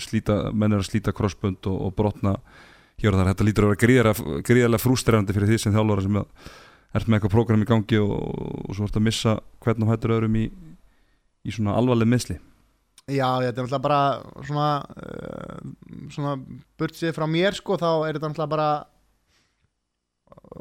slíta, 0.01 0.39
menn 0.53 0.73
er 0.73 0.81
að 0.81 0.89
slíta 0.89 1.13
crossbund 1.15 1.69
og, 1.69 1.77
og 1.87 1.95
brotna 1.97 2.37
hér 3.01 3.13
og 3.13 3.21
þar 3.21 3.31
þetta 3.33 3.47
lítur 3.49 3.67
að 3.67 3.75
vera 3.75 4.15
gríðarlega, 4.45 4.81
frústrerandi 4.81 5.35
fyrir 5.35 5.51
því 5.51 5.61
sem 5.61 5.75
þjálfara 5.75 6.05
sem 6.05 6.19
ert 6.95 7.07
með 7.07 7.17
eitthvað 7.17 7.35
prógram 7.35 7.63
í 7.63 7.69
gangi 7.69 8.01
og, 8.01 8.17
og 8.65 8.75
svo 8.75 8.87
ert 8.87 8.99
að 8.99 9.07
missa 9.09 9.37
hvern 9.63 9.85
og 9.85 9.91
hættur 9.91 10.15
öðrum 10.15 10.37
í, 10.39 10.45
í 11.45 11.55
svona 11.55 11.75
alvarleg 11.79 12.09
meðsli 12.09 12.39
Já, 13.05 13.37
þetta 13.37 13.61
er 13.61 13.67
náttúrulega 13.67 13.83
bara 13.85 13.99
svona, 14.47 14.69
uh, 14.97 16.07
svona 16.09 16.31
burt 16.79 16.95
sér 16.97 17.13
frá 17.13 17.27
mér 17.29 17.53
sko, 17.53 17.77
þá 17.77 17.89
er 18.07 18.17
þetta 18.17 18.31
náttúrulega 18.31 18.53
bara 18.55 18.69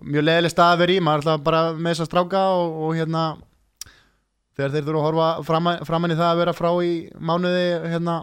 mjög 0.03 0.27
leðileg 0.27 0.53
stað 0.53 0.73
að 0.75 0.81
vera 0.83 0.95
í, 0.95 1.03
maður 1.05 1.23
alltaf 1.23 1.45
bara 1.47 1.61
með 1.75 1.93
þess 1.93 2.05
að 2.05 2.11
stráka 2.11 2.45
og, 2.55 2.79
og 2.87 2.97
hérna 2.99 3.25
þegar 4.55 4.75
þeir 4.75 4.87
þurfa 4.89 5.01
að 5.01 5.07
horfa 5.09 5.29
framan, 5.49 5.85
framan 5.89 6.15
í 6.15 6.19
það 6.19 6.31
að 6.31 6.41
vera 6.43 6.57
frá 6.57 6.71
í 6.87 6.95
mánuði 7.19 7.69
hérna 7.93 8.17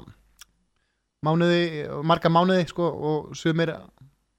mánuði, 1.25 1.63
marga 2.07 2.31
mánuði 2.33 2.67
sko 2.69 2.87
og 2.91 3.31
sumir 3.37 3.73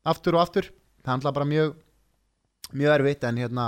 aftur 0.02 0.36
og 0.36 0.42
aftur. 0.42 0.68
Það 1.02 1.16
alltaf 1.16 1.36
bara 1.36 1.48
mjög 1.48 1.74
mjög 2.72 2.94
erfitt 2.96 3.24
en 3.28 3.40
hérna 3.42 3.66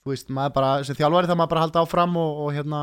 þú 0.00 0.12
veist, 0.12 0.30
maður 0.32 0.56
bara, 0.56 0.72
sem 0.84 0.96
þjálfari 0.98 1.28
það 1.30 1.38
maður 1.38 1.52
bara 1.52 1.64
halda 1.66 1.84
áfram 1.84 2.18
og, 2.18 2.42
og 2.44 2.52
hérna 2.56 2.82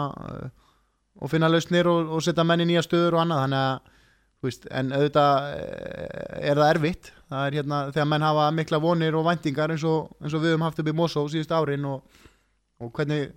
og 1.17 1.31
finna 1.31 1.49
lausnir 1.49 1.89
og, 1.89 2.11
og 2.13 2.23
setja 2.23 2.45
menn 2.45 2.63
í 2.63 2.67
nýja 2.69 2.85
stöður 2.85 3.17
og 3.17 3.23
annað. 3.23 3.43
Þannig 3.45 3.63
að 3.63 3.95
veist, 4.45 4.67
en 4.69 4.93
auðvitað 4.93 5.49
eh, 5.55 6.49
er 6.51 6.61
það 6.61 6.71
erfitt. 6.75 7.11
Það 7.27 7.45
er 7.47 7.57
hérna 7.59 7.81
þegar 7.91 8.09
menn 8.11 8.27
hafa 8.27 8.47
mikla 8.55 8.81
vonir 8.83 9.17
og 9.17 9.25
væntingar 9.27 9.73
eins 9.73 9.85
eins 9.85 10.35
og 10.37 10.43
við 10.43 10.53
höfum 10.53 10.65
haft 10.67 10.81
upp 10.83 10.91
í 10.91 10.95
Mosó 10.95 11.25
síðust 11.31 11.53
árin 11.55 11.87
og, 11.89 12.19
og 12.79 12.91
hvernig, 12.95 13.31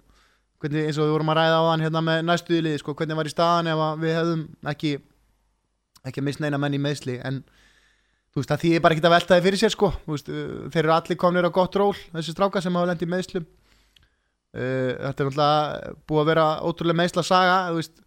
hvernig 0.60 0.90
eins 0.90 0.98
og 1.00 1.08
við 1.08 1.14
vorum 1.16 1.32
að 1.32 1.40
ræða 1.40 1.62
á 1.62 1.68
þann 1.70 1.86
hérna 1.86 2.04
með 2.06 2.26
næstuðlið 2.28 2.82
sko, 2.82 2.94
hvernig 2.98 3.18
var 3.18 3.30
í 3.30 3.32
staðan 3.32 3.72
ef 3.72 3.86
við 4.02 4.18
hefðum 4.18 4.44
ekki 4.74 4.92
ekki 6.06 6.24
mist 6.24 6.40
neina 6.40 6.60
menn 6.60 6.76
í 6.76 6.80
meðsli 6.80 7.18
en 7.26 7.42
þú 8.30 8.42
veist, 8.42 8.52
að 8.54 8.62
því 8.62 8.74
er 8.76 8.84
bara 8.84 8.96
ekki 8.96 9.06
að 9.06 9.14
velta 9.16 9.36
þið 9.36 9.48
fyrir 9.48 9.62
sér 9.62 9.74
sko, 9.74 9.90
veist, 10.06 10.30
þeir 10.30 10.84
eru 10.84 10.94
allir 10.94 11.18
komnir 11.20 11.48
á 11.48 11.52
gott 11.52 11.76
ról, 11.80 11.96
þessi 12.14 12.34
stráka 12.34 12.62
sem 12.62 12.76
hafa 12.78 12.92
lendið 12.92 13.10
meðslum 13.12 13.46
uh, 13.46 14.92
þetta 15.10 15.10
er 15.10 15.28
náttúrulega 15.28 15.96
búið 16.06 16.22
að 16.22 16.30
vera 16.30 16.46
ótrúlega 16.64 17.00
meðsla 17.02 17.26
saga, 17.26 17.58
veist 17.76 17.98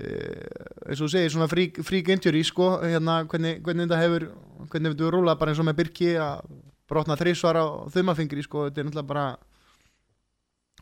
eins 0.00 1.00
og 1.00 1.06
þú 1.06 1.10
segir, 1.12 1.32
svona 1.34 1.48
frík, 1.50 1.80
frík 1.86 2.10
injury 2.12 2.42
sko, 2.46 2.72
hérna, 2.82 3.20
hvernig, 3.30 3.60
hvernig 3.64 3.86
þetta 3.86 4.00
hefur 4.00 4.26
hvernig 4.70 4.92
þetta 4.92 5.06
hefur 5.06 5.16
rúlað 5.16 5.38
bara 5.40 5.52
eins 5.52 5.62
og 5.62 5.68
með 5.68 5.78
Birki 5.80 6.10
að 6.20 6.42
brotna 6.90 7.16
þrísvar 7.18 7.58
á 7.60 7.66
þumafingri 7.94 8.44
sko, 8.44 8.66
þetta 8.68 8.82
er 8.82 8.88
náttúrulega 8.88 9.10
bara 9.12 9.26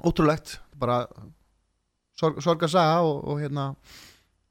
ótrúlegt, 0.08 0.56
bara 0.78 1.02
sorg, 2.18 2.40
sorgarsaga 2.44 3.02
og, 3.06 3.22
og 3.28 3.42
hérna 3.42 3.70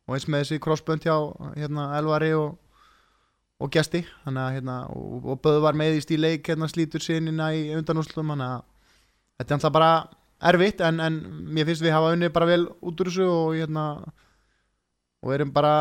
og 0.07 0.15
eins 0.15 0.27
með 0.29 0.45
þessi 0.45 0.61
crossbönd 0.63 1.03
hjá 1.03 1.15
hérna 1.57 1.89
Elvari 1.97 2.31
og, 2.37 2.55
og 3.59 3.71
gesti 3.73 4.03
þannig 4.23 4.43
að 4.43 4.53
hérna 4.59 4.77
og, 4.93 5.25
og 5.33 5.41
Böð 5.43 5.59
var 5.65 5.79
meðist 5.79 6.13
í 6.13 6.19
leik 6.19 6.47
hérna 6.47 6.69
slítur 6.71 7.03
sinina 7.03 7.49
í 7.55 7.67
undanúslum 7.75 8.35
þannig 8.35 8.53
að 8.53 8.63
þetta 9.37 9.51
er 9.51 9.57
alltaf 9.57 9.75
bara 9.75 9.91
erfitt 10.51 10.83
en, 10.85 11.01
en 11.01 11.19
mér 11.49 11.67
finnst 11.67 11.83
við 11.83 11.95
hafa 11.95 12.13
unni 12.15 12.29
bara 12.33 12.49
vel 12.49 12.63
út 12.67 13.01
úr 13.01 13.09
þessu 13.09 13.27
og 13.27 13.57
hérna 13.57 13.87
og 15.27 15.33
erum 15.35 15.51
bara 15.51 15.73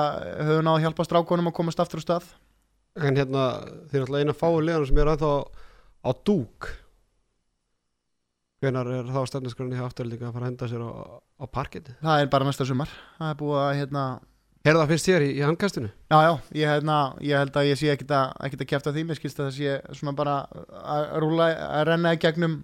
höfum 0.43 0.67
náðu 0.67 0.81
að 0.81 0.85
hjálpa 0.87 1.07
strákonum 1.07 1.53
að 1.53 1.57
komast 1.61 1.81
aftur 1.83 2.03
á 2.03 2.07
stað. 2.07 2.27
En 2.99 3.15
hérna, 3.15 3.45
þeir 3.93 4.01
er 4.01 4.07
alltaf 4.07 4.43
eina 4.43 4.65
liðan 4.67 4.87
sem 4.89 4.99
er 4.99 5.11
ennþá 5.13 5.33
á 6.03 6.11
dúk. 6.27 6.71
Hvenar 8.65 8.89
er 8.91 9.11
þá 9.13 9.21
stefnisgrunni 9.31 9.79
afturlíka 9.85 10.27
að 10.27 10.33
fara 10.35 10.47
að 10.47 10.51
henda 10.51 10.69
sér 10.71 10.83
á, 10.83 10.91
á 11.39 11.45
parketi? 11.47 11.93
það 12.01 12.23
er 12.23 12.31
bara 12.33 12.49
næsta 12.49 12.67
sumar. 12.67 12.91
Það 13.19 13.31
er 13.31 13.39
búið 13.43 13.61
að 13.63 13.75
hérna 13.83 14.05
Herða 14.67 14.83
það 14.83 14.91
fyrst 14.91 15.07
þér 15.07 15.23
í, 15.23 15.27
í 15.31 15.43
handkastinu? 15.47 15.89
Já, 16.11 16.17
já, 16.25 16.33
ég, 16.59 16.71
hérna, 16.73 16.95
ég 17.23 17.39
held 17.39 17.59
að 17.61 17.69
ég 17.69 17.79
sé 17.79 17.91
ekkit 17.93 18.15
að, 18.17 18.33
ekkit 18.49 18.65
að 18.65 18.69
kæfta 18.73 18.93
því, 18.97 19.05
mér 19.07 19.19
skilst 19.21 19.39
að 19.39 19.47
það 19.47 19.59
sé 19.61 19.99
svona 20.01 20.15
bara 20.19 20.33
að 20.81 21.05
rúla, 21.23 21.47
að 21.69 21.85
renna 21.87 22.15
í 22.17 22.19
gegnum 22.25 22.57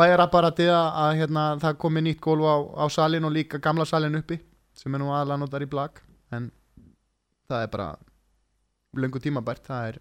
bæjarapparatið 0.00 0.70
að, 0.72 0.86
að 1.02 1.18
hérna, 1.18 1.42
það 1.66 1.76
komi 1.84 2.04
nýtt 2.06 2.22
gólf 2.24 2.48
á, 2.48 2.56
á 2.80 2.84
salin 2.94 3.28
og 3.28 3.34
líka 3.34 3.60
gamla 3.60 3.84
salin 3.84 4.16
uppi 4.22 4.40
sem 4.76 4.94
er 4.94 5.02
nú 5.02 5.10
aðalega 5.12 5.42
notar 5.42 5.64
í 5.64 5.70
blag 5.70 6.00
en 6.32 6.50
það 7.50 7.66
er 7.66 7.70
bara 7.72 7.88
löngu 8.96 9.20
tímabært, 9.22 9.64
það 9.66 9.88
er 9.90 9.98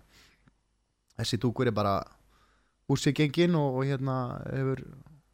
þessi 1.20 1.40
dúkur 1.42 1.70
er 1.70 1.76
bara 1.76 2.00
úr 2.92 3.00
sig 3.00 3.16
gengin 3.16 3.56
og, 3.56 3.80
og 3.80 3.88
hérna 3.88 4.16
hefur 4.50 4.84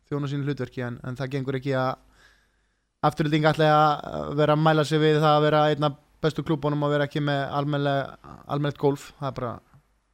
þjóna 0.10 0.30
sínu 0.32 0.48
hlutverki 0.48 0.84
en, 0.86 1.00
en 1.04 1.18
það 1.18 1.34
gengur 1.36 1.58
ekki 1.60 1.76
að 1.78 1.96
afturlýting 3.08 3.48
ætla 3.50 3.70
að 3.70 4.36
vera 4.40 4.58
að 4.58 4.66
mæla 4.66 4.86
sig 4.88 5.02
við 5.02 5.20
það 5.22 5.36
að 5.36 5.46
vera 5.48 5.64
einna 5.72 5.92
bestu 6.24 6.44
klúbunum 6.46 6.86
og 6.86 6.94
vera 6.96 7.06
ekki 7.06 7.22
með 7.22 7.44
almennilegt 7.54 8.80
golf. 8.82 9.12
Það 9.20 9.30
er 9.30 9.36
bara, 9.38 9.52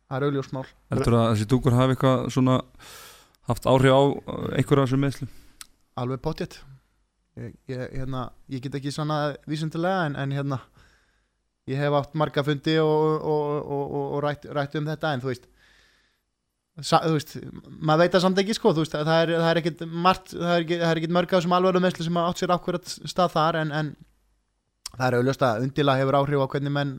það 0.09 0.17
er 0.17 0.26
augljósmál 0.28 0.65
Heldur 0.91 1.17
að 1.19 1.30
þessi 1.32 1.49
dúkur 1.53 1.78
hafi 1.78 1.95
eitthvað 1.95 2.26
svona 2.36 2.57
haft 3.47 3.69
áhrif 3.71 3.95
á 3.95 4.01
einhverja 4.59 4.84
af 4.84 4.89
þessum 4.89 5.03
meðslum? 5.03 5.32
alveg 5.99 6.21
potjett 6.26 6.59
ég, 7.39 7.55
ég, 7.71 7.81
hérna, 7.97 8.27
ég 8.51 8.63
get 8.63 8.75
ekki 8.79 8.93
svona 8.93 9.36
vísundilega 9.49 10.07
en, 10.09 10.17
en 10.19 10.36
hérna 10.36 10.59
ég 11.69 11.79
hef 11.79 11.95
átt 11.97 12.15
marga 12.19 12.43
fundi 12.43 12.75
og, 12.81 13.23
og, 13.23 13.71
og, 13.71 14.05
og 14.17 14.21
rætt, 14.25 14.47
rætt 14.51 14.77
um 14.79 14.88
þetta 14.89 15.13
en 15.13 15.23
þú 15.23 15.31
veist 15.34 15.49
Sa, 16.81 17.03
þú 17.03 17.11
veist, 17.13 17.36
maður 17.86 17.99
veit 18.01 18.15
það 18.15 18.21
samt 18.23 18.39
ekki 18.41 18.53
sko, 18.57 18.71
veist, 18.73 18.95
það 18.97 19.19
er, 19.21 19.31
það 19.38 19.49
er 19.51 19.57
ekkit 19.59 19.81
margt, 19.86 20.31
það 20.34 20.53
er 20.55 20.63
ekkit, 20.63 20.79
er 20.88 20.99
ekkit 20.99 21.11
mörg 21.13 21.27
af 21.29 21.36
þessum 21.38 21.53
alveg 21.53 21.84
meðslu 21.84 22.05
sem 22.07 22.17
átt 22.17 22.39
sér 22.41 22.53
ákveðat 22.55 22.93
stað 23.11 23.36
þar 23.36 23.57
en, 23.59 23.73
en 23.77 23.91
það 24.95 25.03
er 25.05 25.17
auðvitað 25.19 25.45
að 25.51 25.67
undila 25.67 25.95
hefur 25.99 26.17
áhrif 26.17 26.41
á 26.41 26.51
hvernig 26.55 26.73
menn 26.73 26.95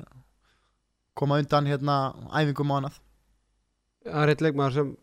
koma 1.18 1.40
undan 1.42 1.66
hérna 1.66 1.96
æfingum 2.30 2.70
og 2.70 2.78
annað. 2.78 3.00
Það 4.06 4.22
er 4.22 4.32
eitt 4.32 4.46
leikmaður 4.46 4.76
sem 4.78 4.94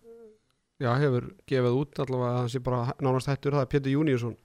já, 0.86 0.90
hefur 1.04 1.28
gefið 1.52 1.78
út 1.82 2.02
allavega 2.06 2.32
að 2.32 2.40
hann 2.40 2.54
sé 2.56 2.64
bara 2.64 2.96
nánast 3.04 3.32
hættur, 3.34 3.58
það 3.58 3.66
er 3.66 3.72
Pétur 3.76 3.96
Júniusson 3.98 4.40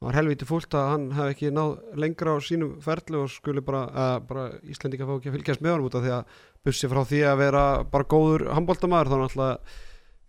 það 0.00 0.08
var 0.08 0.16
helviti 0.16 0.46
fúlt 0.48 0.74
að 0.80 0.86
hann 0.88 1.02
hef 1.12 1.30
ekki 1.34 1.50
náð 1.52 1.74
lengra 2.00 2.32
á 2.32 2.40
sínum 2.40 2.78
ferli 2.80 3.18
og 3.20 3.28
skuli 3.28 3.60
bara, 3.60 3.82
uh, 3.92 4.16
bara 4.24 4.46
Íslendinga 4.64 5.04
fá 5.04 5.12
ekki 5.18 5.28
að 5.28 5.34
fylgjast 5.36 5.60
með 5.60 5.74
honum 5.74 5.88
út 5.90 5.96
af 5.98 6.04
því 6.06 6.12
að 6.16 6.38
bussi 6.64 6.88
frá 6.88 7.00
því 7.04 7.20
að 7.28 7.40
vera 7.42 7.64
bara 7.84 8.08
góður 8.08 8.46
handbóltamæður 8.48 9.10
þá 9.10 9.18
náttúrulega 9.20 9.58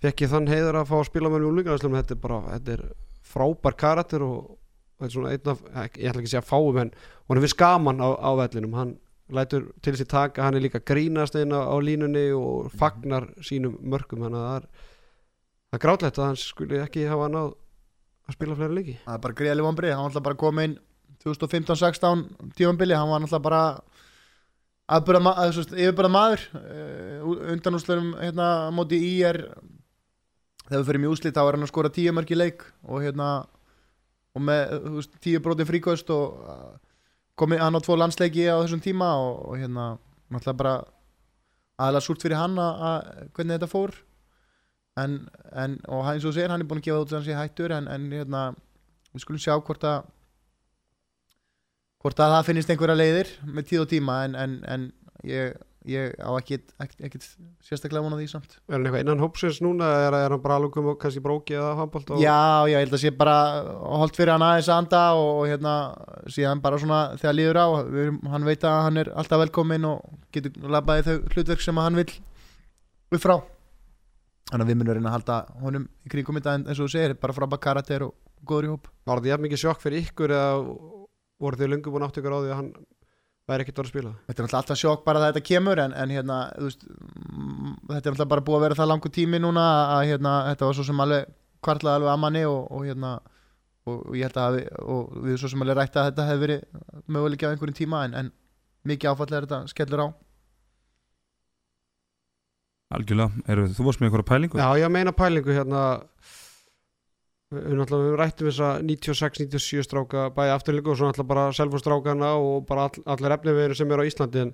fekk 0.03 0.23
ég 0.25 0.33
þann 0.33 0.51
heiður 0.51 0.79
að 0.81 0.89
fá 0.91 0.97
að 0.97 1.07
spila 1.07 1.31
með 1.31 1.47
líka 1.55 1.77
þetta 1.79 2.17
er 2.17 2.19
bara, 2.25 2.41
þetta 2.57 2.75
er 2.75 2.83
frábær 3.31 3.79
karakter 3.79 4.27
og 4.27 4.35
þetta 4.99 5.07
er 5.07 5.15
svona 5.15 5.31
einn 5.31 5.49
af 5.53 5.63
ég 5.71 6.11
ætla 6.11 6.19
ekki 6.19 6.27
að 6.27 6.33
segja 6.35 6.49
fáum 6.51 6.81
en 6.83 6.91
hann 6.91 7.37
er 7.39 7.43
við 7.45 7.55
skaman 7.55 8.03
á, 8.03 8.09
á 8.11 8.31
vellinum, 8.43 8.75
hann 8.75 8.93
lætur 9.31 9.71
til 9.79 9.95
þessi 9.95 10.11
taka, 10.11 10.43
hann 10.43 10.59
er 10.59 10.65
líka 10.67 10.83
grínast 10.83 11.39
einn 11.39 11.55
á, 11.55 11.63
línunni 11.79 12.27
og 12.35 12.67
fagnar 12.75 13.31
sínum 13.39 13.79
mörgum, 13.79 14.27
þannig 14.27 14.41
að 14.43 14.47
það 14.51 14.57
er 14.59 14.67
það 15.71 16.35
er 17.39 17.55
að 18.31 18.37
spila 18.39 18.57
fleiri 18.57 18.77
leiki. 18.77 18.95
Það 19.05 19.17
er 19.17 19.23
bara 19.25 19.37
greiðlega 19.41 19.67
vonbrið, 19.67 19.93
hann 19.95 20.05
var 20.05 20.11
alltaf 20.11 20.25
bara 20.27 20.41
komin 20.41 20.77
2015-16 21.21 22.23
tífambili, 22.57 22.97
hann 22.97 23.11
var 23.11 23.21
alltaf 23.21 23.43
bara 23.45 23.63
yfirbörða 24.91 26.11
maður 26.11 26.45
uh, 26.57 27.51
undan 27.53 27.77
úrslurum 27.77 28.11
hérna 28.19 28.47
móti 28.75 28.99
í 28.99 29.13
er 29.23 29.39
þegar 30.67 30.81
við 30.81 30.87
fyrir 30.89 31.03
mjög 31.03 31.15
úslit 31.15 31.35
þá 31.35 31.43
er 31.43 31.57
hann 31.57 31.67
að 31.67 31.71
skora 31.71 31.91
tíu 31.93 32.13
mörg 32.15 32.31
í 32.31 32.39
leik 32.39 32.65
og 32.83 33.03
hérna 33.03 33.29
og 34.31 34.43
með 34.47 34.73
veist, 34.97 35.15
tíu 35.23 35.41
brotin 35.43 35.67
fríkost 35.67 36.11
og 36.11 36.41
uh, 36.43 36.73
komið 37.39 37.63
hann 37.63 37.79
á 37.79 37.83
tvo 37.83 37.97
landsleiki 37.99 38.47
á 38.47 38.59
þessum 38.63 38.83
tíma 38.83 39.13
og, 39.19 39.45
og 39.51 39.61
hérna 39.61 39.87
náttúrulega 40.31 40.59
bara 40.59 40.75
aðalega 41.81 42.05
súrt 42.05 42.23
fyrir 42.23 42.39
hann 42.39 42.59
að 42.59 43.29
hvernig 43.35 43.57
þetta 43.57 43.71
fór 43.71 43.95
en, 44.99 45.17
en 45.55 45.77
og 45.87 46.07
eins 46.11 46.25
og 46.27 46.35
segir 46.35 46.51
hann 46.51 46.63
er 46.63 46.67
búin 46.67 46.81
að 46.81 46.89
gefa 46.89 47.05
út 47.05 47.15
að 47.15 47.31
hættur 47.37 47.75
en, 47.75 47.87
en 47.87 48.09
hérna 48.11 48.43
við 49.11 49.25
skulum 49.25 49.43
sjá 49.43 49.55
hvort 49.59 49.85
að 49.87 50.07
hvort 52.01 52.21
að 52.23 52.37
það 52.37 52.47
finnist 52.49 52.71
einhverja 52.73 52.97
leiðir 52.97 53.35
með 53.45 53.67
tíð 53.69 53.83
og 53.83 53.91
tíma 53.91 54.23
en, 54.25 54.37
en, 54.39 54.55
en 54.73 54.87
ég, 55.27 55.53
ég 55.87 56.15
á 56.17 56.31
ekkit, 56.39 56.73
ekkit, 56.81 57.03
ekkit 57.07 57.27
sérstaklega 57.67 58.03
vonað 58.03 58.23
því 58.23 58.27
samt 58.31 58.57
Er 58.57 58.75
hann 58.75 58.87
eitthvað 58.87 59.05
innan 59.05 59.21
hópsins 59.21 59.61
núna 59.63 59.91
eða 60.07 60.23
er 60.25 60.35
hann 60.35 60.43
bara 60.43 60.57
alveg 60.59 60.73
komið 60.75 60.97
kannski 61.03 61.23
bróki 61.23 61.55
eða 61.59 61.75
handbólt? 61.77 62.11
Og... 62.11 62.23
Já, 62.23 62.65
já, 62.65 62.73
ég 62.73 62.83
held 62.83 62.97
að 62.97 63.03
sé 63.05 63.13
bara 63.21 63.37
holdt 64.01 64.17
fyrir 64.17 64.33
hann 64.33 64.47
aðeins 64.47 64.71
að 64.71 64.83
anda 64.83 65.05
og, 65.21 65.31
og 65.37 65.47
hérna 65.51 65.77
síðan 66.35 66.65
bara 66.65 66.81
svona 66.81 67.01
þegar 67.21 67.37
líður 67.37 67.61
á 67.61 67.67
við, 67.85 68.11
hann 68.33 68.49
veit 68.49 68.67
að 68.67 68.83
hann 68.89 69.01
er 69.05 69.15
alltaf 69.21 69.45
velkomin 69.45 69.89
og 69.93 70.19
getur 70.35 70.69
labbaði 70.73 71.07
þau 71.07 71.17
hlutverk 71.35 71.63
sem 71.63 71.83
hann 71.85 72.01
vil 72.01 72.09
við 73.11 73.21
frá 73.21 73.37
þannig 74.51 74.65
að 74.65 74.71
við 74.71 74.79
munum 74.81 74.97
reyna 74.97 75.11
að 75.11 75.15
halda 75.17 75.37
honum 75.63 75.89
í 76.05 76.11
kringum 76.11 76.37
þetta 76.39 76.55
en 76.57 76.65
eins 76.67 76.79
og 76.79 76.87
þú 76.87 76.93
segir, 76.93 77.17
bara 77.21 77.35
frábæð 77.35 77.61
karakter 77.63 78.05
og 78.07 78.15
góður 78.47 78.67
í 78.67 78.71
hóp. 78.73 78.89
Var 79.07 79.21
þetta 79.21 79.31
jafn 79.31 79.45
mikið 79.47 79.61
sjokk 79.63 79.83
fyrir 79.83 80.03
ykkur 80.05 80.33
eða 80.35 80.55
voru 81.41 81.59
þið 81.59 81.71
lungu 81.71 81.93
búin 81.93 82.05
átt 82.07 82.19
ykkur 82.19 82.35
á 82.35 82.39
því 82.41 82.51
að 82.51 82.59
hann 82.59 82.71
væri 83.49 83.65
ekkert 83.65 83.81
að 83.81 83.91
spila? 83.91 84.13
Þetta 84.27 84.43
er 84.43 84.55
alltaf 84.59 84.79
sjokk 84.81 85.05
bara 85.05 85.21
að 85.21 85.27
þetta 85.29 85.45
kemur 85.47 85.81
en, 85.83 85.95
en 85.97 86.13
hérna, 86.13 86.39
veist, 86.59 86.85
mm, 86.85 87.75
þetta 87.89 88.03
er 88.03 88.13
alltaf 88.15 88.31
bara 88.33 88.45
búið 88.47 88.59
að 88.59 88.65
vera 88.67 88.79
það 88.81 88.91
langu 88.91 89.13
tími 89.17 89.41
núna 89.41 89.67
að 89.97 90.07
hérna, 90.11 90.33
þetta 90.51 90.69
var 90.69 90.77
svo 90.77 90.87
sem 90.87 91.03
alveg 91.05 91.37
kvartlaði 91.61 92.01
alveg 92.01 92.13
að 92.13 92.21
manni 92.25 92.43
og, 92.49 92.61
og 92.73 92.85
hérna 92.87 93.13
og, 93.87 93.95
og 93.97 94.17
ég 94.17 94.27
held 94.27 94.41
að 94.41 94.57
við, 94.57 94.67
og 94.95 95.15
við 95.25 95.39
svo 95.41 95.51
sem 95.51 95.65
alveg 95.65 95.79
rætti 95.79 96.01
að 96.01 96.11
þetta 96.11 96.27
hefði 96.29 96.45
verið 96.45 97.07
möguleik 97.15 97.45
á 97.45 97.51
einhverjum 97.51 97.77
tíma 97.77 98.03
en, 98.07 98.17
en 98.17 98.31
mikið 98.87 99.13
áfall 99.13 99.29
er 99.31 99.47
þetta 99.47 99.61
skellur 99.71 100.05
á 100.05 100.07
Algjörlega, 102.91 103.43
eru 103.51 103.67
þú 103.71 103.87
varst 103.87 104.01
með 104.01 104.09
einhverja 104.09 104.27
pælingu? 104.27 104.59
Já, 104.59 104.67
ég 104.81 104.91
meina 104.91 105.13
pælingu 105.15 105.55
hérna. 105.55 105.83
Við 107.51 107.75
náttúrulega 107.75 108.19
rættum 108.19 108.47
þess 108.47 108.63
að 108.63 108.85
96-97 108.87 109.83
stráka 109.83 110.29
bæði 110.35 110.53
afturlíku 110.55 110.93
og 110.93 110.99
svo 110.99 111.09
náttúrulega 111.09 111.31
bara 111.33 111.45
selfustrákana 111.55 112.31
og 112.39 112.65
bara 112.67 112.87
all, 112.87 113.03
allir 113.11 113.35
efnivegur 113.35 113.75
sem 113.75 113.91
eru 113.91 114.03
á 114.03 114.09
Íslandi. 114.09 114.45
En, 114.45 114.53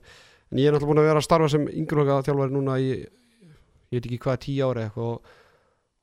en 0.49 0.61
ég 0.61 0.69
er 0.69 0.73
náttúrulega 0.73 0.93
búin 0.93 1.03
að 1.03 1.09
vera 1.11 1.21
að 1.21 1.27
starfa 1.27 1.51
sem 1.53 1.67
yngrunga 1.69 2.19
þjálfari 2.25 2.55
núna 2.55 2.77
í 2.81 2.89
ég 2.97 3.99
veit 3.99 4.07
ekki 4.09 4.21
hvað, 4.25 4.39
tíu 4.45 4.69
ári 4.69 4.87
eitthvað. 4.87 5.13
Og, 5.13 5.35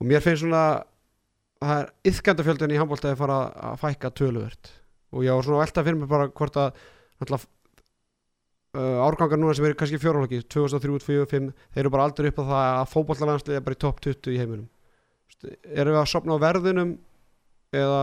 og 0.01 0.11
mér 0.11 0.23
finnst 0.25 0.45
svona 0.45 0.65
það 1.65 1.81
er 1.81 1.91
yðkendafjöldin 2.11 2.75
í 2.75 2.81
handbóltaði 2.81 3.19
fara 3.21 3.41
að 3.71 3.81
fækka 3.83 4.13
töluvert. 4.19 4.73
Og 5.15 5.27
ég 5.27 5.37
var 5.37 5.47
svona 5.47 5.63
veltað 5.63 5.89
fyrir 5.89 6.01
mig 6.01 6.11
bara 6.11 6.31
hvort 6.31 6.61
að 6.61 6.83
árgangar 8.75 9.39
núna 9.39 9.55
sem 9.55 9.67
eru 9.69 9.79
kannski 9.79 10.01
fjórhólki 10.03 10.43
2003-2005, 10.51 11.53
þeir 11.75 11.85
eru 11.85 11.93
bara 11.95 12.09
aldrei 12.09 12.31
upp 12.31 12.41
á 12.43 12.45
það 12.45 12.69
að 12.73 12.93
fótballalanslega 12.93 13.61
er 13.61 13.65
bara 13.67 13.77
í 13.77 13.83
topp 13.85 14.01
20 14.07 14.35
í 14.35 14.41
heiminum. 14.41 14.69
Erum 15.71 15.95
við 15.95 16.01
að 16.01 16.11
sopna 16.11 16.39
á 16.39 16.45
verðinum 16.45 16.95
eða 17.75 18.01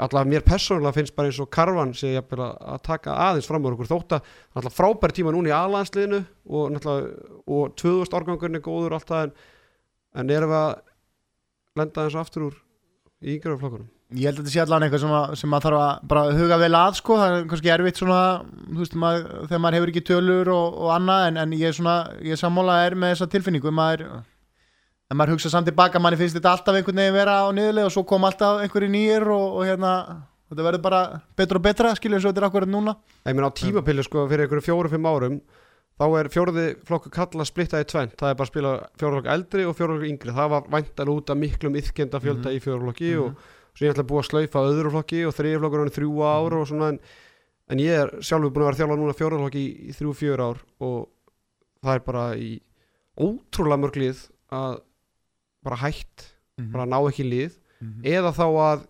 alltaf 0.00 0.28
mér 0.28 0.44
persónulega 0.46 0.96
finnst 0.96 1.14
bara 1.16 1.30
eins 1.30 1.40
og 1.42 1.50
Karvan 1.52 1.92
sé 1.96 2.14
ég 2.14 2.34
að 2.34 2.82
taka 2.86 3.16
aðeins 3.28 3.48
fram 3.48 3.64
á 3.64 3.68
okkur 3.70 3.90
þótt 3.90 4.16
að 4.16 4.34
alltaf 4.56 4.76
frábær 4.76 5.14
tíma 5.16 5.34
núna 5.34 5.52
í 5.52 5.56
aðlandsliðinu 5.56 6.20
og, 6.48 6.78
og 7.44 7.74
2000 7.80 8.16
árgangurinn 8.16 8.60
er 8.60 8.64
góður 8.64 8.96
alltaf 8.96 9.26
en, 9.28 9.34
en 10.16 10.34
erum 10.36 10.52
við 10.52 10.60
að 10.60 10.74
lenda 11.80 12.06
eins 12.06 12.18
aftur 12.18 12.48
úr 12.48 12.60
í 13.20 13.36
yngjörðarflokkunum 13.36 13.99
Ég 14.10 14.26
held 14.26 14.40
að 14.40 14.42
þetta 14.42 14.50
sé 14.56 14.60
allan 14.64 14.82
eitthvað 14.82 15.02
sem, 15.04 15.12
að, 15.14 15.34
sem 15.38 15.52
að 15.54 15.64
þarf 15.68 16.14
að 16.18 16.30
huga 16.40 16.56
vel 16.58 16.74
að 16.74 16.96
sko, 16.98 17.16
það 17.20 17.34
er 17.36 17.44
kannski 17.52 17.70
erfitt 17.70 18.00
svona, 18.00 18.20
þú 18.72 18.78
veist, 18.80 18.96
maður, 18.98 19.26
þegar 19.46 19.60
maður 19.62 19.76
hefur 19.78 19.92
ekki 19.92 20.02
tölur 20.08 20.48
og, 20.50 20.78
og 20.82 20.90
annað, 20.96 21.26
en, 21.28 21.36
en 21.44 21.52
ég 21.54 21.68
er 21.70 21.76
svona, 21.76 21.94
ég 22.26 22.40
sammála 22.40 22.78
er 22.88 22.96
með 22.98 23.12
þessa 23.14 23.28
tilfinningu, 23.36 23.70
maður, 23.70 24.02
en 25.10 25.18
maður 25.20 25.36
hugsa 25.36 25.52
samt 25.54 25.70
tilbaka, 25.70 26.02
manni 26.02 26.18
finnst 26.18 26.34
þetta 26.40 26.56
alltaf 26.56 26.74
einhvern 26.80 26.98
veginn 27.04 27.14
vera 27.20 27.36
á 27.42 27.46
niðurlega 27.54 27.86
og 27.86 27.94
svo 27.94 28.02
kom 28.10 28.26
alltaf 28.26 28.64
einhverju 28.64 28.90
nýjir 28.96 29.28
og, 29.30 29.46
og 29.60 29.64
hérna, 29.70 29.92
þetta 30.50 30.66
verður 30.66 30.84
bara 30.88 31.00
betra 31.38 31.60
og 31.62 31.64
betra, 31.68 31.94
skilja 31.98 32.18
eins 32.18 32.26
og 32.26 32.32
þetta 32.34 32.42
er 32.42 32.48
akkurat 32.50 32.70
núna. 32.74 32.96
Ég 33.26 33.38
meina 33.38 33.50
á 33.50 33.58
tímapili 33.62 34.02
sko 34.06 34.26
fyrir 34.30 34.48
einhverju 34.48 34.66
fjóru-fimm 34.66 35.06
árum 35.06 35.38
þá 36.00 36.04
er 36.18 36.28
fjóruði 36.32 36.66
flokku 36.88 37.10
kalla 37.14 37.44
splittað 37.46 37.82
í 37.84 37.88
tvent 37.92 38.14
það 38.18 38.30
er 38.32 38.36
bara 38.38 38.46
að 38.48 38.52
spila 38.54 38.70
fjóruflokk 38.98 39.26
eldri 39.34 39.66
og 39.68 39.74
fjóruflokk 39.78 40.08
yngri 40.10 40.32
það 40.34 40.48
var 40.54 40.68
væntan 40.72 41.10
út 41.12 41.30
af 41.30 41.36
miklum 41.36 41.76
yfkenda 41.76 42.20
fjölda 42.24 42.48
Mhm. 42.48 42.56
í 42.56 42.62
fjóruflokki 42.64 43.10
Mhm. 43.10 43.20
og 43.26 43.58
svo 43.74 43.86
ég 43.86 43.92
ætla 43.94 44.04
að 44.04 44.10
búa 44.10 44.20
að 44.22 44.28
slaufa 44.30 44.64
öðru 44.70 44.90
flokki 44.94 45.20
og 45.28 45.34
þriði 45.36 45.60
flokkur 45.62 45.82
hann 45.84 45.94
þrjú 45.96 46.12
ár 46.26 46.56
og 46.60 46.66
svona 46.68 46.88
en, 46.94 46.98
en 47.70 47.78
ég 47.78 48.02
er 48.04 48.10
sjálfur 48.20 48.50
búin 48.50 48.64
að 48.64 48.68
vera 48.70 48.80
þjálfa 48.80 48.98
núna 49.00 49.16
fjóruflokki 49.20 49.62
í, 49.62 49.70
í 49.88 49.92
þrjú 49.96 50.14
fjör 50.20 50.42
ár 50.48 50.58
og 50.80 51.08
það 51.84 51.94
er 51.94 52.04
bara 52.10 52.24
í 52.36 52.50
ótrúlega 53.20 53.80
mörg 53.84 53.96
lið 54.00 54.22
að 54.52 54.80
bara 55.64 55.76
hætt, 55.84 56.26
bara 56.72 56.86
ná 56.88 56.98
ekki 57.08 57.24
lið 57.28 57.56
Mhm. 57.80 58.02
eða 58.04 58.30
þá 58.36 58.44
að 58.60 58.80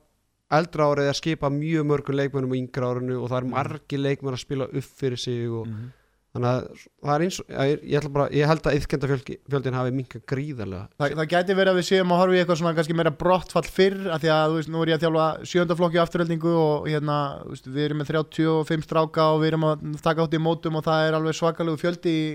eldra 0.50 0.86
árið 0.90 1.04
er 1.06 1.12
að 1.12 1.18
skipa 1.20 1.46
mjög 1.54 1.84
mörgum 1.86 2.16
leikmennum 2.18 2.50
á 2.50 2.58
yngra 2.58 2.88
árinu 2.90 3.20
og 3.22 3.28
það 3.30 3.36
er 3.38 3.44
Mhm. 3.46 3.50
margi 3.54 3.96
leikmenn 4.02 4.34
að 4.34 4.40
spila 4.42 4.64
upp 4.66 4.88
fyrir 4.98 5.18
sig 5.18 5.46
og 5.48 5.66
Mhm. 5.68 5.92
Þannig 6.30 6.48
að 6.50 6.66
það 7.02 7.12
er 7.14 7.22
eins 7.26 7.38
og 7.42 7.48
ég, 7.90 8.04
bara, 8.14 8.26
ég 8.38 8.46
held 8.50 8.66
að 8.70 8.76
yfkendafjöldin 8.78 9.76
hafi 9.78 9.94
minka 9.96 10.20
gríðarlega 10.30 10.84
Það, 11.02 11.14
það 11.20 11.30
gæti 11.32 11.56
verið 11.58 11.72
að 11.72 11.78
við 11.80 11.86
séum 11.90 12.12
að 12.14 12.20
horfa 12.22 12.36
í 12.36 12.40
eitthvað 12.42 12.60
svona 12.60 12.74
kannski 12.78 12.96
meira 13.00 13.12
brottfall 13.22 13.64
fyrr 13.66 13.98
af 14.14 14.22
því 14.22 14.30
að 14.36 14.44
þú 14.52 14.58
veist, 14.60 14.70
nú 14.70 14.82
er 14.84 14.92
ég 14.92 14.98
að 15.00 15.04
þjálfa 15.06 15.26
sjöndaflokki 15.52 16.02
afturheldingu 16.04 16.54
og 16.60 16.86
hérna, 16.90 17.18
veist, 17.50 17.66
við 17.66 17.88
erum 17.88 18.02
með 18.04 18.12
35 18.14 18.86
stráka 18.86 19.26
og 19.34 19.42
við 19.42 19.52
erum 19.52 19.66
að 19.72 19.86
taka 20.06 20.26
átt 20.28 20.38
í 20.38 20.42
mótum 20.46 20.78
og 20.78 20.86
það 20.86 21.08
er 21.08 21.18
alveg 21.18 21.38
svakalegu 21.40 21.82
fjöldi 21.82 22.14
í 22.14 22.26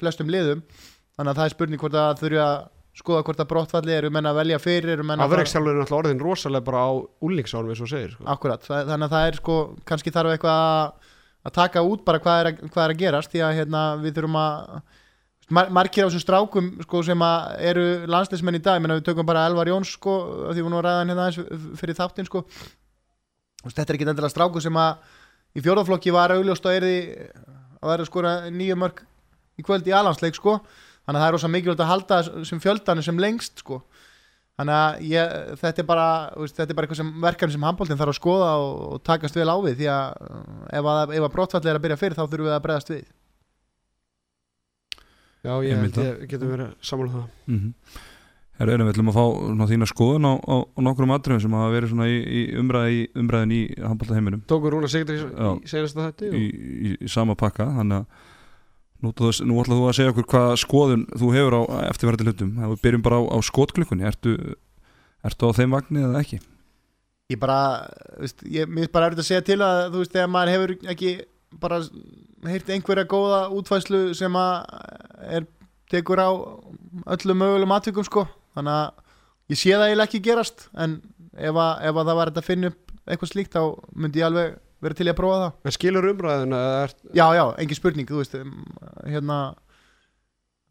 flestum 0.00 0.32
liðum 0.32 0.64
þannig 0.72 1.34
að 1.34 1.42
það 1.42 1.44
er 1.50 1.56
spurning 1.58 1.84
hvort 1.84 2.00
að 2.06 2.22
þurfi 2.24 2.40
að 2.46 2.56
skoða 2.92 3.22
hvort 3.24 3.40
að 3.40 3.48
brottfalli 3.48 3.92
eru 3.96 4.08
menn 4.12 4.26
að 4.28 4.36
velja 4.42 4.58
fyrir 4.60 4.90
eru 4.96 5.04
menn 5.08 5.16
að 5.20 5.24
fara- 5.28 5.38
Afverkstjálfur 5.40 5.72
er 5.72 5.78
náttúrulega 5.80 6.02
orðin 6.02 6.24
rosalega 6.24 6.64
bara 6.66 6.82
á 6.84 6.90
og 7.72 7.78
þú 7.80 7.88
segir 7.88 8.10
sko. 8.12 8.26
Akkurat, 8.28 8.66
þannig 8.68 9.06
að 9.06 9.14
það 9.14 9.28
er 9.30 9.38
sko 9.38 9.56
kannski 9.88 10.12
þarf 10.12 10.34
eitthvað 10.34 10.60
að, 10.66 11.08
að 11.42 11.54
taka 11.56 11.82
út 11.86 12.04
bara 12.06 12.20
hvað 12.22 12.40
er 12.40 12.50
að, 12.50 12.60
hvað 12.70 12.84
er 12.84 12.94
að 12.94 13.00
gerast 13.00 13.32
því 13.32 13.44
að 13.46 13.56
hérna, 13.60 13.84
við 14.02 14.18
þurfum 14.18 14.38
að 14.42 14.76
mar, 15.52 15.72
margir 15.78 16.06
á 16.06 16.08
þessum 16.08 16.24
strákum 16.24 16.68
sko, 16.86 17.02
sem 17.06 17.24
að 17.26 17.56
eru 17.70 17.86
landsleismenn 18.10 18.58
í 18.58 18.62
dag 18.62 18.82
menna 18.82 18.98
við 19.00 19.08
tökum 19.10 19.28
bara 19.28 19.46
Elvar 19.48 19.70
Jóns 19.70 19.94
sko, 19.96 20.16
því 20.52 20.62
við 20.62 20.70
nú 20.70 20.78
að 20.78 20.86
ræða 20.86 21.00
hann 21.00 21.12
hérna 21.12 21.74
fyrir 21.80 21.98
þáttinn 21.98 22.30
sko. 22.30 22.44
Þetta 23.62 23.84
er 23.86 23.98
ekki 23.98 24.08
endilega 24.08 24.32
stráku 24.32 24.62
sem 24.62 24.78
að 24.78 25.02
í 25.58 25.62
fjórðaflokki 25.64 26.14
var 26.14 26.34
því 26.34 26.54
að 27.82 27.90
vera 27.90 28.04
að 28.04 28.08
skora 28.08 28.32
nýju 28.54 28.78
mörg 28.78 29.02
í 29.58 29.64
kvöld 29.66 29.88
í 29.90 29.94
alansleik 29.94 30.38
sko. 30.38 30.60
þannig 31.02 31.18
að 31.18 31.22
það 31.22 31.28
er 31.28 31.34
rosa 31.34 31.48
mikilvægt 31.50 31.80
að 31.82 31.90
halda 31.90 32.18
sem 32.46 32.60
fjöldanum 32.62 33.02
sem 33.02 33.18
lengst 33.18 33.58
sko. 33.58 33.82
Þannig 34.62 34.76
að 34.78 35.02
ég, 35.10 35.34
þetta 35.60 35.82
er 35.82 35.88
bara 35.88 36.06
veist, 36.38 36.56
þetta 36.56 36.70
er 36.70 36.78
bara 36.78 36.88
eitthvað 36.88 37.00
sem 37.02 37.10
verkefni 37.24 37.56
sem 37.56 37.66
handbóltinn 37.66 37.98
þarf 38.00 38.14
að 38.14 38.20
skoða 38.20 38.52
og, 38.62 38.78
og 38.94 39.02
takast 39.08 39.36
vel 39.38 39.48
á 39.50 39.56
við 39.66 39.82
því 39.82 39.90
að 39.92 40.22
uh, 40.28 40.46
ef 40.78 40.88
að, 40.94 41.16
ef 41.18 41.26
að 41.26 41.34
brottfalli 41.34 41.72
er 41.72 41.80
að 41.80 41.84
byrja 41.88 41.98
fyrir 42.00 42.18
þá 42.18 42.22
þurfum 42.22 42.48
við 42.48 42.54
að 42.56 42.64
bregðast 42.68 42.94
við. 42.94 43.04
Já, 45.42 45.52
ég 45.66 45.82
held 45.82 46.00
ég 46.06 46.24
getum 46.30 46.54
verið 46.54 46.74
sammála 46.86 47.10
um 47.10 47.14
það. 47.18 47.28
Mm 47.50 47.60
-hmm. 47.60 48.00
Herra, 48.62 48.74
erum 48.76 48.86
við 48.86 48.92
ætlum 48.92 49.08
að 49.10 49.16
fá 49.16 49.24
svona, 49.32 49.66
þína 49.70 49.86
skoðun 49.90 50.28
á, 50.28 50.32
á, 50.38 50.56
á 50.62 50.80
nokkrum 50.86 51.12
atriðum 51.16 51.40
sem 51.42 51.54
hafa 51.56 51.72
verið 51.72 51.90
svona 51.90 52.06
í, 52.06 52.18
í 52.22 52.42
umræði, 52.60 52.98
í 53.00 53.08
umræðin 53.18 53.54
í 53.56 53.60
handbólta 53.80 54.14
heiminum 54.14 54.42
Tókur 54.46 54.76
Rúna 54.76 54.90
Sigdri 54.92 55.16
í, 55.18 55.24
í 55.24 55.70
senasta 55.72 56.10
þetta 56.10 56.28
í, 56.28 56.42
í, 56.46 56.92
í 57.00 57.10
sama 57.10 57.34
pakka 57.34 57.66
þannig 57.80 58.04
að 58.04 58.28
nú, 59.02 59.12
nú 59.12 59.58
ætlaðu 59.62 59.80
þú 59.80 59.88
að 59.90 59.98
segja 59.98 60.12
okkur 60.14 60.28
hvað 60.32 60.54
skoðun 60.62 61.04
þú 61.10 61.34
hefur 61.34 61.58
á 61.58 61.62
eftirverði 61.90 62.28
hlutum 62.28 62.54
við 62.60 62.80
byrjum 62.84 63.04
bara 63.04 63.18
á, 63.18 63.22
á 63.34 63.38
skotklukkunni 63.42 64.08
ertu, 64.08 64.36
ertu 65.26 65.50
á 65.50 65.56
þeim 65.58 65.76
vagnir 65.76 66.08
eða 66.08 66.22
ekki? 66.22 66.40
ég 67.32 67.40
bara, 67.40 67.88
veist, 68.20 68.42
ég, 68.44 68.68
mér 68.68 68.88
er 68.88 68.92
bara 68.92 69.08
erfitt 69.08 69.22
að 69.24 69.28
segja 69.28 69.46
til 69.46 69.58
að 69.64 69.82
þú 69.92 70.02
veist, 70.02 70.14
þegar 70.14 70.32
maður 70.32 70.52
hefur 70.54 70.74
ekki 70.92 71.12
bara 71.62 71.78
heyrt 72.48 72.72
einhverja 72.72 73.08
góða 73.10 73.40
útfæslu 73.54 74.02
sem 74.18 74.36
að 74.38 74.52
er, 75.38 75.48
tekur 75.92 76.22
á 76.22 76.30
öllum 77.16 77.42
mögulegum 77.42 77.74
atvikum 77.76 78.06
sko, 78.06 78.26
þannig 78.56 78.78
að 78.78 79.52
ég 79.52 79.60
sé 79.60 79.74
það 79.74 79.86
eiginlega 79.88 80.08
ekki 80.08 80.22
gerast, 80.28 80.66
en 80.72 81.00
ef 81.32 81.56
að, 81.56 81.72
ef 81.88 81.96
að 81.96 82.10
það 82.10 82.18
var 82.18 82.32
þetta 82.32 82.44
að 82.44 82.50
finna 82.50 82.72
upp 82.72 82.94
eitthvað 83.02 83.32
slíkt 83.32 83.56
þá 83.56 83.62
myndi 83.98 84.22
ég 84.22 84.28
alveg 84.28 84.58
vera 84.82 84.98
til 84.98 85.06
í 85.06 85.12
að 85.12 85.18
prófa 85.18 85.40
það? 85.42 85.58
En 85.64 85.76
skilur 85.76 86.08
umræðina 86.10 86.62
er, 86.82 86.94
Já, 87.14 87.26
já, 87.38 87.44
engin 87.62 87.78
spurning, 87.78 88.08
þú 88.08 88.20
veist 88.22 88.36
um, 88.38 88.52
hérna 89.06 89.38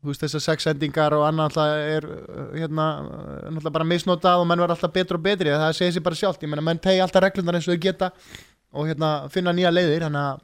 þú 0.01 0.11
veist 0.11 0.23
þessar 0.25 0.43
sex 0.45 0.67
sendingar 0.67 1.15
og 1.17 1.25
annað 1.27 1.51
alltaf 1.51 1.73
er 1.95 2.07
uh, 2.09 2.45
hérna 2.57 2.87
náttúrulega 3.05 3.75
bara 3.77 3.89
misnotað 3.91 4.43
og 4.43 4.47
menn 4.49 4.63
verða 4.63 4.77
alltaf 4.77 4.95
betur 4.95 5.19
og 5.19 5.25
betri 5.27 5.53
það 5.53 5.75
segir 5.77 5.97
sér 5.97 6.05
bara 6.07 6.21
sjálft, 6.21 6.43
ég 6.43 6.51
meina 6.51 6.65
menn 6.65 6.81
tegi 6.81 7.03
alltaf 7.03 7.25
reglundar 7.25 7.59
eins 7.59 7.69
og 7.69 7.75
þau 7.77 7.83
geta 7.85 8.11
og 8.71 8.89
hérna 8.89 9.11
finna 9.33 9.53
nýja 9.55 9.71
leiðir, 9.73 10.07
þannig 10.07 10.25
að 10.25 10.41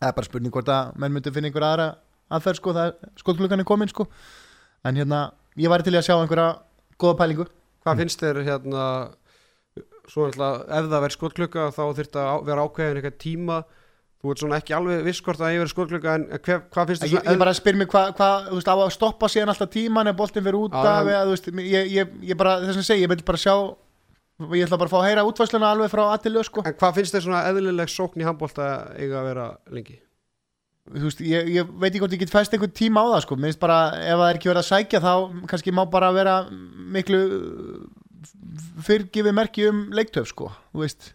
það 0.00 0.08
er 0.12 0.16
bara 0.20 0.28
spurning 0.28 0.54
hvort 0.54 0.72
að 0.72 0.94
menn 1.02 1.16
myndi 1.16 1.34
finna 1.34 1.50
einhver 1.50 1.66
aðra 1.66 1.88
aðferð 2.30 2.60
sko, 2.60 2.74
það 2.76 3.58
er 3.58 3.64
komin 3.66 3.90
sko, 3.90 4.06
en 4.86 5.00
hérna 5.00 5.22
ég 5.58 5.72
væri 5.72 5.86
til 5.86 5.96
í 5.96 5.98
að 5.98 6.06
sjá 6.06 6.14
einhverja 6.16 6.50
góða 7.00 7.18
pælingu. 7.18 7.46
Hvað 7.80 8.02
finnst 8.02 8.22
þér 8.22 8.42
hérna 8.44 8.84
Svo 10.10 10.26
náttúrulega 10.26 10.64
ef 10.66 10.88
það 10.88 10.96
verður 10.96 11.16
skotklukka 11.16 11.68
þá 11.76 11.82
þurft 11.98 12.18
að 12.20 12.48
vera 12.48 12.64
ákveðin 12.66 13.00
eitthvað 13.00 13.20
tíma 13.22 13.60
Þú 14.20 14.32
ert 14.34 14.40
svona 14.42 14.56
ekki 14.60 14.74
alveg 14.76 14.98
viss 15.06 15.22
hvort 15.24 15.40
að 15.40 15.54
ég 15.54 15.62
verður 15.62 15.70
skotklukka 15.72 16.14
en 16.18 16.24
hver, 16.44 16.58
hvað 16.74 16.90
finnst 16.90 17.04
þér 17.06 17.12
ég, 17.14 17.28
ég 17.30 17.38
bara 17.40 17.54
spyr 17.56 17.78
mig 17.80 17.88
hvað 17.88 18.10
hva, 18.18 18.26
þú 18.50 18.58
veist, 18.58 18.68
á 18.68 18.76
að 18.76 18.90
stoppa 18.92 19.30
síðan 19.32 19.52
alltaf 19.54 19.70
tíman 19.72 20.10
ef 20.10 20.18
boltinn 20.18 20.44
fyrir 20.44 20.58
út 20.58 20.76
af 20.76 21.08
eða, 21.08 21.22
þú 21.24 21.32
veist, 21.32 21.48
ég, 21.64 21.86
ég, 21.94 22.10
ég 22.28 22.40
bara, 22.42 22.58
þess 22.66 22.82
að 22.82 22.84
segja, 22.90 23.06
ég 23.06 23.12
vil 23.14 23.24
bara 23.30 23.40
sjá 23.40 23.54
ég 24.48 24.66
ætla 24.66 24.78
bara 24.80 24.90
að 24.90 24.92
fá 24.92 24.98
að 25.00 25.06
heyra 25.08 25.24
útfæsluna 25.28 25.72
alveg 25.74 25.90
frá 25.92 26.02
aðtilu 26.10 26.44
sko. 26.46 26.64
En 26.68 26.76
hvað 26.80 26.94
finnst 26.98 27.16
þér 27.16 27.24
svona 27.26 27.40
eðlileg 27.48 27.92
sókn 27.92 28.22
í 28.22 28.26
handbólta 28.28 28.68
eiga 28.96 29.20
að 29.20 29.28
vera 29.30 29.46
lengi? 29.72 29.96
Þú 30.90 31.06
veist, 31.06 31.20
ég, 31.24 31.50
ég 31.54 31.72
veit 31.80 31.90
ekki 31.90 32.02
hvort 32.02 32.16
ég 32.16 32.22
get 32.22 32.32
fæst 32.32 32.56
einhvern 32.56 32.76
tíma 32.76 33.04
á 33.04 33.06
það 33.14 33.24
sko. 33.26 33.36
Mér 33.36 33.52
finnst 33.52 33.62
bara, 33.62 33.80
ef 34.00 34.20
það 34.20 34.26
er 34.28 34.40
ekki 34.40 34.50
verið 34.50 34.62
að 34.62 34.70
sækja 34.70 35.02
þá 35.04 35.12
kannski 35.52 35.74
má 35.76 35.82
bara 35.92 36.12
vera 36.16 36.36
miklu 36.96 37.20
fyrrgifið 38.84 39.34
merki 39.36 39.66
um 39.70 39.82
leiktöf 39.96 40.28
sko. 40.28 40.50
þú 40.74 40.82
veist, 40.82 41.12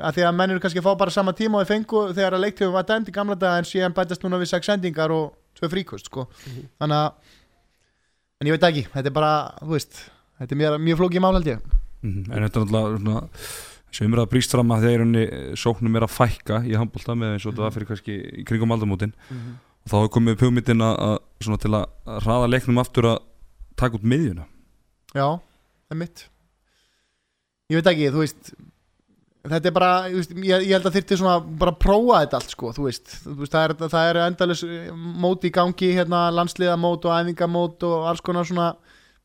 að 0.00 0.16
því 0.16 0.26
að 0.26 0.36
menn 0.38 0.54
eru 0.54 0.62
kannski 0.64 0.80
að 0.80 0.88
fá 0.88 0.98
bara 1.02 1.12
sama 1.14 1.34
tíma 1.36 1.60
og 1.60 1.64
þeir 1.66 1.72
fengu 1.74 2.02
þegar 2.16 2.36
að 2.36 2.44
leiktöfum 2.46 2.76
var 2.76 2.86
dæmt 2.88 3.10
í 3.10 3.14
gamla 3.16 3.36
dag 3.36 3.60
en 3.60 3.68
síðan 3.68 3.96
bætast 3.96 4.24
núna 4.24 4.40
við 4.40 4.52
sex 4.54 4.70
sendingar 4.70 5.12
og 5.12 5.34
tvö 5.58 5.70
fríkost 5.72 6.08
sko. 6.10 6.26
þannig 6.80 6.96
að 6.96 7.10
en 8.40 8.50
ég 8.50 8.56
veit 8.56 8.68
ekki, 8.70 8.84
þetta 8.92 9.10
er 9.10 9.16
bara 9.16 9.32
þú 9.60 9.72
veist, 9.74 10.02
þetta 10.40 10.56
er 10.56 10.60
mjög, 10.62 10.78
mjög 10.88 11.00
flókið 11.02 11.24
mál 11.24 11.34
held 11.36 11.50
ég. 11.52 11.64
Mm 12.02 12.32
En 12.32 12.46
þetta 12.46 12.60
er 12.60 12.66
náttúrulega 12.66 13.20
sem 13.96 14.06
umræða 14.06 14.28
brýst 14.28 14.52
fram 14.52 14.72
að 14.74 14.88
unni 15.00 15.24
sóknum 15.56 15.96
er 15.96 16.04
að 16.04 16.12
fækka 16.12 16.60
í 16.68 16.74
handbólta 16.76 17.14
með 17.16 17.36
eins 17.36 17.46
og 17.46 17.54
þetta 17.54 17.64
var 17.64 17.72
fyrir 17.72 17.88
kannski 17.88 18.16
í 18.42 18.44
kringum 18.44 18.72
aldamótin. 18.74 19.14
Og 19.86 19.88
þá 19.88 19.96
hefur 19.96 20.12
komið 20.18 20.72
svona 21.40 21.58
til 21.60 21.72
að 21.72 21.86
hraða 22.24 22.50
leiknum 22.50 22.78
aftur 22.78 23.08
að 23.12 23.18
taka 23.76 23.96
út 23.96 24.04
miðjuna. 24.04 24.44
Já, 25.14 25.40
það 25.88 25.96
er 25.96 26.00
mitt 26.00 26.26
Ég 27.70 27.80
veit 27.80 27.92
ekki, 27.92 28.10
þú 28.14 28.22
veist 28.22 28.54
Þetta 29.46 29.70
er 29.70 29.74
bara, 29.76 29.90
veist, 30.10 30.32
ég, 30.42 30.64
ég 30.66 30.72
held 30.74 30.88
að 30.88 30.96
þyrfti 30.96 31.16
svona 31.20 31.36
bara 31.60 31.70
að 31.70 31.82
prófa 31.84 32.20
þetta 32.24 32.38
allt 32.40 32.54
sko, 32.54 32.72
þú 32.74 32.86
veist, 32.88 33.12
þú 33.22 33.34
veist 33.38 33.52
það, 33.54 33.66
er, 33.68 33.74
það 33.92 34.08
er 34.08 34.18
endalus 34.24 34.62
mót 35.22 35.46
í 35.46 35.52
gangi, 35.54 35.90
hérna 35.94 36.24
landsliðamót 36.34 37.06
og 37.06 37.14
æfingamót 37.14 37.86
og 37.86 38.08
alls 38.10 38.24
konar 38.26 38.48
svona. 38.48 38.72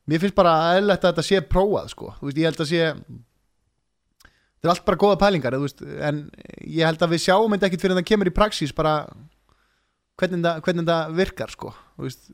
Mér 0.06 0.22
finnst 0.22 0.38
bara 0.38 0.54
eðlilegt 0.76 1.08
að 1.08 1.16
þetta 1.16 1.26
sé 1.26 1.42
prófað 1.50 1.90
sko, 1.96 2.12
þú 2.20 2.30
veist, 2.30 2.38
ég 2.38 2.50
held 2.52 2.62
að 2.62 2.70
sé 2.70 2.84
þetta 4.62 4.70
er 4.70 4.74
allt 4.76 4.86
bara 4.86 5.02
góða 5.02 5.20
pælingar 5.24 5.58
veist, 5.58 5.82
en 5.82 6.24
ég 6.70 6.86
held 6.86 7.02
að 7.02 7.16
við 7.16 7.24
sjáum 7.26 7.56
þetta 7.56 7.70
ekkit 7.72 7.86
fyrir 7.86 7.96
en 7.96 8.02
það 8.04 8.10
kemur 8.12 8.30
í 8.30 8.34
praxís 8.38 8.74
bara 8.78 8.96
hvernig 10.22 10.86
það 10.86 11.16
virkar 11.18 11.54
sko, 11.54 11.74
þú 11.98 12.06
veist 12.06 12.30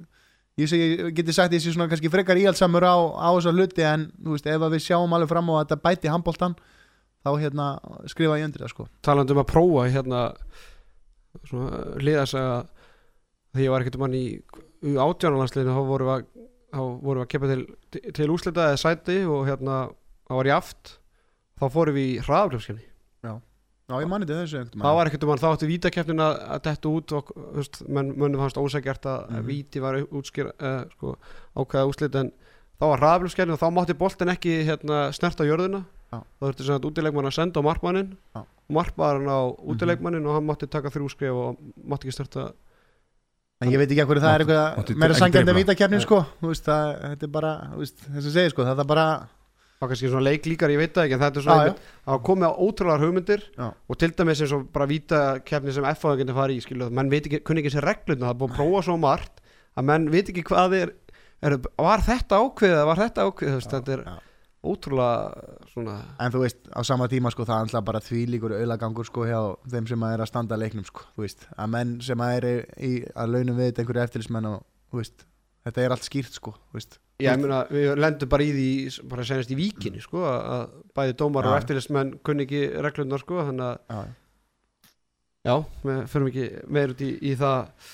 ég, 0.57 1.03
geti 1.17 1.35
sagt 1.35 1.53
ég 1.53 1.61
sé 1.61 1.73
svona 1.73 1.89
kannski 1.91 2.09
frekar 2.11 2.39
íhaldsamur 2.39 2.85
á, 2.85 2.97
á 3.13 3.29
þessa 3.38 3.53
hluti 3.53 3.85
en 3.85 4.07
veist, 4.25 4.47
ef 4.49 4.63
við 4.63 4.84
sjáum 4.84 5.13
alveg 5.13 5.29
fram 5.29 5.51
á 5.51 5.53
að 5.53 5.61
þetta 5.63 5.84
bæti 5.84 6.11
handbóltan 6.11 6.57
þá 7.21 7.29
hérna 7.41 7.67
skrifa 8.09 8.39
ég 8.39 8.47
undir 8.47 8.63
það 8.63 8.73
sko. 8.73 8.88
Talandi 9.05 9.35
um 9.35 9.43
að 9.43 9.51
prófa 9.51 9.85
hérna 9.93 10.23
liðas 12.01 12.34
að 12.39 12.71
því 13.53 13.67
ég 13.67 13.73
var 13.73 13.85
ekkert 13.85 13.99
um 13.99 14.05
hann 14.07 14.17
í 14.17 14.25
átjánalansliðinu 14.97 15.77
þá 15.77 15.84
vorum 15.91 16.11
við 16.11 16.15
að, 16.77 17.21
að 17.21 17.25
kepa 17.34 17.51
til, 17.51 17.63
til 18.17 18.29
úslita 18.34 18.69
eða 18.71 18.81
sæti 18.81 19.21
og 19.29 19.47
hérna 19.49 19.88
þá 20.27 20.35
var 20.39 20.49
ég 20.49 20.57
aft. 20.57 20.97
Þá 21.57 21.65
fórum 21.73 21.97
við 21.97 22.11
í 22.11 22.21
hraðafljófskenni 22.21 22.85
Já, 23.88 23.95
ég 24.03 24.09
mani 24.11 24.26
þetta 24.27 24.41
þessu 24.43 24.57
einhvern 24.59 24.81
það 24.84 24.95
var 24.97 25.07
ekkert 25.07 25.23
um 25.23 25.30
hann, 25.31 25.39
þá 25.39 25.47
áttu 25.53 25.68
vítakefnin 25.69 26.19
að, 26.26 26.34
detta 26.65 26.89
út 26.91 27.14
og 27.15 27.30
þú 27.35 27.53
veist, 27.55 27.77
menn, 27.88 28.09
mönnum 28.19 28.41
fannst 28.43 28.57
ósækjart 28.59 29.05
að 29.07 29.22
mm 29.30 29.38
Mhm. 29.38 29.45
víti 29.47 29.80
var 29.84 29.95
útskýr 30.03 30.49
uh, 30.59 30.81
sko, 30.91 31.14
ákveða 31.55 31.88
úslit 31.88 32.15
en 32.19 32.31
þá 32.81 32.84
var 32.91 32.99
hraðafljófskenni 32.99 33.55
og 33.55 33.61
þá 33.61 33.68
mátti 33.77 33.95
boltin 33.97 34.34
ekki 34.34 34.57
hérna, 34.68 34.97
snert 35.15 35.39
á 35.39 35.47
jörðuna 35.47 35.85
Já. 36.11 36.19
þá 36.19 36.43
þurfti 36.43 36.65
sem 36.68 36.76
að 36.76 36.89
útileikmann 36.91 37.30
að 37.31 37.38
senda 37.39 37.59
á 37.64 37.68
markmannin 37.69 38.11
Já. 38.35 38.43
markmann 38.69 39.23
á 39.31 39.39
útileikmannin 39.55 40.27
og 40.27 40.35
hann 40.35 40.47
mátti 40.51 40.68
taka 40.68 40.91
þrjú 40.91 41.07
skrif 41.15 41.31
og 41.31 41.57
mátti 41.88 42.07
ekki 42.11 42.18
störta 42.19 42.51
En 43.64 43.72
ég 43.72 43.80
veit 43.80 43.89
ekki 43.89 44.03
hverju 44.05 44.22
það 44.22 44.35
er 44.35 44.43
eitthvað 44.43 44.97
meira 45.01 45.15
sangjandi 45.18 45.53
vítakefnin 45.57 46.01
sko. 46.03 46.19
Þú 46.43 46.51
veist, 46.51 46.68
það, 46.68 46.91
þetta 47.01 47.26
er 47.26 47.31
bara, 47.34 47.53
þú 47.73 47.80
veist, 47.81 48.03
Það 49.78 49.86
er 49.86 49.90
það 49.90 49.91
kannski 49.91 50.10
svona 50.10 50.26
leik 50.26 50.48
líkar, 50.49 50.72
ég 50.74 50.80
veit 50.82 50.94
það 50.95 51.04
ekki 51.06 51.14
en 51.14 51.20
þetta 51.22 51.38
er 51.38 51.44
svona 51.45 51.74
það 52.08 52.22
komið 52.26 52.48
á 52.49 52.54
ótrúlega 52.66 53.02
hugmyndir 53.04 53.44
Já. 53.54 53.66
og 53.78 53.99
til 54.02 54.10
dæmis 54.18 54.40
eins 54.41 54.54
og 54.58 54.64
bara 54.74 54.88
vítakefni 54.90 55.76
sem 55.76 55.86
F.A. 55.91 56.14
getur 56.18 56.38
farið 56.38 56.58
í, 56.58 56.64
skilu, 56.66 56.88
menn 56.98 57.12
veit 57.14 57.28
ekki, 57.30 57.44
kunni 57.45 57.62
ekki 57.62 57.76
sér 57.76 57.86
regluna, 57.86 58.24
það 58.26 58.34
er 58.34 58.40
búin 58.41 58.56
að 58.56 58.58
prófa 58.58 58.82
svo 58.88 58.95
margt 59.04 59.44
að 59.78 59.88
menn 59.91 60.10
veit 60.10 60.32
ekki 60.34 60.45
hvað 60.49 60.74
er, 60.80 60.95
er 61.45 61.58
var 61.78 62.06
þetta 62.08 62.41
ákveðið, 62.41 62.82
var 62.90 63.04
þetta 63.04 63.28
ákveðið 63.30 63.70
þetta 63.70 63.95
er 63.99 64.04
já. 64.08 64.18
ótrúlega 64.74 65.45
svona, 65.76 65.99
En 66.26 66.34
þú 66.34 66.44
veist, 66.48 66.62
á 66.74 66.82
sama 66.82 67.06
tíma 67.14 67.30
sko, 67.36 67.45
það 67.45 67.60
er 67.60 67.70
alltaf 67.70 67.88
bara 67.94 68.02
þvílíkur 68.10 68.58
auðlagangur 68.58 69.06
sko 69.06 69.30
hjá 69.30 69.40
þeim 69.70 69.94
sem 69.94 70.10
að 70.10 70.18
er 70.18 70.26
að 70.26 70.32
standa 70.34 70.58
leiknum 70.58 70.90
sko, 70.90 71.06
þú 71.14 71.28
veist, 71.28 71.45
að 71.54 71.74
menn 71.78 71.98
sem 72.02 72.26
að 72.26 72.38
er 72.41 72.49
í, 72.82 72.94
að 73.14 73.34
þetta 75.68 75.81
og, 75.81 75.85
er 75.85 75.95
allt 75.95 76.07
skýrt 76.07 76.39
sko, 76.39 76.53
þú 76.69 76.80
veist, 76.80 76.99
Já, 77.18 77.31
ég 77.31 77.39
meina, 77.41 77.64
við 77.73 77.88
lendum 77.98 78.30
bara 78.30 78.45
í 78.45 78.52
því 78.53 78.68
bara 79.10 79.23
senast 79.26 79.49
í 79.49 79.57
víkinni, 79.57 80.02
sko 80.03 80.22
að 80.30 80.39
að 80.53 80.65
bæði 80.99 81.15
dómar 81.18 81.48
og 81.49 81.56
Já. 81.56 81.61
eftirlismenn 81.64 82.11
kunni 82.26 82.45
ekki 82.45 82.61
reglunar, 82.85 83.23
sko, 83.23 83.39
þannig 83.48 83.65
að 83.65 83.80
já, 83.89 84.02
já, 85.49 85.56
við 85.88 86.03
förum 86.14 86.30
ekki 86.30 86.45
meir 86.77 86.94
út 86.94 87.02
í, 87.02 87.10
í 87.26 87.34
það. 87.39 87.89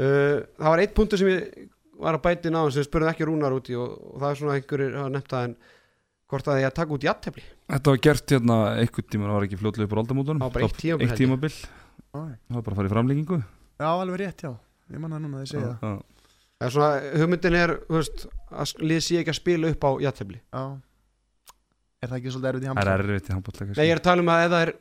Uh, 0.00 0.36
það 0.54 0.70
var 0.70 0.82
eitt 0.84 0.94
punktur 0.96 1.20
sem 1.20 1.32
ég 1.32 1.66
var 2.00 2.16
að 2.16 2.24
bæti 2.28 2.52
ná 2.54 2.60
sem 2.70 2.80
við 2.80 2.86
spurðum 2.86 3.10
ekki 3.10 3.26
rúnar 3.28 3.56
út 3.56 3.68
í 3.72 3.76
og, 3.76 3.96
og 4.12 4.22
það 4.22 4.30
er 4.30 4.38
svona 4.40 4.54
einhverjir 4.56 4.94
hafa 4.96 5.14
nefnt 5.16 5.34
það 5.34 5.48
en 5.48 5.56
hvort 6.30 6.48
að 6.48 6.60
ég 6.62 6.70
að 6.70 6.76
taka 6.78 6.94
út 6.96 7.06
jættefli 7.08 7.44
Þetta 7.70 7.92
var 7.92 8.00
gert 8.06 8.34
hérna 8.34 8.56
einhvern 8.78 9.10
tíma, 9.10 9.26
það 9.26 9.36
var 9.36 9.46
ekki 9.46 9.58
fljótlega 9.60 9.86
upp 9.86 9.92
á 9.94 10.00
aldamótunum. 10.02 10.40
Það 10.40 10.46
var 10.46 10.54
bara 10.56 10.68
eitt 10.70 10.80
tímabil, 10.80 11.06
Eitt 11.06 11.20
tímabil, 11.20 11.52
já, 11.58 12.22
það 12.22 12.56
var 12.56 12.64
bara 12.64 12.72
að 12.74 12.80
fara 12.80 12.90
í 12.90 12.94
framlengingu. 12.94 13.38
Já, 13.80 13.90
alveg 13.90 14.22
rétt, 14.22 14.46
já, 14.46 14.54
ég 14.94 15.02
manna 15.04 15.20
núna 15.22 15.42
að 15.42 15.44
ég 15.44 15.52
segja 15.52 15.92
það. 16.60 16.66
Það 16.66 16.68
er 16.68 16.74
svona, 16.76 17.20
hugmyndin 17.20 17.58
er, 17.58 17.72
veist, 17.90 18.26
að 18.52 18.72
lið 18.84 19.02
sé 19.06 19.20
ekki 19.20 19.32
að 19.32 19.38
spila 19.40 19.70
upp 19.72 19.86
á 19.86 19.90
jættefli 20.04 20.40
já, 20.40 20.64
er 22.00 22.10
það 22.10 22.18
ekki 22.18 22.34
svolítið 22.34 22.50
erfitt 22.50 22.66
í 22.66 22.74
Það 22.74 22.92
er 22.92 23.04
erfitt 23.04 23.30
í 23.30 23.34
handbóllega 23.36 23.76
Nei, 23.78 23.86
ég 23.86 23.94
er 23.94 24.02
að 24.02 24.08
tala 24.08 24.24
um 24.24 24.32
að 24.34 24.44
ef 24.44 24.52
það 24.52 24.66
er 24.66 24.72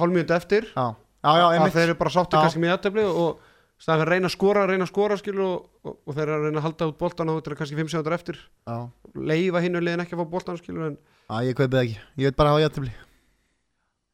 hálfmjöndu 0.00 0.36
eftir 0.36 0.70
Já, 0.72 0.86
já, 1.26 1.32
já, 1.36 1.60
að 1.60 1.76
þeir 1.76 1.84
eru 1.86 1.98
bara 2.00 2.14
sáttu 2.16 2.40
kannski 2.40 2.62
með 2.62 2.72
jættefli 2.74 3.06
og 3.10 3.44
staðan 3.76 4.00
fyrir 4.00 4.08
að 4.08 4.14
reyna 4.16 4.30
að 4.30 4.36
skora, 4.36 4.66
reyna 4.70 4.86
að 4.86 4.92
skora 4.92 5.18
skilur 5.20 5.44
og, 5.46 5.66
og, 5.84 5.96
og 6.00 6.16
þeir 6.16 6.24
eru 6.26 6.36
að 6.36 6.46
reyna 6.46 6.62
að 6.62 6.66
halda 6.70 6.88
út 6.88 7.00
boltan 7.02 7.32
og 7.32 7.40
þetta 7.40 7.52
er 7.52 7.58
kannski 7.60 7.76
5 7.76 7.90
sekundur 7.92 8.16
eftir. 8.16 8.38
Já, 8.64 8.76
leifa 9.20 9.60
hinn 9.60 9.76
og 9.76 9.84
liðin 9.84 10.04
ekki 10.06 10.16
að 10.16 10.22
fá 10.22 10.54
en 10.56 10.96
já, 10.96 11.36
ég 11.44 11.58
kaupið 11.58 11.76
það 11.76 11.82
ekki, 11.82 11.98
ég 12.22 12.30
veit 12.30 12.38
bara 12.38 12.54
að 12.54 12.56
hafa 12.56 12.64
jættefli 12.64 12.94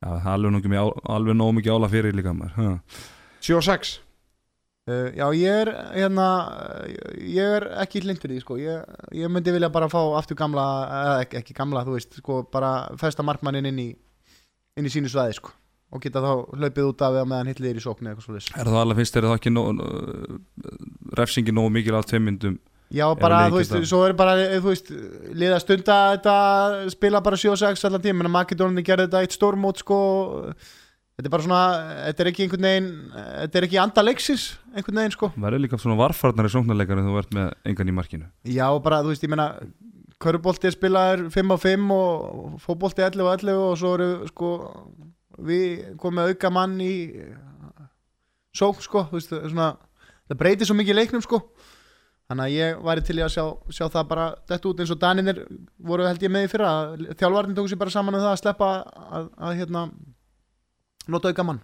Já, 0.03 0.09
það 0.19 0.33
er 0.33 0.79
alveg, 1.15 1.37
nóg 1.39 1.53
mikið 1.55 1.77
ála 1.77 1.91
fyrir 1.93 2.17
líka 2.17 2.33
maður. 2.35 2.55
Ha. 2.59 3.03
7 3.43 3.59
og 3.61 3.67
6 3.69 3.93
Uh, 4.91 5.13
já, 5.15 5.29
ég 5.39 5.61
er 5.63 5.69
hérna, 5.95 6.25
ég 7.23 7.53
er 7.61 7.69
ekki 7.85 8.01
hlindur 8.03 8.33
í 8.33 8.35
því, 8.35 8.43
sko, 8.43 8.57
ég, 8.59 8.97
ég 9.15 9.31
myndi 9.31 9.53
vilja 9.55 9.69
bara 9.71 9.87
fá 9.87 10.01
aftur 10.19 10.35
gamla, 10.41 10.65
eða 10.99 11.13
ekki, 11.23 11.39
ekki 11.39 11.55
gamla, 11.55 11.85
þú 11.87 11.95
veist, 11.95 12.17
sko, 12.19 12.41
bara 12.51 12.73
festa 12.99 13.23
markmannin 13.23 13.69
inn 13.71 13.79
í, 13.79 13.87
inn 14.75 14.89
í 14.89 14.91
sínu 14.91 15.13
svæði, 15.13 15.37
sko, 15.39 15.55
og 15.95 16.03
geta 16.03 16.25
þá 16.25 16.33
hlaupið 16.59 16.89
út 16.89 17.07
af 17.07 17.15
eða 17.21 17.31
meðan 17.31 17.53
hitlir 17.53 17.79
í 17.79 17.85
sóknu 17.85 18.11
eða 18.11 18.17
eitthvað 18.17 18.43
svo 18.43 18.59
Er 18.59 18.73
það 18.73 18.81
alveg 18.81 18.99
finnst 19.05 19.21
þér 19.21 19.29
það 19.29 19.39
ekki 19.39 19.55
nóg, 19.55 19.87
uh, 19.87 20.77
refsingi 21.21 21.55
nóg 21.55 21.71
mikið 21.79 22.01
af 22.01 22.11
tveimundum 22.11 22.59
Já, 22.93 23.07
bara, 23.17 23.47
þú 23.49 23.61
veist, 23.61 23.73
það. 23.73 23.85
svo 23.89 24.03
er 24.05 24.13
bara, 24.19 24.35
eh, 24.43 24.59
þú 24.61 24.69
veist, 24.69 24.91
liða 25.33 25.63
stunda 25.63 26.01
þetta, 26.17 26.35
spila 26.93 27.23
bara 27.25 27.39
7-6 27.41 27.87
allan 27.89 28.03
tíma, 28.05 28.27
en 28.27 28.35
Makedóninni 28.35 28.85
gerði 28.85 29.07
þetta 29.07 29.23
eitt 29.25 29.37
stórmót, 29.39 29.81
sko, 29.81 30.01
þetta 31.17 31.29
er 31.29 31.35
bara 31.35 31.45
svona, 31.47 31.63
þetta 32.09 32.25
er 32.25 32.31
ekki 32.31 32.45
einhvern 32.47 32.67
veginn, 32.69 32.91
þetta 33.13 33.61
er 33.61 33.67
ekki 33.69 33.81
anda 33.83 34.05
leiksins, 34.07 34.47
einhvern 34.73 35.01
veginn, 35.03 35.15
sko. 35.17 35.31
Verður 35.45 35.65
líka 35.65 35.81
svona 35.81 35.99
varfarnar 36.01 36.49
í 36.49 36.53
sóknarleikar 36.55 37.03
en 37.03 37.09
þú 37.11 37.19
ert 37.21 37.35
með 37.37 37.51
engan 37.69 37.93
í 37.93 37.97
markinu. 37.97 38.29
Já, 38.49 38.67
bara, 38.85 39.03
þú 39.05 39.13
veist, 39.13 39.27
ég 39.27 39.33
meina 39.33 39.49
Körubolti 40.23 40.69
er 40.71 40.77
spilaður 40.77 41.25
5 41.35 41.51
á 41.51 41.57
5 41.59 41.95
og 41.97 42.59
fótbolti 42.63 43.03
11 43.03 43.27
á 43.27 43.35
11 43.35 43.57
og 43.59 43.73
svo 43.81 43.95
eru 43.97 44.11
sko 44.31 44.51
við 45.43 45.97
komum 45.99 46.21
með 46.21 46.33
auka 46.33 46.53
mann 46.55 46.77
í 46.85 46.95
sók, 48.55 48.83
sko 48.85 49.09
þú 49.11 49.19
veist, 49.19 49.33
það 49.33 49.47
er 49.49 49.55
svona, 49.55 49.71
það 50.31 50.41
breytir 50.45 50.71
svo 50.71 50.77
mikið 50.79 51.01
leiknum, 51.01 51.25
sko. 51.25 51.43
Þannig 52.31 52.47
að 52.47 52.55
ég 52.55 52.83
væri 52.87 53.03
til 53.05 53.19
í 53.19 53.25
að 53.27 53.33
sjá, 53.35 53.45
sjá 53.75 53.85
það 53.91 54.09
bara 54.13 54.27
þetta 54.49 54.69
út 54.71 54.79
eins 54.81 54.93
og 54.95 55.01
Daninir 55.03 55.41
voru 55.85 56.07
held 56.07 56.23
ég 56.23 56.33
með 56.33 56.47
í 56.47 56.51
fyrra. 56.53 56.71
Þjálfarnir 57.19 57.57
tóku 57.59 57.73
sér 57.73 57.81
bara 57.83 57.93
saman 57.93 58.17
um 58.17 58.23
það 58.23 58.31
að 58.31 58.41
sleppa 58.41 58.69
að, 59.19 59.27
að 59.37 59.59
hérna 59.59 59.83
nota 61.11 61.33
auka 61.33 61.47
mann 61.47 61.61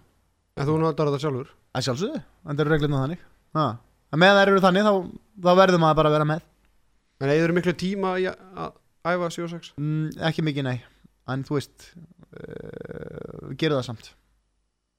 en 0.59 0.67
þú 0.67 0.77
notar 0.81 1.09
þetta 1.09 1.21
sjálfur? 1.23 1.49
Að 1.69 1.85
sjálfsögðu, 1.85 2.19
en 2.19 2.57
það 2.57 2.63
eru 2.63 2.73
reglirna 2.73 3.01
þannig. 3.03 3.25
Ha. 3.55 3.65
að 4.09 4.21
með 4.23 4.31
það 4.35 4.43
eru 4.43 4.61
þannig 4.65 4.87
þá, 4.87 4.93
þá 5.45 5.51
verður 5.59 5.81
maður 5.83 5.99
bara 5.99 6.09
að 6.09 6.15
vera 6.17 6.27
með. 6.29 6.45
En 7.19 7.27
eða 7.29 7.45
eru 7.45 7.55
miklu 7.55 7.73
tíma 7.79 8.13
í 8.19 8.25
að 8.29 8.71
æfa 9.09 9.29
7 9.35 9.45
og 9.45 9.51
6 9.53 9.73
Mm, 9.79 10.07
ekki 10.29 10.45
mikið 10.45 10.67
nei. 10.67 10.77
En 11.29 11.45
þú 11.47 11.59
veist 11.59 11.89
uh, 11.93 13.53
Gerðu 13.53 13.77
það 13.77 13.85
samt. 13.87 14.11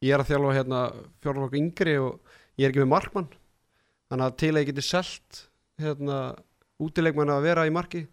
Ég 0.04 0.14
er 0.14 0.22
að 0.22 0.30
þjálfa 0.30 0.56
hérna 0.56 0.82
fjárlokk 1.20 1.58
yngri 1.60 1.96
og 2.00 2.36
ég 2.56 2.68
er 2.68 2.72
ekki 2.72 2.84
með 2.84 2.92
markmann. 2.94 3.28
Þannig 4.10 4.26
að 4.26 4.38
til 4.42 4.52
að 4.54 4.62
ég 4.62 4.70
geti 4.70 4.86
selt 4.86 5.42
hérna 5.80 6.20
útileikmann 6.80 7.32
að 7.34 7.44
vera 7.48 7.66
í 7.68 7.74
marki 7.74 8.06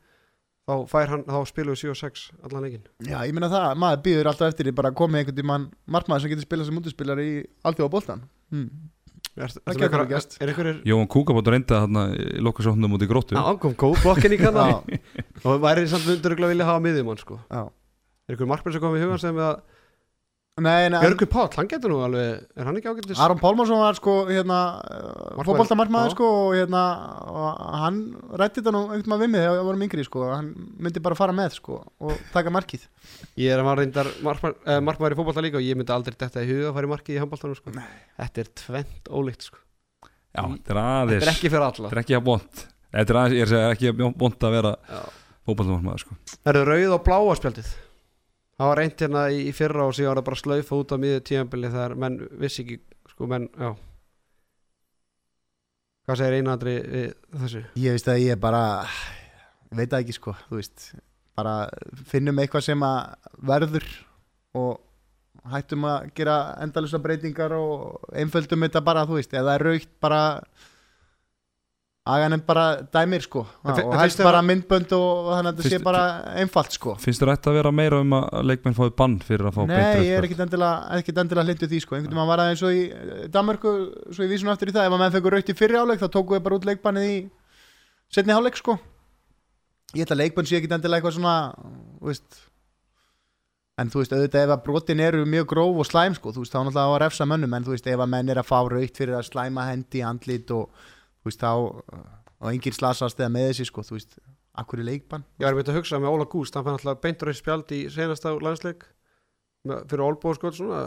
þá 0.67 0.73
fær 0.91 1.13
hann, 1.13 1.23
þá 1.27 1.37
spilum 1.47 1.75
við 1.75 1.81
7 1.85 1.93
og 1.93 1.99
6 2.01 2.25
allan 2.47 2.67
leikin 2.67 2.83
Já, 3.07 3.17
ég 3.23 3.33
meina 3.35 3.49
það, 3.51 3.69
maður 3.83 4.03
býður 4.07 4.29
alltaf 4.33 4.51
eftir 4.51 4.67
því 4.67 4.75
bara 4.81 4.91
að 4.91 4.99
koma 4.99 5.21
einhvern 5.21 5.39
tímann 5.39 5.65
markmaður 5.95 6.25
sem 6.25 6.33
getur 6.33 6.47
spilað 6.47 6.69
sem 6.69 6.81
útispilar 6.81 7.23
í 7.23 7.31
alþjóða 7.67 7.93
boltan 7.93 8.25
mm. 8.51 8.67
er, 9.37 9.55
Það 9.55 9.81
er, 9.87 9.87
er, 9.87 10.05
gerst. 10.11 10.37
er 10.41 10.51
einhverjir 10.51 10.83
Jóhann 10.91 11.11
Kúkabótt 11.15 11.51
reynda 11.53 11.81
þarna 11.85 12.05
í 12.11 12.43
lokkasóknum 12.43 12.97
út 12.97 13.07
í 13.07 13.09
gróttu 13.09 13.39
Já, 13.39 13.43
kom 13.63 13.77
góð 13.79 14.03
blokkin 14.03 14.35
í 14.35 14.41
kannan 14.43 14.83
og 15.47 15.63
væri 15.63 15.87
samt 15.87 16.11
að 16.11 16.47
vilja 16.49 16.67
hafa 16.67 16.83
miðjumann 16.83 17.23
sko. 17.23 17.39
já 17.47 17.63
er 18.27 18.35
einhver 18.35 18.49
markmann 18.51 18.75
sem 18.75 18.83
kom 18.83 18.95
í 18.97 19.01
hugan 19.01 19.21
sem 19.21 19.37
að 19.39 19.61
Nei, 20.57 20.87
nei, 20.89 20.97
Björgur 21.03 21.27
Páll, 21.29 21.51
hann 21.53 21.67
getur 21.69 21.91
nú 21.93 21.99
alveg 22.01 22.57
er 22.57 22.65
hann 22.65 22.77
ekki 22.79 22.89
ágættis 22.89 23.19
Aron 23.21 23.37
Pálmarsson 23.37 23.77
var 23.77 23.97
sko 23.99 24.15
hérna 24.25 24.55
Markmaður, 24.81 25.43
fótboltamarkmaður 25.45 26.09
já. 26.09 26.13
sko 26.15 26.29
og 26.37 26.55
hérna 26.57 26.81
og 27.29 27.59
hann 27.83 27.99
rætti 28.41 28.63
þetta 28.63 28.73
nú 28.73 28.81
einhvern 28.95 29.13
veginn 29.13 29.21
við 29.21 29.31
mig 29.35 29.43
þegar 29.43 29.53
við 29.59 29.67
vorum 29.67 29.85
yngri 29.85 30.05
sko 30.07 30.23
hann 30.31 30.49
myndi 30.81 31.03
bara 31.05 31.19
fara 31.19 31.35
með 31.37 31.59
sko 31.59 31.77
og 32.01 32.25
taka 32.33 32.53
markið 32.55 32.87
ég 33.37 33.53
er 33.53 33.61
að 33.61 33.69
maður 33.69 33.83
reyndar 33.83 34.09
eh, 34.09 34.81
markmaður 34.89 35.13
í 35.13 35.19
fótbolta 35.21 35.45
líka 35.45 35.61
og 35.61 35.67
ég 35.67 35.77
myndi 35.77 35.93
aldrei 35.93 36.17
detta 36.17 36.41
í 36.41 36.49
huga 36.49 36.71
að 36.71 36.75
fara 36.79 36.89
í 36.89 36.93
markið 36.95 37.19
í 37.19 37.21
handbóltanum 37.21 37.61
sko. 37.61 37.77
þetta 38.17 38.43
er 38.43 38.53
tvent 38.63 39.13
ólíkt 39.13 39.49
sko. 39.51 39.61
Já, 40.33 40.41
þetta 40.41 40.73
er 40.73 40.81
þetta 40.81 40.89
aðeins 40.97 41.21
er 41.21 41.33
ekki 41.35 41.53
fyrir 41.53 41.69
alla 41.69 41.85
Þetta 41.85 41.93
er 41.99 42.03
ekki 42.03 42.17
að 42.17 42.27
bónt 42.31 42.67
Þetta 42.97 43.13
er 43.13 43.19
aðeins, 43.21 43.37
ég 43.37 43.45
er 43.45 43.47
að 43.47 43.53
segja 43.53 43.73
ekki 43.75 43.93
að 43.93 44.13
bónt 44.17 44.47
að 44.47 44.57
vera 44.57 44.77
fótballtumar 45.47 46.01
sko. 46.01 46.17
Það 48.57 48.71
var 48.71 48.79
reynt 48.81 49.01
hérna 49.03 49.23
í 49.29 49.51
fyrra 49.53 49.85
og 49.85 49.93
síðan 49.93 50.15
var 50.15 50.19
það 50.21 50.27
bara 50.29 50.41
slaufa 50.41 50.79
út 50.81 50.93
á 50.93 50.97
miður 51.01 51.25
tíðanbili 51.29 51.69
þegar 51.73 51.93
menn 52.01 52.15
vissi 52.41 52.63
ekki 52.63 52.79
sko 53.11 53.27
menn, 53.29 53.45
já. 53.53 53.69
Hvað 56.07 56.19
segir 56.21 56.37
einandri 56.39 56.73
þessu? 57.35 57.61
Ég 57.77 57.97
veist 57.97 58.09
að 58.09 58.23
ég 58.23 58.39
bara 58.41 58.63
veit 59.75 59.91
það 59.91 59.99
ekki 59.99 60.15
sko, 60.15 60.33
þú 60.47 60.57
veist. 60.61 60.87
Bara 61.37 61.55
finnum 62.09 62.41
eitthvað 62.41 62.65
sem 62.69 62.85
að 62.87 63.31
verður 63.51 63.87
og 64.57 65.51
hættum 65.51 65.85
að 65.87 66.07
gera 66.17 66.37
endalusa 66.63 67.01
breytingar 67.03 67.53
og 67.59 68.07
einföldum 68.15 68.65
þetta 68.65 68.81
bara, 68.87 69.05
þú 69.05 69.19
veist, 69.19 69.35
eða 69.37 69.53
er 69.59 69.67
raukt 69.69 69.93
bara 72.07 72.15
aganem 72.15 72.41
bara 72.45 72.65
dæmir 72.93 73.21
sko. 73.21 73.45
En 73.63 73.71
og 73.71 73.93
en 73.93 73.99
helst 73.99 74.21
bara 74.23 74.41
myndbönd 74.45 74.91
og 74.95 75.29
þannig 75.33 75.51
að 75.51 75.57
þetta 75.59 75.71
sé 75.73 75.79
bara 75.83 76.03
einfalt 76.39 76.71
sko. 76.75 76.95
Finnst 77.01 77.21
þér 77.21 77.33
ætti 77.33 77.51
að 77.51 77.57
vera 77.59 77.71
meira 77.75 78.01
um 78.03 78.13
að 78.17 78.43
leikmenn 78.47 78.77
fái 78.77 78.91
bann 78.97 79.19
fyrir 79.23 79.47
að 79.49 79.55
fá 79.57 79.61
beint 79.63 79.75
Nei, 79.75 80.07
ég 80.07 80.17
er 80.17 80.27
ekkit 80.27 80.41
endilega, 81.21 81.45
hlindu 81.47 81.67
því 81.67 81.79
sko. 81.83 81.97
Einhvern 81.97 82.15
veginn 82.15 82.31
var 82.31 82.43
það 82.43 82.51
eins 82.53 82.63
og 82.63 82.71
í 82.75 82.83
eh, 82.87 83.29
Danmörku 83.33 83.69
svo 84.11 84.21
ég 84.25 84.31
vísum 84.33 84.51
aftur 84.53 84.71
í 84.71 84.75
það, 84.75 84.87
ef 84.87 84.93
að 84.97 85.01
menn 85.03 85.15
fengur 85.15 85.37
raukt 85.37 85.51
í 85.51 85.57
fyrri 85.57 85.77
áleik 85.79 86.01
þá 86.03 86.09
tóku 86.13 86.37
við 86.37 86.45
bara 86.47 86.59
út 86.59 86.67
leikbannið 86.69 87.07
í 87.11 87.17
setni 88.13 88.35
áleik 88.35 88.57
sko. 88.59 88.73
Ég 89.95 90.03
ætla 90.03 90.15
að 90.17 90.23
leikbann 90.23 90.47
sé 90.47 90.59
ekkit 90.59 90.75
endilega 90.77 90.99
eitthvað 91.01 91.17
svona 91.19 91.37
veist 92.03 92.45
en 93.77 93.91
þú 93.93 94.01
veist, 94.01 94.13
auðvitað 94.15 94.47
ef 94.47 94.51
að 94.55 94.63
brotin 94.65 95.01
eru 95.05 95.21
mjög 95.29 95.45
gróf 95.51 95.75
og 95.83 95.85
slæm 95.85 96.15
sko, 96.17 96.31
þú 96.33 96.41
veist, 96.41 96.53
þá 96.53 96.59
náttúrulega 96.65 96.93
veist, 101.29 101.43
þá 101.43 101.51
og 102.37 102.51
enginn 102.51 102.75
slasast 102.75 103.19
eða 103.19 103.31
með 103.33 103.49
þessi 103.51 103.67
sko, 103.69 103.83
þú 103.87 103.97
veist, 103.97 104.19
akkur 104.57 104.81
í 104.83 104.87
leikbann? 104.87 105.25
Ég 105.41 105.47
var 105.47 105.57
myndið 105.57 105.73
að 105.73 105.79
hugsa 105.81 105.99
með 106.01 106.13
Óla 106.13 106.29
Gúst 106.31 106.57
hann 106.57 106.65
fann 106.65 106.77
alltaf 106.77 107.01
beintur 107.03 107.31
eitt 107.31 107.39
spjald 107.41 107.73
í 107.75 107.83
senasta 107.93 108.33
landsleik 108.37 108.85
fyrir 109.67 110.03
Olbóð 110.05 110.37
sko 110.37 110.51
svona, 110.55 110.81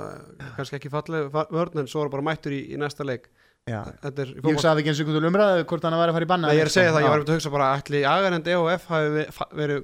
kannski 0.56 0.78
ekki 0.78 0.90
falleg 0.92 1.30
vörn 1.34 1.82
en 1.82 1.88
svo 1.90 2.04
er 2.04 2.12
bara 2.12 2.24
mættur 2.24 2.54
í, 2.54 2.62
í 2.72 2.78
næsta 2.80 3.04
leik. 3.06 3.28
Er 3.68 3.90
Ég 4.08 4.40
hugsaði 4.46 4.80
ekki 4.80 4.92
eins 4.92 5.00
og 5.02 5.04
einhvern 5.04 5.18
veginn 5.18 5.28
umræðu 5.34 5.64
hvort 5.68 5.84
hann 5.84 5.96
væri 6.00 6.12
að 6.12 6.16
fara 6.16 6.26
í 6.26 6.30
banna 6.30 6.48
Nei, 6.48 6.54
ég 6.56 6.64
er 6.64 6.70
að 6.70 6.74
segja 6.78 6.92
það, 6.94 7.04
ég 7.04 7.12
var 7.12 7.24
að 7.24 7.32
hugsa 7.34 7.52
bara 7.52 7.66
ætli 7.76 8.00
agarend 8.08 8.48
EOF 8.48 8.86
hafi 8.88 9.24
verið 9.58 9.82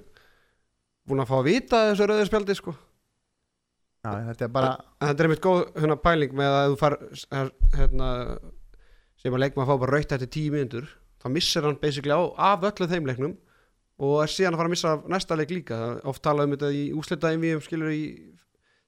búin 1.06 1.22
að 1.22 1.28
fá 1.30 1.34
að 1.36 1.48
vita 1.50 1.82
þessu 1.90 2.08
rauðu 2.08 2.28
spjaldi 2.30 2.56
sko. 2.56 2.74
Já, 4.06 4.10
þetta 4.30 4.46
er 4.46 4.52
bara 4.54 4.72
en 4.72 5.10
þetta 5.10 5.22
er 5.22 5.28
einmitt 5.28 5.44
góð 5.44 5.60
hérna, 5.76 5.98
pæling 6.06 6.34
með 6.40 6.56
að 6.56 6.72
þú 6.72 6.78
far 6.80 6.96
hérna, 7.76 8.10
sem 9.26 9.36
að 9.36 9.42
leikma 9.42 9.64
að 9.64 9.70
fá 9.72 9.82
bara 9.82 9.96
raukt 9.96 10.14
eftir 10.16 10.32
tíu 10.36 10.54
mínútur 10.54 10.88
þá 11.22 11.28
missir 11.34 11.66
hann 11.66 11.78
basically 11.82 12.14
á 12.14 12.22
af 12.52 12.66
öllu 12.70 12.88
þeim 12.90 13.08
leiknum 13.10 13.36
og 13.96 14.18
er 14.22 14.32
síðan 14.32 14.54
að 14.54 14.60
fara 14.60 14.70
að 14.70 14.74
missa 14.74 14.92
af 14.92 15.06
næsta 15.08 15.38
leik 15.40 15.52
líka. 15.54 15.76
Oft 16.04 16.22
talað 16.24 16.50
um 16.50 16.54
þetta 16.54 16.68
í 16.76 16.82
úslitaðin 16.94 17.42
við 17.42 17.62
skilur 17.64 17.94
í 17.94 18.02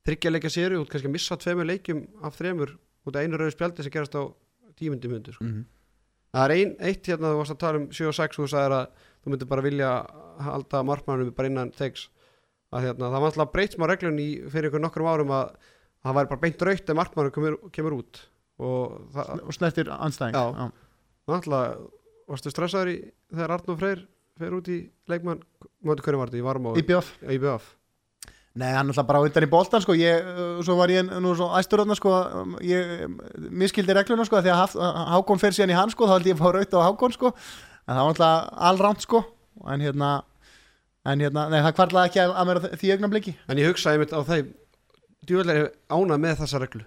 þryggja 0.07 0.33
leika 0.35 0.53
séri 0.53 0.77
og 0.77 0.87
kannski 0.91 1.09
að 1.09 1.17
missa 1.17 1.39
tveimur 1.41 1.69
leikjum 1.69 2.05
af 2.23 2.37
þremur 2.37 2.77
út 3.09 3.17
af 3.17 3.25
einu 3.25 3.41
rauðu 3.41 3.57
spjaldi 3.57 3.87
sem 3.87 3.95
gerast 3.95 4.15
á 4.15 4.23
tíu 4.77 4.93
mínútur 4.93 5.13
mínútur 5.13 5.39
sko. 5.39 5.49
mm 5.49 5.67
það 6.35 6.45
er 6.45 6.55
ein, 6.55 6.75
eitt 6.91 7.09
hérna 7.09 7.33
þú 7.33 7.41
varst 7.41 7.55
að 7.55 7.61
tala 7.63 7.81
um 7.81 7.89
7 7.95 8.09
og 8.11 8.17
6 8.19 8.39
og 8.39 8.45
þú 8.45 8.51
sagðir 8.53 8.77
að 8.77 9.05
þú 9.09 9.33
myndir 9.33 9.51
bara 9.51 9.65
vilja 9.65 9.91
halda 10.45 10.83
markmannum 10.87 11.35
bara 11.37 11.51
innan 11.51 11.73
tegs 11.77 12.09
hérna, 12.73 13.09
það 13.09 13.17
var 13.17 13.29
alltaf 13.31 13.53
breytt 13.55 13.77
smá 13.77 13.87
reglun 13.89 14.21
í 14.21 14.29
fyrir 14.53 14.69
ykkur 14.69 14.85
nokkrum 14.85 15.09
árum 15.09 15.33
að 15.35 15.55
að 15.99 16.11
það 16.11 16.19
væri 16.19 16.31
bara 16.33 16.43
beint 16.45 16.67
raukt 16.69 16.91
ef 16.93 16.99
markmannum 16.99 17.35
kemur, 17.35 17.57
kemur 17.75 17.97
út 17.99 18.21
og 18.59 19.17
og 19.47 19.55
snertir 19.55 19.91
anstæðing 19.95 20.37
Já. 20.37 20.71
alltaf 21.29 21.81
varstu 22.29 22.53
stressaður 22.53 22.93
í 22.93 22.99
þegar 23.33 23.57
Arnur 23.57 23.81
Freyr 23.81 24.05
fer 24.39 24.55
út 24.55 24.69
í 24.71 24.79
leikmann, 25.11 25.41
mjög 25.83 26.05
hverju 26.05 26.21
var 26.21 26.31
þetta, 26.31 26.41
í 26.41 26.47
Varmá 26.47 26.75
IBF 26.79 27.13
í 27.27 27.41
BF 27.43 27.75
Nei, 28.59 28.73
hann 28.75 28.89
alltaf 28.91 29.07
bara 29.07 29.21
utan 29.23 29.45
í 29.45 29.49
boltan 29.51 29.83
sko. 29.85 29.95
Ég, 29.95 30.25
uh, 30.25 30.57
svo 30.67 30.75
var 30.81 30.91
ég 30.91 31.07
nú 31.07 31.31
svo 31.39 31.47
æstur 31.55 31.79
þarna 31.85 31.95
sko. 31.95 32.15
Um, 32.41 32.57
ég 32.65 33.05
um, 33.05 33.13
miskildi 33.55 33.95
regluna 33.95 34.25
sko 34.27 34.41
því 34.43 34.51
að 34.51 34.75
að 34.83 34.97
Hákon 35.13 35.39
fer 35.39 35.55
síðan 35.55 35.71
í 35.71 35.77
hann 35.79 35.93
sko. 35.93 36.09
Þá 36.09 36.15
held 36.17 36.27
ég 36.27 36.35
að 36.35 36.43
fá 36.43 36.49
raut 36.57 36.75
á 36.75 36.87
Hákon 36.89 37.15
sko. 37.15 37.31
En 37.87 37.93
það 37.93 38.01
var 38.01 38.11
alltaf 38.17 38.49
allránt 38.71 39.05
sko. 39.05 39.21
En 39.69 39.85
hérna, 39.85 40.11
en 41.07 41.23
hérna 41.23 41.47
nei, 41.53 41.61
það 41.65 41.75
kvarlaði 41.79 42.11
ekki 42.11 42.23
að, 42.23 42.33
að 42.41 42.49
mér 42.49 42.61
því 42.81 42.93
augnabliki 42.95 43.35
en 43.49 43.61
ég 43.61 43.71
hugsaði 43.71 44.03
mitt 44.03 44.15
á 44.15 44.21
þeim 44.29 44.51
djúveldlega 45.29 45.71
ánað 45.91 46.23
með 46.25 46.41
þessa 46.43 46.63
reglu 46.63 46.85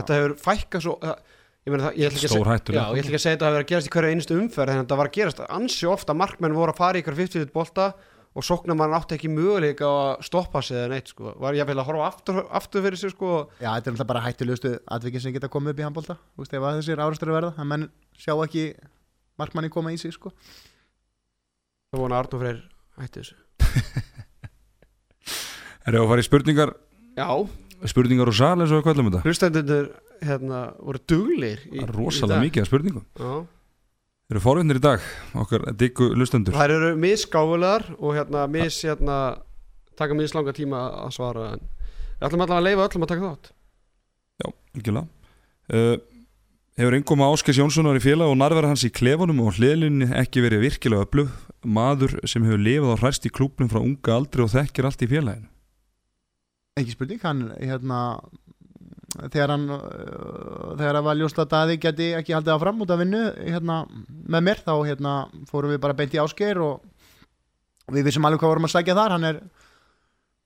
þetta 0.00 0.18
hefur 0.18 0.36
fækkað 0.44 0.84
svo 0.86 0.94
það, 1.02 1.24
ég 1.60 1.74
meina 1.74 1.86
það, 1.86 1.98
ég 2.00 2.10
ætla 2.10 2.20
ekki 2.20 2.30
að 2.30 2.76
já, 2.76 2.84
ég 2.84 3.00
ætla 3.00 3.10
ekki 3.10 3.18
að 3.18 3.24
segja 3.24 3.36
þetta 3.36 3.48
að 3.48 3.56
vera 3.56 3.64
að 3.66 3.70
gerast 3.72 3.90
í 3.90 3.94
hverju 3.94 4.14
einustu 4.14 4.38
umferð 4.40 4.74
en 4.74 4.80
þetta 4.82 5.00
var 5.00 5.10
að 5.10 5.16
gerast. 5.18 5.42
Ansi 5.58 5.90
ofta 5.90 6.16
markmenn 6.16 6.56
voru 6.56 6.74
að 6.74 6.80
fara 6.80 6.98
í 6.98 7.04
ykkur 7.04 7.18
50 7.20 7.52
bolta 7.54 7.90
og 8.30 8.46
sóknar 8.46 8.78
mann 8.78 8.94
átti 8.94 9.16
ekki 9.16 9.30
möguleika 9.32 9.88
á 9.90 9.94
að 10.14 10.24
stoppa 10.28 10.62
sig 10.62 10.78
eða 10.78 10.92
neitt 10.92 11.10
sko, 11.10 11.32
var 11.42 11.56
ég 11.58 11.64
að 11.64 11.72
vilja 11.72 11.86
horfa 11.88 12.06
aftur, 12.06 12.44
aftur 12.46 12.84
fyrir 12.84 13.00
sig 13.00 13.10
sko. 13.10 13.30
Já, 13.58 13.72
þetta 13.74 13.90
er 13.90 13.96
alltaf 13.96 14.10
bara 14.12 14.22
hættulegustu 14.22 14.74
atvikið 14.86 15.24
sem 15.24 15.34
geta 15.34 15.50
komið 15.50 15.74
upp 15.74 15.82
í 15.82 15.86
handbolta. 15.88 16.16
Þú 16.36 16.44
veist, 16.44 16.54
ef 16.54 16.66
að 16.68 16.78
þessir 16.78 17.02
árastur 17.02 17.32
verða 17.34 17.50
að 17.58 17.70
menn 17.72 17.88
sjá 18.14 18.34
ekki 18.36 18.64
markmanni 19.40 19.72
koma 19.74 19.90
í 19.90 19.98
sig 19.98 20.14
sko. 20.14 20.30
Það 21.90 22.04
vona 22.04 22.20
Arnur 22.22 22.44
Freyr 22.44 22.60
hætti 23.00 23.24
þessu. 23.24 23.36
Erum 25.90 25.96
við 25.96 26.04
að 26.04 26.10
fara 26.12 26.22
í 26.22 26.28
spurningar? 26.28 26.74
Já, 27.18 27.30
spurningar 27.88 28.28
og 28.30 28.36
sal 28.36 28.56
eins 28.58 28.72
og 28.72 28.80
við 28.80 28.86
kallum 28.88 29.08
þetta. 29.10 29.22
Hlustendur 29.24 29.88
hérna 30.20 30.60
voru 30.78 31.00
duglir 31.08 31.62
í, 31.70 31.78
Það 31.78 31.86
er 31.86 31.94
rosalega 31.96 32.44
mikið 32.44 32.64
af 32.64 32.70
spurningum. 32.70 33.06
Já. 33.16 33.32
Eru 34.30 34.42
forvinnir 34.44 34.78
í 34.78 34.82
dag, 34.84 35.06
okkar 35.42 35.64
diggu 35.74 36.12
lustendur 36.14 36.54
þær 36.54 36.74
eru 36.76 36.90
misgáfulegar 37.02 37.88
og 37.98 38.14
hérna 38.14 38.44
mis 38.50 38.76
hérna 38.86 39.16
taka 39.98 40.14
mislanga 40.14 40.54
tíma 40.54 40.84
að 41.06 41.16
svara 41.16 41.48
við 41.56 42.28
ætlum 42.28 42.44
allavega 42.44 42.60
að 42.60 42.68
leifa 42.68 42.86
öllum 42.86 43.06
að 43.06 43.12
taka 43.14 43.26
þátt. 43.26 43.50
Já, 44.40 44.46
algjörlega. 44.76 45.06
Uh, 45.70 45.96
Hefur 46.80 46.94
einhverjum 46.96 47.22
Áskes 47.26 47.58
Jónssonar 47.58 47.98
í 47.98 48.00
félag 48.00 48.30
og 48.30 48.38
nærvera 48.40 48.70
hans 48.70 48.86
í 48.86 48.88
klefunum 48.94 49.42
og 49.44 49.58
hliðlinni 49.58 50.06
ekki 50.16 50.40
verið 50.40 50.62
virkilega 50.64 51.04
öflug 51.04 51.32
maður 51.60 52.14
sem 52.30 52.46
hefur 52.46 52.62
lifað 52.62 52.94
á 52.96 53.00
hræst 53.02 53.26
í 53.28 53.32
klúpnum 53.36 53.68
frá 53.68 53.82
unga 53.82 54.14
aldri 54.14 54.46
og 54.46 54.52
þekkir 54.54 54.88
allt 54.88 55.04
í 55.04 55.08
félaginu 55.10 55.50
ekki 56.78 56.94
spurning, 56.94 57.20
hann 57.24 57.42
hérna 57.58 58.00
þegar 59.30 59.54
hann 59.54 59.66
uh, 59.74 60.76
þegar 60.78 60.98
það 60.98 61.06
var 61.08 61.18
ljóst 61.18 61.40
að 61.42 61.50
Daði 61.54 61.78
geti 61.82 62.10
ekki 62.18 62.34
haldið 62.36 62.54
áfram 62.54 62.84
út 62.84 62.92
af 62.94 63.00
vinnu 63.00 63.22
hérna, 63.38 63.80
með 64.06 64.46
mér 64.46 64.62
þá 64.62 64.72
hérna, 64.86 65.14
fórum 65.50 65.74
við 65.74 65.82
bara 65.82 65.96
beint 65.98 66.14
í 66.14 66.20
áskeir 66.22 66.60
og 66.62 66.84
við 67.90 68.06
vissum 68.06 68.28
alveg 68.28 68.42
hvað 68.42 68.54
vorum 68.54 68.68
að 68.68 68.74
sækja 68.76 68.96
þar. 68.98 69.16
Hann 69.16 69.28
er 69.32 69.40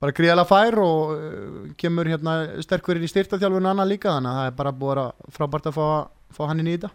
bara 0.01 0.15
gríðalega 0.17 0.49
fær 0.49 0.79
og 0.81 1.13
uh, 1.13 1.59
kemur 1.77 2.09
hérna 2.09 2.37
sterkur 2.65 2.97
inn 2.97 3.05
í 3.05 3.11
styrtaþjálfun 3.11 3.69
annað 3.71 3.93
líka 3.93 4.15
þannig 4.15 4.33
að 4.33 4.41
það 4.41 4.49
er 4.49 4.57
bara 4.63 4.75
búið 4.81 5.03
að 5.03 5.29
frábært 5.37 5.69
að 5.69 5.77
fá, 5.77 5.85
fá 6.33 6.41
hann 6.49 6.63
inn 6.63 6.71
í 6.71 6.75
þetta. 6.79 6.91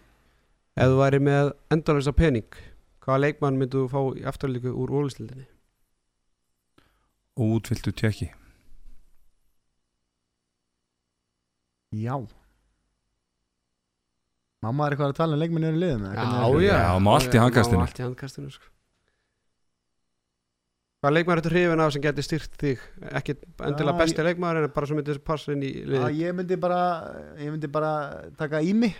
Ef 0.81 0.91
þú 0.91 0.99
væri 1.01 1.23
með 1.23 1.55
endalösa 1.71 2.13
pening 2.15 2.61
hvaða 3.01 3.23
leikmann 3.25 3.57
myndu 3.59 3.85
þú 3.85 3.89
fá 3.91 4.19
í 4.19 4.27
afturlíku 4.29 4.75
úr 4.77 4.93
ólistildinni 5.01 5.47
og 7.41 7.57
útfylltu 7.57 7.93
tjekki 7.97 8.29
Já 11.91 12.15
Mamma 14.61 14.85
er 14.85 14.93
eitthvað 14.93 15.09
að 15.11 15.17
tala 15.17 15.33
um 15.35 15.41
leikminni 15.41 15.67
eru 15.71 15.79
liðum 15.81 16.03
eða 16.05 16.13
hvernig 16.13 16.35
já, 16.37 16.43
það? 16.45 16.61
já, 16.61 16.75
Já, 16.77 16.99
má 17.01 17.09
allt 17.17 17.33
í 17.33 17.39
handkastinu. 17.41 17.79
má 17.81 17.87
allt 17.87 17.99
í 17.99 18.03
handkastinu 18.05 18.51
sko. 18.53 18.67
hvaða 21.01 21.13
leikmann 21.15 21.33
er 21.33 21.41
þetta 21.41 21.53
hrifin 21.55 21.81
af 21.81 21.93
sem 21.95 22.03
geti 22.03 22.25
styrt 22.27 22.59
þig 22.61 22.83
ekki 23.17 23.35
endilega 23.65 23.95
Já, 23.95 23.99
besti 24.03 24.25
leikmann 24.27 24.59
en 24.61 24.67
bara 24.75 24.89
sem 24.91 24.99
myndi 25.01 25.15
passa 25.25 25.55
inn 25.55 25.63
í 25.65 25.71
Já, 25.81 25.87
lið 25.95 26.19
ég 26.21 26.35
myndi 26.37 26.59
bara 26.61 26.81
ég 27.41 27.49
myndi 27.55 27.71
bara 27.73 27.93
taka 28.37 28.61
í 28.61 28.75
mig 28.77 28.93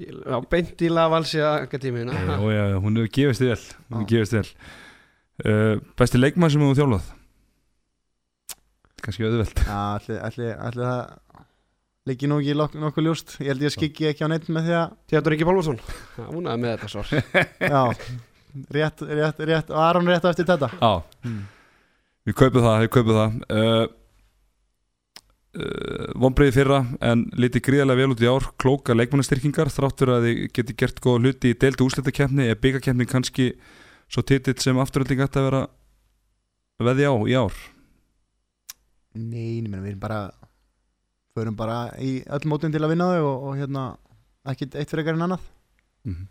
já, 0.00 0.38
beint 0.48 0.80
í 0.80 0.88
lavalsja 0.88 1.52
akademíuna 1.66 2.16
Já, 2.16 2.36
já, 2.40 2.62
já, 2.72 2.78
hún 2.80 2.96
hefur 2.96 3.12
gefist 3.18 3.44
þið 3.44 3.52
vel 3.52 3.60
Hún 3.60 4.00
hefur 4.00 4.06
Já. 4.06 4.10
gefist 4.14 4.32
þið 4.32 4.40
vel 4.40 4.50
uh, 5.52 5.88
Besti 6.00 6.22
leikmann 6.24 6.54
sem 6.56 6.64
hefur 6.64 6.80
þjálfað 6.80 7.10
Kannski 9.10 9.26
auðveld 9.26 9.60
Já, 9.66 9.80
allir, 10.30 10.54
það 10.78 11.18
Liggi 12.08 12.28
nú 12.30 12.38
ekki 12.40 12.54
lok- 12.56 12.74
nokkuð 12.80 13.04
ljóst. 13.04 13.32
Ég 13.44 13.50
held 13.52 13.60
ég 13.66 13.72
skikki 13.74 14.06
ekki 14.08 14.24
á 14.24 14.28
neitt 14.32 14.46
með 14.48 14.64
því 14.70 14.74
að 14.78 14.92
Theodor 15.12 15.34
Ingi 15.36 15.46
Pálmarsson. 15.46 15.80
Ánæði 16.16 16.54
með 16.62 16.70
þetta 16.72 16.88
svar. 16.88 17.10
Já, 17.74 17.82
rétt, 18.72 19.02
rétt, 19.04 19.42
rétt 19.50 19.68
Og 19.74 19.80
Aron 19.84 20.08
rétt 20.08 20.24
á 20.24 20.30
eftir 20.32 20.48
þetta 20.48 20.70
Já, 20.80 20.92
Mm. 21.28 21.42
við 22.30 22.36
kaupum 22.40 22.64
það, 22.64 22.78
við 22.86 22.90
kaupum 22.96 23.18
það. 23.18 23.34
Uh, 23.52 23.84
uh, 25.60 26.06
Vombriði 26.24 26.54
fyrra 26.56 26.78
en 27.10 27.26
liti 27.36 27.60
gríðarlega 27.68 28.00
vel 28.00 28.14
út 28.16 28.24
í 28.24 28.30
ár. 28.32 28.48
Klóka 28.64 28.96
leikmannastyrkingar 28.96 29.70
Þrátt 29.74 30.00
fyrir 30.00 30.14
að 30.16 30.26
þið 30.30 30.40
geti 30.56 30.76
gert 30.82 31.02
góða 31.04 31.20
hluti 31.26 31.52
í 31.52 31.58
deildu 31.60 31.84
úslitakefni 31.90 32.48
Er 32.48 32.58
byggakefni 32.64 33.06
kannski 33.10 33.50
svo 34.10 34.24
titill 34.26 34.56
sem 34.62 34.80
afturölding 34.82 35.20
ætti 35.26 35.38
að 35.42 35.50
vera 35.50 35.62
veði 36.80 37.06
á 37.12 37.14
í 37.28 37.36
ár 37.36 37.60
Nei, 39.18 39.56
ég 39.58 39.64
meina, 39.66 39.80
við 39.82 39.94
erum 39.94 40.02
bara 40.02 40.20
Förum 41.34 41.56
bara 41.58 41.78
í 42.02 42.20
öll 42.26 42.46
mótin 42.50 42.72
til 42.74 42.82
að 42.82 42.92
vinna 42.92 43.08
þau 43.12 43.24
og, 43.26 43.48
og 43.50 43.56
hérna 43.58 43.86
Ekkit 44.50 44.76
eitt 44.80 44.92
frekar 44.92 45.16
en 45.18 45.26
annað 45.28 45.48
mm 46.08 46.28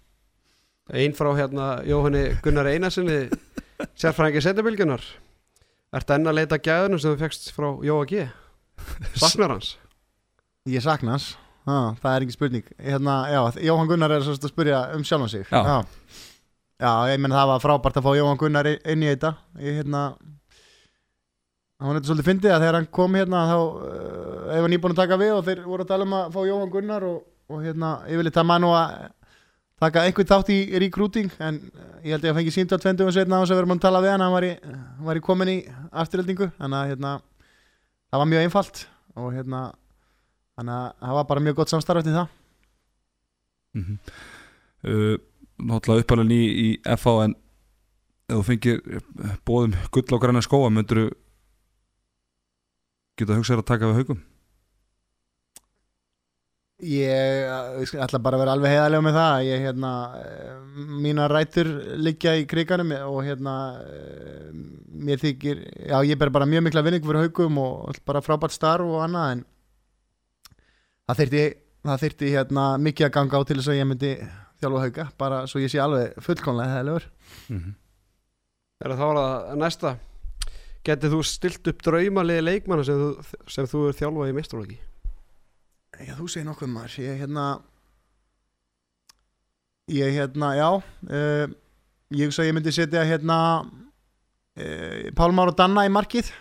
Einn 0.89 1.13
frá 1.13 1.27
hérna 1.37 1.65
Jóhanni 1.85 2.23
Gunnar 2.41 2.65
Einarssoni 2.71 3.27
sérfræðingi 4.01 4.41
setjabilgjunar 4.41 5.03
Ertu 5.93 6.15
enn 6.15 6.29
að 6.31 6.39
leita 6.39 6.57
gæðunum 6.57 7.01
sem 7.01 7.13
þú 7.13 7.19
fegst 7.21 7.51
frá 7.53 7.67
Jóa 7.85 8.07
G? 8.09 8.23
Saknar 9.13 9.53
hans? 9.53 9.75
Ég 10.73 10.81
sakna 10.81 11.13
hans 11.13 11.27
ah, 11.69 11.93
Það 12.01 12.09
er 12.15 12.25
ekki 12.25 12.35
spurning 12.37 12.73
hérna, 12.81 13.19
já, 13.29 13.39
Jóhann 13.69 13.91
Gunnar 13.91 14.15
er 14.17 14.25
að 14.25 14.49
spyrja 14.49 14.81
um 14.97 15.05
sjálfan 15.05 15.31
sig 15.35 15.45
Já. 15.51 15.61
já. 15.61 15.77
Já, 16.79 16.91
ég 17.11 17.21
menn 17.21 17.35
það 17.35 17.49
var 17.53 17.63
frábært 17.63 18.01
að 18.01 18.05
fá 18.07 18.11
Jóhann 18.17 18.41
Gunnar 18.41 18.71
inn 18.73 19.05
í 19.05 19.11
þetta 19.11 19.33
ég, 19.61 19.81
hérna, 19.83 20.03
hann 21.79 21.93
er 21.93 21.99
þetta 21.99 22.09
svolítið 22.09 22.27
fyndið 22.27 22.53
að 22.53 22.63
þegar 22.63 22.77
hann 22.77 22.89
kom 22.97 23.15
hérna 23.15 23.45
þá 23.47 23.57
uh, 23.59 24.55
ef 24.55 24.65
hann 24.65 24.75
íbúin 24.75 24.93
að 24.95 24.99
taka 24.99 25.17
við 25.19 25.31
og 25.37 25.45
þeir 25.47 25.61
voru 25.63 25.85
að 25.85 25.91
tala 25.93 26.07
um 26.07 26.15
að 26.17 26.33
fá 26.35 26.39
Jóhann 26.49 26.73
Gunnar 26.73 27.05
og, 27.07 27.21
og 27.47 27.61
hérna, 27.63 27.91
vilja 28.09 28.33
það 28.35 28.47
maður 28.49 28.63
nú 28.65 28.71
að 28.75 28.95
taka 29.79 30.03
einhvern 30.03 30.29
þátt 30.33 30.51
í 30.51 30.59
recruiting 30.83 31.29
en 31.39 31.61
uh, 31.69 31.85
ég 32.03 32.15
held 32.15 32.27
ég 32.27 32.33
að 32.33 32.39
fengi 32.41 32.55
sínt 32.55 32.75
á 32.75 32.77
tvendum 32.83 33.11
og 33.11 33.15
setna 33.15 33.39
á 33.39 33.41
þess 33.43 33.55
að 33.55 33.69
mann 33.71 33.79
að 33.79 33.85
tala 33.87 34.01
við 34.03 34.13
hann 34.15 34.25
hann 34.25 34.35
var 34.35 34.47
í, 34.49 34.51
var 35.07 35.21
í 35.21 35.23
komin 35.23 35.53
í 35.53 35.57
afturöldingu 36.03 36.49
þannig 36.57 36.81
að 36.81 36.91
hérna, 36.91 37.13
það 38.11 38.23
var 38.23 38.31
mjög 38.33 38.47
einfalt 38.47 38.83
og 39.15 39.31
hérna 39.37 39.63
þannig 40.59 40.75
að 40.75 40.91
það 41.05 41.17
var 41.19 41.31
bara 41.31 41.45
mjög 41.47 41.61
gott 41.61 41.73
samstarf 41.73 42.03
eftir 42.03 42.19
það 42.19 42.27
mm 43.79 43.85
-hmm. 43.87 43.97
uh, 44.89 45.15
Náttúrulega 45.59 46.05
uppalinn 46.05 46.31
í, 46.31 46.43
í 46.43 46.67
FH 46.95 47.15
en 47.23 47.33
ef 48.29 48.37
þú 48.37 48.43
fengir 48.47 48.77
bóðum 49.47 49.73
gull 49.91 50.15
og 50.15 50.21
græna 50.21 50.43
skóa 50.43 50.69
myndur 50.71 51.01
þú 51.01 51.07
geta 53.19 53.37
hugsað 53.37 53.55
þér 53.55 53.63
að 53.63 53.71
taka 53.71 53.89
við 53.89 54.01
haugum 54.01 54.21
Ég 56.79 57.97
ætla 57.99 58.21
bara 58.23 58.37
að 58.37 58.41
vera 58.45 58.51
alveg 58.55 58.71
heiðarlega 58.71 59.03
með 59.03 59.17
það. 59.17 59.37
Ég, 59.49 59.63
hérna, 59.65 59.89
eh, 60.15 60.51
mína 61.03 61.25
rætur 61.27 61.67
liggja 61.99 62.37
í 62.39 62.45
kriganum 62.47 62.93
og 62.95 63.17
hérna 63.27 63.55
eh, 63.83 64.53
mér 64.87 65.19
þykir 65.19 65.59
já 65.91 65.97
ég 66.07 66.19
ber 66.21 66.31
bara 66.31 66.47
mjög 66.47 66.63
mikla 66.69 66.83
vinning 66.85 67.03
fyrir 67.03 67.25
haugum 67.25 67.59
og 67.59 67.99
bara 68.07 68.23
frábært 68.23 68.55
starf 68.55 68.87
og 68.87 69.03
annað 69.03 69.33
en 69.33 69.43
það 71.09 71.19
þyrfti 71.19 71.43
það 71.89 72.01
þyrfti 72.05 72.31
hérna 72.37 72.65
mikið 72.79 73.09
að 73.09 73.15
ganga 73.17 73.43
á 73.43 73.47
til 73.49 73.59
þess 73.59 73.73
að 73.73 73.79
ég 73.81 73.89
myndi 73.89 74.15
þjálfa 74.63 74.83
hauga 74.85 75.07
bara 75.19 75.45
svo 75.51 75.59
ég 75.59 75.73
sé 75.73 75.83
alveg 75.83 76.15
fullkomlega 76.23 76.77
heiðarlegur. 76.77 77.09
Mm 77.49 77.59
-hmm. 77.59 77.73
Er 78.79 78.95
það 78.95 79.07
var 79.11 79.19
það 79.19 79.59
næsta 79.59 79.97
Getið 80.87 81.15
þú 81.15 81.19
stilt 81.27 81.67
upp 81.71 81.81
draumaliði 81.85 82.45
leikmanna 82.45 82.85
sem 82.87 83.01
þú, 83.01 83.39
sem 83.51 83.67
þú 83.69 83.81
er 83.89 83.97
þjálfað 83.99 84.31
í 84.31 84.35
mestralóki? 84.37 84.77
Já, 85.99 86.13
þú 86.15 86.29
segir 86.31 86.47
nokkuð 86.47 86.71
maður. 86.71 86.95
Ég 87.03 87.19
hérna 87.23 87.47
Ég 89.89 90.13
hérna, 90.13 90.53
já 90.55 90.69
uh, 90.77 91.57
Ég 92.13 92.31
ég 92.45 92.53
myndi 92.55 92.73
setja 92.73 93.03
hérna 93.05 93.39
uh, 93.65 95.09
Pálmár 95.17 95.51
og 95.51 95.59
Danna 95.59 95.83
í 95.85 95.91
markið. 95.93 96.31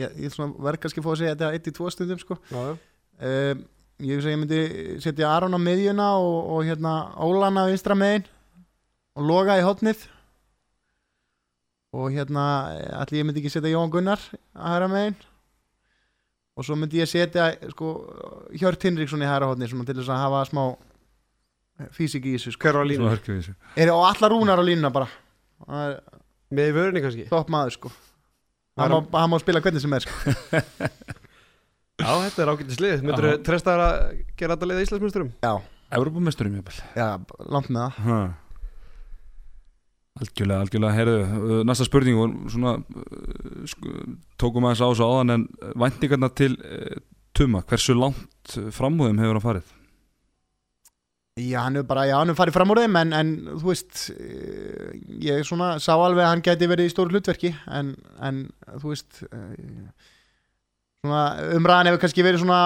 Ég, 0.00 0.18
ég 0.26 0.34
verð 0.36 0.82
kannski 0.82 1.00
að 1.00 1.06
fá 1.06 1.12
að 1.14 1.22
segja 1.22 1.36
þetta 1.36 1.52
eitt 1.54 1.70
í 1.70 1.76
tvo 1.76 1.88
stundum 1.92 2.20
sko. 2.20 2.36
Já, 2.50 2.60
já. 2.72 2.76
Uh, 3.16 3.64
Ég 3.96 4.20
ég 4.20 4.36
myndi 4.36 4.58
setja 5.00 5.30
Aron 5.32 5.56
á 5.56 5.60
miðjuna 5.60 6.06
og, 6.20 6.50
og 6.52 6.66
hérna 6.68 7.14
Ólana 7.16 7.62
vinstra 7.70 7.94
megin 7.96 8.26
og 9.16 9.24
Loga 9.24 9.54
í 9.56 9.62
hotnið 9.64 10.02
og 11.96 12.10
hérna 12.14 12.44
allir 13.00 13.20
ég 13.22 13.26
myndi 13.28 13.42
ekki 13.42 13.52
setja 13.54 13.72
Jón 13.72 13.92
Gunnar 13.94 14.20
að 14.56 14.72
hæra 14.74 14.88
megin 14.92 15.16
og 16.56 16.66
svo 16.66 16.76
myndi 16.78 17.00
ég 17.02 17.08
setja 17.10 17.50
sko, 17.72 17.90
Hjört 18.56 18.84
Hinriksson 18.86 19.24
í 19.24 19.28
hæra 19.28 19.48
svona 19.56 19.88
til 19.88 19.96
þess 19.98 20.12
að 20.12 20.22
hafa 20.24 20.44
smá 20.50 20.62
físik 21.92 22.24
í 22.24 22.36
þessu 22.36 22.54
sko. 22.54 22.64
Hver 22.64 22.78
var 22.80 22.88
línu? 22.88 23.10
Er 23.76 23.92
á 23.92 23.96
allar 24.00 24.32
rúnar 24.32 24.60
á 24.60 24.64
línuna 24.64 24.92
bara 24.92 25.08
það 25.66 25.90
er 25.90 25.98
Með 26.56 26.68
í 26.70 26.74
vörunni 26.76 27.02
kannski? 27.02 27.24
topp 27.28 27.48
maður 27.50 27.74
sko 27.74 27.90
hann 28.78 28.92
má, 28.92 29.00
hann 29.18 29.32
má 29.32 29.38
spila 29.42 29.60
hvernig 29.64 29.82
sem 29.82 29.96
er 29.96 30.04
sko. 30.04 30.14
Já, 31.96 32.12
þetta 32.26 32.42
er 32.44 32.50
ágættis 32.52 32.80
lið 32.82 33.04
Myndur 33.06 33.24
þú 33.26 33.36
treysta 33.46 33.72
þér 33.72 33.82
að 33.86 34.18
gera 34.36 34.56
þetta 34.56 34.68
lið 34.68 34.80
í 34.80 34.84
Íslandsmyndurum? 34.86 35.30
já, 35.40 35.52
Európamesturum 35.96 36.58
ég 36.58 36.80
já, 36.96 37.06
langt 37.48 37.70
með 37.72 37.86
það 37.86 38.02
Ha. 38.06 38.18
Algjörlega, 40.16 40.62
algjörlega, 40.64 40.96
heyrðu, 40.96 41.16
uh, 41.36 41.62
næsta 41.68 41.84
spurning 41.84 42.20
og 42.20 42.36
svona 42.52 42.76
uh, 42.80 44.04
tókum 44.40 44.64
aðeins 44.64 44.80
á 44.80 44.88
þessu 44.88 45.08
áðan 45.08 45.34
en 45.34 45.46
væntingarna 45.76 46.30
til 46.32 46.54
uh, 46.56 46.96
Tuma, 47.36 47.60
hversu 47.68 47.92
langt 47.92 48.54
framúðum 48.72 49.18
hefur 49.20 49.36
hann 49.36 49.44
farið? 49.44 49.72
Já, 51.36 51.58
hann 51.66 51.76
hefur 51.76 51.90
bara, 51.90 52.06
já, 52.08 52.14
hann 52.16 52.32
hefur 52.32 52.40
farið 52.40 52.56
fram 52.56 52.72
úr 52.72 52.80
þeim 52.80 52.98
en, 53.02 53.12
en 53.12 53.32
þú 53.50 53.66
veist 53.68 54.06
ég 55.20 55.44
svona 55.44 55.74
sá 55.84 55.92
alveg 55.98 56.24
að 56.24 56.30
hann 56.32 56.44
gæti 56.46 56.70
verið 56.70 56.88
í 56.88 56.94
stóru 56.94 57.12
hlutverki 57.12 57.52
en, 57.68 57.92
en 58.24 58.46
þú 58.80 58.94
veist 58.94 59.20
svona 59.20 59.90
umræðan 61.56 61.90
hefur 61.90 62.02
kannski 62.02 62.24
verið 62.26 62.42
svona 62.42 62.58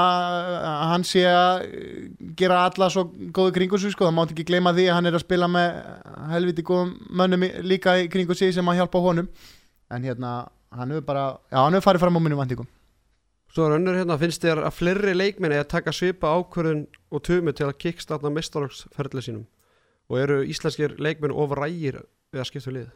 að 0.70 0.82
hann 0.92 1.06
sé 1.08 1.24
að 1.28 1.64
gera 2.38 2.64
alla 2.68 2.90
svo 2.92 3.06
góðu 3.36 3.54
kringu 3.56 3.80
sig 3.80 3.94
sko, 3.94 4.08
það 4.08 4.16
mátt 4.16 4.34
ekki 4.34 4.46
gleyma 4.48 4.74
því 4.76 4.88
að 4.88 4.98
hann 4.98 5.10
er 5.10 5.18
að 5.18 5.24
spila 5.24 5.48
með 5.50 5.78
helviti 6.32 6.66
góðum 6.66 6.92
mönnum 7.20 7.46
líka 7.66 7.96
í 8.00 8.10
kringu 8.12 8.36
sig 8.38 8.54
sem 8.56 8.72
að 8.72 8.80
hjálpa 8.80 9.02
honum. 9.04 9.30
En 9.90 10.04
hérna, 10.06 10.34
hann 10.76 10.92
hefur 10.94 11.06
bara 11.08 11.24
já, 11.50 11.58
hann 11.60 11.74
hefur 11.78 11.90
farið 11.90 12.06
fram 12.06 12.18
á 12.18 12.22
minnum 12.22 12.40
vantingum 12.40 12.68
Svo 13.50 13.64
er 13.66 13.80
önnur 13.80 13.96
hérna, 13.98 14.14
finnst 14.14 14.44
þér 14.44 14.60
að 14.62 14.76
fleiri 14.76 15.12
leikmenni 15.16 15.56
að 15.58 15.72
taka 15.72 15.90
svipa 15.90 16.30
ákvörðun 16.38 16.84
og 17.10 17.22
tumu 17.26 17.50
til 17.50 17.66
að 17.66 17.80
kickstarta 17.82 18.30
mestarlagsferðli 18.30 19.24
sínum? 19.26 19.46
Og 20.06 20.20
eru 20.22 20.36
íslenskir 20.46 20.94
leikmenn 21.02 21.34
ofrægir 21.34 21.98
við 22.30 22.44
að 22.44 22.46
skipta 22.46 22.70
um 22.70 22.76
lið? 22.76 22.92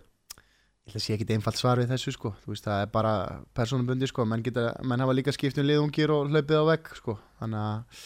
Ég 0.84 0.92
held 0.92 1.00
að 1.00 1.04
sé 1.06 1.14
ekki 1.14 1.32
einfalt 1.32 1.56
svar 1.56 1.80
við 1.80 1.94
þessu 1.94 2.12
sko. 2.12 2.34
Þú 2.42 2.50
veist 2.52 2.66
það 2.66 2.82
er 2.84 2.90
bara 2.92 3.12
persónubundi 3.56 4.04
sko. 4.10 4.26
Menn, 4.28 4.42
geta, 4.44 4.66
menn 4.84 5.00
hafa 5.00 5.14
líka 5.16 5.32
skipt 5.32 5.56
um 5.56 5.64
liðungir 5.64 6.12
og 6.12 6.28
hlaupið 6.28 6.60
á 6.60 6.64
vegg 6.68 6.90
sko. 6.98 7.14
Þannig 7.40 7.62
að 7.62 8.02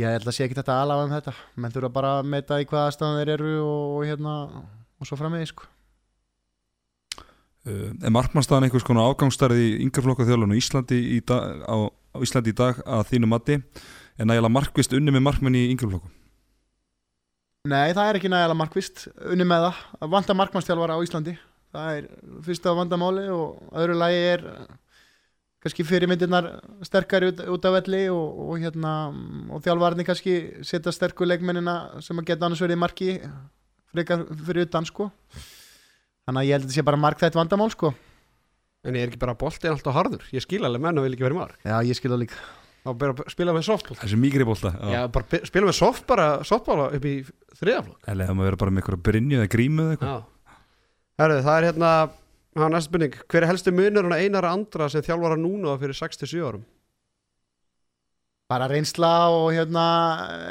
ég 0.00 0.16
held 0.16 0.26
að 0.26 0.34
sé 0.34 0.48
ekki 0.48 0.58
þetta 0.58 0.80
alafa 0.82 1.06
um 1.06 1.14
þetta. 1.14 1.34
Menn 1.62 1.76
þurfa 1.76 1.92
bara 1.94 2.10
að 2.18 2.32
meta 2.34 2.58
í 2.58 2.66
hvaða 2.66 2.96
staðan 2.96 3.22
þeir 3.22 3.32
eru 3.36 3.54
og, 3.62 3.94
og 4.00 4.10
hérna 4.10 4.34
og 4.66 5.06
svo 5.06 5.20
framvegis 5.22 5.54
sko. 5.54 5.70
Uh, 7.66 7.94
er 8.02 8.14
markmannstæðan 8.18 8.66
einhvers 8.66 8.86
konar 8.86 9.12
afgangstarið 9.12 9.62
í 9.62 9.72
yngreflokka 9.86 10.26
þjálfun 10.26 10.58
á 10.58 10.58
Íslandi 10.58 11.02
í 11.14 11.22
dag, 11.22 11.64
á, 11.70 11.76
á 11.86 12.18
Íslandi 12.18 12.50
í 12.50 12.60
dag 12.66 12.82
að 12.82 13.08
þínu 13.14 13.30
mati? 13.30 13.62
En 14.18 14.26
nægilega 14.26 14.56
markvist 14.58 14.94
unni 14.96 15.14
með 15.14 15.28
markmenn 15.30 15.62
í 15.62 15.68
yngreflokku? 15.70 16.10
Nei 17.70 17.90
það 17.94 18.06
er 18.08 18.18
ekki 18.18 18.30
nægilega 18.30 18.58
markvist 18.58 19.06
unni 19.22 19.46
með 19.46 19.68
það. 19.70 19.84
Að 20.02 20.16
vanda 20.18 20.42
markmannstjálfara 20.42 20.98
á 20.98 21.04
Íslandi 21.06 21.42
það 21.76 22.00
er 22.00 22.08
fyrsta 22.46 22.74
vandamáli 22.78 23.26
og 23.32 23.70
öðru 23.76 23.96
lagi 24.00 24.20
er 24.32 24.44
eh, 24.52 24.64
kannski 25.66 25.86
fyrirmyndirnar 25.88 26.48
sterkari 26.86 27.30
út, 27.32 27.42
út 27.56 27.68
af 27.68 27.76
velli 27.80 28.02
og, 28.12 28.40
og 28.50 28.58
hérna 28.62 28.92
og 29.52 29.62
þjálfarni 29.64 30.06
kannski 30.08 30.36
setja 30.66 30.92
sterku 30.94 31.26
leikmennina 31.28 31.76
sem 32.04 32.18
að 32.22 32.28
geta 32.32 32.46
annars 32.48 32.62
verið 32.64 32.80
marki 32.82 33.10
frekar 33.92 34.26
fyrir 34.46 34.66
utan 34.68 34.86
sko. 34.88 35.08
Þannig 36.26 36.42
að 36.42 36.46
ég 36.48 36.54
held 36.56 36.64
að 36.64 36.68
þetta 36.68 36.76
sé 36.80 36.86
bara 36.86 37.00
markþætt 37.00 37.38
vandamál 37.38 37.70
sko. 37.72 37.92
En 38.86 38.94
ég 38.98 39.06
er 39.06 39.10
ekki 39.10 39.18
bara 39.22 39.34
boltinn 39.38 39.72
alltaf 39.72 39.94
harður? 39.96 40.26
Ég 40.34 40.42
skil 40.44 40.62
alveg 40.66 40.82
menn 40.84 40.98
og 41.00 41.06
vil 41.06 41.14
ekki 41.16 41.26
vera 41.26 41.34
í 41.34 41.38
mark. 41.40 41.58
Já 41.66 41.76
ég 41.86 41.98
skil 41.98 42.12
það 42.12 42.24
líka. 42.26 42.38
Spila 43.32 43.50
með 43.50 43.64
softball 43.66 43.96
Þessi 43.98 44.14
mýgri 44.20 44.44
bólta 44.46 44.70
Já, 44.92 45.00
bara 45.10 45.26
be- 45.26 45.40
spila 45.48 45.66
með 45.66 45.74
soft 45.74 46.04
bara 46.06 46.26
softball 46.46 46.84
upp 46.94 47.06
í 47.08 47.16
þriðaflokk 47.58 48.06
Eða 48.12 48.28
það 48.28 48.36
maður 48.38 48.46
vera 48.46 48.60
bara 48.60 48.74
með 48.76 48.82
einhverja 48.84 49.02
brinju 49.08 49.40
eða 49.40 49.48
grímu 49.50 49.82
eða 49.82 49.96
eitthvað 49.96 50.20
Já 51.16 51.24
Herðu, 51.24 51.42
það 51.46 51.58
er 51.58 51.68
hérna 51.70 51.90
Það 52.56 52.64
er 52.66 52.72
næsta 52.72 52.88
spurning 52.90 53.20
Hver 53.26 53.42
er 53.42 53.50
helsti 53.50 53.72
munur 53.72 54.08
en 54.08 54.16
einar 54.16 54.48
andra 54.48 54.88
sem 54.92 55.04
þjálfara 55.04 55.36
núna 55.40 55.76
fyrir 55.80 55.96
6-7 55.96 56.42
árum? 56.44 56.64
bara 58.46 58.68
reynsla 58.70 59.26
og 59.34 59.48
hérna 59.50 59.84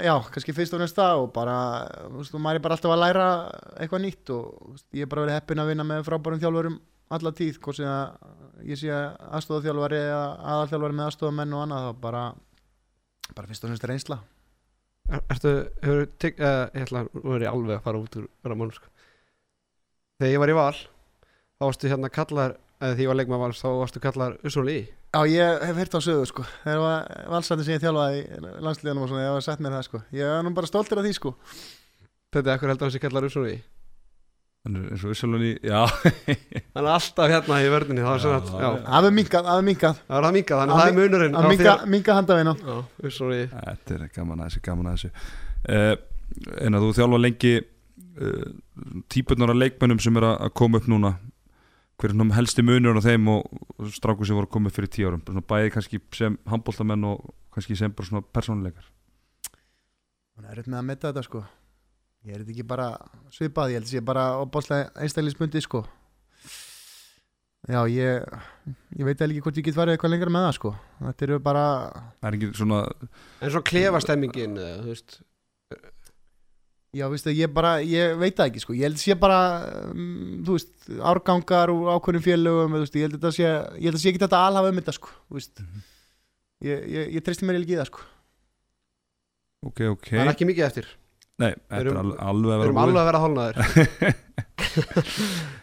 já, 0.03 0.15
kannski 0.31 0.51
fyrst 0.51 0.73
og 0.75 0.81
næsta 0.83 1.13
og 1.15 1.29
bara, 1.31 1.55
þú 2.11 2.17
veist, 2.19 2.33
maður 2.35 2.59
er 2.59 2.63
bara 2.65 2.75
alltaf 2.75 2.91
að 2.91 3.01
læra 3.01 3.27
eitthvað 3.79 4.03
nýtt 4.03 4.31
og 4.35 4.49
þú 4.51 4.71
veist, 4.73 4.87
ég 4.91 5.05
er 5.05 5.11
bara 5.13 5.23
verið 5.23 5.37
heppin 5.37 5.63
að 5.63 5.69
vinna 5.71 5.85
með 5.87 6.03
frábærum 6.09 6.41
þjálfurum 6.41 6.75
alla 7.15 7.31
tíð, 7.37 7.59
hvort 7.63 7.79
sem 7.79 7.87
að 7.87 8.67
ég 8.67 8.81
sé 8.81 8.91
aðstofaþjálfari 8.91 10.01
eða 10.01 10.25
aðalþjálfari 10.55 10.97
með 10.97 11.07
aðstofamenn 11.07 11.55
og 11.55 11.63
annað, 11.63 11.87
þá 11.87 12.03
bara 12.03 12.23
bara 13.35 13.51
fyrst 13.51 13.63
og 13.63 13.71
næsta 13.71 13.91
reynsla 13.93 14.19
Er, 15.05 15.21
ertu, 15.29 15.51
hefur 15.85 15.99
uh, 16.01 16.05
ég 16.25 16.81
ætla, 16.81 17.03
er 17.05 17.43
ég 17.45 17.51
alveg 17.51 17.75
að 17.77 17.83
fara 17.85 17.99
út 18.01 18.15
úr 18.17 18.23
Ramón 18.41 18.71
sko. 18.73 18.89
Þegar 20.19 20.31
ég 20.31 20.41
var 20.43 20.51
í 20.53 20.55
val 20.55 20.75
þá 20.75 21.63
varstu 21.65 21.89
hérna 21.91 22.09
kallar 22.13 22.55
eða 22.79 22.95
því 22.97 23.05
ég 23.05 23.09
var 23.11 23.17
leikmaður 23.19 23.43
vals 23.45 23.61
þá 23.63 23.67
varstu 23.81 24.01
kallar 24.03 24.35
Lee. 24.67 24.85
Já, 25.15 25.21
ég 25.31 25.61
hef 25.69 25.77
heyrt 25.79 25.95
á 25.95 25.99
sögu, 26.03 26.25
sko. 26.27 26.43
Þegar 26.65 26.81
var 26.83 27.05
valsandi 27.31 27.63
sem 27.67 27.77
ég 27.77 27.83
þjálfaði 27.85 28.17
í 28.19 28.39
landsliðanum 28.65 29.05
og 29.05 29.11
svona, 29.11 29.23
ég 29.23 29.35
var 29.37 29.45
sett 29.45 29.61
með 29.63 29.75
það, 29.77 29.85
sko. 29.87 30.01
Ég 30.15 30.27
er 30.27 30.43
nú 30.43 30.51
bara 30.57 30.67
stoltur 30.67 30.99
af 30.99 31.05
því, 31.07 31.13
sko. 31.15 31.31
Þetta 32.35 32.51
er 32.51 32.57
ekkur 32.57 32.71
heldur 32.73 32.87
hans 32.89 32.97
ég 32.99 33.03
kallar 33.05 33.27
Lee. 33.45 33.61
Þannig 34.65 34.87
eins 34.95 35.03
og 35.05 35.11
Ussalunni, 35.13 35.51
já. 35.61 35.79
Hann 36.75 36.87
er 36.87 36.91
alltaf 36.95 37.29
hérna 37.29 37.59
í 37.61 37.67
vörðinni 37.69 38.01
það. 38.01 38.49
Það 38.89 39.07
er 39.11 39.13
minkað, 39.13 39.45
það 39.45 39.59
er 39.61 39.65
minkað 39.69 39.99
það 40.01 40.17
er 40.19 40.25
það 40.25 40.35
minkað 40.39 40.61
þannig 40.61 40.73
Að 40.73 40.79
að 40.79 40.81
það 40.81 40.91
er 40.91 40.97
munurinn 40.99 41.35
að 41.37 41.45
á 41.45 41.49
minka, 41.53 41.67
þér- 41.75 41.91
minka 41.95 42.15
handavina 42.17 42.53
Já, 42.63 42.77
Usson 43.11 43.29
Lee. 43.31 43.45
Þetta 43.53 43.97
er 43.99 44.07
gaman 44.15 44.41
að 44.41 44.49
þessu, 44.49 44.63
gaman 44.65 44.89
að 44.91 44.97
þessu. 44.97 45.11
Uh, 45.69 45.95
En 46.65 46.73
að 46.75 46.81
þú 46.87 46.87
þjálfa 46.97 47.19
lengi 47.21 47.51
uh, 48.19 48.51
típurnar 49.11 49.53
af 49.53 49.59
leikmennum 49.59 50.01
sem 50.03 50.17
er 50.19 50.27
að 50.31 50.53
koma 50.57 50.81
upp 50.81 50.89
núna. 50.91 51.15
Hver 51.95 52.11
er 52.11 52.17
svona 52.17 52.35
helsti 52.35 52.63
munur 52.65 52.99
á 52.99 53.01
þeim 53.05 53.29
og, 53.31 53.45
og 53.79 53.91
strákur 53.95 54.27
sem 54.27 54.35
voru 54.35 54.49
að 54.49 54.55
koma 54.57 54.71
upp 54.71 54.75
fyrir 54.75 54.91
tíu 54.91 55.07
árum? 55.07 55.23
Bæði 55.23 55.71
kannski 55.75 56.01
sem 56.15 56.35
handbóltamenn 56.51 57.05
og 57.07 57.29
kannski 57.55 57.77
sem 57.79 57.93
bara 57.95 58.09
svona 58.09 58.25
persónuleikar. 58.35 58.89
Hún 60.35 60.49
er 60.51 60.65
með 60.67 60.81
að 60.81 60.89
metta 60.89 61.11
þetta 61.11 61.23
sko. 61.23 61.45
Ég 62.25 62.33
er 62.33 62.41
þetta 62.41 62.55
ekki 62.55 62.65
bara 62.67 62.87
svipað 63.31 63.71
Ég 63.71 63.79
held 63.79 63.87
að 63.87 63.93
sé 63.93 64.01
bara 64.03 64.25
opbáslega 64.41 64.89
einstaklisbundi 65.05 65.61
sko. 65.63 65.83
Já, 67.69 67.79
ég 67.89 68.25
Ég 68.97 69.05
veit 69.07 69.21
eða 69.21 69.31
ekki 69.31 69.43
hvort 69.45 69.59
ég 69.61 69.67
get 69.67 69.77
farið 69.77 69.95
eitthvað 69.95 70.13
lengra 70.13 70.33
með 70.33 70.47
það 70.47 70.57
sko. 70.57 70.73
Þetta 71.05 71.25
eru 71.27 71.39
bara 71.45 71.63
Það 71.93 72.27
er 72.29 72.37
ekki 72.37 72.51
svona 72.59 72.81
En 73.39 73.53
svo 73.53 73.61
klefa 73.69 74.01
stemmingin 74.03 74.59
eða, 74.59 74.75
þú 74.81 74.91
veist 74.91 75.17
Já, 76.95 77.05
veistu, 77.11 77.34
ég 77.35 77.51
bara, 77.51 77.76
ég 77.84 78.13
veit 78.22 78.38
það 78.38 78.51
ekki 78.51 78.61
sko. 78.63 78.73
Ég 78.77 78.88
held 78.88 78.95
að 78.95 79.01
sé 79.03 79.15
bara, 79.19 79.39
um, 79.91 80.43
þú 80.47 80.55
veist 80.55 80.85
Árgangar 81.11 81.73
úr 81.73 81.89
ákveðnum 81.91 82.23
félögum 82.23 82.77
veist, 82.77 82.95
Ég 82.95 83.09
held 83.09 83.17
að 83.17 83.19
þetta 83.19 83.31
sé, 83.35 83.49
ég 83.81 83.89
held 83.89 83.97
að 83.97 84.03
sé 84.03 84.11
ekki 84.13 84.22
þetta 84.23 84.43
alhafa 84.47 84.72
um 84.72 84.80
þetta 84.80 84.95
sko 84.95 85.11
þú 85.15 85.39
veist. 85.39 85.63
Ég, 86.63 86.85
ég, 86.95 87.09
ég 87.17 87.26
treysti 87.26 87.47
mér 87.49 87.59
ekki 87.59 87.76
í 87.76 87.80
það 87.81 87.89
sko. 87.89 88.05
Ok, 89.65 89.81
ok. 89.91 90.07
Það 90.13 90.23
er 90.23 90.31
ekki 90.31 90.47
mikið 90.47 90.67
eftir 90.69 90.93
Nei, 91.35 91.51
þetta 91.67 91.81
er 91.81 91.97
alveg 91.99 92.21
að 92.23 92.37
Við 92.39 92.51
vera 92.53 92.65
erum 92.69 92.77
alveg 92.79 93.01
að 93.01 93.07
vera 93.09 93.23
hálnaðir 93.25 93.55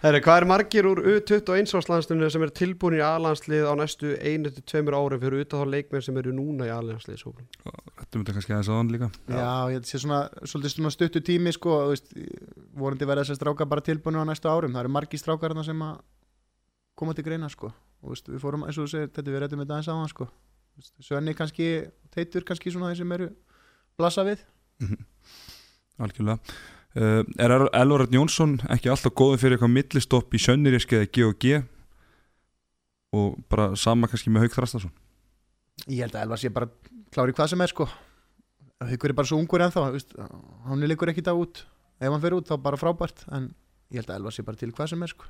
Herri, 0.02 0.20
hvað 0.24 0.36
er 0.36 0.46
margir 0.48 0.88
úr 0.88 1.00
U21 1.00 1.70
árslandsliðinu 1.78 2.28
sem 2.32 2.44
er 2.44 2.52
tilbúin 2.56 2.96
í 2.98 3.00
A-landslið 3.04 3.64
á 3.68 3.72
næstu 3.80 4.12
1-2 4.16 4.82
árum 4.92 5.20
fyrir 5.22 5.44
utan 5.46 5.62
þá 5.62 5.72
leikmenn 5.72 6.04
sem 6.04 6.18
eru 6.20 6.34
núna 6.36 6.68
í 6.68 6.72
A-landslið 6.72 7.22
Þetta 7.22 8.18
myndi 8.18 8.34
kannski 8.36 8.52
aðeins 8.52 8.70
aðan 8.72 8.92
líka. 8.92 9.08
Já, 9.32 9.52
ég 9.72 9.86
sé 9.88 10.00
svona, 10.02 10.20
svona 10.48 10.92
stuttu 10.92 11.22
tími 11.24 11.54
sko, 11.56 11.78
þú 11.86 11.94
veist, 11.94 12.12
vorandi 12.76 13.08
verða 13.08 13.24
þessar 13.24 13.40
strákar 13.40 13.70
bara 13.70 13.84
tilbúinu 13.86 14.20
á 14.20 14.28
næstu 14.28 14.50
árum, 14.52 14.74
það 14.74 14.84
eru 14.84 14.94
margi 14.96 15.20
strákar 15.20 15.54
þarna 15.54 15.64
sem 15.68 15.84
að 15.86 15.94
koma 17.00 17.16
til 17.16 17.24
greina 17.28 17.48
sko. 17.52 17.72
Veist, 18.04 18.28
við 18.28 18.42
fórum, 18.44 18.66
eins 18.66 18.76
og 18.76 18.88
þú 18.88 18.92
segir, 18.92 19.12
þetta 19.14 19.32
við 19.32 19.44
rættum 19.44 19.64
þetta 19.64 19.78
aðeins 19.78 19.92
hann 19.92 20.12
sko. 20.12 20.28
Svenni 21.04 21.36
kannski, 21.36 21.70
teitur 22.12 22.44
kannski 22.48 22.72
svona 22.72 22.92
Algjörlega. 26.00 26.38
Uh, 26.92 27.22
Er 27.40 27.52
Elvar 27.72 28.04
Örn 28.04 28.12
Jónsson 28.16 28.58
ekki 28.72 28.90
alltaf 28.92 29.14
góður 29.16 29.40
fyrir 29.40 29.56
eitthvað 29.56 29.72
millistopp 29.72 30.34
í 30.36 30.40
Sönniríski 30.42 30.98
eða 30.98 31.08
G&G 31.08 31.62
og 33.16 33.38
bara 33.52 33.70
sama 33.80 34.08
kannski 34.08 34.32
með 34.32 34.46
Hauk 34.46 34.56
Þrastason 34.56 34.92
Ég 35.88 36.04
held 36.04 36.16
að 36.16 36.26
Elva 36.26 36.38
sé 36.40 36.50
bara 36.52 36.68
klári 37.12 37.34
hvað 37.36 37.52
sem 37.52 37.62
er 37.64 37.72
sko. 37.72 37.86
Haukur 38.82 39.12
er 39.12 39.16
bara 39.16 39.28
svo 39.30 39.38
ungur 39.40 39.64
ennþá 39.64 39.86
veist, 39.94 40.12
hann 40.68 40.84
líkur 40.84 41.10
ekkit 41.12 41.30
á 41.32 41.34
út. 41.34 41.62
Ef 42.02 42.10
hann 42.12 42.22
fer 42.22 42.36
út 42.36 42.48
þá 42.50 42.56
bara 42.62 42.78
frábært 42.80 43.24
en 43.32 43.48
ég 43.92 44.02
held 44.02 44.10
að 44.12 44.20
Elva 44.20 44.34
sé 44.34 44.44
bara 44.44 44.60
til 44.60 44.72
hvað 44.74 44.92
sem 44.92 45.02
er 45.06 45.12
sko. 45.14 45.28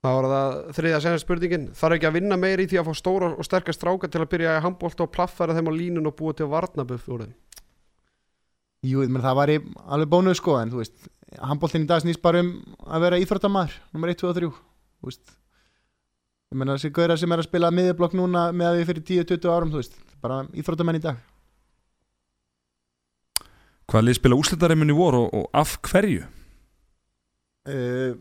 Það 0.00 0.16
var 0.16 0.28
það 0.32 0.54
þriðja 0.78 0.98
senast 1.04 1.26
spurningin 1.26 1.64
Þarf 1.76 1.98
ekki 1.98 2.08
að 2.08 2.14
vinna 2.16 2.36
meir 2.40 2.62
í 2.62 2.64
því 2.70 2.78
að 2.80 2.86
fá 2.88 2.94
stóra 2.96 3.26
og 3.34 3.44
sterkast 3.44 3.82
stráka 3.82 4.08
til 4.08 4.22
að 4.22 4.30
byrja 4.32 4.54
að 4.54 4.62
handbólta 4.64 5.04
og 5.04 5.12
plaffæra 5.12 5.56
þeim 5.58 5.68
á 5.68 5.72
línun 5.76 6.08
og 6.08 6.14
búa 6.16 6.32
til 6.36 6.48
varnabuff 6.48 7.10
úr 7.12 7.26
þeim 7.26 7.34
Jú, 8.86 9.02
menn, 9.04 9.20
það 9.20 9.36
var 9.36 9.50
alveg 9.92 10.08
bónuð 10.08 10.38
sko 10.38 10.54
en 10.56 10.70
þú 10.72 10.78
veist, 10.80 11.08
handbóltinn 11.36 11.84
í 11.84 11.88
dag 11.90 12.00
snýst 12.00 12.22
bara 12.24 12.40
um 12.40 12.54
að 12.88 13.02
vera 13.04 13.18
íþróttamæður, 13.20 13.74
nummer 13.92 14.12
1, 14.14 14.20
2 14.22 14.30
og 14.30 14.38
3 14.38 14.48
þú 14.50 15.10
veist 15.10 15.34
ég 16.50 16.58
menna 16.58 16.78
þessi 16.78 16.92
gauðra 16.96 17.18
sem 17.20 17.34
er 17.34 17.42
að 17.42 17.48
spila 17.50 17.70
miðjablokk 17.76 18.16
núna 18.18 18.46
með 18.56 18.70
að 18.70 18.78
við 18.80 18.88
fyrir 18.88 19.04
10-20 19.10 19.52
árum, 19.52 19.74
þú 19.74 19.82
veist 19.82 20.00
bara 20.24 20.40
íþróttamenn 20.56 21.00
í 21.00 21.04
dag 21.04 21.20
Hvað 23.90 24.04
lið 24.06 24.18
spila 24.20 24.38
úslitareiminni 24.38 24.94
voru 24.94 25.24
og, 25.26 25.30
og 25.34 25.60
af 25.60 25.76
hverju? 25.90 26.24
uh, 27.68 28.12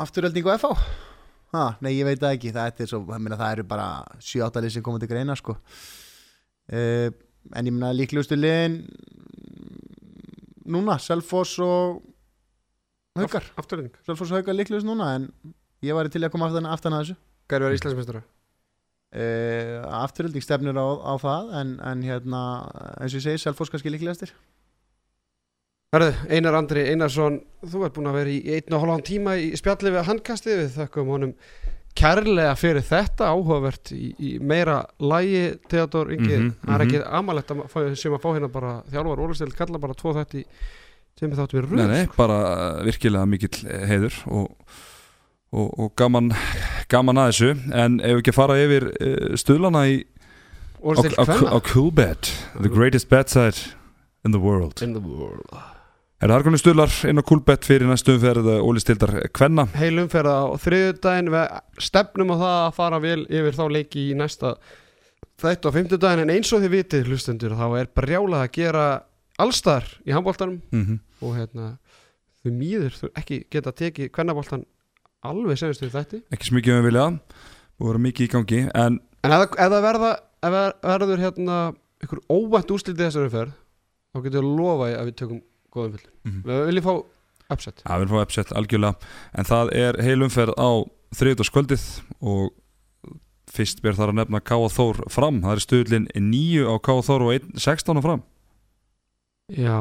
Afturölding 0.00 0.46
og 0.48 0.54
FH 0.58 0.70
ha, 1.54 1.64
Nei, 1.84 1.94
ég 1.98 2.06
veit 2.08 2.20
það 2.20 2.36
ekki 2.36 2.52
það, 2.54 2.80
er 2.80 2.90
svo, 2.90 3.02
ég 3.06 3.22
meina, 3.22 3.38
það 3.38 3.56
eru 3.56 3.66
bara 3.70 3.88
7-8 4.18 4.62
lið 4.64 4.74
sem 4.76 4.84
komið 4.86 5.04
til 5.04 5.10
greina 5.14 5.36
sko. 5.38 5.56
uh, 6.72 7.10
en 7.56 7.70
ég 7.70 7.74
meina 7.74 7.92
líklegustu 7.96 8.38
liðin 8.38 8.80
núna, 10.70 10.98
Selfoss 11.02 11.58
og 11.64 12.02
Haukar. 13.18 13.46
Afturlending 13.58 13.96
Selfoss 14.06 14.30
og 14.30 14.40
Haukar 14.40 14.56
líklegust 14.56 14.86
núna 14.86 15.14
en 15.18 15.30
ég 15.84 15.96
væri 15.96 16.12
til 16.12 16.22
að 16.24 16.34
koma 16.34 16.50
aftan, 16.50 16.68
aftan 16.68 16.94
að 16.96 17.04
þessu. 17.04 17.18
Gæri 17.50 17.66
verið 17.66 17.80
Íslandsmeistara 17.80 18.22
uh, 19.16 20.02
Afturölding 20.04 20.44
stefnir 20.44 20.78
á, 20.78 20.86
á 20.86 21.14
það 21.20 21.52
en, 21.60 21.74
en 21.82 22.06
hérna, 22.06 22.42
eins 23.00 23.14
og 23.14 23.20
ég 23.20 23.26
segi 23.26 23.42
Selfoss 23.42 23.72
kannski 23.72 23.92
líklegastir. 23.92 24.32
Herðu, 25.90 26.12
Einar 26.30 26.54
Andri 26.54 26.84
Einarsson 26.86 27.40
Þú 27.66 27.80
ert 27.82 27.96
búin 27.96 28.06
að 28.06 28.20
vera 28.20 28.30
í 28.30 28.54
einn 28.54 28.76
og 28.76 28.84
hálfan 28.84 29.06
tíma 29.08 29.34
í 29.42 29.50
spjalli 29.58 29.90
við 29.90 30.06
handkastið. 30.06 30.60
Við 30.62 30.76
þakkum 30.76 31.10
honum 31.10 31.32
kærlega 31.98 32.52
fyrir 32.58 32.84
þetta 32.86 33.30
áhugavert 33.32 33.90
í, 33.94 34.12
í 34.18 34.30
meira 34.42 34.82
lægi 35.02 35.58
Theodor 35.68 36.12
Ingi, 36.14 36.36
Mhm, 36.36 36.52
það 36.62 36.74
er 36.74 36.84
mhm. 36.84 36.86
ekki 36.86 37.16
amalegt 37.20 37.50
að 37.50 37.64
fá, 37.72 37.80
sem 37.94 38.14
að 38.14 38.22
fá 38.22 38.30
hérna 38.34 38.52
bara 38.52 38.76
þjálfar 38.92 39.24
Ólistild 39.24 39.56
kalla 39.58 39.82
bara 39.82 39.98
tvo 39.98 40.14
þetta 40.16 40.38
í 40.40 40.44
sem 41.18 41.34
þáttu 41.36 41.58
við 41.58 41.66
röð 41.66 41.80
Nei, 41.82 41.88
nei, 41.90 42.06
bara 42.16 42.38
uh, 42.46 42.84
virkilega 42.86 43.26
mikill 43.28 43.66
eh, 43.66 43.82
heiður 43.90 44.20
og, 44.30 44.46
og, 45.52 45.66
og 45.84 45.90
gaman, 46.00 46.30
gaman 46.88 47.20
að 47.20 47.32
þessu. 47.32 47.50
En 47.74 47.98
ef 48.00 48.14
við 48.14 48.22
ekki 48.22 48.32
að 48.32 48.38
fara 48.38 48.60
yfir 48.62 48.88
uh, 48.94 49.34
stuðlana 49.40 49.84
í, 49.90 49.98
á, 50.80 51.58
Coolbet 51.66 52.32
the 52.56 52.72
greatest 52.72 53.10
bet 53.12 53.28
site 53.28 53.74
in 54.24 54.32
the 54.32 54.40
world. 54.40 54.80
In 54.80 54.96
the 54.96 55.04
world 55.04 55.44
Er 56.20 56.28
harkunni 56.34 56.58
stuðlar 56.60 56.92
inn 57.08 57.16
á 57.16 57.24
Coolbet 57.24 57.64
fyrir 57.64 57.88
næstu 57.88 58.12
umferð 58.12 58.44
Óli 58.60 58.80
Stildar 58.82 59.14
Kvenna? 59.32 59.64
Heil 59.72 60.02
umferða 60.02 60.34
á 60.44 60.52
þriðjudaginn. 60.60 61.30
Við 61.32 61.54
stefnum 61.80 62.32
á 62.32 62.36
það 62.36 62.56
að 62.56 62.74
fara 62.76 62.98
vel 63.00 63.22
yfir 63.24 63.56
þá 63.56 63.62
leiki 63.72 64.02
í 64.10 64.16
næsta 64.20 64.50
þættu 65.40 65.72
á 65.72 65.76
fimmtudaginn. 65.78 66.26
En 66.26 66.34
eins 66.34 66.52
og 66.52 66.60
þið 66.60 66.74
vitið 66.74 67.08
hlustendur 67.08 67.56
þá 67.56 67.64
er 67.80 67.88
brjálað 67.96 68.44
að 68.44 68.52
gera 68.58 68.84
allstar 69.40 69.88
í 70.04 70.12
handbóltanum 70.12 70.60
mm 70.60 70.84
-hmm. 70.84 71.00
og 71.24 71.40
hérna 71.40 71.70
þau 72.44 72.52
mýður 72.52 73.00
þau 73.00 73.08
ekki 73.16 73.42
geta 73.48 73.72
tekið 73.72 74.12
kvennabóltan 74.12 74.68
alveg 75.24 75.56
senast 75.56 75.80
við 75.80 75.96
þætti. 75.96 76.22
Ekki 76.36 76.52
smikið 76.52 76.82
um 76.82 76.84
vilja. 76.84 77.06
Og 77.80 77.86
vera 77.88 78.04
mikið 78.10 78.28
í 78.28 78.32
gangi. 78.36 78.60
En 78.74 79.00
en 79.24 79.32
ef 79.32 79.56
það 79.56 79.82
verða 79.88 80.12
verður 80.84 81.24
hérna 81.24 81.72
ykkur 82.04 82.20
óvænt 82.28 82.76
úslitið 82.76 83.06
þessari 83.08 83.30
umferð 83.30 83.56
þá 84.12 84.18
getur 84.24 84.44
við 84.44 84.58
lofa 84.60 84.90
að 85.00 85.08
við 85.08 85.16
tökum 85.16 85.40
góðum 85.74 85.98
full 85.98 86.10
Mhm. 86.24 86.42
við 86.46 86.66
viljum 86.70 86.86
fá 86.88 86.94
upset. 87.50 87.82
Það 87.84 87.98
vil 88.04 88.08
fá 88.14 88.22
upset 88.22 88.52
algjörlega. 88.54 88.96
En 89.34 89.44
það 89.44 89.72
er 89.74 90.00
heil 90.02 90.22
umferð 90.22 90.54
á 90.58 90.70
þriðutaskvöldið 91.18 91.84
og 92.22 92.50
fyrst 93.50 93.80
ber 93.82 93.92
þar 93.98 94.12
að 94.12 94.18
nefna 94.20 94.40
K.A. 94.44 94.68
Þór 94.70 95.00
fram. 95.10 95.40
Það 95.42 95.56
er 95.56 95.64
stuðlinn 95.64 96.06
9 96.14 96.66
á 96.70 96.74
K.A. 96.78 97.00
Þór 97.02 97.24
og 97.26 97.32
1, 97.34 97.48
16 97.58 97.98
á 97.98 98.02
fram. 98.04 98.22
Já, 99.50 99.78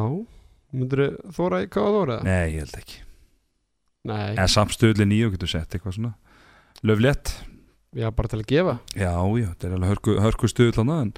myndur 0.74 1.04
þið 1.04 1.36
þóra 1.38 1.60
í 1.62 1.68
hvað 1.70 1.94
þóra? 2.00 2.18
Nei, 2.26 2.48
ég 2.56 2.64
held 2.66 2.80
ekki. 2.80 2.98
Nei, 4.10 4.34
En 4.40 4.48
samt 4.50 4.74
stuðlinn 4.74 5.12
9 5.14 5.30
getur 5.36 5.52
sett 5.52 5.70
eitthvað 5.76 5.98
svona. 6.00 6.14
Löflétt 6.88 7.36
já 7.94 8.10
bara 8.16 8.28
til 8.32 8.40
að 8.42 8.48
gefa. 8.50 8.76
Já, 8.96 9.12
já, 9.38 9.48
þetta 9.54 9.68
er 9.70 9.76
alveg 9.78 9.92
hörku, 9.94 10.16
hörku 10.24 10.50
stuðlana 10.50 11.02
en, 11.04 11.14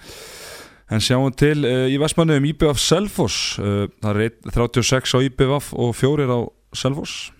en 0.91 1.03
sjáum 1.03 1.31
til 1.35 1.63
uh, 1.63 1.87
í 1.87 1.97
Vestmannu 2.01 2.35
um 2.39 2.47
IBF 2.49 2.79
Selfoss. 2.81 3.59
Uh, 3.61 3.85
það 4.03 4.11
er 4.11 4.25
einn 4.27 4.55
36 4.57 5.15
á 5.15 5.19
IBF 5.27 5.71
og 5.79 5.93
fjórir 5.95 6.31
á 6.31 6.39
Selfoss. 6.75 7.31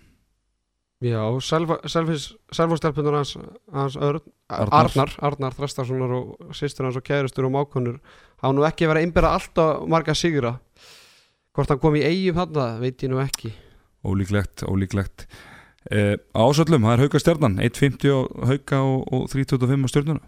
Já, 1.02 1.18
Selvfórstelpunar 1.42 3.16
hans, 3.18 3.34
hans 3.74 3.96
Örn, 3.98 4.22
Arnar. 4.48 5.16
Arnar, 5.18 5.56
Þrastarssonar 5.58 6.12
og 6.14 6.52
sýstur 6.54 6.86
hans 6.86 7.00
og 7.00 7.06
kærustur 7.08 7.48
og 7.48 7.56
mákonur 7.56 7.98
hafa 8.38 8.54
nú 8.54 8.68
ekki 8.68 8.86
verið 8.86 9.02
að 9.02 9.08
innbyrða 9.08 9.32
alltaf 9.40 9.88
marga 9.90 10.14
sigra. 10.16 10.54
Hvort 11.58 11.74
hann 11.74 11.82
kom 11.82 11.98
í 11.98 12.06
eigum 12.06 12.38
þarna 12.38 12.68
veit 12.84 13.02
ég 13.02 13.12
nú 13.12 13.18
ekki. 13.24 13.50
Ólíklegt, 14.06 14.62
ólíklegt. 14.70 15.26
Uh, 15.90 16.14
Ásöllum, 16.38 16.86
það 16.86 16.94
er 16.94 17.04
Hauka 17.08 17.24
stjarnan 17.24 17.58
1.50 17.66 18.14
á 18.14 18.20
Hauka 18.52 18.84
og, 18.86 19.02
og 19.10 19.26
3.25 19.34 19.90
á 19.90 19.90
stjörnuna 19.90 20.24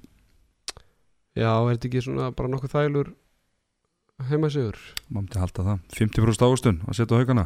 Já, 1.34 1.50
er 1.50 1.76
þetta 1.76 1.90
ekki 1.90 2.02
svona 2.06 2.30
bara 2.38 2.52
nokkuð 2.54 2.74
þælur 2.76 3.12
heimasigur 4.30 4.78
maður 5.10 5.24
myndi 5.24 5.40
halda 5.42 5.64
það, 5.68 5.80
50% 5.98 6.46
águstun 6.48 6.82
að 6.88 6.98
setja 7.00 7.18
á 7.18 7.20
Haukana 7.22 7.46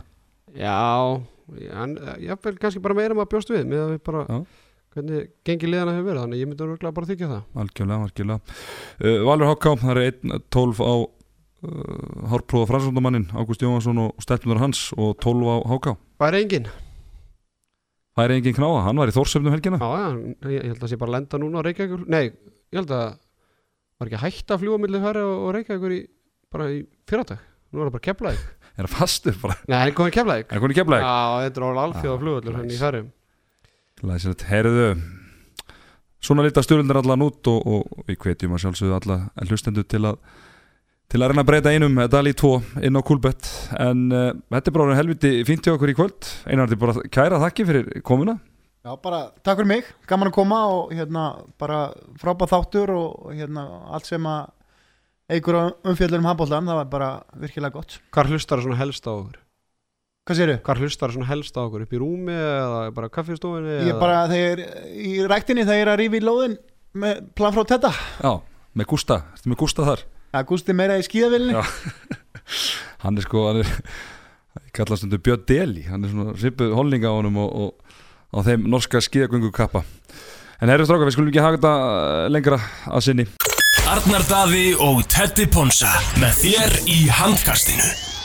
Já, 0.57 0.75
ég 2.19 2.41
vil 2.43 2.57
kannski 2.59 2.81
bara 2.83 2.97
meira 2.97 3.15
maður 3.15 3.31
bjóst 3.35 3.51
við 3.53 3.67
með 3.69 3.83
að 3.85 3.91
við 3.93 4.01
bara 4.09 4.23
Já. 4.27 4.39
hvernig 4.97 5.29
gengi 5.47 5.69
liðana 5.69 5.93
hefur 5.95 6.09
verið 6.09 6.23
þannig 6.25 6.41
ég 6.41 6.49
myndi 6.49 6.65
örgulega 6.65 6.95
bara 6.97 7.09
þykja 7.11 7.29
það. 7.31 7.43
Algjörlega, 7.63 8.07
algjörlega. 8.07 8.57
Uh, 8.99 9.19
Valur 9.27 9.49
Háká, 9.51 9.73
það 9.83 9.91
er 9.93 10.01
1.12 10.17 10.81
á 10.83 10.93
uh, 10.97 12.25
Hárpróða 12.33 12.69
fransvöndamannin 12.73 13.27
Ágúst 13.37 13.63
Jóhansson 13.63 14.01
og 14.03 14.23
stelpunar 14.23 14.59
hans 14.63 14.87
og 14.97 15.15
12 15.23 15.47
á 15.47 15.55
Háká 15.71 15.95
Hvað 16.17 16.27
er 16.33 16.39
engin? 16.41 16.67
það 18.17 18.25
er 18.25 18.35
engin 18.39 18.57
knáða, 18.57 18.83
hann 18.87 18.97
var 18.97 19.11
í 19.11 19.13
Þórsöfnum 19.13 19.53
helgina. 19.53 19.77
Já, 19.77 19.89
já, 20.01 20.07
ég, 20.49 20.57
ég 20.57 20.71
held 20.73 20.83
að 20.83 20.91
sé 20.91 20.97
bara 20.99 21.15
lenda 21.19 21.37
núna 21.39 21.61
á 21.61 21.65
Reykjavíkur 21.67 22.07
Nei, 22.09 22.23
ég 22.73 22.79
held 22.81 22.93
að 22.97 23.11
var 23.97 24.09
ekki 24.09 24.21
hægt 24.23 24.53
að 24.53 24.63
fljúa 24.63 24.79
millir 24.81 25.03
færi 25.03 25.25
og, 25.25 25.35
og 25.43 25.53
Reykjavíkur 25.57 25.95
í, 25.95 25.99
bara 26.53 26.69
í 26.73 26.81
fyrradag? 27.09 27.43
Nú 27.67 27.81
er 27.81 27.89
það 27.89 27.95
bara 27.97 28.07
keflaðið 28.07 28.43
er 28.77 28.87
það 28.87 28.95
fastur 28.95 29.37
bara, 29.43 29.59
Nei, 29.65 29.77
hann 29.77 29.91
er 29.91 29.95
komið 29.97 30.17
keflaðið 30.17 30.51
er 30.57 30.63
konið 30.63 30.79
kemlaði 30.81 31.07
Já, 31.07 31.15
þetta 31.45 31.61
er 31.61 31.67
alveg 31.67 31.83
alþjóða 31.85 32.11
Já, 32.11 32.19
flugvöllur 32.23 32.57
hann 32.57 32.67
í 32.67 32.73
nice. 32.73 32.81
færi 32.83 34.07
Læsilegt, 34.07 34.45
heyrðu 34.51 34.89
Svona 36.27 36.43
lítið 36.45 36.65
stjórnir 36.65 36.99
allan 36.99 37.23
út 37.27 37.49
og, 37.51 37.71
og 37.77 38.05
við 38.09 38.19
hvetjum 38.23 38.55
að 38.57 38.63
sjálfsögðu 38.63 38.95
alla 38.97 39.17
hlustendur 39.47 39.85
til 39.87 40.03
að 40.09 40.21
til 41.07 41.21
að 41.21 41.31
reyna 41.31 41.43
að 41.45 41.47
breyta 41.47 41.71
einum. 41.71 41.99
Dal 42.11 42.27
í 42.27 42.33
tvo 42.35 42.57
inn 42.83 42.99
á 42.99 43.01
Coolbet. 43.05 43.47
En 43.79 44.07
uh, 44.11 44.31
þetta 44.51 44.71
er 44.71 44.75
bara 44.75 44.97
helviti 44.97 45.31
fínt 45.47 45.63
hjá 45.63 45.75
okkur 45.75 45.93
í 45.93 45.95
kvöld. 45.95 46.27
Einar, 46.49 46.67
þetta 46.67 46.75
er 46.75 46.81
bara 46.81 47.11
kæra 47.15 47.39
þakki 47.45 47.67
fyrir 47.69 48.01
komuna 48.07 48.35
Já, 48.87 48.93
bara 49.03 49.17
takk 49.43 49.57
fyrir 49.59 49.67
mig, 49.67 49.87
gaman 50.07 50.29
að 50.29 50.35
koma 50.37 50.57
og 50.71 50.91
hérna 50.95 51.23
bara 51.59 51.89
frábæð 52.21 52.53
þáttur 52.53 52.93
og 52.95 53.33
hérna 53.35 53.65
allt 53.91 54.07
sem 54.07 54.23
að 54.23 54.45
eigur 55.35 55.57
umfjöldur 55.83 56.21
um 56.21 56.29
handbóltan, 56.29 56.69
það 56.69 56.79
var 56.79 56.87
bara 56.93 57.09
virkilega 57.35 57.75
gott. 57.75 57.97
Hvar 58.15 58.31
hlustar 58.31 58.61
það 58.61 58.69
svona 58.69 58.79
helst 58.79 59.09
á 59.09 59.11
okkur? 59.11 59.41
Hvað 60.23 60.39
séru? 60.39 60.57
Hvar 60.63 60.79
hlustar 60.79 61.11
það 61.11 61.17
svona 61.17 61.29
helst 61.33 61.59
á 61.59 61.61
okkur? 61.65 61.83
Upp 61.83 61.97
í 61.97 61.99
rúmi 61.99 62.37
eða 62.37 62.81
bara 62.95 63.11
kaffistofinni? 63.11 63.75
Ég 63.89 63.91
er 63.91 63.99
bara, 63.99 64.21
þegar 64.31 64.63
í 65.03 65.15
ræktinni 65.33 65.65
þegar 65.67 65.81
ég 65.81 65.87
er 65.89 65.91
að 65.91 66.01
rífa 66.05 66.19
í 66.21 66.23
lóðin 66.23 66.57
með 67.03 67.23
plan 67.35 67.57
frá 67.57 67.65
þetta. 67.73 67.91
Já, 68.23 68.31
með 68.71 68.91
Gústa, 68.93 69.17
ertu 69.35 69.51
með 69.51 69.63
Gústa 69.65 69.89
þar? 69.89 70.05
Það 70.37 70.51
gústi 70.53 70.77
meira 70.79 70.95
í 70.95 71.03
skíðavillinni. 71.09 71.59
Já. 71.59 72.23
Hann 73.03 73.19
er 73.19 73.27
sko, 73.27 73.49
hann 73.49 73.65
er 73.65 73.73
ég 74.63 74.71
kalla 74.75 74.97
stundu 74.97 75.19
Björn 75.21 75.43
Deli 75.47 75.83
hann 75.87 76.05
er 76.05 76.11
svona 76.11 76.33
svipuð 76.39 76.73
holninga 76.77 77.11
á 77.11 77.17
honum 77.17 77.37
og, 77.43 77.51
og 77.51 77.86
á 78.33 78.37
þeim 78.43 78.67
norska 78.71 79.01
skíðagöngu 79.03 79.51
kappa 79.55 79.83
en 80.61 80.71
herri 80.71 80.87
stráka, 80.87 81.05
við 81.05 81.15
skulum 81.15 81.31
ekki 81.31 81.43
hafa 81.43 81.57
þetta 81.57 81.73
lengra 82.33 82.59
að 82.89 83.05
sinni. 83.05 83.27
Arnar 83.87 84.25
Daði 84.27 84.67
og 84.83 85.03
Teddy 85.11 85.47
Ponsa 85.51 85.93
með 86.19 86.41
þér 86.43 86.77
í 86.91 86.99
handkastinu 87.13 88.16